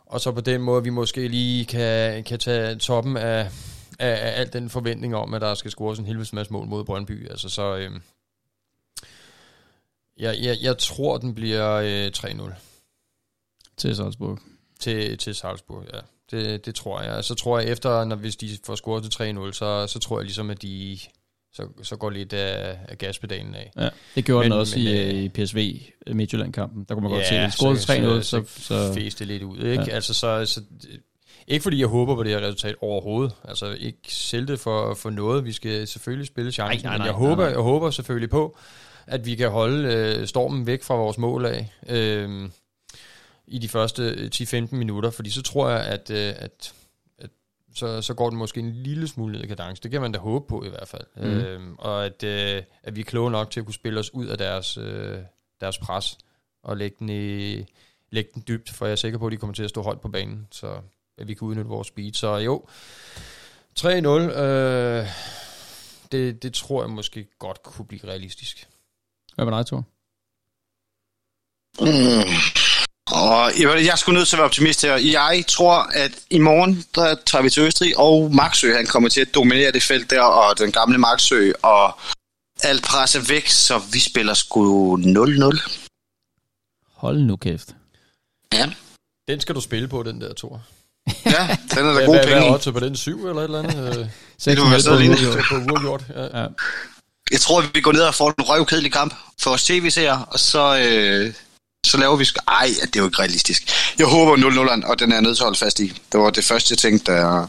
og 0.05 0.21
så 0.21 0.31
på 0.31 0.41
den 0.41 0.61
måde, 0.61 0.83
vi 0.83 0.89
måske 0.89 1.27
lige 1.27 1.65
kan, 1.65 2.23
kan 2.23 2.39
tage 2.39 2.75
toppen 2.75 3.17
af, 3.17 3.51
af, 3.99 4.31
af 4.31 4.39
al 4.39 4.53
den 4.53 4.69
forventning 4.69 5.15
om, 5.15 5.33
at 5.33 5.41
der 5.41 5.53
skal 5.53 5.71
scores 5.71 5.99
en 5.99 6.05
helvedes 6.05 6.33
masse 6.33 6.53
mål 6.53 6.67
mod 6.67 6.83
Brøndby. 6.83 7.29
Altså 7.29 7.49
så, 7.49 7.75
øh, 7.77 7.91
jeg, 10.17 10.37
jeg, 10.41 10.57
jeg 10.61 10.77
tror, 10.77 11.17
den 11.17 11.35
bliver 11.35 11.71
øh, 11.73 12.11
3-0. 12.17 12.53
Til 13.77 13.95
Salzburg. 13.95 14.39
Til, 14.79 15.17
til 15.17 15.35
Salzburg, 15.35 15.85
ja. 15.93 15.99
Det, 16.31 16.65
det 16.65 16.75
tror 16.75 17.01
jeg. 17.01 17.23
Så 17.23 17.35
tror 17.35 17.59
jeg 17.59 17.69
efter, 17.69 18.03
når 18.03 18.15
hvis 18.15 18.35
de 18.35 18.57
får 18.65 18.75
scoret 18.75 19.03
til 19.11 19.33
3-0, 19.33 19.51
så, 19.51 19.87
så 19.87 19.99
tror 19.99 20.19
jeg 20.19 20.25
ligesom, 20.25 20.49
at 20.49 20.61
de 20.61 20.99
så, 21.53 21.67
så 21.83 21.95
går 21.95 22.09
lidt 22.09 22.33
af, 22.33 22.77
af 22.87 22.97
gaspedalen 22.97 23.55
af. 23.55 23.71
Ja, 23.77 23.89
det 24.15 24.25
gjorde 24.25 24.45
men, 24.45 24.51
den 24.51 24.59
også 24.59 24.79
men, 24.79 24.87
i, 24.87 25.01
øh, 25.01 25.23
i 25.23 25.29
PSV 25.29 25.81
Midtjylland-kampen. 26.07 26.85
Der 26.89 26.93
kunne 26.93 27.03
man 27.03 27.11
ja, 27.11 27.17
godt 27.17 27.27
se, 27.27 27.35
at 27.35 27.53
scoret 27.53 27.79
til 27.79 27.91
3-0, 27.91 28.21
så, 28.21 28.43
så, 28.47 28.63
så, 28.63 28.93
fæste 28.93 29.19
det 29.19 29.27
lidt 29.27 29.43
ud. 29.43 29.57
Ikke? 29.57 29.83
Ja. 29.87 29.95
Altså, 29.95 30.13
så, 30.13 30.45
så, 30.45 30.61
ikke 31.47 31.63
fordi 31.63 31.79
jeg 31.79 31.87
håber 31.87 32.15
på 32.15 32.23
det 32.23 32.31
her 32.31 32.41
resultat 32.41 32.75
overhovedet. 32.81 33.35
Altså 33.43 33.75
ikke 33.79 33.97
det 34.31 34.59
for, 34.59 34.93
for 34.93 35.09
noget. 35.09 35.45
Vi 35.45 35.51
skal 35.51 35.87
selvfølgelig 35.87 36.27
spille 36.27 36.51
chancen. 36.51 36.85
Nej, 36.85 36.97
nej, 36.97 36.97
nej, 36.97 36.97
men 36.97 37.05
jeg, 37.05 37.29
håber, 37.29 37.35
nej, 37.35 37.45
nej. 37.45 37.51
jeg 37.51 37.63
håber 37.63 37.89
selvfølgelig 37.89 38.29
på, 38.29 38.57
at 39.07 39.25
vi 39.25 39.35
kan 39.35 39.49
holde 39.49 39.93
øh, 39.93 40.27
stormen 40.27 40.67
væk 40.67 40.83
fra 40.83 40.95
vores 40.95 41.17
mål 41.17 41.45
af 41.45 41.69
øh, 41.89 42.49
i 43.47 43.59
de 43.59 43.69
første 43.69 44.29
10-15 44.35 44.55
øh, 44.55 44.73
minutter, 44.73 45.09
fordi 45.09 45.29
så 45.29 45.41
tror 45.41 45.69
jeg, 45.69 45.81
at, 45.81 46.09
øh, 46.09 46.17
at, 46.17 46.35
at 46.37 46.73
så, 47.73 48.01
så 48.01 48.13
går 48.13 48.29
den 48.29 48.39
måske 48.39 48.59
en 48.59 48.71
lille 48.71 49.07
smule 49.07 49.33
ned 49.33 49.43
i 49.43 49.47
kadence. 49.47 49.83
Det 49.83 49.91
kan 49.91 50.01
man 50.01 50.11
da 50.11 50.19
håbe 50.19 50.47
på 50.47 50.63
i 50.65 50.69
hvert 50.69 50.87
fald. 50.87 51.05
Mm. 51.15 51.23
Øh, 51.23 51.61
og 51.77 52.05
at, 52.05 52.23
øh, 52.23 52.63
at 52.83 52.95
vi 52.95 53.01
er 53.01 53.05
kloge 53.05 53.31
nok 53.31 53.51
til 53.51 53.59
at 53.59 53.65
kunne 53.65 53.73
spille 53.73 53.99
os 53.99 54.13
ud 54.13 54.25
af 54.25 54.37
deres, 54.37 54.77
øh, 54.77 55.17
deres 55.61 55.77
pres 55.77 56.17
og 56.63 56.77
lægge 56.77 56.95
den, 56.99 57.09
i, 57.09 57.65
lægge 58.09 58.29
den 58.33 58.43
dybt, 58.47 58.69
for 58.69 58.85
jeg 58.85 58.91
er 58.91 58.95
sikker 58.95 59.19
på, 59.19 59.25
at 59.25 59.31
de 59.31 59.37
kommer 59.37 59.53
til 59.53 59.63
at 59.63 59.69
stå 59.69 59.81
højt 59.81 60.01
på 60.01 60.09
banen, 60.09 60.47
så 60.51 60.81
at 61.17 61.27
vi 61.27 61.33
kan 61.33 61.47
udnytte 61.47 61.69
vores 61.69 61.87
speed. 61.87 62.13
Så 62.13 62.35
jo, 62.35 62.67
3-0, 63.79 63.87
øh, 63.87 65.07
det, 66.11 66.43
det 66.43 66.53
tror 66.53 66.83
jeg 66.83 66.89
måske 66.89 67.27
godt 67.39 67.63
kunne 67.63 67.85
blive 67.85 68.01
realistisk. 68.03 68.67
Hvad 69.35 69.45
med 69.45 69.57
dig, 69.57 69.65
Thor? 69.65 69.83
Mm. 71.79 72.62
Og 73.13 73.51
jeg, 73.59 73.85
jeg 73.85 73.97
skulle 73.97 74.19
nødt 74.19 74.27
til 74.27 74.35
at 74.35 74.37
være 74.37 74.45
optimist 74.45 74.81
her. 74.81 74.95
Jeg 74.95 75.43
tror, 75.47 75.73
at 75.93 76.11
i 76.29 76.39
morgen, 76.39 76.85
der 76.95 77.15
tager 77.25 77.41
vi 77.41 77.49
til 77.49 77.63
Østrig, 77.63 77.97
og 77.97 78.35
Maxø, 78.35 78.75
han 78.75 78.85
kommer 78.85 79.09
til 79.09 79.21
at 79.21 79.35
dominere 79.35 79.71
det 79.71 79.83
felt 79.83 80.09
der, 80.09 80.21
og 80.21 80.59
den 80.59 80.71
gamle 80.71 80.97
Maxø, 80.97 81.51
og 81.61 81.99
alt 82.63 82.83
presser 82.83 83.21
væk, 83.27 83.47
så 83.47 83.81
vi 83.91 83.99
spiller 83.99 84.33
sgu 84.33 84.97
0-0. 84.97 85.03
Hold 86.95 87.19
nu 87.19 87.35
kæft. 87.35 87.75
Ja. 88.53 88.69
Den 89.27 89.39
skal 89.41 89.55
du 89.55 89.61
spille 89.61 89.87
på, 89.87 90.03
den 90.03 90.21
der, 90.21 90.33
Thor. 90.33 90.61
ja, 91.25 91.57
den 91.71 91.85
er 91.85 91.93
da 91.93 92.05
god 92.05 92.19
penge. 92.23 92.49
Hvad 92.49 92.67
er 92.67 92.71
på 92.71 92.79
den? 92.79 92.95
7 92.95 93.27
eller 93.27 93.41
et 93.41 93.43
eller 93.43 93.59
andet? 93.59 94.11
6 94.37 94.45
det 94.45 94.57
du 94.57 94.69
være 94.69 94.81
stadig 94.81 95.09
på 95.49 95.55
uafgjort. 95.55 96.03
Ja. 96.15 96.41
ja. 96.41 96.47
Jeg 97.31 97.39
tror, 97.39 97.61
at 97.61 97.69
vi 97.73 97.81
går 97.81 97.91
ned 97.91 98.01
og 98.01 98.15
får 98.15 98.29
en 98.29 98.43
røvkedelig 98.43 98.91
kamp 98.91 99.13
for 99.41 99.51
os 99.51 99.63
tv-seere, 99.63 100.25
og 100.27 100.39
så, 100.39 100.77
øh, 100.77 101.33
så 101.85 101.97
laver 101.97 102.15
vi... 102.15 102.25
Ej, 102.47 102.67
det 102.81 102.95
er 102.95 102.99
jo 102.99 103.05
ikke 103.05 103.19
realistisk. 103.19 103.61
Jeg 103.99 104.07
håber 104.07 104.35
0-0, 104.37 104.89
og 104.89 104.99
den 104.99 105.11
er 105.11 105.15
jeg 105.15 105.21
nødt 105.21 105.37
til 105.37 105.43
at 105.43 105.45
holde 105.45 105.59
fast 105.59 105.79
i. 105.79 105.87
Det 106.11 106.19
var 106.19 106.29
det 106.29 106.43
første, 106.43 106.71
jeg 106.71 106.77
tænkte, 106.77 107.11
da 107.11 107.17
jeg, 107.17 107.47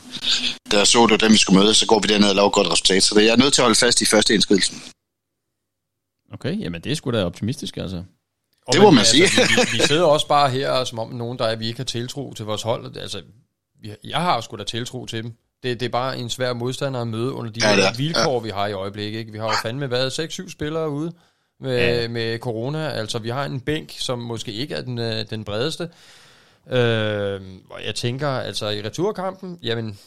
da 0.70 0.76
jeg 0.76 0.86
så, 0.86 1.02
det 1.02 1.10
var 1.10 1.16
dem, 1.16 1.32
vi 1.32 1.36
skulle 1.36 1.60
møde, 1.60 1.74
så 1.74 1.86
går 1.86 2.00
vi 2.00 2.08
derned 2.08 2.28
og 2.28 2.34
laver 2.34 2.48
et 2.48 2.52
godt 2.52 2.70
resultat. 2.70 3.02
Så 3.02 3.20
jeg 3.20 3.28
er 3.28 3.36
nødt 3.36 3.54
til 3.54 3.60
at 3.60 3.64
holde 3.64 3.78
fast 3.78 4.00
i 4.00 4.04
første 4.04 4.34
indskridelsen. 4.34 4.82
Okay, 6.32 6.60
jamen 6.60 6.80
det 6.80 6.92
er 6.92 6.96
sgu 6.96 7.10
da 7.10 7.24
optimistisk, 7.24 7.76
altså. 7.76 8.02
Det 8.72 8.82
må 8.82 8.90
man 8.90 8.98
altså, 8.98 9.12
sige. 9.12 9.26
vi, 9.26 9.78
vi 9.78 9.78
sidder 9.78 10.04
også 10.04 10.28
bare 10.28 10.50
her, 10.50 10.84
som 10.84 10.98
om 10.98 11.10
nogen, 11.10 11.38
der 11.38 11.46
er, 11.46 11.56
vi 11.56 11.66
ikke 11.66 11.78
har 11.78 11.84
tiltro 11.84 12.34
til 12.34 12.44
vores 12.44 12.62
hold. 12.62 12.96
Altså, 12.96 13.22
jeg 14.04 14.20
har 14.20 14.40
sgu 14.40 14.56
da 14.56 14.64
tiltro 14.64 15.06
til 15.06 15.22
dem. 15.22 15.32
Det, 15.62 15.80
det 15.80 15.86
er 15.86 15.90
bare 15.90 16.18
en 16.18 16.30
svær 16.30 16.52
modstander 16.52 17.00
at 17.00 17.08
møde 17.08 17.32
under 17.32 17.52
de 17.52 17.60
ja, 17.62 17.76
ja. 17.76 17.92
vilkår, 17.96 18.34
ja. 18.34 18.42
vi 18.42 18.50
har 18.50 18.66
i 18.66 18.72
øjeblikket. 18.72 19.18
Ikke? 19.18 19.32
Vi 19.32 19.38
har 19.38 19.44
jo 19.44 19.54
fandme 19.62 19.90
været 19.90 20.20
6-7 20.20 20.50
spillere 20.50 20.90
ude 20.90 21.12
med, 21.60 22.00
ja. 22.00 22.08
med 22.08 22.38
corona. 22.38 22.88
Altså, 22.88 23.18
vi 23.18 23.28
har 23.28 23.44
en 23.44 23.60
bænk, 23.60 23.94
som 23.98 24.18
måske 24.18 24.52
ikke 24.52 24.74
er 24.74 24.82
den, 24.82 24.98
øh, 24.98 25.24
den 25.30 25.44
bredeste. 25.44 25.88
Øh, 26.70 27.40
og 27.70 27.84
jeg 27.86 27.94
tænker, 27.94 28.28
altså 28.28 28.68
i 28.68 28.82
returkampen, 28.82 29.58
jamen, 29.62 29.98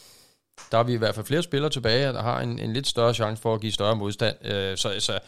der 0.71 0.77
er 0.77 0.83
vi 0.83 0.93
i 0.93 0.97
hvert 0.97 1.15
fald 1.15 1.25
flere 1.25 1.43
spillere 1.43 1.71
tilbage, 1.71 2.07
der 2.07 2.21
har 2.21 2.41
en, 2.41 2.59
en 2.59 2.73
lidt 2.73 2.87
større 2.87 3.13
chance 3.13 3.41
for 3.41 3.53
at 3.53 3.61
give 3.61 3.71
større 3.71 3.95
modstand. 3.95 4.35
Øh, 4.45 4.77
så, 4.77 4.93
så 4.99 5.19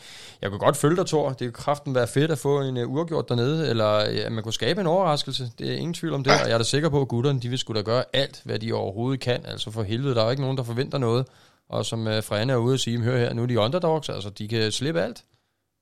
jeg 0.41 0.49
kan 0.49 0.59
godt 0.59 0.78
følge 0.78 0.95
dig, 0.95 1.05
Thor. 1.05 1.30
Det 1.30 1.38
kan 1.39 1.51
kraften 1.51 1.95
være 1.95 2.07
fedt 2.07 2.32
at 2.32 2.38
få 2.38 2.61
en 2.61 2.78
uh, 2.78 2.93
uafgjort 2.93 3.30
dernede, 3.30 3.70
eller 3.70 3.86
at 4.26 4.32
man 4.32 4.43
kunne 4.43 4.53
skabe 4.53 4.82
en 4.82 4.88
overraskelse. 4.88 5.51
Det 5.59 5.70
er 5.70 5.76
ingen 5.76 5.93
tvivl 5.93 6.13
om 6.13 6.24
det, 6.24 6.34
og 6.34 6.47
jeg 6.47 6.53
er 6.53 6.57
da 6.57 6.63
sikker 6.63 6.89
på, 6.89 7.01
at 7.01 7.07
gutterne 7.07 7.39
de 7.39 7.49
vil 7.49 7.59
skulle 7.59 7.82
da 7.82 7.84
gøre 7.84 8.03
alt, 8.13 8.41
hvad 8.45 8.59
de 8.59 8.74
overhovedet 8.74 9.20
kan. 9.20 9.45
Altså 9.45 9.72
for 9.72 9.84
helvede, 9.84 10.15
der 10.15 10.24
er 10.24 10.30
ikke 10.30 10.41
nogen, 10.41 10.57
der 10.57 10.63
forventer 10.63 10.97
noget. 10.97 11.26
Og 11.70 11.86
som 11.86 12.07
uh, 12.07 12.24
Frane 12.24 12.53
er 12.53 12.57
ude 12.57 12.74
og 12.74 12.80
sige, 12.80 12.99
hør 12.99 13.17
her, 13.17 13.34
nu 13.34 13.43
er 13.43 13.47
de 13.47 13.59
underdogs, 13.59 14.09
altså 14.09 14.30
de 14.30 14.47
kan 14.47 14.72
slippe 14.72 15.01
alt. 15.01 15.24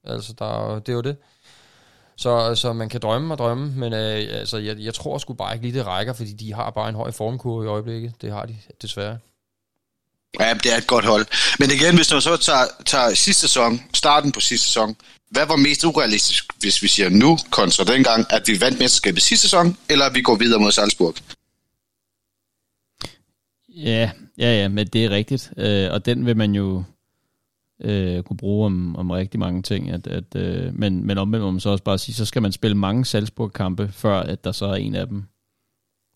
Altså 0.07 0.33
der, 0.39 0.79
det 0.79 0.89
er 0.89 0.93
jo 0.93 1.01
det. 1.01 1.17
Så, 2.15 2.55
så 2.55 2.73
man 2.73 2.89
kan 2.89 3.01
drømme 3.01 3.33
og 3.33 3.37
drømme, 3.37 3.71
men 3.71 3.93
øh, 3.93 4.39
altså, 4.39 4.57
jeg, 4.57 4.79
jeg 4.79 4.93
tror 4.93 5.17
sgu 5.17 5.33
bare 5.33 5.53
ikke 5.53 5.65
lige, 5.65 5.77
det 5.77 5.85
rækker, 5.85 6.13
fordi 6.13 6.33
de 6.33 6.53
har 6.53 6.69
bare 6.69 6.89
en 6.89 6.95
høj 6.95 7.11
formkurve 7.11 7.65
i 7.65 7.67
øjeblikket. 7.67 8.13
Det 8.21 8.31
har 8.31 8.45
de 8.45 8.57
desværre. 8.81 9.17
Ja, 10.39 10.53
det 10.53 10.73
er 10.73 10.77
et 10.77 10.87
godt 10.87 11.05
hold. 11.05 11.25
Men 11.59 11.71
igen, 11.71 11.95
hvis 11.95 12.11
man 12.11 12.21
så 12.21 12.37
tager, 12.37 12.65
tager 12.85 13.13
sidste 13.13 13.41
sæson, 13.41 13.81
starten 13.93 14.31
på 14.31 14.39
sidste 14.39 14.67
sæson, 14.67 14.95
hvad 15.29 15.45
var 15.45 15.55
mest 15.55 15.83
urealistisk, 15.83 16.45
hvis 16.59 16.83
vi 16.83 16.87
siger 16.87 17.09
nu, 17.09 17.37
kontra 17.49 17.83
dengang, 17.83 18.25
at 18.29 18.47
vi 18.47 18.61
vandt 18.61 18.79
mesterskabet 18.79 19.21
sidste 19.21 19.41
sæson, 19.41 19.77
eller 19.89 20.05
at 20.05 20.15
vi 20.15 20.21
går 20.21 20.35
videre 20.35 20.59
mod 20.59 20.71
Salzburg? 20.71 21.15
Ja, 23.69 24.11
ja, 24.37 24.53
ja, 24.61 24.67
men 24.67 24.87
det 24.87 25.05
er 25.05 25.09
rigtigt. 25.09 25.51
Øh, 25.57 25.91
og 25.91 26.05
den 26.05 26.25
vil 26.25 26.37
man 26.37 26.55
jo 26.55 26.83
øh, 27.83 28.23
kunne 28.23 28.37
bruge 28.37 28.65
om, 28.65 28.95
om 28.95 29.11
rigtig 29.11 29.39
mange 29.39 29.61
ting. 29.61 29.89
At, 29.91 30.07
at, 30.07 30.35
øh, 30.35 30.73
men, 30.73 31.07
men 31.07 31.17
omvendt 31.17 31.43
må 31.45 31.51
man 31.51 31.59
så 31.59 31.69
også 31.69 31.83
bare 31.83 31.97
sige, 31.97 32.15
så 32.15 32.25
skal 32.25 32.41
man 32.41 32.51
spille 32.51 32.77
mange 32.77 33.05
Salzburg-kampe, 33.05 33.89
før 33.91 34.19
at 34.19 34.43
der 34.43 34.51
så 34.51 34.65
er 34.65 34.75
en 34.75 34.95
af 34.95 35.07
dem, 35.07 35.23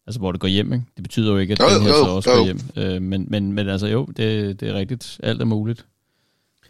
Altså, 0.08 0.20
hvor 0.20 0.32
det 0.32 0.42
går 0.42 0.48
hjem, 0.48 0.74
ikke? 0.74 0.86
Det 0.96 1.04
betyder 1.04 1.32
jo 1.32 1.38
ikke, 1.38 1.52
at 1.52 1.60
Jo, 1.60 1.66
den 1.76 1.82
her 1.82 1.90
jo, 1.90 2.06
så 2.06 2.12
også 2.12 2.32
jo. 2.32 2.38
går 2.38 2.46
hjem. 2.46 2.60
Øh, 2.76 3.02
men, 3.02 3.26
men, 3.30 3.54
men 3.54 3.70
altså, 3.70 3.88
jo, 3.88 4.06
det, 4.06 4.60
det 4.60 4.70
er 4.70 4.74
rigtigt. 4.74 5.20
Alt 5.24 5.42
er 5.42 5.46
muligt. 5.46 5.86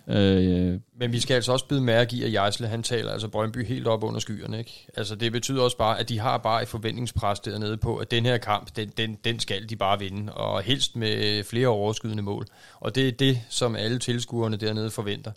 Øh, 0.08 0.80
Men 1.00 1.12
vi 1.12 1.20
skal 1.20 1.36
altså 1.36 1.52
også 1.52 1.68
bide 1.68 1.82
mærke 1.82 2.16
i, 2.16 2.24
at 2.24 2.34
Jejsle, 2.34 2.68
han 2.68 2.84
taler 2.84 3.12
altså 3.12 3.28
Brøndby 3.28 3.66
helt 3.66 3.88
op 3.88 4.04
under 4.04 4.20
skyerne. 4.20 4.60
Ikke? 4.60 4.88
Altså 4.98 5.16
det 5.16 5.32
betyder 5.32 5.64
også 5.64 5.78
bare, 5.78 6.00
at 6.00 6.10
de 6.10 6.20
har 6.20 6.38
bare 6.38 6.62
et 6.62 6.68
forventningspres 6.68 7.40
dernede 7.40 7.78
på, 7.78 7.98
at 7.98 8.12
den 8.12 8.26
her 8.26 8.38
kamp, 8.38 8.76
den, 8.76 8.90
den, 8.98 9.18
den 9.24 9.40
skal 9.40 9.70
de 9.70 9.76
bare 9.76 10.00
vinde, 10.00 10.34
og 10.34 10.62
helst 10.62 10.96
med 10.96 11.44
flere 11.44 11.68
overskydende 11.68 12.24
mål. 12.24 12.46
Og 12.80 12.96
det 12.96 13.08
er 13.08 13.12
det, 13.12 13.42
som 13.50 13.76
alle 13.76 14.00
tilskuerne 14.00 14.58
dernede 14.58 14.90
forventer. 14.90 15.32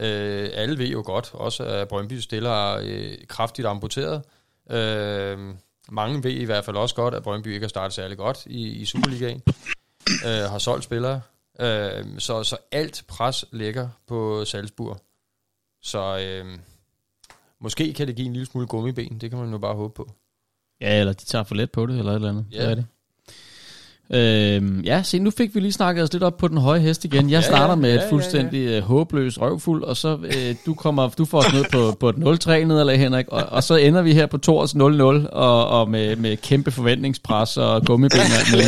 Øh, 0.00 0.50
alle 0.54 0.78
ved 0.78 0.88
jo 0.88 1.02
godt, 1.06 1.30
også 1.34 1.64
at 1.64 1.88
Brøndby 1.88 2.12
stiller 2.12 2.78
øh, 2.82 3.14
kraftigt 3.28 3.66
amputeret. 3.66 4.22
Øh, 4.70 5.38
mange 5.88 6.24
ved 6.24 6.30
i 6.30 6.44
hvert 6.44 6.64
fald 6.64 6.76
også 6.76 6.94
godt, 6.94 7.14
at 7.14 7.22
Brøndby 7.22 7.46
ikke 7.46 7.64
har 7.64 7.68
startet 7.68 7.94
særlig 7.94 8.16
godt 8.16 8.46
i, 8.46 8.68
i 8.68 8.84
Superligaen. 8.84 9.42
Øh, 10.26 10.50
har 10.50 10.58
solgt 10.58 10.84
spillere. 10.84 11.20
Øh, 11.60 12.18
så, 12.18 12.42
så 12.44 12.56
alt 12.72 13.04
pres 13.08 13.44
ligger 13.52 13.88
på 14.06 14.44
Salzburg. 14.44 15.00
Så 15.82 16.18
øh, 16.18 16.58
måske 17.60 17.94
kan 17.94 18.06
det 18.06 18.16
give 18.16 18.26
en 18.26 18.32
lille 18.32 18.46
smule 18.46 18.66
gummiben. 18.66 19.20
Det 19.20 19.30
kan 19.30 19.38
man 19.38 19.50
jo 19.52 19.58
bare 19.58 19.74
håbe 19.74 19.94
på. 19.94 20.10
ja, 20.80 21.00
eller 21.00 21.12
de 21.12 21.24
tager 21.24 21.44
for 21.44 21.54
let 21.54 21.72
på 21.72 21.86
det, 21.86 21.98
eller 21.98 22.10
et 22.12 22.14
eller 22.14 22.28
andet. 22.28 22.46
Ja. 22.52 22.62
Det 22.62 22.70
er 22.70 22.74
det. 22.74 22.86
Øhm, 24.14 24.80
ja, 24.80 25.02
se, 25.02 25.18
nu 25.18 25.30
fik 25.30 25.54
vi 25.54 25.60
lige 25.60 25.72
snakket 25.72 26.04
os 26.04 26.12
lidt 26.12 26.22
op 26.22 26.36
på 26.36 26.48
den 26.48 26.56
høje 26.58 26.80
hest 26.80 27.04
igen. 27.04 27.30
Jeg 27.30 27.36
Ja, 27.40 27.40
starter 27.40 27.68
ja, 27.68 27.74
med 27.74 27.90
ja, 27.90 27.96
et 27.96 28.00
ja, 28.02 28.10
fuldstændig 28.10 28.68
ja, 28.68 28.80
håbløs 28.80 29.40
røvfuld, 29.40 29.82
og 29.82 29.96
så 29.96 30.18
øh, 30.24 30.54
du, 30.66 30.74
kommer, 30.74 31.08
du 31.08 31.24
får 31.24 31.38
os 31.38 31.52
ned 31.52 31.64
på, 31.72 31.96
på 32.00 32.08
et 32.08 32.14
0-3 32.14 32.50
nederlag, 32.50 32.98
Henrik, 32.98 33.26
og, 33.28 33.42
og 33.48 33.62
så 33.64 33.74
ender 33.76 34.02
vi 34.02 34.14
her 34.14 34.26
på 34.26 34.38
Tors 34.38 34.70
0-0, 34.74 34.78
og, 35.32 35.68
og 35.68 35.90
med, 35.90 36.16
med 36.16 36.36
kæmpe 36.36 36.70
forventningspres 36.70 37.56
og 37.56 37.84
gummibene 37.86 38.22
og. 38.22 38.58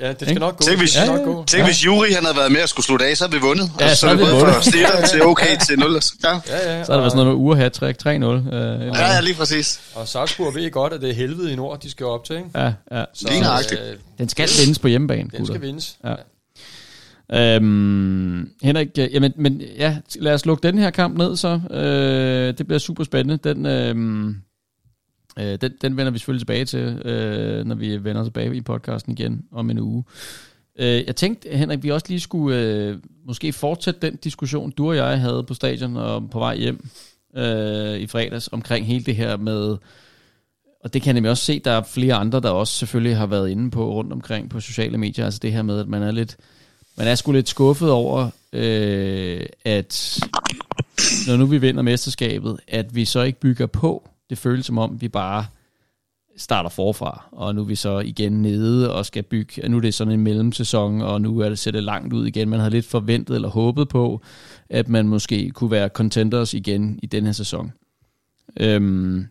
Ja, 0.00 0.06
ja 0.06 0.12
det 0.12 0.28
skal 0.28 0.40
nok 0.40 0.56
gå. 0.58 0.64
Tænk, 0.64 0.70
Det 0.70 0.78
hvis- 0.78 0.90
skal 0.90 1.06
Ja, 1.08 1.12
ja. 1.30 1.42
Tænk, 1.46 1.64
hvis 1.64 1.84
Juri 1.86 2.12
han 2.12 2.24
havde 2.24 2.36
været 2.36 2.52
med 2.52 2.62
og 2.62 2.68
skulle 2.68 2.86
slutte 2.86 3.06
af, 3.06 3.16
så 3.16 3.24
havde 3.24 3.36
vi 3.36 3.40
vundet. 3.46 3.70
Ja, 3.80 3.84
og 3.84 3.90
så 3.90 3.96
så 3.96 4.06
er 4.06 4.10
havde 4.14 4.26
vi 4.26 4.32
vundet. 4.32 4.54
fra 4.54 4.62
stiller 4.62 5.06
til 5.10 5.22
okay 5.24 5.56
til 5.66 5.78
0. 5.78 5.94
Altså. 5.94 6.12
Ja. 6.24 6.28
Ja, 6.48 6.76
ja. 6.78 6.84
Så 6.84 6.92
er 6.92 6.96
der 6.96 7.02
været 7.02 7.12
sådan 7.12 7.24
noget 7.24 7.38
med 7.38 7.46
urehat-træk 7.46 7.96
3-0. 8.02 8.08
Øh, 8.08 8.12
ja, 8.14 9.14
ja, 9.14 9.20
lige 9.20 9.34
præcis. 9.34 9.80
Og 9.94 10.08
Salzburg 10.08 10.54
ved 10.54 10.70
godt, 10.70 10.92
at 10.92 11.00
det 11.00 11.10
er 11.10 11.14
helvede 11.14 11.52
i 11.52 11.56
nord, 11.56 11.80
de 11.80 11.90
skal 11.90 12.06
op 12.06 12.24
til. 12.24 12.36
Ikke? 12.36 12.48
Ja, 12.54 12.72
ja. 12.92 13.04
Så, 13.14 13.26
Lige 13.30 13.40
nøjagtigt. 13.42 13.80
øh, 13.90 13.96
Den 14.18 14.28
skal 14.28 14.48
vindes 14.60 14.78
på 14.78 14.88
hjemmebane, 14.88 15.30
den 15.30 15.38
gutter. 15.38 15.54
skal 15.54 15.62
vindes. 15.62 15.98
Ja. 16.04 16.14
Øhm, 17.32 18.50
Henrik, 18.62 18.88
øh, 18.98 19.08
jamen, 19.12 19.32
men 19.36 19.62
ja, 19.76 19.98
lad 20.20 20.34
os 20.34 20.46
lukke 20.46 20.62
den 20.62 20.78
her 20.78 20.90
kamp 20.90 21.18
ned 21.18 21.36
så. 21.36 21.60
Øh, 21.70 22.58
det 22.58 22.66
bliver 22.66 22.78
super 22.78 23.04
spændende. 23.04 23.54
Den, 23.54 23.66
øh, 23.66 24.34
øh, 25.38 25.58
den, 25.60 25.72
den 25.82 25.96
vender 25.96 26.10
vi 26.10 26.18
selvfølgelig 26.18 26.40
tilbage 26.40 26.64
til, 26.64 27.06
øh, 27.06 27.64
når 27.64 27.74
vi 27.74 28.04
vender 28.04 28.24
tilbage 28.24 28.56
i 28.56 28.60
podcasten 28.60 29.12
igen 29.12 29.44
om 29.52 29.70
en 29.70 29.78
uge. 29.78 30.04
Øh, 30.78 31.04
jeg 31.06 31.16
tænkte, 31.16 31.48
Henrik, 31.48 31.82
vi 31.82 31.90
også 31.90 32.06
lige 32.08 32.20
skulle 32.20 32.58
øh, 32.58 32.96
måske 33.26 33.52
fortsætte 33.52 34.00
den 34.00 34.16
diskussion, 34.16 34.70
du 34.70 34.88
og 34.88 34.96
jeg 34.96 35.20
havde 35.20 35.44
på 35.48 35.54
stadion 35.54 35.96
og 35.96 36.30
på 36.30 36.38
vej 36.38 36.56
hjem 36.56 36.88
øh, 37.36 37.98
i 37.98 38.06
fredags, 38.06 38.48
omkring 38.52 38.86
hele 38.86 39.04
det 39.04 39.16
her 39.16 39.36
med, 39.36 39.76
og 40.80 40.94
det 40.94 41.02
kan 41.02 41.06
jeg 41.06 41.14
nemlig 41.14 41.30
også 41.30 41.44
se, 41.44 41.58
der 41.58 41.70
er 41.70 41.82
flere 41.82 42.14
andre, 42.14 42.40
der 42.40 42.50
også 42.50 42.72
selvfølgelig 42.72 43.16
har 43.16 43.26
været 43.26 43.50
inde 43.50 43.70
på 43.70 43.92
rundt 43.92 44.12
omkring 44.12 44.50
på 44.50 44.60
sociale 44.60 44.98
medier, 44.98 45.24
altså 45.24 45.40
det 45.42 45.52
her 45.52 45.62
med, 45.62 45.80
at 45.80 45.88
man 45.88 46.02
er 46.02 46.10
lidt, 46.10 46.36
man 46.96 47.06
er 47.06 47.14
sgu 47.14 47.32
lidt 47.32 47.48
skuffet 47.48 47.90
over, 47.90 48.30
øh, 48.52 49.46
at 49.64 50.20
når 51.26 51.36
nu 51.36 51.46
vi 51.46 51.58
vinder 51.58 51.82
mesterskabet, 51.82 52.60
at 52.68 52.94
vi 52.94 53.04
så 53.04 53.22
ikke 53.22 53.40
bygger 53.40 53.66
på. 53.66 54.08
Det 54.30 54.38
føles 54.38 54.66
som 54.66 54.78
om, 54.78 55.00
vi 55.00 55.08
bare 55.08 55.46
starter 56.36 56.70
forfra, 56.70 57.28
og 57.32 57.54
nu 57.54 57.60
er 57.60 57.64
vi 57.64 57.74
så 57.74 57.98
igen 57.98 58.42
nede 58.42 58.94
og 58.94 59.06
skal 59.06 59.22
bygge, 59.22 59.64
og 59.64 59.70
nu 59.70 59.76
er 59.76 59.80
det 59.80 59.94
sådan 59.94 60.12
en 60.12 60.20
mellemsæson, 60.20 61.02
og 61.02 61.20
nu 61.20 61.38
er 61.38 61.48
det 61.48 61.58
sættet 61.58 61.84
langt 61.84 62.12
ud 62.12 62.26
igen. 62.26 62.48
Man 62.48 62.58
havde 62.58 62.70
lidt 62.70 62.86
forventet 62.86 63.34
eller 63.34 63.48
håbet 63.48 63.88
på, 63.88 64.20
at 64.70 64.88
man 64.88 65.08
måske 65.08 65.50
kunne 65.50 65.70
være 65.70 65.88
contenders 65.88 66.54
igen 66.54 66.98
i 67.02 67.06
den 67.06 67.24
her 67.24 67.32
sæson. 67.32 67.72
Øhm, 68.60 69.26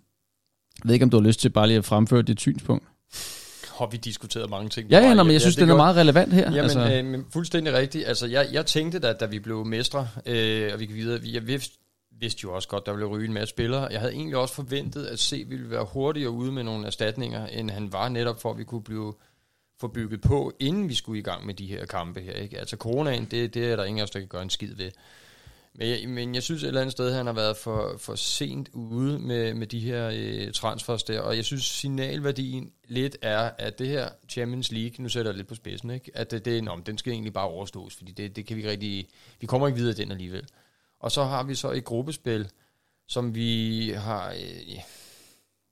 ved 0.87 0.93
ikke, 0.93 1.03
om 1.03 1.09
du 1.09 1.17
har 1.17 1.23
lyst 1.27 1.39
til 1.39 1.49
bare 1.49 1.67
lige 1.67 1.77
at 1.77 1.85
fremføre 1.85 2.21
dit 2.21 2.39
synspunkt. 2.39 2.83
Har 3.77 3.87
vi 3.91 3.97
diskuteret 3.97 4.49
mange 4.49 4.69
ting. 4.69 4.89
Ja, 4.89 4.99
ja, 4.99 5.13
nå, 5.13 5.23
men 5.23 5.33
jeg 5.33 5.41
synes, 5.41 5.55
det 5.55 5.61
den 5.61 5.69
er 5.69 5.75
meget 5.75 5.95
relevant 5.95 6.33
her. 6.33 6.41
Jamen, 6.43 6.59
altså, 6.59 6.91
øh, 6.93 7.05
men 7.05 7.25
fuldstændig 7.33 7.73
rigtigt. 7.73 8.07
Altså, 8.07 8.27
jeg, 8.27 8.47
jeg 8.51 8.65
tænkte 8.65 8.99
da, 8.99 9.13
da 9.13 9.25
vi 9.25 9.39
blev 9.39 9.65
mestre, 9.65 10.07
øh, 10.25 10.69
og 10.73 10.79
vi 10.79 10.85
gik 10.85 10.95
videre, 10.95 11.21
vi- 11.21 11.33
jeg 11.33 11.47
vidste, 11.47 11.77
vidste 12.19 12.39
jo 12.43 12.53
også 12.55 12.67
godt, 12.67 12.85
der 12.85 12.91
ville 12.91 13.05
ryge 13.05 13.25
en 13.27 13.33
masse 13.33 13.49
spillere. 13.49 13.87
Jeg 13.91 13.99
havde 13.99 14.13
egentlig 14.13 14.37
også 14.37 14.55
forventet, 14.55 15.05
at 15.05 15.19
se, 15.19 15.45
ville 15.49 15.69
være 15.69 15.85
hurtigere 15.93 16.29
ude 16.31 16.51
med 16.51 16.63
nogle 16.63 16.85
erstatninger, 16.87 17.47
end 17.47 17.69
han 17.69 17.93
var 17.93 18.09
netop 18.09 18.41
for, 18.41 18.51
at 18.51 18.57
vi 18.57 18.63
kunne 18.63 18.83
blive 18.83 19.13
få 19.81 19.87
bygget 19.87 20.21
på, 20.21 20.53
inden 20.59 20.89
vi 20.89 20.95
skulle 20.95 21.19
i 21.19 21.23
gang 21.23 21.45
med 21.45 21.53
de 21.53 21.65
her 21.65 21.85
kampe 21.85 22.21
her. 22.21 22.33
Ikke? 22.33 22.59
Altså 22.59 22.75
coronaen, 22.77 23.25
det, 23.31 23.53
det 23.53 23.71
er 23.71 23.75
der 23.75 23.83
ingen 23.83 23.99
af 23.99 24.03
os, 24.03 24.09
der 24.11 24.19
kan 24.19 24.27
gøre 24.27 24.43
en 24.43 24.49
skid 24.49 24.75
ved. 24.75 24.91
Men 25.79 25.89
jeg, 25.89 26.09
men 26.09 26.35
jeg 26.35 26.43
synes 26.43 26.63
et 26.63 26.67
eller 26.67 26.81
andet 26.81 26.91
sted, 26.91 27.13
han 27.13 27.25
har 27.25 27.33
været 27.33 27.57
for, 27.57 27.95
for 27.97 28.15
sent 28.15 28.69
ude 28.73 29.19
med, 29.19 29.53
med 29.53 29.67
de 29.67 29.79
her 29.79 30.11
øh, 30.13 30.51
transfers 30.51 31.03
der, 31.03 31.21
og 31.21 31.35
jeg 31.35 31.45
synes 31.45 31.63
signalværdien 31.63 32.71
lidt 32.87 33.17
er, 33.21 33.51
at 33.57 33.79
det 33.79 33.87
her 33.87 34.09
Champions 34.29 34.71
League, 34.71 35.03
nu 35.03 35.09
sætter 35.09 35.31
jeg 35.31 35.37
lidt 35.37 35.47
på 35.47 35.55
spidsen, 35.55 35.89
ikke? 35.89 36.11
at 36.13 36.31
det, 36.31 36.45
det, 36.45 36.63
nå, 36.63 36.79
den 36.85 36.97
skal 36.97 37.13
egentlig 37.13 37.33
bare 37.33 37.47
overstås, 37.47 37.95
fordi 37.95 38.11
det, 38.11 38.35
det 38.35 38.45
kan 38.45 38.55
vi 38.55 38.61
ikke 38.61 38.71
rigtig, 38.71 39.07
vi 39.41 39.47
kommer 39.47 39.67
ikke 39.67 39.79
videre 39.79 39.95
den 39.95 40.11
alligevel. 40.11 40.47
Og 40.99 41.11
så 41.11 41.23
har 41.23 41.43
vi 41.43 41.55
så 41.55 41.71
et 41.71 41.85
gruppespil, 41.85 42.49
som 43.07 43.35
vi 43.35 43.89
har, 43.89 44.31
øh, 44.31 44.75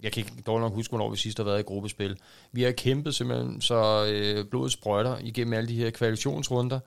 jeg 0.03 0.12
kan 0.12 0.22
ikke 0.22 0.41
dårligt 0.45 0.64
nok 0.64 0.74
huske, 0.74 0.91
hvornår 0.91 1.10
vi 1.10 1.18
sidst 1.18 1.38
har 1.38 1.45
været 1.45 1.60
i 1.60 1.64
gruppespil. 1.64 2.18
Vi 2.51 2.64
har 2.64 2.72
kæmpet 2.72 3.16
simpelthen 3.16 3.62
så 3.62 4.06
øh, 4.12 4.45
blodet 4.45 4.72
sprøjter 4.72 5.18
igennem 5.18 5.53
alle 5.53 5.70
de 5.70 5.76
her 5.76 5.89
kvalifikationsrunder, 5.89 6.80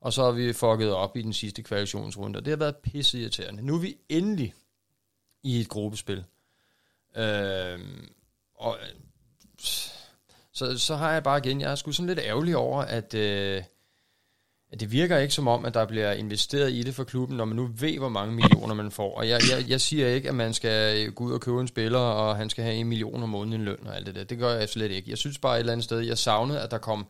og 0.00 0.12
så 0.12 0.24
har 0.24 0.30
vi 0.30 0.52
fucket 0.52 0.92
op 0.92 1.16
i 1.16 1.22
den 1.22 1.32
sidste 1.32 1.62
kvalifikationsrunde. 1.62 2.36
og 2.36 2.44
Det 2.44 2.50
har 2.50 2.56
været 2.56 2.76
pisse 2.76 3.20
irriterende. 3.20 3.62
Nu 3.62 3.74
er 3.74 3.80
vi 3.80 3.96
endelig 4.08 4.54
i 5.42 5.60
et 5.60 5.68
gruppespil. 5.68 6.24
Øhm, 7.16 7.22
øh, 7.22 7.78
og 8.54 8.78
så, 10.52 10.78
så 10.78 10.96
har 10.96 11.12
jeg 11.12 11.22
bare 11.22 11.38
igen, 11.38 11.60
jeg 11.60 11.70
er 11.70 11.74
sgu 11.74 11.92
sådan 11.92 12.06
lidt 12.06 12.18
ærgerlig 12.18 12.56
over, 12.56 12.82
at, 12.82 13.14
øh, 13.14 13.62
at 14.72 14.80
det 14.80 14.92
virker 14.92 15.18
ikke 15.18 15.34
som 15.34 15.48
om, 15.48 15.64
at 15.64 15.74
der 15.74 15.86
bliver 15.86 16.12
investeret 16.12 16.72
i 16.72 16.82
det 16.82 16.94
for 16.94 17.04
klubben, 17.04 17.36
når 17.36 17.44
man 17.44 17.56
nu 17.56 17.70
ved, 17.74 17.98
hvor 17.98 18.08
mange 18.08 18.34
millioner 18.34 18.74
man 18.74 18.90
får. 18.90 19.16
Og 19.16 19.28
jeg, 19.28 19.40
jeg, 19.50 19.70
jeg 19.70 19.80
siger 19.80 20.08
ikke, 20.08 20.28
at 20.28 20.34
man 20.34 20.54
skal 20.54 21.10
gå 21.12 21.24
ud 21.24 21.32
og 21.32 21.40
købe 21.40 21.60
en 21.60 21.68
spiller, 21.68 21.98
og 21.98 22.36
han 22.36 22.50
skal 22.50 22.64
have 22.64 22.76
en 22.76 22.88
million 22.88 23.22
om 23.22 23.28
måneden 23.28 23.62
i 23.62 23.64
løn 23.64 23.86
og 23.86 23.96
alt 23.96 24.06
det 24.06 24.14
der. 24.14 24.24
Det 24.24 24.38
gør 24.38 24.50
jeg 24.50 24.68
slet 24.68 24.90
ikke. 24.90 25.10
Jeg 25.10 25.18
synes 25.18 25.38
bare 25.38 25.54
et 25.54 25.60
eller 25.60 25.72
andet 25.72 25.84
sted, 25.84 26.00
jeg 26.00 26.18
savnede, 26.18 26.60
at 26.60 26.70
der 26.70 26.78
kom 26.78 27.06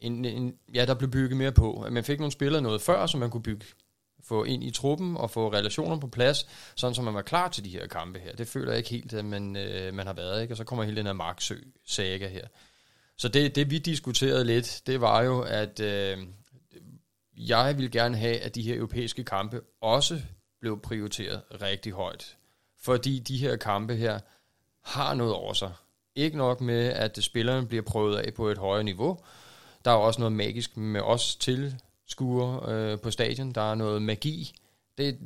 en, 0.00 0.24
en, 0.24 0.54
ja, 0.74 0.84
der 0.84 0.94
blev 0.94 1.10
bygget 1.10 1.36
mere 1.36 1.52
på. 1.52 1.82
At 1.82 1.92
man 1.92 2.04
fik 2.04 2.18
nogle 2.18 2.32
spillere 2.32 2.62
noget 2.62 2.82
før, 2.82 3.06
som 3.06 3.20
man 3.20 3.30
kunne 3.30 3.42
bygge 3.42 3.66
få 4.24 4.44
ind 4.44 4.64
i 4.64 4.70
truppen 4.70 5.16
og 5.16 5.30
få 5.30 5.52
relationer 5.52 5.96
på 6.00 6.06
plads, 6.06 6.48
sådan 6.76 6.94
som 6.94 7.04
man 7.04 7.14
var 7.14 7.22
klar 7.22 7.48
til 7.48 7.64
de 7.64 7.70
her 7.70 7.86
kampe 7.86 8.18
her. 8.18 8.32
Det 8.32 8.48
føler 8.48 8.70
jeg 8.70 8.78
ikke 8.78 8.90
helt, 8.90 9.12
at 9.14 9.24
man, 9.24 9.56
øh, 9.56 9.94
man 9.94 10.06
har 10.06 10.12
været. 10.12 10.42
Ikke? 10.42 10.54
Og 10.54 10.56
så 10.56 10.64
kommer 10.64 10.84
hele 10.84 10.96
den 10.96 11.06
her 11.06 11.12
Marksø-saga 11.12 12.28
her. 12.28 12.46
Så 13.16 13.28
det, 13.28 13.54
det 13.54 13.70
vi 13.70 13.78
diskuterede 13.78 14.44
lidt, 14.44 14.82
det 14.86 15.00
var 15.00 15.22
jo, 15.22 15.40
at 15.40 15.80
øh, 15.80 16.18
jeg 17.36 17.76
ville 17.76 17.90
gerne 17.90 18.16
have, 18.16 18.38
at 18.38 18.54
de 18.54 18.62
her 18.62 18.76
europæiske 18.76 19.24
kampe 19.24 19.60
også 19.80 20.20
blev 20.60 20.80
prioriteret 20.80 21.42
rigtig 21.62 21.92
højt. 21.92 22.36
Fordi 22.80 23.18
de 23.18 23.36
her 23.36 23.56
kampe 23.56 23.96
her 23.96 24.20
har 24.82 25.14
noget 25.14 25.34
over 25.34 25.52
sig. 25.52 25.72
Ikke 26.14 26.36
nok 26.36 26.60
med, 26.60 26.84
at 26.84 27.18
spillerne 27.20 27.66
bliver 27.66 27.82
prøvet 27.82 28.16
af 28.16 28.34
på 28.34 28.48
et 28.48 28.58
højere 28.58 28.84
niveau. 28.84 29.18
Der 29.88 29.94
er 29.94 29.98
også 29.98 30.20
noget 30.20 30.32
magisk 30.32 30.76
med 30.76 31.00
os 31.00 31.36
tilskuere 31.36 32.72
øh, 32.72 33.00
på 33.00 33.10
stadion. 33.10 33.52
Der 33.52 33.70
er 33.70 33.74
noget 33.74 34.02
magi. 34.02 34.52
Det, 34.98 35.18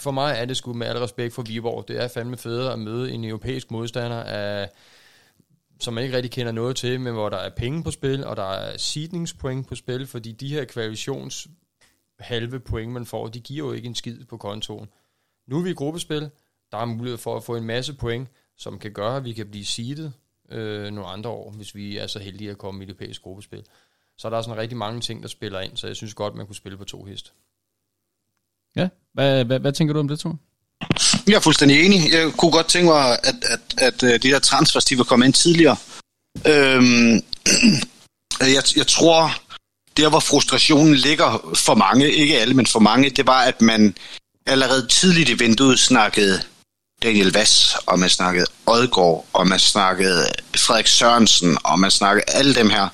for 0.00 0.10
mig 0.10 0.34
er 0.38 0.44
det 0.44 0.56
sgu 0.56 0.72
med 0.72 0.86
al 0.86 0.98
respekt 0.98 1.34
for 1.34 1.42
Viborg. 1.42 1.88
Det 1.88 2.02
er 2.02 2.08
fandme 2.08 2.36
federe 2.36 2.72
at 2.72 2.78
møde 2.78 3.12
en 3.12 3.24
europæisk 3.24 3.70
modstander, 3.70 4.22
af, 4.22 4.70
som 5.80 5.94
man 5.94 6.04
ikke 6.04 6.16
rigtig 6.16 6.32
kender 6.32 6.52
noget 6.52 6.76
til, 6.76 7.00
men 7.00 7.12
hvor 7.12 7.28
der 7.28 7.36
er 7.36 7.50
penge 7.50 7.82
på 7.82 7.90
spil, 7.90 8.24
og 8.24 8.36
der 8.36 8.50
er 8.50 8.76
seedningspoint 8.76 9.68
på 9.68 9.74
spil, 9.74 10.06
fordi 10.06 10.32
de 10.32 10.48
her 10.48 10.64
kvalifikations 10.64 11.48
halve 12.18 12.60
point, 12.60 12.92
man 12.92 13.06
får, 13.06 13.26
de 13.26 13.40
giver 13.40 13.66
jo 13.66 13.72
ikke 13.72 13.86
en 13.86 13.94
skid 13.94 14.24
på 14.24 14.36
kontoen. 14.36 14.88
Nu 15.46 15.58
er 15.58 15.62
vi 15.62 15.70
i 15.70 15.74
gruppespil. 15.74 16.30
Der 16.72 16.78
er 16.78 16.84
mulighed 16.84 17.18
for 17.18 17.36
at 17.36 17.44
få 17.44 17.56
en 17.56 17.64
masse 17.64 17.94
point, 17.94 18.28
som 18.56 18.78
kan 18.78 18.92
gøre, 18.92 19.16
at 19.16 19.24
vi 19.24 19.32
kan 19.32 19.50
blive 19.50 19.64
seedet 19.64 20.12
øh, 20.50 20.90
nogle 20.90 21.10
andre 21.10 21.30
år, 21.30 21.50
hvis 21.50 21.74
vi 21.74 21.96
er 21.96 22.06
så 22.06 22.18
heldige 22.18 22.50
at 22.50 22.58
komme 22.58 22.82
i 22.82 22.86
det 22.86 22.92
europæiske 22.92 23.22
gruppespil. 23.22 23.64
Så 24.18 24.30
der 24.30 24.36
er 24.38 24.42
sådan 24.42 24.56
rigtig 24.56 24.78
mange 24.78 25.00
ting, 25.00 25.22
der 25.22 25.28
spiller 25.28 25.60
ind, 25.60 25.76
så 25.76 25.86
jeg 25.86 25.96
synes 25.96 26.14
godt, 26.14 26.34
man 26.34 26.46
kunne 26.46 26.56
spille 26.56 26.78
på 26.78 26.84
to 26.84 27.04
hest. 27.04 27.32
ja. 28.76 28.88
Hvad, 29.14 29.44
hvad, 29.44 29.58
hvad 29.58 29.72
tænker 29.72 29.94
du 29.94 30.00
om 30.00 30.08
det, 30.08 30.20
Thor? 30.20 30.38
Jeg 31.26 31.34
er 31.34 31.40
fuldstændig 31.40 31.86
enig. 31.86 32.12
Jeg 32.12 32.32
kunne 32.32 32.50
godt 32.50 32.68
tænke 32.68 32.88
mig, 32.88 33.12
at, 33.12 33.34
at, 33.44 33.74
at, 33.78 34.02
at 34.02 34.22
de 34.22 34.30
der 34.30 34.38
transfers, 34.38 34.84
de 34.84 34.98
var 34.98 35.04
kommet 35.04 35.26
ind 35.26 35.34
tidligere. 35.34 35.76
Øhm, 36.46 37.22
jeg, 38.56 38.62
jeg 38.76 38.86
tror, 38.86 39.30
der 39.96 40.08
hvor 40.08 40.20
frustrationen 40.20 40.94
ligger 40.94 41.52
for 41.54 41.74
mange, 41.74 42.12
ikke 42.12 42.38
alle, 42.40 42.54
men 42.54 42.66
for 42.66 42.80
mange, 42.80 43.10
det 43.10 43.26
var, 43.26 43.42
at 43.42 43.60
man 43.60 43.94
allerede 44.46 44.86
tidligt 44.86 45.28
i 45.28 45.34
vinduet 45.34 45.78
snakkede 45.78 46.42
Daniel 47.02 47.32
Vass, 47.32 47.76
og 47.86 47.98
man 47.98 48.10
snakkede 48.10 48.46
Odgaard, 48.66 49.26
og 49.32 49.46
man 49.46 49.58
snakkede 49.58 50.26
Frederik 50.56 50.86
Sørensen, 50.86 51.58
og 51.64 51.78
man 51.78 51.90
snakkede 51.90 52.24
alle 52.28 52.54
dem 52.54 52.70
her. 52.70 52.88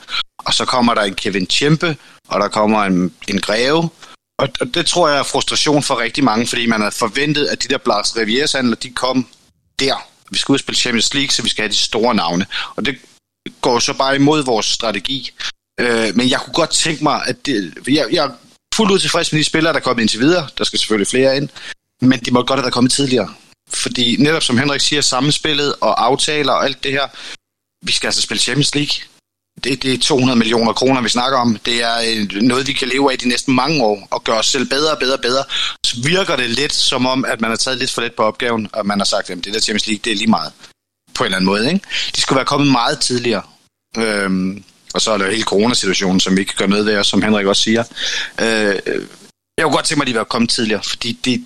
Og 0.44 0.54
så 0.54 0.64
kommer 0.64 0.94
der 0.94 1.02
en 1.02 1.14
Kevin 1.14 1.46
Tjempe, 1.46 1.96
og 2.28 2.40
der 2.40 2.48
kommer 2.48 2.84
en, 2.84 3.14
en 3.28 3.40
Greve, 3.40 3.88
og, 4.42 4.48
og 4.60 4.74
det 4.74 4.86
tror 4.86 5.08
jeg 5.08 5.18
er 5.18 5.22
frustration 5.22 5.82
for 5.82 5.98
rigtig 5.98 6.24
mange, 6.24 6.46
fordi 6.46 6.66
man 6.66 6.80
havde 6.80 6.92
forventet, 6.92 7.46
at 7.46 7.62
de 7.62 7.68
der 7.68 7.78
Blas 7.78 8.16
Rivieres 8.16 8.52
handler, 8.52 8.76
de 8.76 8.90
kom 8.90 9.28
der. 9.78 10.08
Vi 10.30 10.38
skal 10.38 10.52
ud 10.52 10.56
og 10.56 10.60
spille 10.60 10.78
Champions 10.78 11.14
League, 11.14 11.30
så 11.30 11.42
vi 11.42 11.48
skal 11.48 11.62
have 11.62 11.72
de 11.72 11.76
store 11.76 12.14
navne. 12.14 12.46
Og 12.76 12.86
det 12.86 12.98
går 13.60 13.78
så 13.78 13.94
bare 13.94 14.16
imod 14.16 14.44
vores 14.44 14.66
strategi. 14.66 15.30
Øh, 15.80 16.16
men 16.16 16.30
jeg 16.30 16.40
kunne 16.40 16.54
godt 16.54 16.70
tænke 16.70 17.02
mig, 17.02 17.22
at 17.26 17.46
det, 17.46 17.74
jeg, 17.88 18.06
jeg 18.12 18.24
er 18.24 18.30
fuldt 18.74 18.92
ud 18.92 18.98
tilfreds 18.98 19.32
med 19.32 19.40
de 19.40 19.44
spillere, 19.44 19.72
der 19.72 19.78
er 19.78 19.84
kommet 19.84 20.02
indtil 20.02 20.20
videre. 20.20 20.48
Der 20.58 20.64
skal 20.64 20.78
selvfølgelig 20.78 21.08
flere 21.08 21.36
ind. 21.36 21.48
Men 22.00 22.20
de 22.20 22.30
må 22.30 22.42
godt 22.42 22.60
have 22.60 22.70
kommet 22.70 22.92
tidligere. 22.92 23.34
Fordi 23.70 24.16
netop 24.16 24.42
som 24.42 24.58
Henrik 24.58 24.80
siger, 24.80 25.02
sammenspillet 25.02 25.74
og 25.80 26.04
aftaler 26.04 26.52
og 26.52 26.64
alt 26.64 26.84
det 26.84 26.92
her, 26.92 27.08
vi 27.86 27.92
skal 27.92 28.08
altså 28.08 28.22
spille 28.22 28.40
Champions 28.40 28.74
League. 28.74 28.94
Det, 29.64 29.82
det 29.82 29.94
er 29.94 29.98
200 29.98 30.38
millioner 30.38 30.72
kroner, 30.72 31.02
vi 31.02 31.08
snakker 31.08 31.38
om. 31.38 31.56
Det 31.56 31.82
er 31.82 31.96
øh, 32.08 32.42
noget, 32.42 32.66
vi 32.66 32.72
kan 32.72 32.88
leve 32.88 33.12
af 33.12 33.18
de 33.18 33.28
næste 33.28 33.50
mange 33.50 33.84
år, 33.84 34.08
og 34.10 34.24
gøre 34.24 34.38
os 34.38 34.46
selv 34.46 34.68
bedre 34.68 34.92
og 34.92 34.98
bedre 34.98 35.14
og 35.14 35.20
bedre. 35.20 35.44
Så 35.86 36.02
virker 36.02 36.36
det 36.36 36.50
lidt 36.50 36.72
som 36.72 37.06
om, 37.06 37.24
at 37.24 37.40
man 37.40 37.50
har 37.50 37.56
taget 37.56 37.78
lidt 37.78 37.90
for 37.90 38.02
let 38.02 38.14
på 38.14 38.22
opgaven, 38.22 38.68
og 38.72 38.86
man 38.86 38.98
har 39.00 39.04
sagt, 39.04 39.30
at 39.30 39.44
det 39.44 39.54
der 39.54 39.60
Champions 39.60 39.86
League, 39.86 40.00
det 40.04 40.12
er 40.12 40.16
lige 40.16 40.30
meget. 40.30 40.52
På 41.14 41.24
en 41.24 41.26
eller 41.26 41.36
anden 41.36 41.46
måde. 41.46 41.72
Ikke? 41.72 41.86
De 42.16 42.20
skulle 42.20 42.36
være 42.36 42.46
kommet 42.46 42.72
meget 42.72 43.00
tidligere. 43.00 43.42
Øhm, 43.96 44.64
og 44.94 45.00
så 45.00 45.10
er 45.12 45.18
der 45.18 45.24
jo 45.24 45.30
hele 45.30 45.42
coronasituationen, 45.42 46.20
som 46.20 46.36
vi 46.36 46.40
ikke 46.40 46.54
gør 46.54 46.58
gøre 46.58 46.68
noget 46.68 46.86
ved, 46.86 47.04
som 47.04 47.22
Henrik 47.22 47.46
også 47.46 47.62
siger. 47.62 47.84
Øh, 48.40 48.80
jeg 49.56 49.64
kunne 49.64 49.74
godt 49.74 49.84
tænke 49.84 49.98
mig, 49.98 50.08
at 50.08 50.12
de 50.12 50.18
var 50.18 50.24
kommet 50.24 50.50
tidligere, 50.50 50.82
fordi 50.82 51.12
det, 51.12 51.44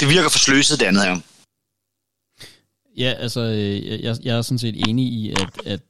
det 0.00 0.08
virker 0.08 0.28
for 0.28 0.38
sløset 0.38 0.80
det 0.80 0.86
andet 0.86 1.02
her. 1.02 1.18
Ja, 2.96 3.12
altså, 3.18 3.40
øh, 3.40 4.04
jeg, 4.04 4.16
jeg 4.22 4.36
er 4.36 4.42
sådan 4.42 4.58
set 4.58 4.88
enig 4.88 5.06
i, 5.06 5.30
at, 5.30 5.66
at 5.66 5.80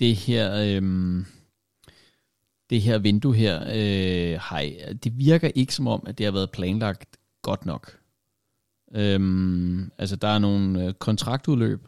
det 0.00 0.16
her... 0.16 0.76
Øhm, 0.76 1.26
det 2.70 2.82
her 2.82 2.98
vindue 2.98 3.34
her, 3.34 3.62
øh, 3.62 4.40
hej, 4.50 4.94
det 5.04 5.18
virker 5.18 5.50
ikke 5.54 5.74
som 5.74 5.86
om, 5.86 6.02
at 6.06 6.18
det 6.18 6.26
har 6.26 6.32
været 6.32 6.50
planlagt 6.50 7.16
godt 7.42 7.66
nok. 7.66 7.98
Øhm, 8.94 9.90
altså, 9.98 10.16
der 10.16 10.28
er 10.28 10.38
nogle 10.38 10.84
øh, 10.84 10.94
kontraktudløb, 10.94 11.86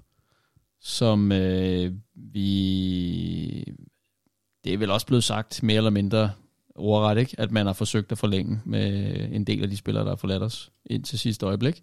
som 0.81 1.33
øh, 1.33 1.93
vi... 2.15 3.65
Det 4.65 4.75
er 4.75 4.79
vel 4.79 4.91
også 4.91 5.07
blevet 5.07 5.25
sagt 5.25 5.63
mere 5.63 5.77
eller 5.77 5.91
mindre 5.91 6.33
ordret, 6.75 7.19
ikke? 7.19 7.35
at 7.39 7.51
man 7.51 7.67
har 7.67 7.73
forsøgt 7.73 8.13
at 8.13 8.19
forlænge 8.19 8.61
med 8.65 9.15
en 9.33 9.45
del 9.45 9.63
af 9.63 9.71
de 9.71 9.77
spillere, 9.77 10.05
der 10.05 10.11
har 10.11 10.17
forladt 10.17 10.43
os 10.43 10.73
ind 10.87 11.05
til 11.05 11.19
sidste 11.19 11.47
øjeblik. 11.47 11.83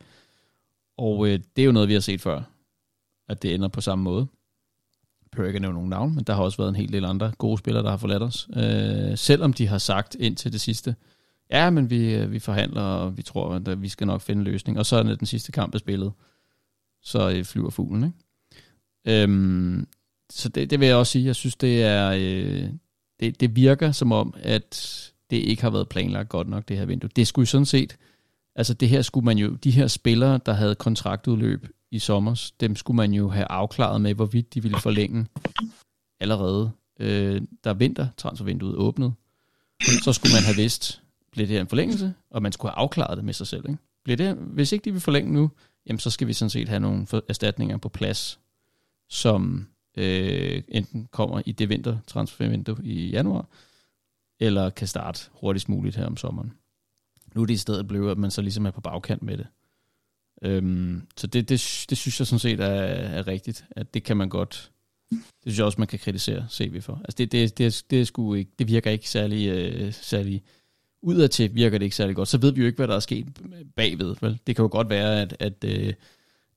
Og 0.98 1.28
øh, 1.28 1.40
det 1.56 1.62
er 1.62 1.66
jo 1.66 1.72
noget, 1.72 1.90
vi 1.90 1.94
har 1.94 2.00
set 2.00 2.22
før, 2.22 2.42
at 3.30 3.44
det 3.44 3.54
ender 3.54 3.68
på 3.68 3.82
samme 3.82 4.04
måde. 4.04 4.28
Jeg 5.28 5.32
behøver 5.32 5.48
ikke 5.48 5.58
at 5.58 5.62
nævne 5.62 5.74
nogen 5.76 5.90
navn, 5.90 6.16
men 6.16 6.24
der 6.24 6.34
har 6.34 6.44
også 6.44 6.58
været 6.58 6.70
en 6.70 6.76
hel 6.76 6.94
del 6.94 7.06
andre 7.06 7.32
gode 7.38 7.58
spillere, 7.58 7.84
der 7.84 7.90
har 7.90 7.98
forladt 7.98 8.24
os. 8.24 8.48
Øh, 8.56 9.18
selvom 9.18 9.54
de 9.54 9.68
har 9.68 9.78
sagt 9.78 10.16
ind 10.20 10.36
til 10.36 10.52
det 10.52 10.62
sidste, 10.62 10.96
ja, 11.52 11.70
men 11.70 11.90
vi, 11.90 12.16
øh, 12.16 12.32
vi 12.32 12.40
forhandler, 12.40 12.82
og 12.82 13.18
vi 13.18 13.22
tror, 13.22 13.54
at 13.54 13.68
øh, 13.68 13.82
vi 13.82 13.90
skal 13.90 14.08
nok 14.08 14.22
finde 14.22 14.40
en 14.40 14.44
løsning. 14.44 14.80
Og 14.80 14.86
så 14.86 14.96
er 14.96 15.04
den 15.04 15.28
sidste 15.28 15.52
kamp 15.52 15.76
er 15.76 15.80
spillet, 15.80 16.12
så 17.02 17.30
øh, 17.30 17.46
flyver 17.46 17.70
fuglen. 17.70 18.04
Ikke? 18.04 19.24
Øhm, 19.24 19.88
så 20.30 20.50
det, 20.50 20.70
det 20.70 20.80
vil 20.80 20.88
jeg 20.88 20.96
også 20.96 21.12
sige. 21.12 21.26
Jeg 21.26 21.36
synes, 21.36 21.56
det 21.56 21.84
er... 21.84 22.12
Øh, 22.18 22.70
det, 23.20 23.40
det 23.40 23.56
virker 23.56 23.92
som 23.92 24.12
om, 24.12 24.34
at 24.38 25.04
det 25.30 25.38
ikke 25.38 25.62
har 25.62 25.70
været 25.70 25.90
planlagt 25.90 26.30
godt 26.30 26.48
nok, 26.48 26.68
det 26.68 26.78
her 26.78 26.86
vindue. 26.86 27.10
Det 27.16 27.28
skulle 27.28 27.48
sådan 27.48 27.66
set, 27.66 27.98
altså 28.56 28.74
det 28.74 28.90
her 28.90 29.02
skulle 29.02 29.26
man 29.26 29.38
jo, 29.38 29.50
de 29.50 29.72
her 29.72 29.88
spillere, 29.88 30.40
der 30.46 30.54
havde 30.54 30.76
kontraktudløb 30.76 31.68
i 31.92 32.00
sommer, 32.00 32.52
dem 32.60 32.76
skulle 32.76 32.96
man 32.96 33.14
jo 33.14 33.30
have 33.30 33.46
afklaret 33.46 34.02
med, 34.02 34.14
hvorvidt 34.14 34.54
de 34.54 34.62
ville 34.62 34.80
forlænge 34.80 35.28
allerede, 36.20 36.72
øh, 37.00 37.42
der 37.64 37.74
vinter 37.74 38.08
transfervinduet 38.18 38.76
åbnet. 38.76 39.14
Så 40.04 40.14
skulle 40.14 40.34
man 40.34 40.44
have 40.44 40.56
vidst, 40.56 41.02
bliver 41.32 41.48
det 41.48 41.54
her 41.54 41.62
en 41.62 41.68
forlængelse, 41.68 42.14
og 42.30 42.42
man 42.42 42.52
skulle 42.52 42.72
have 42.72 42.80
afklaret 42.80 43.18
det 43.18 43.26
med 43.26 43.34
sig 43.34 43.48
selv. 43.48 43.70
Ikke? 43.70 43.82
Bliver 44.04 44.18
det, 44.18 44.36
hvis 44.36 44.72
ikke 44.72 44.86
de 44.86 44.92
vil 44.92 45.02
forlænge 45.02 45.34
nu, 45.34 45.52
jamen 45.86 46.00
så 46.00 46.10
skal 46.10 46.28
vi 46.28 46.34
sådan 46.34 46.50
set 46.50 46.70
have 46.70 46.80
nogle 46.80 47.08
erstatninger 47.30 47.78
på 47.78 47.90
plads, 47.90 48.40
som 49.10 49.68
øh, 49.98 50.64
enten 50.68 51.08
kommer 51.12 51.42
i 51.46 51.52
det 51.52 51.70
vintertransfervindue 51.70 52.78
i 52.84 53.10
januar, 53.10 53.46
eller 54.40 54.70
kan 54.70 54.88
starte 54.88 55.30
hurtigst 55.32 55.70
muligt 55.70 55.96
her 55.96 56.06
om 56.06 56.18
sommeren. 56.18 56.54
Nu 57.36 57.42
er 57.42 57.46
det 57.46 57.54
i 57.54 57.58
stedet 57.58 57.88
blevet, 57.88 58.12
at 58.12 58.18
man 58.18 58.32
så 58.32 58.42
ligesom 58.42 58.66
er 58.66 58.72
på 58.72 58.82
bagkant 58.82 59.24
med 59.24 59.38
det. 59.38 59.48
Øhm, 60.42 61.02
så 61.18 61.28
det, 61.28 61.50
det, 61.50 61.86
det 61.90 61.98
synes 61.98 62.20
jeg 62.20 62.28
sådan 62.28 62.40
set 62.40 62.60
er, 62.60 62.66
er 62.66 63.28
rigtigt, 63.28 63.66
at 63.72 63.94
det 63.94 64.04
kan 64.04 64.18
man 64.18 64.30
godt, 64.30 64.72
det 65.12 65.20
synes 65.42 65.58
jeg 65.58 65.66
også, 65.66 65.82
man 65.82 65.88
kan 65.88 66.00
kritisere 66.00 66.46
CV 66.50 66.82
for. 66.82 67.02
Altså 67.06 67.16
det, 67.18 67.32
det, 67.32 67.58
det, 67.58 67.84
det, 67.90 68.02
er 68.02 68.06
sgu 68.06 68.34
ikke, 68.34 68.52
det 68.60 68.68
virker 68.68 68.92
ikke 68.92 69.10
særlig, 69.10 69.48
øh, 69.48 69.94
særlig 69.94 70.44
udadtil 71.02 71.56
virker 71.56 71.78
det 71.78 71.86
ikke 71.86 71.96
særlig 71.96 72.16
godt. 72.16 72.28
Så 72.28 72.38
ved 72.38 72.52
vi 72.52 72.62
jo 72.62 72.68
ikke, 72.68 72.78
hvad 72.78 72.88
der 72.88 72.96
er 72.96 73.00
sket 73.00 73.28
bagved. 73.76 74.16
Vel? 74.22 74.40
Det 74.48 74.56
kan 74.56 74.64
jo 74.64 74.70
godt 74.72 74.90
være, 74.90 75.22
at, 75.22 75.36
at 75.40 75.64
øh, 75.64 75.94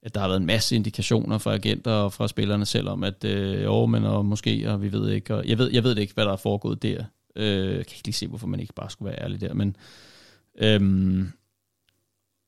at 0.03 0.15
der 0.15 0.21
har 0.21 0.27
været 0.27 0.39
en 0.39 0.45
masse 0.45 0.75
indikationer 0.75 1.37
fra 1.37 1.53
agenter 1.53 1.91
og 1.91 2.13
fra 2.13 2.27
spillerne 2.27 2.65
selv 2.65 2.89
om, 2.89 3.03
at 3.03 3.23
øh, 3.23 3.63
jo, 3.63 3.85
men 3.85 4.03
og 4.03 4.25
måske, 4.25 4.71
og 4.71 4.81
vi 4.81 4.91
ved 4.91 5.09
ikke, 5.09 5.35
og 5.35 5.47
jeg 5.47 5.57
ved, 5.57 5.71
jeg 5.71 5.83
ved 5.83 5.97
ikke, 5.97 6.13
hvad 6.13 6.25
der 6.25 6.31
er 6.31 6.37
foregået 6.37 6.83
der. 6.83 7.03
Øh, 7.35 7.67
jeg 7.67 7.85
kan 7.85 7.95
ikke 7.95 8.07
lige 8.07 8.13
se, 8.13 8.27
hvorfor 8.27 8.47
man 8.47 8.59
ikke 8.59 8.73
bare 8.73 8.89
skulle 8.89 9.09
være 9.09 9.21
ærlig 9.23 9.41
der, 9.41 9.53
men 9.53 9.75
øhm, 10.57 11.31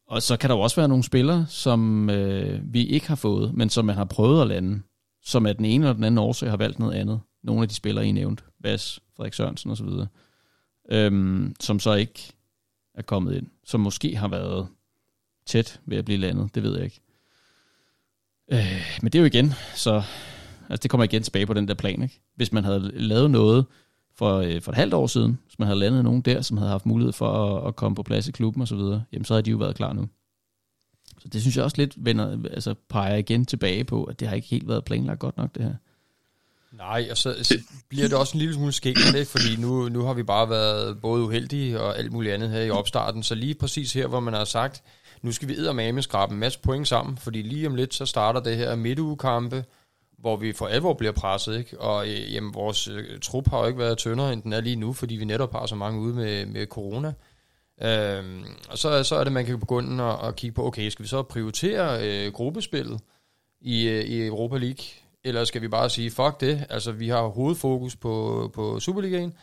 og 0.08 0.22
så 0.22 0.38
kan 0.38 0.50
der 0.50 0.56
jo 0.56 0.62
også 0.62 0.76
være 0.76 0.88
nogle 0.88 1.04
spillere, 1.04 1.46
som 1.50 2.10
øh, 2.10 2.74
vi 2.74 2.86
ikke 2.86 3.08
har 3.08 3.16
fået, 3.16 3.54
men 3.54 3.70
som 3.70 3.86
man 3.86 3.96
har 3.96 4.06
prøvet 4.06 4.42
at 4.42 4.48
lande, 4.48 4.82
som 5.24 5.46
af 5.46 5.56
den 5.56 5.66
ene 5.66 5.86
eller 5.86 5.94
den 5.94 6.04
anden 6.04 6.18
årsag 6.18 6.50
har 6.50 6.58
valgt 6.58 6.80
noget 6.80 6.94
andet. 6.94 7.22
Nogle 7.44 7.62
af 7.62 7.70
de 7.70 7.76
spillere, 7.76 8.08
I 8.08 8.12
nævnt, 8.12 8.44
Bas, 8.64 9.00
Frederik 9.16 9.34
Sørensen 9.34 9.72
osv., 9.72 9.88
øhm, 10.92 11.56
som 11.60 11.80
så 11.80 11.94
ikke 11.94 12.34
er 12.96 13.02
kommet 13.02 13.36
ind, 13.36 13.48
som 13.66 13.80
måske 13.80 14.16
har 14.16 14.28
været 14.28 14.68
tæt 15.46 15.80
ved 15.86 15.98
at 15.98 16.06
blive 16.06 16.18
landet, 16.18 16.56
det 16.56 16.64
ved 16.64 16.76
jeg 16.76 16.84
ikke. 16.84 17.02
Øh, 18.52 19.00
men 19.02 19.12
det 19.12 19.20
er 19.20 19.22
jo 19.22 19.26
igen, 19.26 19.54
så 19.76 20.04
altså 20.70 20.84
det 20.84 20.92
kommer 20.92 21.04
igen 21.04 21.24
tilbage 21.24 21.46
på 21.46 21.54
den 21.54 21.68
der 21.68 21.74
plan. 21.74 22.04
Ikke? 22.04 22.22
Hvis 22.36 22.52
man 22.52 22.64
havde 22.64 22.92
lavet 22.94 23.32
noget 23.32 23.66
for, 24.16 24.38
øh, 24.38 24.62
for 24.62 24.72
et 24.72 24.78
halvt 24.78 24.94
år 24.94 25.08
siden, 25.08 25.40
hvis 25.46 25.60
man 25.60 25.68
havde 25.68 25.80
landet 25.80 26.04
nogen 26.04 26.22
der, 26.22 26.42
som 26.42 26.58
havde 26.58 26.72
haft 26.72 26.86
mulighed 26.86 27.14
for 27.14 27.58
at, 27.58 27.68
at 27.68 27.76
komme 27.76 27.96
på 27.96 28.04
plads 28.04 28.28
i 28.28 28.32
klubben 28.32 28.62
og 28.62 28.68
så 28.68 28.76
videre, 28.76 29.04
jamen 29.14 29.26
så 29.26 29.34
havde 29.34 29.44
de 29.44 29.52
jo 29.52 29.58
været 29.58 29.76
klar 29.76 29.94
nu. 29.94 30.08
Så 31.20 31.28
det 31.28 31.42
synes 31.42 31.58
jeg 31.58 31.64
også 31.64 31.78
lidt 31.78 31.94
vender, 31.98 32.38
altså 32.52 32.74
peger 32.90 33.16
igen 33.16 33.46
tilbage 33.46 33.84
på, 33.84 34.04
at 34.04 34.20
det 34.20 34.28
har 34.28 34.36
ikke 34.36 34.48
helt 34.48 34.68
været 34.68 34.86
planlagt 34.86 35.20
godt 35.20 35.38
nok, 35.38 35.56
det 35.56 35.64
her. 35.64 35.74
Nej, 36.78 37.08
og 37.12 37.18
så, 37.18 37.36
så 37.44 37.60
bliver 37.90 38.08
det 38.08 38.18
også 38.18 38.34
en 38.34 38.40
lille 38.40 38.54
smule 38.54 38.72
skægt, 38.72 39.00
ikke? 39.16 39.32
fordi 39.32 39.56
nu, 39.60 39.90
nu 39.90 40.02
har 40.02 40.14
vi 40.14 40.24
bare 40.24 40.50
været 40.50 41.02
både 41.02 41.24
uheldige 41.24 41.82
og 41.82 41.98
alt 41.98 42.12
muligt 42.12 42.34
andet 42.34 42.50
her 42.50 42.62
i 42.62 42.70
opstarten, 42.70 43.24
så 43.24 43.36
lige 43.36 43.56
præcis 43.56 43.94
her, 43.94 44.08
hvor 44.08 44.20
man 44.20 44.34
har 44.34 44.46
sagt, 44.46 44.84
nu 45.22 45.32
skal 45.32 45.48
vi 45.48 45.54
eddermame 45.54 46.02
skrabe 46.02 46.34
en 46.34 46.40
masse 46.40 46.60
point 46.60 46.88
sammen, 46.88 47.18
fordi 47.18 47.42
lige 47.42 47.68
om 47.68 47.76
lidt, 47.76 47.94
så 47.94 48.06
starter 48.06 48.40
det 48.40 48.58
her 48.58 48.76
midtugekampe, 48.76 49.66
hvor 50.24 50.36
vi 50.36 50.54
for 50.54 50.68
alvor 50.68 50.94
bliver 50.94 51.12
presset, 51.12 51.58
ikke? 51.58 51.80
Og 51.80 52.08
øh, 52.08 52.34
jamen, 52.34 52.54
vores 52.54 52.88
øh, 52.88 53.20
trup 53.20 53.50
har 53.50 53.60
jo 53.60 53.66
ikke 53.66 53.80
været 53.80 53.98
tyndere, 53.98 54.34
end 54.34 54.44
den 54.44 54.54
er 54.54 54.62
lige 54.62 54.76
nu, 54.76 54.94
fordi 54.94 55.16
vi 55.16 55.26
netop 55.26 55.52
har 55.52 55.66
så 55.66 55.76
mange 55.76 56.00
ude 56.00 56.14
med, 56.14 56.46
med 56.46 56.66
corona. 56.66 57.14
Øhm, 57.82 58.46
og 58.70 58.78
så, 58.78 59.04
så 59.04 59.16
er 59.16 59.24
det, 59.24 59.34
man 59.34 59.46
kan 59.46 59.60
begynde 59.60 60.04
at, 60.04 60.28
at 60.28 60.36
kigge 60.36 60.56
på, 60.56 60.68
okay, 60.68 60.90
skal 60.90 61.04
vi 61.04 61.08
så 61.08 61.24
prioritere 61.24 62.08
øh, 62.08 62.34
gruppespillet 62.34 63.00
i, 63.62 63.88
øh, 63.88 64.04
i 64.04 64.26
Europa 64.28 64.58
League, 64.58 64.86
eller 65.24 65.44
skal 65.44 65.62
vi 65.62 65.68
bare 65.68 65.90
sige, 65.90 66.12
fuck 66.12 66.40
det, 66.40 66.66
altså 66.70 66.92
vi 66.92 67.10
har 67.10 67.28
hovedfokus 67.28 67.96
på, 67.96 68.50
på 68.54 68.80
Superligaen, 68.80 69.34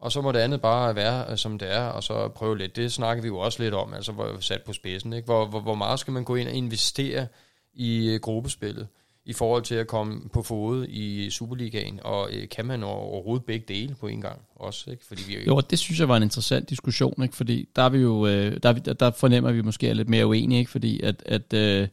og 0.00 0.12
så 0.12 0.20
må 0.20 0.32
det 0.32 0.38
andet 0.38 0.60
bare 0.60 0.94
være, 0.94 1.24
øh, 1.30 1.36
som 1.36 1.58
det 1.58 1.74
er, 1.74 1.84
og 1.84 2.02
så 2.02 2.28
prøve 2.28 2.58
lidt. 2.58 2.76
Det 2.76 2.92
snakker 2.92 3.22
vi 3.22 3.28
jo 3.28 3.38
også 3.38 3.62
lidt 3.62 3.74
om, 3.74 3.94
altså 3.94 4.12
hvor 4.12 4.40
sat 4.40 4.62
på 4.62 4.72
spidsen. 4.72 5.12
Ikke? 5.12 5.26
Hvor, 5.26 5.46
hvor, 5.46 5.60
hvor 5.60 5.74
meget 5.74 6.00
skal 6.00 6.12
man 6.12 6.24
gå 6.24 6.34
ind 6.34 6.48
og 6.48 6.54
investere 6.54 7.26
i 7.74 8.08
øh, 8.08 8.20
gruppespillet, 8.20 8.86
i 9.26 9.32
forhold 9.32 9.62
til 9.62 9.74
at 9.74 9.86
komme 9.86 10.20
på 10.32 10.42
fod 10.42 10.86
i 10.88 11.30
Superligaen, 11.30 12.00
og 12.04 12.28
øh, 12.32 12.48
kan 12.48 12.66
man 12.66 12.82
overhovedet 12.82 13.46
begge 13.46 13.64
dele 13.74 13.94
på 13.94 14.06
en 14.06 14.20
gang 14.20 14.40
også? 14.54 14.90
Ikke? 14.90 15.04
Fordi 15.04 15.22
vi 15.26 15.36
jo, 15.46 15.60
det 15.70 15.78
synes 15.78 16.00
jeg 16.00 16.08
var 16.08 16.16
en 16.16 16.22
interessant 16.22 16.70
diskussion, 16.70 17.22
ikke? 17.22 17.36
fordi 17.36 17.68
der, 17.76 17.82
er 17.82 17.88
vi 17.88 17.98
jo, 17.98 18.26
øh, 18.26 18.56
der, 18.62 18.72
der 18.72 19.10
fornemmer 19.10 19.52
vi 19.52 19.62
måske 19.62 19.88
er 19.88 19.94
lidt 19.94 20.08
mere 20.08 20.26
uenige, 20.26 20.58
ikke? 20.58 20.70
fordi 20.70 21.00
at, 21.00 21.22
at 21.26 21.52
øh, 21.52 21.88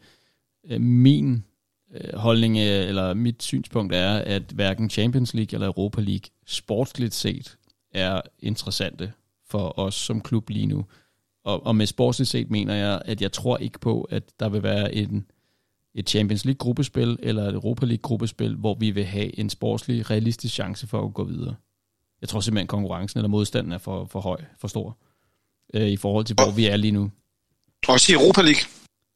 min 0.81 1.43
øh, 1.93 2.19
holdning, 2.19 2.57
øh, 2.57 2.87
eller 2.87 3.13
mit 3.13 3.43
synspunkt 3.43 3.93
er, 3.93 4.13
at 4.13 4.43
hverken 4.43 4.89
Champions 4.89 5.33
League 5.33 5.55
eller 5.55 5.67
Europa 5.67 6.01
League 6.01 6.29
sportsligt 6.45 7.13
set 7.13 7.57
er 7.91 8.21
interessante 8.39 9.11
for 9.49 9.79
os 9.79 9.95
som 9.95 10.21
klub 10.21 10.49
lige 10.49 10.65
nu. 10.65 10.85
Og, 11.45 11.65
og 11.65 11.75
med 11.75 11.85
sportsligt 11.85 12.29
set 12.29 12.51
mener 12.51 12.75
jeg, 12.75 13.01
at 13.05 13.21
jeg 13.21 13.31
tror 13.31 13.57
ikke 13.57 13.79
på, 13.79 14.01
at 14.01 14.23
der 14.39 14.49
vil 14.49 14.63
være 14.63 14.95
en, 14.95 15.25
et 15.95 16.09
Champions 16.09 16.45
League 16.45 16.57
gruppespil 16.57 17.17
eller 17.19 17.43
et 17.43 17.53
Europa 17.53 17.85
League 17.85 18.01
gruppespil, 18.01 18.55
hvor 18.55 18.73
vi 18.73 18.91
vil 18.91 19.05
have 19.05 19.39
en 19.39 19.49
sportslig, 19.49 20.09
realistisk 20.09 20.53
chance 20.53 20.87
for 20.87 21.05
at 21.05 21.13
gå 21.13 21.23
videre. 21.23 21.55
Jeg 22.21 22.29
tror 22.29 22.39
simpelthen, 22.39 22.65
at 22.65 22.69
konkurrencen 22.69 23.17
eller 23.17 23.29
modstanden 23.29 23.73
er 23.73 23.77
for, 23.77 24.05
for 24.05 24.19
høj, 24.19 24.41
for 24.57 24.67
stor, 24.67 24.97
øh, 25.73 25.87
i 25.87 25.97
forhold 25.97 26.25
til, 26.25 26.35
hvor 26.35 26.51
vi 26.51 26.65
er 26.65 26.77
lige 26.77 26.91
nu. 26.91 27.11
Også 27.87 28.11
i 28.11 28.15
Europa 28.15 28.41
League? 28.41 28.61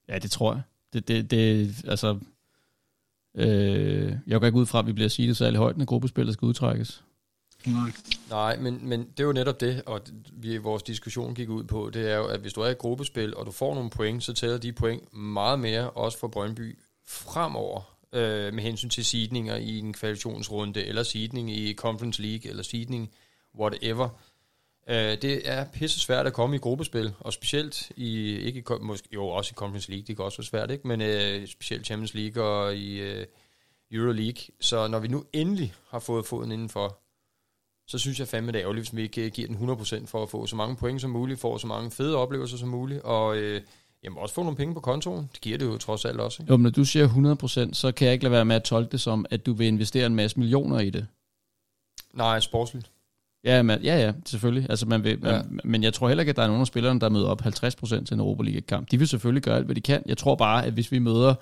Ja, 0.09 0.19
det 0.19 0.31
tror 0.31 0.53
jeg. 0.53 0.61
Det, 0.93 1.07
det, 1.07 1.31
det 1.31 1.75
altså... 1.87 2.19
Øh, 3.35 4.13
jeg 4.27 4.39
går 4.39 4.45
ikke 4.45 4.59
ud 4.59 4.65
fra, 4.65 4.79
at 4.79 4.87
vi 4.87 4.93
bliver 4.93 5.09
sige 5.09 5.27
det 5.27 5.37
særlig 5.37 5.57
højt, 5.57 5.77
når 5.77 5.85
gruppespillet 5.85 6.33
skal 6.33 6.45
udtrækkes. 6.45 7.03
Nej. 7.67 7.91
Nej, 8.29 8.57
men, 8.57 8.89
men 8.89 8.99
det 8.99 9.19
er 9.19 9.23
jo 9.23 9.31
netop 9.33 9.59
det, 9.59 9.83
og 9.85 10.01
vi, 10.33 10.57
vores 10.57 10.83
diskussion 10.83 11.35
gik 11.35 11.49
ud 11.49 11.63
på, 11.63 11.89
det 11.93 12.11
er 12.11 12.15
jo, 12.15 12.25
at 12.25 12.39
hvis 12.39 12.53
du 12.53 12.61
er 12.61 12.67
i 12.67 12.71
et 12.71 12.77
gruppespil, 12.77 13.35
og 13.35 13.45
du 13.45 13.51
får 13.51 13.75
nogle 13.75 13.89
point, 13.89 14.23
så 14.23 14.33
tæller 14.33 14.57
de 14.57 14.73
point 14.73 15.13
meget 15.13 15.59
mere, 15.59 15.89
også 15.89 16.17
for 16.17 16.27
Brøndby, 16.27 16.77
fremover, 17.07 17.97
øh, 18.13 18.53
med 18.53 18.63
hensyn 18.63 18.89
til 18.89 19.05
seedninger 19.05 19.55
i 19.55 19.79
en 19.79 19.93
kvalifikationsrunde, 19.93 20.85
eller 20.85 21.03
seedning 21.03 21.51
i 21.51 21.73
Conference 21.73 22.21
League, 22.21 22.49
eller 22.49 22.63
seedning 22.63 23.11
whatever. 23.59 24.09
Øh, 24.89 25.21
det 25.21 25.49
er 25.49 25.65
pisse 25.73 25.99
svært 25.99 26.27
at 26.27 26.33
komme 26.33 26.55
i 26.55 26.59
gruppespil, 26.59 27.13
og 27.19 27.33
specielt 27.33 27.91
i, 27.95 28.35
ikke 28.35 28.59
i, 28.59 28.63
måske, 28.81 29.07
jo 29.13 29.27
også 29.27 29.51
i 29.53 29.57
Conference 29.57 29.89
League, 29.89 30.05
det 30.07 30.15
kan 30.15 30.25
også 30.25 30.37
være 30.37 30.45
svært, 30.45 30.71
ikke? 30.71 30.87
men 30.87 31.01
øh, 31.01 31.47
specielt 31.47 31.85
Champions 31.85 32.13
League 32.13 32.43
og 32.43 32.75
i 32.75 32.99
øh, 32.99 33.25
Euro 33.91 34.11
League. 34.11 34.41
Så 34.59 34.87
når 34.87 34.99
vi 34.99 35.07
nu 35.07 35.25
endelig 35.33 35.73
har 35.89 35.99
fået 35.99 36.25
foden 36.25 36.51
indenfor, 36.51 36.99
så 37.87 37.97
synes 37.97 38.19
jeg 38.19 38.27
fandme, 38.27 38.51
det 38.51 38.57
er 38.57 38.63
ærgerligt, 38.63 38.89
hvis 38.89 38.97
vi 38.97 39.01
ikke 39.01 39.29
giver 39.29 39.47
den 39.47 39.69
100% 39.69 40.05
for 40.05 40.23
at 40.23 40.29
få 40.29 40.45
så 40.45 40.55
mange 40.55 40.75
point 40.75 41.01
som 41.01 41.09
muligt, 41.09 41.39
få 41.39 41.57
så 41.57 41.67
mange 41.67 41.91
fede 41.91 42.15
oplevelser 42.15 42.57
som 42.57 42.69
muligt, 42.69 43.01
og 43.01 43.37
øh, 43.37 43.61
jamen 44.03 44.19
også 44.19 44.35
få 44.35 44.43
nogle 44.43 44.57
penge 44.57 44.73
på 44.73 44.79
kontoen. 44.79 45.29
Det 45.33 45.41
giver 45.41 45.57
det 45.57 45.65
jo 45.65 45.77
trods 45.77 46.05
alt 46.05 46.19
også. 46.19 46.43
Ikke? 46.43 46.51
Jo, 46.51 46.57
men 46.57 46.63
når 46.63 46.69
du 46.69 46.85
siger 46.85 47.07
100%, 47.69 47.73
så 47.73 47.91
kan 47.91 48.05
jeg 48.05 48.13
ikke 48.13 48.23
lade 48.23 48.31
være 48.31 48.45
med 48.45 48.55
at 48.55 48.63
tolke 48.63 48.91
det 48.91 49.01
som, 49.01 49.25
at 49.29 49.45
du 49.45 49.53
vil 49.53 49.67
investere 49.67 50.05
en 50.05 50.15
masse 50.15 50.39
millioner 50.39 50.79
i 50.79 50.89
det. 50.89 51.07
Nej, 52.13 52.39
sportsligt. 52.39 52.91
Ja, 53.43 53.61
men, 53.61 53.81
ja, 53.83 53.97
ja, 53.97 54.13
selvfølgelig. 54.25 54.69
Altså, 54.69 54.85
man 54.85 55.03
vil, 55.03 55.19
ja. 55.23 55.31
man, 55.31 55.59
men 55.63 55.83
jeg 55.83 55.93
tror 55.93 56.07
heller 56.07 56.21
ikke, 56.21 56.29
at 56.29 56.35
der 56.35 56.43
er 56.43 56.47
nogen 56.47 56.61
af 56.61 56.67
spillerne, 56.67 56.99
der 56.99 57.09
møder 57.09 57.27
op 57.27 57.41
50% 57.41 58.05
til 58.05 58.13
en 58.13 58.19
Europa 58.19 58.43
League-kamp. 58.43 58.91
De 58.91 58.97
vil 58.97 59.07
selvfølgelig 59.07 59.43
gøre 59.43 59.55
alt, 59.55 59.65
hvad 59.65 59.75
de 59.75 59.81
kan. 59.81 60.03
Jeg 60.05 60.17
tror 60.17 60.35
bare, 60.35 60.65
at 60.65 60.73
hvis 60.73 60.91
vi 60.91 60.99
møder 60.99 61.35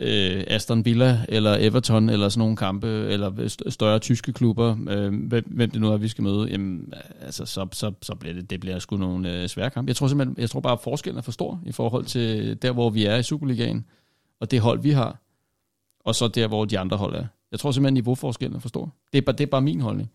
øh, 0.00 0.44
Aston 0.46 0.84
Villa 0.84 1.20
eller 1.28 1.56
Everton 1.60 2.08
eller 2.08 2.28
sådan 2.28 2.38
nogle 2.38 2.56
kampe, 2.56 2.86
eller 2.86 3.54
større 3.68 3.98
tyske 3.98 4.32
klubber, 4.32 4.76
øh, 4.88 5.14
hvem, 5.28 5.44
hvem 5.46 5.70
det 5.70 5.80
nu 5.80 5.92
er, 5.92 5.96
vi 5.96 6.08
skal 6.08 6.24
møde, 6.24 6.48
jamen, 6.50 6.94
altså, 7.20 7.46
så, 7.46 7.66
så, 7.72 7.92
så 8.02 8.14
bliver 8.14 8.34
det, 8.34 8.50
det 8.50 8.60
bliver 8.60 8.78
sgu 8.78 8.96
nogle 8.96 9.42
øh, 9.42 9.48
svære 9.48 9.70
kampe. 9.70 9.88
Jeg 9.88 9.96
tror 9.96 10.06
simpelthen, 10.06 10.36
jeg 10.38 10.50
tror 10.50 10.60
bare, 10.60 10.72
at 10.72 10.80
forskellen 10.80 11.18
er 11.18 11.22
for 11.22 11.32
stor 11.32 11.60
i 11.66 11.72
forhold 11.72 12.04
til 12.04 12.56
der, 12.62 12.72
hvor 12.72 12.90
vi 12.90 13.04
er 13.04 13.16
i 13.16 13.22
Superligaen, 13.22 13.84
og 14.40 14.50
det 14.50 14.60
hold, 14.60 14.82
vi 14.82 14.90
har, 14.90 15.18
og 16.04 16.14
så 16.14 16.28
der, 16.28 16.48
hvor 16.48 16.64
de 16.64 16.78
andre 16.78 16.96
hold 16.96 17.14
er. 17.14 17.26
Jeg 17.50 17.60
tror 17.60 17.70
simpelthen, 17.70 17.96
at 17.96 18.02
niveauforskellen 18.02 18.56
er 18.56 18.60
for 18.60 18.68
stor. 18.68 18.94
Det 19.12 19.18
er 19.18 19.22
bare, 19.22 19.36
det 19.36 19.44
er 19.44 19.50
bare 19.50 19.62
min 19.62 19.80
holdning. 19.80 20.10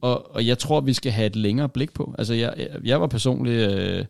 Og, 0.00 0.34
og 0.34 0.46
jeg 0.46 0.58
tror, 0.58 0.80
vi 0.80 0.92
skal 0.92 1.12
have 1.12 1.26
et 1.26 1.36
længere 1.36 1.68
blik 1.68 1.92
på. 1.92 2.14
Altså, 2.18 2.34
jeg, 2.34 2.68
jeg 2.84 3.00
var 3.00 3.06
personligt... 3.06 3.72
Øh, 3.72 4.04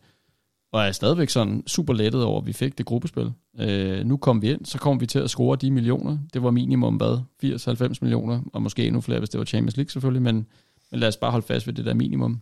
og 0.72 0.82
er 0.82 0.92
stadigvæk 0.92 1.28
sådan 1.28 1.62
super 1.66 1.92
lettet 1.92 2.24
over, 2.24 2.40
at 2.40 2.46
vi 2.46 2.52
fik 2.52 2.78
det 2.78 2.86
gruppespil. 2.86 3.32
Øh, 3.60 4.04
nu 4.04 4.16
kom 4.16 4.42
vi 4.42 4.50
ind, 4.50 4.64
så 4.64 4.78
kom 4.78 5.00
vi 5.00 5.06
til 5.06 5.18
at 5.18 5.30
score 5.30 5.56
de 5.56 5.70
millioner. 5.70 6.18
Det 6.34 6.42
var 6.42 6.50
minimum, 6.50 6.96
hvad? 6.96 7.18
80-90 7.44 7.98
millioner, 8.00 8.42
og 8.52 8.62
måske 8.62 8.86
endnu 8.86 9.00
flere, 9.00 9.18
hvis 9.18 9.30
det 9.30 9.38
var 9.38 9.44
Champions 9.44 9.76
League 9.76 9.90
selvfølgelig, 9.90 10.22
men, 10.22 10.46
men 10.90 11.00
lad 11.00 11.08
os 11.08 11.16
bare 11.16 11.30
holde 11.30 11.46
fast 11.46 11.66
ved 11.66 11.74
det 11.74 11.84
der 11.84 11.94
minimum. 11.94 12.40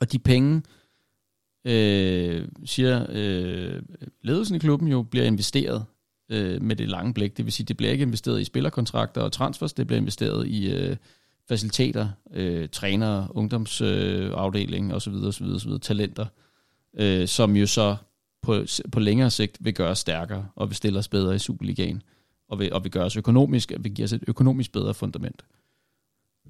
Og 0.00 0.12
de 0.12 0.18
penge, 0.18 0.62
øh, 1.64 2.48
siger 2.64 3.06
øh, 3.08 3.82
ledelsen 4.22 4.56
i 4.56 4.58
klubben 4.58 4.88
jo, 4.88 5.02
bliver 5.02 5.26
investeret 5.26 5.84
øh, 6.30 6.62
med 6.62 6.76
det 6.76 6.88
lange 6.88 7.14
blik. 7.14 7.36
Det 7.36 7.44
vil 7.44 7.52
sige, 7.52 7.66
det 7.66 7.76
bliver 7.76 7.92
ikke 7.92 8.02
investeret 8.02 8.40
i 8.40 8.44
spillerkontrakter 8.44 9.20
og 9.20 9.32
transfers, 9.32 9.72
det 9.72 9.86
bliver 9.86 10.00
investeret 10.00 10.46
i 10.46 10.70
øh, 10.70 10.96
faciliteter, 11.48 12.08
øh, 12.32 12.68
trænere, 12.68 13.28
ungdomsafdeling 13.30 14.90
øh, 14.90 14.96
osv., 14.96 15.14
osv., 15.14 15.44
osv., 15.44 15.78
talenter 15.80 16.22
øh, 16.22 16.28
som 17.26 17.56
jo 17.56 17.66
så 17.66 17.96
på, 18.42 18.64
på 18.92 19.00
længere 19.00 19.30
sigt 19.30 19.58
vil 19.60 19.74
gøre 19.74 19.90
os 19.90 19.98
stærkere, 19.98 20.46
og 20.56 20.68
vil 20.68 20.76
stille 20.76 20.98
os 20.98 21.08
bedre 21.08 21.34
i 21.34 21.38
Superligaen, 21.38 22.02
og 22.48 22.58
vil, 22.58 22.72
og 22.72 22.84
vil 22.84 22.92
gøre 22.92 23.04
os 23.04 23.16
økonomisk, 23.16 23.72
vil 23.80 23.94
give 23.94 24.04
os 24.04 24.12
et 24.12 24.24
økonomisk 24.28 24.72
bedre 24.72 24.94
fundament. 24.94 25.44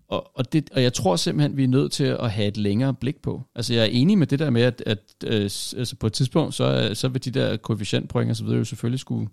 Og, 0.09 0.30
og, 0.34 0.53
det, 0.53 0.70
og 0.70 0.82
jeg 0.82 0.93
tror 0.93 1.16
simpelthen, 1.16 1.57
vi 1.57 1.64
er 1.64 1.68
nødt 1.68 1.93
til 1.93 2.05
at 2.05 2.30
have 2.30 2.49
et 2.49 2.57
længere 2.57 2.95
blik 2.95 3.22
på. 3.22 3.43
Altså 3.55 3.74
jeg 3.74 3.82
er 3.82 3.86
enig 3.86 4.18
med 4.18 4.26
det 4.26 4.38
der 4.38 4.51
med, 4.51 4.62
at, 4.62 4.82
at 4.86 4.99
øh, 5.24 5.43
altså 5.43 5.97
på 6.01 6.07
et 6.07 6.12
tidspunkt, 6.12 6.55
så, 6.55 6.90
så 6.95 7.09
vil 7.09 7.24
de 7.24 7.30
der 7.30 7.57
koefficientpoint 7.57 8.30
og 8.30 8.36
så 8.36 8.45
videre 8.45 8.59
jo 8.59 8.64
selvfølgelig 8.64 9.01
skulle, 9.01 9.28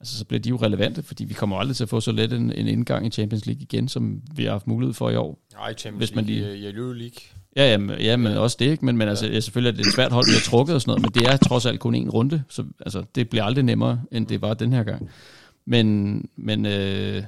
altså 0.00 0.18
så 0.18 0.24
bliver 0.24 0.40
de 0.40 0.48
jo 0.48 0.56
relevante, 0.56 1.02
fordi 1.02 1.24
vi 1.24 1.34
kommer 1.34 1.56
aldrig 1.56 1.76
til 1.76 1.84
at 1.84 1.88
få 1.88 2.00
så 2.00 2.12
let 2.12 2.32
en, 2.32 2.52
en 2.52 2.68
indgang 2.68 3.06
i 3.06 3.10
Champions 3.10 3.46
League 3.46 3.62
igen, 3.62 3.88
som 3.88 4.22
vi 4.36 4.44
har 4.44 4.50
haft 4.50 4.66
mulighed 4.66 4.94
for 4.94 5.10
i 5.10 5.16
år. 5.16 5.38
Nej, 5.52 5.74
Champions 5.74 6.10
hvis 6.10 6.16
man 6.16 6.24
lige, 6.24 6.40
League, 6.40 6.58
i 6.58 6.76
Euro 6.76 6.92
League. 6.92 7.20
Ja, 7.56 7.70
jamen, 7.70 8.00
ja, 8.00 8.16
men 8.16 8.36
også 8.36 8.56
det, 8.60 8.70
ikke? 8.70 8.84
Men, 8.84 8.96
men 8.96 9.08
altså, 9.08 9.26
ja. 9.26 9.40
selvfølgelig 9.40 9.72
er 9.72 9.76
det 9.82 9.86
et 9.86 9.94
svært 9.94 10.12
hold, 10.12 10.26
vi 10.26 10.32
har 10.32 10.40
trukket 10.40 10.74
og 10.74 10.80
sådan 10.80 10.90
noget, 10.90 11.02
men 11.02 11.10
det 11.22 11.32
er 11.32 11.36
trods 11.36 11.66
alt 11.66 11.80
kun 11.80 11.94
en 11.94 12.10
runde, 12.10 12.42
så 12.48 12.64
altså, 12.80 13.04
det 13.14 13.28
bliver 13.28 13.44
aldrig 13.44 13.64
nemmere, 13.64 14.00
end 14.12 14.26
det 14.26 14.42
var 14.42 14.54
den 14.54 14.72
her 14.72 14.82
gang. 14.82 15.10
Men, 15.66 16.28
men, 16.36 16.66
øh, 16.66 17.22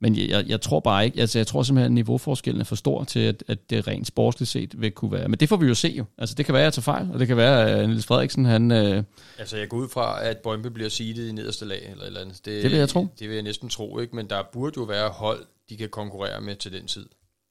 men 0.00 0.16
jeg, 0.16 0.44
jeg 0.46 0.60
tror 0.60 0.80
bare 0.80 1.04
ikke, 1.04 1.20
altså 1.20 1.38
jeg 1.38 1.46
tror 1.46 1.62
simpelthen, 1.62 1.92
at 1.92 1.94
niveauforskellen 1.94 2.60
er 2.60 2.64
for 2.64 2.76
stor 2.76 3.04
til, 3.04 3.20
at, 3.20 3.44
at 3.48 3.70
det 3.70 3.88
rent 3.88 4.06
sportsligt 4.06 4.50
set 4.50 4.80
vil 4.80 4.90
kunne 4.90 5.12
være. 5.12 5.28
Men 5.28 5.40
det 5.40 5.48
får 5.48 5.56
vi 5.56 5.66
jo 5.66 5.74
se 5.74 5.88
jo. 5.88 6.04
Altså 6.18 6.34
det 6.34 6.46
kan 6.46 6.52
være, 6.52 6.62
at 6.62 6.64
jeg 6.64 6.72
tager 6.72 6.82
fejl, 6.82 7.08
og 7.12 7.18
det 7.18 7.26
kan 7.26 7.36
være, 7.36 7.70
at 7.70 7.88
Niels 7.88 8.06
Frederiksen, 8.06 8.44
han... 8.44 8.72
Øh, 8.72 9.02
altså 9.38 9.56
jeg 9.56 9.68
går 9.68 9.76
ud 9.76 9.88
fra, 9.88 10.24
at 10.24 10.38
Bøjmpe 10.38 10.70
bliver 10.70 10.88
seedet 10.88 11.28
i 11.28 11.32
nederste 11.32 11.64
lag, 11.64 11.88
eller 11.90 12.04
eller 12.04 12.20
andet. 12.20 12.40
Det, 12.44 12.62
det 12.62 12.70
vil 12.70 12.78
jeg 12.78 12.88
tro. 12.88 13.08
Det 13.18 13.28
vil 13.28 13.34
jeg 13.34 13.42
næsten 13.42 13.68
tro, 13.68 13.98
ikke? 13.98 14.16
Men 14.16 14.30
der 14.30 14.42
burde 14.52 14.74
jo 14.76 14.82
være 14.82 15.08
hold, 15.08 15.46
de 15.68 15.76
kan 15.76 15.88
konkurrere 15.88 16.40
med 16.40 16.56
til 16.56 16.72
den 16.72 16.86
tid 16.86 17.06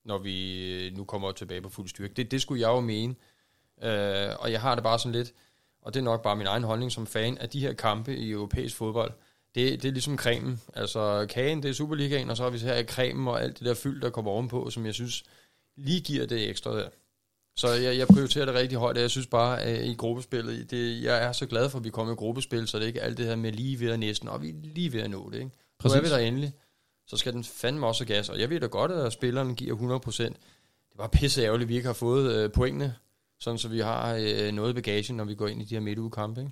når 0.05 0.17
vi 0.17 0.65
øh, 0.73 0.97
nu 0.97 1.03
kommer 1.03 1.31
tilbage 1.31 1.61
på 1.61 1.69
fuld 1.69 1.87
styrke. 1.87 2.13
Det, 2.13 2.31
det 2.31 2.41
skulle 2.41 2.61
jeg 2.61 2.67
jo 2.67 2.79
mene. 2.79 3.15
Øh, 3.83 4.29
og 4.39 4.51
jeg 4.51 4.61
har 4.61 4.75
det 4.75 4.83
bare 4.83 4.99
sådan 4.99 5.11
lidt, 5.11 5.33
og 5.81 5.93
det 5.93 5.99
er 5.99 6.03
nok 6.03 6.23
bare 6.23 6.35
min 6.35 6.47
egen 6.47 6.63
holdning 6.63 6.91
som 6.91 7.07
fan, 7.07 7.37
at 7.37 7.53
de 7.53 7.59
her 7.59 7.73
kampe 7.73 8.15
i 8.15 8.31
europæisk 8.31 8.75
fodbold, 8.75 9.11
det, 9.55 9.81
det 9.83 9.87
er 9.87 9.91
ligesom 9.91 10.17
cremen. 10.17 10.61
Altså 10.73 11.25
kagen, 11.29 11.63
det 11.63 11.69
er 11.69 11.73
Superligaen, 11.73 12.29
og 12.29 12.37
så 12.37 12.43
har 12.43 12.49
vi 12.49 12.57
så 12.57 12.65
her 12.65 12.83
cremen 12.83 13.27
og 13.27 13.41
alt 13.41 13.59
det 13.59 13.67
der 13.67 13.73
fyld, 13.73 14.01
der 14.01 14.09
kommer 14.09 14.31
ovenpå, 14.31 14.69
som 14.69 14.85
jeg 14.85 14.93
synes 14.93 15.23
lige 15.77 16.01
giver 16.01 16.25
det 16.25 16.49
ekstra 16.49 16.77
der. 16.77 16.89
Så 17.57 17.67
jeg, 17.67 17.97
jeg 17.97 18.07
prioriterer 18.07 18.45
det 18.45 18.55
rigtig 18.55 18.77
højt, 18.77 18.95
og 18.95 19.01
jeg 19.01 19.11
synes 19.11 19.27
bare, 19.27 19.61
at 19.61 19.85
i 19.85 19.93
gruppespillet, 19.93 20.71
det, 20.71 21.03
jeg 21.03 21.23
er 21.23 21.31
så 21.31 21.45
glad 21.45 21.69
for, 21.69 21.77
at 21.77 21.83
vi 21.83 21.89
kommer 21.89 22.13
i 22.13 22.15
gruppespil, 22.15 22.67
så 22.67 22.77
det 22.77 22.83
er 22.83 22.87
ikke 22.87 23.01
alt 23.01 23.17
det 23.17 23.25
her 23.25 23.35
med 23.35 23.51
lige 23.51 23.79
ved 23.79 23.91
at 23.91 23.99
næsten, 23.99 24.29
og 24.29 24.41
vi 24.41 24.49
er 24.49 24.53
lige 24.63 24.93
ved 24.93 25.01
at 25.01 25.09
nå 25.09 25.29
det. 25.29 25.37
Ikke? 25.37 25.51
Præcis. 25.79 25.95
Nu 25.95 25.99
er 25.99 26.03
vi 26.03 26.09
der 26.09 26.17
endelig 26.17 26.53
så 27.07 27.17
skal 27.17 27.33
den 27.33 27.43
fandme 27.43 27.87
også 27.87 28.05
gas. 28.05 28.29
Og 28.29 28.39
jeg 28.39 28.49
ved 28.49 28.59
da 28.59 28.65
godt, 28.65 28.91
at 28.91 29.13
spilleren 29.13 29.55
giver 29.55 29.99
100%. 29.99 30.23
Det 30.23 30.33
var 30.97 31.07
pisse 31.07 31.41
ærgerligt, 31.41 31.65
at 31.65 31.69
vi 31.69 31.75
ikke 31.75 31.87
har 31.87 31.93
fået 31.93 32.35
øh, 32.35 32.51
pointene, 32.51 32.95
sådan 33.39 33.57
så 33.57 33.67
vi 33.67 33.79
har 33.79 34.15
øh, 34.15 34.51
noget 34.51 34.75
bagage, 34.75 35.13
når 35.13 35.23
vi 35.23 35.35
går 35.35 35.47
ind 35.47 35.61
i 35.61 35.65
de 35.65 35.75
her 35.75 35.81
midtugekampe, 35.81 36.41
ikke? 36.41 36.51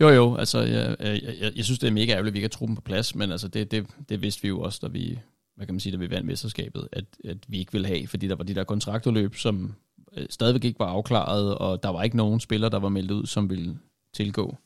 Jo, 0.00 0.08
jo, 0.08 0.36
altså, 0.36 0.58
jeg, 0.58 0.96
jeg, 1.00 1.22
jeg, 1.40 1.52
jeg 1.56 1.64
synes, 1.64 1.78
det 1.78 1.86
er 1.86 1.92
mega 1.92 2.12
ærgerligt, 2.12 2.30
at 2.30 2.34
vi 2.34 2.38
ikke 2.38 2.44
har 2.44 2.58
truppen 2.58 2.76
på 2.76 2.82
plads, 2.82 3.14
men 3.14 3.32
altså, 3.32 3.48
det, 3.48 3.70
det, 3.70 3.86
det 4.08 4.22
vidste 4.22 4.42
vi 4.42 4.48
jo 4.48 4.60
også, 4.60 4.78
da 4.82 4.86
vi, 4.86 5.18
hvad 5.56 5.66
kan 5.66 5.74
man 5.74 5.80
sige, 5.80 5.92
da 5.92 5.96
vi 5.96 6.10
vandt 6.10 6.26
mesterskabet, 6.26 6.88
at, 6.92 7.04
at 7.24 7.36
vi 7.48 7.58
ikke 7.58 7.72
ville 7.72 7.86
have, 7.86 8.06
fordi 8.06 8.28
der 8.28 8.34
var 8.34 8.44
de 8.44 8.54
der 8.54 8.64
kontraktudløb, 8.64 9.34
som 9.34 9.74
øh, 10.16 10.26
stadigvæk 10.30 10.64
ikke 10.64 10.78
var 10.78 10.86
afklaret, 10.86 11.54
og 11.54 11.82
der 11.82 11.88
var 11.88 12.02
ikke 12.02 12.16
nogen 12.16 12.40
spillere, 12.40 12.70
der 12.70 12.78
var 12.78 12.88
meldt 12.88 13.10
ud, 13.10 13.26
som 13.26 13.50
ville 13.50 13.78
tilgå. 14.14 14.56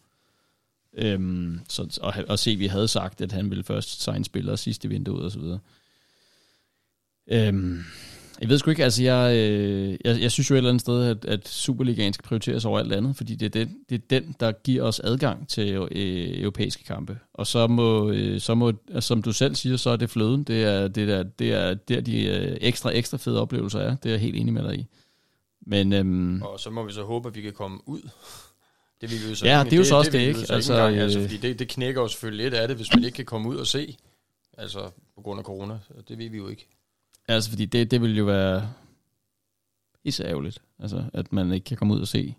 Øhm, 0.97 1.61
så, 1.69 1.99
og, 2.03 2.15
og 2.29 2.39
se, 2.39 2.57
vi 2.57 2.67
havde 2.67 2.89
sagt, 2.89 3.21
at 3.21 3.33
han 3.33 3.51
ville 3.51 3.65
først 3.65 4.03
signe 4.03 4.25
spillere 4.25 4.57
sidste 4.57 4.89
vindue 4.89 5.23
og 5.23 5.31
så 5.31 5.39
videre. 5.39 5.59
Øhm, 7.31 7.85
jeg 8.41 8.49
ved 8.49 8.59
sgu 8.59 8.71
ikke, 8.71 8.85
altså 8.85 9.03
jeg, 9.03 9.37
øh, 9.37 9.99
jeg, 10.05 10.21
jeg 10.21 10.33
synes 10.33 10.51
jo 10.51 10.55
et 10.55 10.57
eller 10.57 10.71
andet 10.71 10.81
sted, 10.81 11.05
at, 11.05 11.25
at 11.25 11.49
Superligaen 11.49 12.13
skal 12.13 12.25
prioriteres 12.29 12.65
over 12.65 12.79
alt 12.79 12.93
andet, 12.93 13.17
fordi 13.17 13.35
det 13.35 13.47
er, 13.47 13.65
den, 13.65 13.77
det 13.89 13.95
er 13.95 14.21
den, 14.21 14.37
der 14.41 14.53
giver 14.53 14.83
os 14.83 15.01
adgang 15.01 15.49
til 15.49 15.75
øh, 15.75 15.89
europæiske 16.41 16.85
kampe. 16.85 17.19
Og 17.35 17.47
så 17.47 17.67
må, 17.67 18.11
øh, 18.11 18.41
så 18.41 18.55
må 18.55 18.73
altså, 18.95 19.09
som 19.09 19.23
du 19.23 19.33
selv 19.33 19.55
siger, 19.55 19.77
så 19.77 19.91
er 19.91 19.97
det 19.97 20.11
fløden. 20.11 20.45
Det 20.45 20.65
er, 20.65 20.89
det 20.89 21.09
der, 21.09 21.23
det 21.23 21.53
er 21.53 21.75
der, 21.75 22.01
de 22.01 22.25
øh, 22.25 22.57
ekstra, 22.61 22.91
ekstra 22.91 23.19
fede 23.19 23.41
oplevelser 23.41 23.79
er. 23.79 23.97
Det 23.97 24.09
er 24.09 24.13
jeg 24.13 24.21
helt 24.21 24.37
enig 24.37 24.53
med 24.55 24.63
dig 24.63 24.79
i. 24.79 24.87
Men, 25.67 25.93
øhm, 25.93 26.43
og 26.43 26.61
så 26.61 26.71
må 26.71 26.85
vi 26.85 26.93
så 26.93 27.03
håbe, 27.03 27.29
at 27.29 27.35
vi 27.35 27.41
kan 27.41 27.53
komme 27.53 27.79
ud 27.87 28.09
det 29.01 29.11
vil 29.11 29.23
vi 29.25 29.29
jo 29.29 29.35
så 29.35 29.47
ja, 29.47 29.65
det 29.65 29.73
er 29.73 29.77
jo 29.77 29.85
så 29.85 29.97
også 29.97 30.11
det, 30.11 30.21
det 30.21 30.27
ikke. 30.27 30.41
Altså, 30.53 30.73
ikke 30.73 30.85
engang, 30.85 30.97
altså, 30.97 31.21
fordi 31.21 31.37
det, 31.37 31.59
det 31.59 31.69
knækker 31.69 32.01
jo 32.01 32.09
selvfølgelig 32.09 32.45
lidt 32.45 32.55
af 32.55 32.69
det, 32.69 32.77
hvis 32.77 32.95
man 32.95 33.05
ikke 33.05 33.17
kan 33.17 33.25
komme 33.25 33.49
ud 33.49 33.57
og 33.57 33.67
se, 33.67 33.97
altså 34.59 34.91
på 35.15 35.21
grund 35.23 35.39
af 35.39 35.45
corona. 35.45 35.79
Det 36.09 36.19
ved 36.19 36.31
vi 36.31 36.37
jo 36.37 36.49
ikke. 36.49 36.69
Altså, 37.29 37.51
fordi 37.51 37.65
det, 37.65 37.91
det 37.91 38.01
vil 38.01 38.17
jo 38.17 38.25
være 38.25 38.73
især 40.05 40.27
ærgerligt, 40.29 40.63
altså, 40.79 41.05
at 41.13 41.33
man 41.33 41.53
ikke 41.53 41.65
kan 41.65 41.77
komme 41.77 41.95
ud 41.95 42.01
og 42.01 42.09
se 42.09 42.35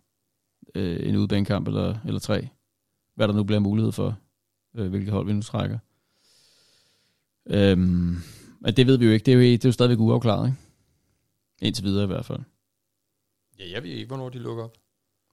øh, 0.75 1.09
en 1.09 1.15
udbanekamp 1.15 1.67
eller, 1.67 1.97
eller 2.05 2.19
tre. 2.19 2.47
Hvad 3.15 3.27
der 3.27 3.33
nu 3.33 3.43
bliver 3.43 3.59
mulighed 3.59 3.91
for, 3.91 4.19
øh, 4.75 4.87
hvilket 4.87 5.11
hold 5.11 5.25
vi 5.25 5.33
nu 5.33 5.41
trækker. 5.41 5.79
Øhm, 7.45 8.17
men 8.59 8.73
det 8.77 8.87
ved 8.87 8.97
vi 8.97 9.05
jo 9.05 9.11
ikke. 9.11 9.25
Det 9.25 9.31
er 9.31 9.35
jo, 9.35 9.41
det 9.41 9.65
er 9.65 9.69
jo 9.69 9.73
stadigvæk 9.73 9.99
uafklaret, 9.99 10.47
ikke? 10.47 10.57
Indtil 11.61 11.83
videre 11.83 12.03
i 12.03 12.07
hvert 12.07 12.25
fald. 12.25 12.39
Ja, 13.59 13.71
jeg 13.71 13.83
ved 13.83 13.89
ikke, 13.89 14.07
hvornår 14.07 14.29
de 14.29 14.39
lukker 14.39 14.63
op. 14.63 14.77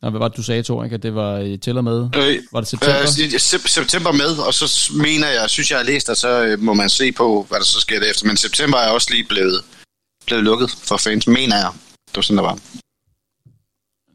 Nå, 0.02 0.10
hvad 0.10 0.18
var 0.18 0.28
det, 0.28 0.36
du 0.36 0.42
sagde, 0.42 0.62
Thor, 0.62 0.84
ikke? 0.84 0.94
At 0.94 1.02
det 1.02 1.14
var 1.14 1.58
til 1.62 1.78
og 1.78 1.84
med? 1.84 2.08
Øh, 2.16 2.42
var 2.52 2.60
det 2.60 2.68
september? 2.68 3.00
Øh, 3.00 3.40
september 3.66 4.12
med, 4.12 4.38
og 4.46 4.54
så 4.54 4.92
mener 4.94 5.28
jeg, 5.28 5.50
synes 5.50 5.70
jeg 5.70 5.78
har 5.78 5.84
læst, 5.84 6.08
og 6.08 6.16
så 6.16 6.44
øh, 6.44 6.60
må 6.60 6.74
man 6.74 6.88
se 6.90 7.12
på, 7.12 7.46
hvad 7.48 7.58
der 7.58 7.64
så 7.64 7.80
sker 7.80 8.00
efter. 8.00 8.26
Men 8.26 8.36
september 8.36 8.78
er 8.78 8.90
også 8.90 9.08
lige 9.10 9.24
blevet, 9.24 9.64
blevet 10.26 10.44
lukket 10.44 10.70
for 10.70 10.96
fans, 10.96 11.26
mener 11.26 11.56
jeg. 11.56 11.70
Det 12.08 12.16
var 12.16 12.22
sådan, 12.22 12.36
der 12.36 12.42
var. 12.42 12.58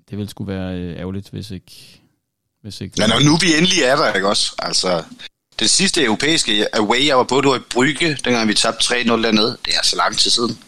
Det 0.09 0.17
ville 0.17 0.29
sgu 0.29 0.43
være 0.43 0.75
øh, 0.75 0.99
ærgerligt, 0.99 1.29
hvis 1.29 1.51
ikke, 1.51 2.01
Hvis 2.61 2.81
ikke 2.81 2.95
Ja, 2.99 3.07
når 3.07 3.19
nu 3.19 3.37
vi 3.37 3.55
endelig 3.57 3.81
er 3.81 3.95
der, 3.95 4.13
ikke 4.13 4.27
også? 4.27 4.55
Altså, 4.59 5.03
det 5.59 5.69
sidste 5.69 6.03
europæiske 6.03 6.75
away, 6.75 7.05
jeg 7.05 7.17
var 7.17 7.23
på, 7.23 7.41
det 7.41 7.49
var 7.49 7.57
i 7.57 7.69
Brygge, 7.73 8.17
dengang 8.25 8.47
vi 8.47 8.53
tabte 8.53 8.95
3-0 8.95 8.95
dernede. 9.09 9.57
Det 9.65 9.75
er 9.75 9.83
så 9.83 9.95
lang 9.95 10.17
tid 10.17 10.31
siden. 10.31 10.59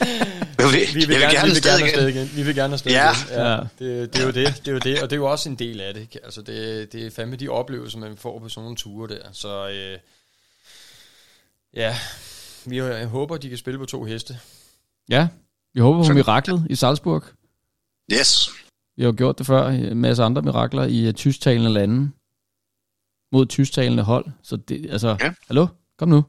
Vil, 0.72 0.94
Vi 0.94 1.06
vil, 1.06 1.16
jeg 1.20 1.30
gerne, 1.32 1.48
vi 1.48 1.54
vil 1.54 1.62
gerne 1.62 1.78
igen. 1.78 1.88
afsted 1.88 2.08
igen. 2.08 2.30
Vi 2.36 2.42
vil 2.42 2.54
gerne 2.54 2.72
afsted 2.72 2.90
Ja. 2.92 3.10
igen. 3.12 3.38
Ja, 3.44 3.56
det, 3.78 4.12
det, 4.14 4.20
er 4.22 4.26
jo 4.26 4.30
det, 4.32 4.46
det 4.64 4.68
er 4.68 4.72
jo 4.72 4.78
det, 4.78 5.02
og 5.02 5.10
det 5.10 5.16
er 5.16 5.20
jo 5.20 5.30
også 5.30 5.48
en 5.48 5.54
del 5.54 5.80
af 5.80 5.94
det. 5.94 6.00
ikke? 6.00 6.18
Altså, 6.24 6.42
det, 6.42 6.92
det 6.92 7.06
er 7.06 7.10
fandme 7.10 7.36
de 7.36 7.48
oplevelser, 7.48 7.98
man 7.98 8.16
får 8.16 8.38
på 8.38 8.48
sådan 8.48 8.62
nogle 8.64 8.76
ture 8.76 9.08
der. 9.08 9.22
Så 9.32 9.68
øh, 9.68 9.98
ja, 11.74 11.96
vi 12.66 12.76
jeg 12.76 13.06
håber, 13.06 13.36
de 13.36 13.48
kan 13.48 13.58
spille 13.58 13.78
på 13.78 13.84
to 13.86 14.04
heste. 14.04 14.38
Ja, 15.08 15.28
vi 15.74 15.80
håber 15.80 15.98
på 15.98 16.04
Så- 16.04 16.12
miraklet 16.12 16.66
i 16.70 16.74
Salzburg. 16.74 17.24
Yes. 18.12 18.50
Vi 18.96 19.02
har 19.02 19.10
jo 19.10 19.14
gjort 19.18 19.38
det 19.38 19.46
før, 19.46 19.68
en 19.68 19.98
masse 20.00 20.22
andre 20.22 20.42
mirakler 20.42 20.84
i 20.84 21.08
uh, 21.08 21.14
tysktalende 21.14 21.70
lande 21.70 22.10
mod 23.32 23.46
tysktalende 23.46 24.02
hold. 24.02 24.24
Så 24.42 24.56
det, 24.56 24.86
altså, 24.90 25.16
Ja. 25.20 25.32
hallo, 25.46 25.66
kom 25.98 26.08
nu. 26.08 26.24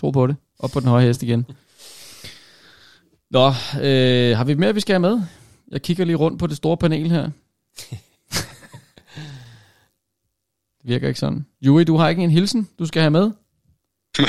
Tro 0.00 0.10
på 0.10 0.26
det. 0.26 0.36
Op 0.58 0.70
på 0.70 0.80
den 0.80 0.88
høje 0.88 1.06
hest 1.06 1.22
igen. 1.22 1.46
Nå, 3.30 3.46
øh, 3.82 4.36
har 4.36 4.44
vi 4.44 4.54
mere, 4.54 4.74
vi 4.74 4.80
skal 4.80 4.92
have 4.92 5.00
med? 5.00 5.20
Jeg 5.70 5.82
kigger 5.82 6.04
lige 6.04 6.16
rundt 6.16 6.38
på 6.38 6.46
det 6.46 6.56
store 6.56 6.76
panel 6.76 7.10
her. 7.10 7.30
det 10.78 10.84
virker 10.90 11.08
ikke 11.08 11.20
sådan. 11.20 11.46
Juri, 11.60 11.84
du 11.84 11.96
har 11.96 12.08
ikke 12.08 12.22
en 12.22 12.30
hilsen, 12.30 12.68
du 12.78 12.86
skal 12.86 13.02
have 13.02 13.10
med? 13.10 13.30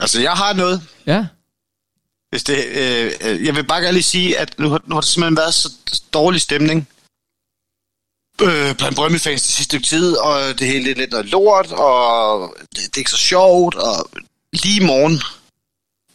Altså, 0.00 0.20
jeg 0.20 0.32
har 0.32 0.52
noget. 0.52 0.82
Ja, 1.06 1.26
Hvis 2.30 2.44
det, 2.44 2.56
øh, 2.66 3.44
jeg 3.44 3.54
vil 3.56 3.64
bare 3.66 3.80
gerne 3.80 3.92
lige 3.92 4.02
sige, 4.02 4.38
at 4.38 4.58
nu 4.58 4.68
har, 4.68 4.82
nu 4.86 4.94
har 4.94 5.00
det 5.00 5.10
simpelthen 5.10 5.36
været 5.36 5.54
så 5.54 5.72
dårlig 6.12 6.40
stemning 6.40 6.88
øh, 8.42 8.76
blandt 8.76 8.96
Brøndby-fans 8.96 9.42
det 9.42 9.50
sidste 9.50 9.64
stykke 9.64 9.86
tid, 9.86 10.16
og 10.16 10.58
det 10.58 10.66
hele 10.66 10.90
er 10.90 10.94
lidt 10.94 11.10
noget 11.10 11.26
lort, 11.26 11.72
og 11.72 12.54
det, 12.58 12.76
det 12.76 12.96
er 12.96 12.98
ikke 12.98 13.10
så 13.10 13.16
sjovt, 13.16 13.74
og 13.74 14.10
lige 14.52 14.82
i 14.82 14.86
morgen, 14.86 15.20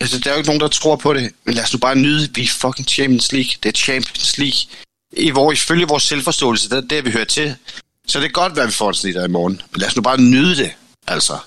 altså 0.04 0.20
der 0.20 0.30
er 0.30 0.34
jo 0.34 0.38
ikke 0.38 0.50
nogen, 0.50 0.62
der 0.62 0.68
tror 0.68 0.96
på 0.96 1.14
det, 1.14 1.32
men 1.44 1.56
lad 1.56 1.64
os 1.64 1.74
nu 1.74 1.80
bare 1.80 1.96
nyde, 1.96 2.30
vi 2.34 2.44
er 2.44 2.48
fucking 2.48 2.88
Champions 2.88 3.32
League, 3.32 3.52
det 3.64 3.70
er 3.70 3.74
Champions 3.74 4.38
League. 4.38 4.60
I 5.12 5.30
hvor, 5.30 5.52
ifølge 5.52 5.88
vores 5.88 6.04
selvforståelse, 6.04 6.70
det 6.70 6.78
er 6.78 6.82
det, 6.82 7.06
vi 7.06 7.12
hører 7.12 7.26
til. 7.26 7.56
Så 8.08 8.20
det 8.20 8.26
er 8.26 8.32
godt, 8.32 8.54
hvad 8.54 8.66
vi 8.66 8.72
får 8.72 8.92
sådan 8.92 9.16
der 9.16 9.26
i 9.26 9.32
morgen, 9.32 9.62
men 9.72 9.80
lad 9.80 9.88
os 9.88 9.96
nu 9.96 10.02
bare 10.02 10.22
nyde 10.22 10.56
det, 10.56 10.72
altså. 11.08 11.38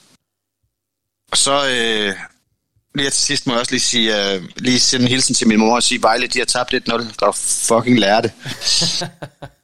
Og 1.33 1.37
så, 1.37 1.69
øh, 1.69 2.15
Lige 2.95 3.11
til 3.11 3.23
sidst 3.23 3.47
må 3.47 3.53
jeg 3.53 3.61
også 3.61 3.73
lige, 3.73 3.81
sige, 3.81 4.33
øh, 4.35 4.43
lige 4.57 4.81
sende 4.81 5.05
en 5.05 5.09
hilsen 5.09 5.35
til 5.35 5.49
min 5.49 5.59
mor 5.59 5.75
og 5.75 5.83
sige, 5.83 6.03
Vejle, 6.03 6.27
de 6.27 6.39
har 6.39 6.47
tabt 6.47 6.75
1-0. 6.75 7.15
Der 7.21 7.33
fucking 7.69 7.99
lære 7.99 8.23
det. 8.23 8.33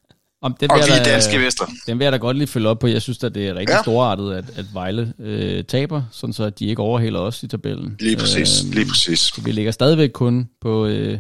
om 0.43 0.55
den 0.61 0.71
Og 0.71 0.77
vil 0.77 0.85
vi 0.87 0.91
jeg 0.93 0.99
er 1.01 1.05
da- 1.05 1.11
danske 1.11 1.39
mestre. 1.39 1.67
Den 1.87 1.99
vil 1.99 2.05
jeg 2.05 2.13
da 2.13 2.17
godt 2.17 2.37
lige 2.37 2.47
følge 2.47 2.69
op 2.69 2.79
på. 2.79 2.87
Jeg 2.87 3.03
synes 3.03 3.25
at 3.25 3.35
det 3.35 3.49
er 3.49 3.55
rigtig 3.55 3.75
ja. 3.75 3.83
Storartet, 3.83 4.33
at, 4.33 4.45
at 4.59 4.65
Vejle 4.75 5.13
øh, 5.19 5.65
taber, 5.65 6.03
sådan 6.13 6.33
så 6.33 6.45
at 6.45 6.59
de 6.59 6.67
ikke 6.67 6.83
overhælder 6.83 7.21
os 7.21 7.43
i 7.43 7.49
tabellen. 7.49 7.97
Lige 8.01 8.17
præcis, 8.17 8.65
Øhm, 8.65 8.73
lige 8.73 8.87
præcis. 8.89 9.19
Så 9.21 9.41
vi 9.45 9.53
ligger 9.53 9.71
stadigvæk 9.73 10.11
kun 10.11 10.49
på 10.61 10.87
øh, 10.87 11.19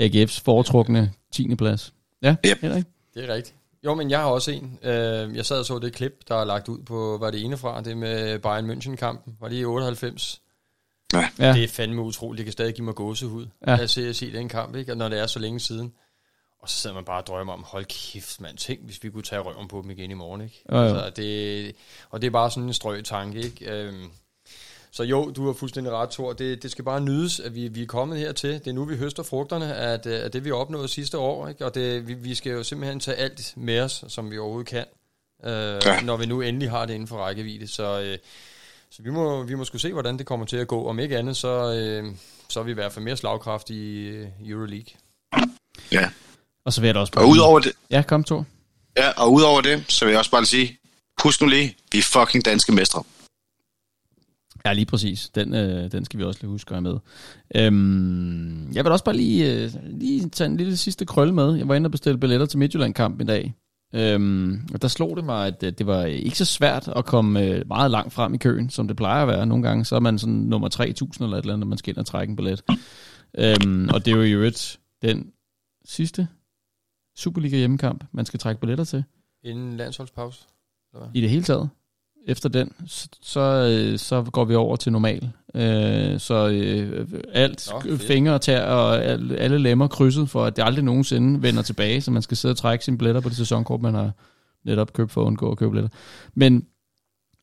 AGF's 0.00 0.40
foretrukne 0.44 1.12
10. 1.32 1.54
plads. 1.54 1.92
Ja, 2.22 2.36
Yep. 2.46 2.58
Henrik? 2.60 2.84
Det 3.14 3.30
er 3.30 3.34
rigtigt. 3.34 3.56
Jo, 3.84 3.94
men 3.94 4.10
jeg 4.10 4.18
har 4.18 4.26
også 4.26 4.50
en. 4.50 4.78
Øh, 4.82 5.36
jeg 5.36 5.46
sad 5.46 5.58
og 5.58 5.66
så 5.66 5.78
det 5.78 5.92
klip, 5.92 6.12
der 6.28 6.34
er 6.34 6.44
lagt 6.44 6.68
ud 6.68 6.78
på, 6.86 7.16
var 7.20 7.30
det 7.30 7.44
ene 7.44 7.56
fra, 7.56 7.80
det 7.82 7.96
med 7.96 8.38
Bayern 8.38 8.70
München-kampen. 8.70 9.36
Var 9.40 9.48
det 9.48 9.56
i 9.60 9.64
98? 9.64 10.40
Ja. 11.12 11.28
Det 11.38 11.64
er 11.64 11.68
fandme 11.68 12.02
utroligt. 12.02 12.38
Det 12.38 12.44
kan 12.46 12.52
stadig 12.52 12.74
give 12.74 12.84
mig 12.84 12.94
gåsehud. 12.94 13.46
Ja. 13.66 13.72
Ja. 13.72 13.82
At 13.82 13.90
se, 13.90 14.08
at 14.08 14.16
se 14.16 14.32
den 14.32 14.48
kamp, 14.48 14.76
ikke? 14.76 14.92
Og 14.92 14.96
når 14.98 15.08
det 15.08 15.20
er 15.20 15.26
så 15.26 15.38
længe 15.38 15.60
siden. 15.60 15.92
Og 16.66 16.70
så 16.70 16.76
sidder 16.80 16.94
man 16.96 17.04
bare 17.04 17.20
og 17.22 17.26
drømmer 17.26 17.52
om, 17.52 17.64
hold 17.68 17.84
kæft, 17.84 18.40
mand. 18.40 18.56
Tænk, 18.58 18.80
hvis 18.84 19.02
vi 19.02 19.10
kunne 19.10 19.22
tage 19.22 19.40
røven 19.42 19.68
på 19.68 19.80
dem 19.82 19.90
igen 19.90 20.10
i 20.10 20.14
morgen, 20.14 20.40
ikke? 20.40 20.62
Jo, 20.72 20.76
jo. 20.76 20.82
Altså, 20.82 21.10
det, 21.22 21.76
og 22.10 22.20
det 22.20 22.26
er 22.26 22.30
bare 22.30 22.50
sådan 22.50 22.64
en 22.68 22.72
strøg 22.74 23.04
tanke, 23.04 23.40
ikke? 23.40 23.70
Øhm, 23.70 24.10
så 24.90 25.02
jo, 25.02 25.30
du 25.30 25.46
har 25.46 25.52
fuldstændig 25.52 25.92
ret, 25.92 26.10
Thor. 26.10 26.32
Det, 26.32 26.62
det 26.62 26.70
skal 26.70 26.84
bare 26.84 27.00
nydes, 27.00 27.40
at 27.40 27.54
vi, 27.54 27.68
vi 27.68 27.82
er 27.82 27.86
kommet 27.86 28.18
hertil. 28.18 28.50
Det 28.52 28.66
er 28.66 28.72
nu, 28.72 28.84
vi 28.84 28.96
høster 28.96 29.22
frugterne 29.22 29.74
af, 29.74 30.00
det- 30.00 30.10
af 30.12 30.30
det, 30.30 30.44
vi 30.44 30.50
opnåede 30.50 30.88
sidste 30.88 31.18
år. 31.18 31.48
Ikke? 31.48 31.64
Og 31.64 31.74
det, 31.74 32.08
vi, 32.08 32.14
vi 32.14 32.34
skal 32.34 32.52
jo 32.52 32.62
simpelthen 32.62 33.00
tage 33.00 33.16
alt 33.16 33.52
med 33.56 33.80
os, 33.80 34.04
som 34.08 34.30
vi 34.30 34.38
overhovedet 34.38 34.68
kan, 34.68 34.84
øh, 35.44 35.80
Ja. 35.84 36.00
når 36.00 36.16
vi 36.16 36.26
nu 36.26 36.40
endelig 36.40 36.70
har 36.70 36.86
det 36.86 36.94
inden 36.94 37.08
for 37.08 37.16
rækkevidde. 37.16 37.66
Så, 37.68 38.00
øh, 38.00 38.18
så 38.90 39.02
vi 39.02 39.10
må, 39.10 39.42
vi 39.42 39.54
må 39.54 39.64
sgu 39.64 39.78
se, 39.78 39.92
hvordan 39.92 40.18
det 40.18 40.26
kommer 40.26 40.46
til 40.46 40.56
at 40.56 40.68
gå. 40.68 40.86
Om 40.88 40.98
ikke 40.98 41.18
andet, 41.18 41.36
så, 41.36 41.74
øh, 41.74 42.14
så 42.48 42.60
er 42.60 42.64
vi 42.64 42.70
i 42.70 42.74
hvert 42.74 42.92
fald 42.92 43.04
mere 43.04 43.16
slagkraft 43.16 43.70
i 43.70 44.08
Euroleague. 44.46 44.92
Ja. 45.92 46.10
Og 46.66 46.72
så 46.72 46.80
vil 46.80 46.88
jeg 46.88 46.94
da 46.94 47.00
også 47.00 47.12
Og 47.16 47.28
udover 47.28 47.60
det, 47.60 47.72
Ja, 47.90 48.02
kom 48.02 48.24
to. 48.24 48.44
ja, 48.96 49.10
og 49.10 49.32
udover 49.32 49.60
det, 49.60 49.84
så 49.88 50.04
vil 50.04 50.12
jeg 50.12 50.18
også 50.18 50.30
bare 50.30 50.44
sige, 50.44 50.78
husk 51.22 51.40
nu 51.40 51.46
lige, 51.48 51.76
vi 51.92 51.98
er 51.98 52.02
fucking 52.02 52.44
danske 52.44 52.72
mestre. 52.72 53.02
Ja, 54.64 54.72
lige 54.72 54.86
præcis. 54.86 55.28
Den, 55.34 55.54
øh, 55.54 55.92
den 55.92 56.04
skal 56.04 56.18
vi 56.18 56.24
også 56.24 56.40
lige 56.42 56.50
huske 56.50 56.74
at 56.74 56.82
have 56.82 56.82
med. 56.92 56.98
Øhm, 57.54 58.72
jeg 58.72 58.84
vil 58.84 58.92
også 58.92 59.04
bare 59.04 59.16
lige, 59.16 59.54
øh, 59.54 59.70
lige 59.84 60.28
tage 60.28 60.50
en 60.50 60.56
lille 60.56 60.76
sidste 60.76 61.04
krølle 61.06 61.34
med. 61.34 61.54
Jeg 61.54 61.68
var 61.68 61.74
inde 61.74 61.86
og 61.86 61.90
bestille 61.90 62.18
billetter 62.18 62.46
til 62.46 62.58
Midtjylland-kampen 62.58 63.22
i 63.22 63.26
dag. 63.26 63.54
Øhm, 63.94 64.68
og 64.74 64.82
der 64.82 64.88
slog 64.88 65.16
det 65.16 65.24
mig, 65.24 65.46
at 65.46 65.62
øh, 65.62 65.72
det 65.78 65.86
var 65.86 66.04
ikke 66.04 66.38
så 66.38 66.44
svært 66.44 66.88
at 66.96 67.04
komme 67.04 67.42
øh, 67.42 67.62
meget 67.68 67.90
langt 67.90 68.12
frem 68.12 68.34
i 68.34 68.38
køen, 68.38 68.70
som 68.70 68.88
det 68.88 68.96
plejer 68.96 69.22
at 69.22 69.28
være. 69.28 69.46
Nogle 69.46 69.62
gange 69.68 69.84
så 69.84 69.96
er 69.96 70.00
man 70.00 70.18
sådan 70.18 70.34
nummer 70.34 70.68
3000 70.68 71.24
eller 71.24 71.36
et 71.36 71.42
eller 71.42 71.52
andet, 71.54 71.60
når 71.66 71.70
man 71.70 71.78
skal 71.78 71.90
ind 71.90 71.98
og 71.98 72.06
trække 72.06 72.30
en 72.30 72.36
billet. 72.36 72.62
Øhm, 73.38 73.88
og 73.88 74.04
det 74.04 74.12
er 74.12 74.16
jo 74.16 74.22
i 74.22 74.30
øvrigt 74.32 74.78
den 75.02 75.26
sidste 75.84 76.28
Superliga 77.16 77.56
hjemmekamp, 77.56 78.04
man 78.12 78.26
skal 78.26 78.40
trække 78.40 78.60
billetter 78.60 78.84
til. 78.84 79.04
Inden 79.44 79.76
landsholdspause. 79.76 80.44
I 81.14 81.20
det 81.20 81.30
hele 81.30 81.42
taget. 81.42 81.68
Efter 82.26 82.48
den, 82.48 82.72
så, 82.86 83.08
så, 83.22 84.10
øh, 84.16 84.26
går 84.26 84.44
vi 84.44 84.54
over 84.54 84.76
til 84.76 84.92
normal. 84.92 85.30
Øh, 85.54 86.20
så 86.20 86.48
øh, 86.48 87.08
alt, 87.32 87.70
Nå, 87.84 87.96
fingre 87.96 88.34
og 88.34 88.40
tær 88.40 88.64
og 88.64 89.04
alle, 89.04 89.36
alle 89.36 89.58
lemmer 89.58 89.88
krydset, 89.88 90.30
for 90.30 90.44
at 90.44 90.56
det 90.56 90.62
aldrig 90.62 90.84
nogensinde 90.84 91.42
vender 91.42 91.62
tilbage, 91.62 92.00
så 92.00 92.10
man 92.10 92.22
skal 92.22 92.36
sidde 92.36 92.52
og 92.52 92.56
trække 92.56 92.84
sine 92.84 92.98
billetter 92.98 93.20
på 93.20 93.28
det 93.28 93.36
sæsonkort, 93.36 93.82
man 93.82 93.94
har 93.94 94.12
netop 94.64 94.92
købt 94.92 95.10
for 95.10 95.20
at 95.20 95.26
undgå 95.26 95.50
at 95.50 95.58
købe 95.58 95.70
billetter. 95.70 95.98
Men 96.34 96.66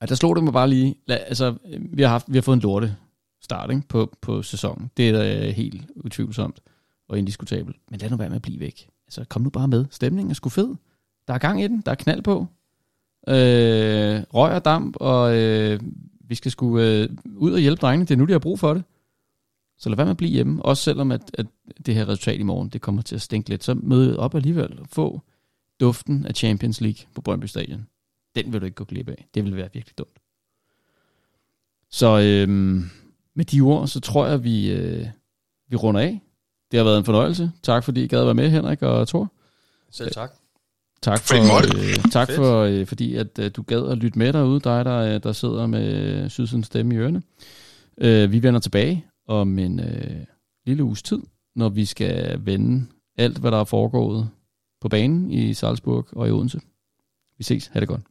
at 0.01 0.09
der 0.09 0.15
slog 0.15 0.35
det 0.35 0.43
mig 0.43 0.53
bare 0.53 0.69
lige, 0.69 0.95
lad, 1.07 1.19
altså, 1.27 1.55
vi 1.79 2.01
har, 2.01 2.09
haft, 2.09 2.25
vi 2.27 2.37
har 2.37 2.41
fået 2.41 2.55
en 2.55 2.61
lorte 2.61 2.95
start 3.41 3.69
ikke, 3.69 3.87
på, 3.89 4.13
på 4.21 4.41
sæsonen. 4.41 4.91
Det 4.97 5.09
er 5.09 5.13
da 5.13 5.51
helt 5.51 5.81
utvivlsomt 5.95 6.59
og 7.09 7.17
indiskutabelt. 7.17 7.77
Men 7.91 7.99
lad 7.99 8.09
nu 8.09 8.17
være 8.17 8.29
med 8.29 8.35
at 8.35 8.41
blive 8.41 8.59
væk. 8.59 8.89
Så 9.13 9.25
kom 9.29 9.41
nu 9.41 9.49
bare 9.49 9.67
med. 9.67 9.85
Stemningen 9.91 10.31
er 10.31 10.35
sgu 10.35 10.49
fed. 10.49 10.75
Der 11.27 11.33
er 11.33 11.37
gang 11.37 11.63
i 11.63 11.67
den. 11.67 11.81
Der 11.85 11.91
er 11.91 11.95
knald 11.95 12.21
på. 12.21 12.47
Øh, 13.27 14.23
røg 14.33 14.55
og 14.55 14.65
damp, 14.65 14.95
og 14.99 15.37
øh, 15.37 15.79
vi 16.19 16.35
skal 16.35 16.51
sgu 16.51 16.79
øh, 16.79 17.09
ud 17.35 17.51
og 17.51 17.59
hjælpe 17.59 17.79
drengene. 17.79 18.05
Det 18.05 18.13
er 18.13 18.17
nu, 18.17 18.25
de 18.25 18.31
har 18.31 18.39
brug 18.39 18.59
for 18.59 18.73
det. 18.73 18.83
Så 19.77 19.89
lad 19.89 19.95
være 19.95 20.05
med 20.05 20.11
at 20.11 20.17
blive 20.17 20.31
hjemme. 20.31 20.65
Også 20.65 20.83
selvom 20.83 21.11
at, 21.11 21.21
at 21.33 21.45
det 21.85 21.95
her 21.95 22.09
resultat 22.09 22.39
i 22.39 22.43
morgen, 22.43 22.69
det 22.69 22.81
kommer 22.81 23.01
til 23.01 23.15
at 23.15 23.21
stinke 23.21 23.49
lidt. 23.49 23.63
Så 23.63 23.73
møde 23.73 24.19
op 24.19 24.35
alligevel 24.35 24.79
og 24.79 24.87
få 24.87 25.21
duften 25.79 26.25
af 26.25 26.35
Champions 26.35 26.81
League 26.81 27.05
på 27.15 27.21
Brøndby 27.21 27.45
Stadion. 27.45 27.87
Den 28.35 28.53
vil 28.53 28.61
du 28.61 28.65
ikke 28.65 28.75
gå 28.75 28.83
glip 28.83 29.09
af. 29.09 29.27
Det 29.33 29.43
vil 29.43 29.55
være 29.55 29.69
virkelig 29.73 29.97
dumt. 29.97 30.19
Så 31.89 32.19
øh, 32.19 32.49
med 33.33 33.45
de 33.45 33.61
ord, 33.61 33.87
så 33.87 33.99
tror 33.99 34.27
jeg, 34.27 34.43
vi, 34.43 34.71
øh, 34.71 35.07
vi 35.67 35.75
runder 35.75 36.01
af. 36.01 36.21
Det 36.73 36.79
har 36.79 36.83
været 36.83 36.97
en 36.97 37.05
fornøjelse. 37.05 37.51
Tak 37.63 37.83
fordi 37.83 38.03
I 38.03 38.07
gad 38.07 38.19
at 38.19 38.25
være 38.25 38.33
med, 38.33 38.49
Henrik 38.49 38.81
og 38.81 39.07
Thor. 39.07 39.31
Selv 39.91 40.11
tak. 40.11 40.31
Tak 41.01 41.19
for, 41.19 41.35
øh, 41.35 42.11
tak 42.11 42.27
Fedt. 42.27 42.37
for 42.37 42.59
øh, 42.59 42.85
fordi 42.85 43.15
at 43.15 43.39
øh, 43.39 43.51
du 43.55 43.61
gad 43.61 43.87
at 43.87 43.97
lytte 43.97 44.19
med 44.19 44.33
derude, 44.33 44.59
dig 44.59 44.85
der, 44.85 44.97
øh, 44.97 45.23
der 45.23 45.31
sidder 45.31 45.67
med 45.67 46.29
Sydsens 46.29 46.65
stemme 46.65 46.95
i 46.95 46.97
ørene. 46.97 47.21
Øh, 47.97 48.31
vi 48.31 48.43
vender 48.43 48.59
tilbage 48.59 49.05
om 49.27 49.59
en 49.59 49.79
øh, 49.79 50.25
lille 50.65 50.83
uges 50.83 51.03
tid, 51.03 51.19
når 51.55 51.69
vi 51.69 51.85
skal 51.85 52.45
vende 52.45 52.85
alt, 53.17 53.37
hvad 53.37 53.51
der 53.51 53.59
er 53.59 53.63
foregået 53.63 54.29
på 54.81 54.89
banen 54.89 55.31
i 55.31 55.53
Salzburg 55.53 56.07
og 56.11 56.27
i 56.27 56.31
Odense. 56.31 56.59
Vi 57.37 57.43
ses. 57.43 57.67
Ha' 57.67 57.79
det 57.79 57.87
godt. 57.87 58.01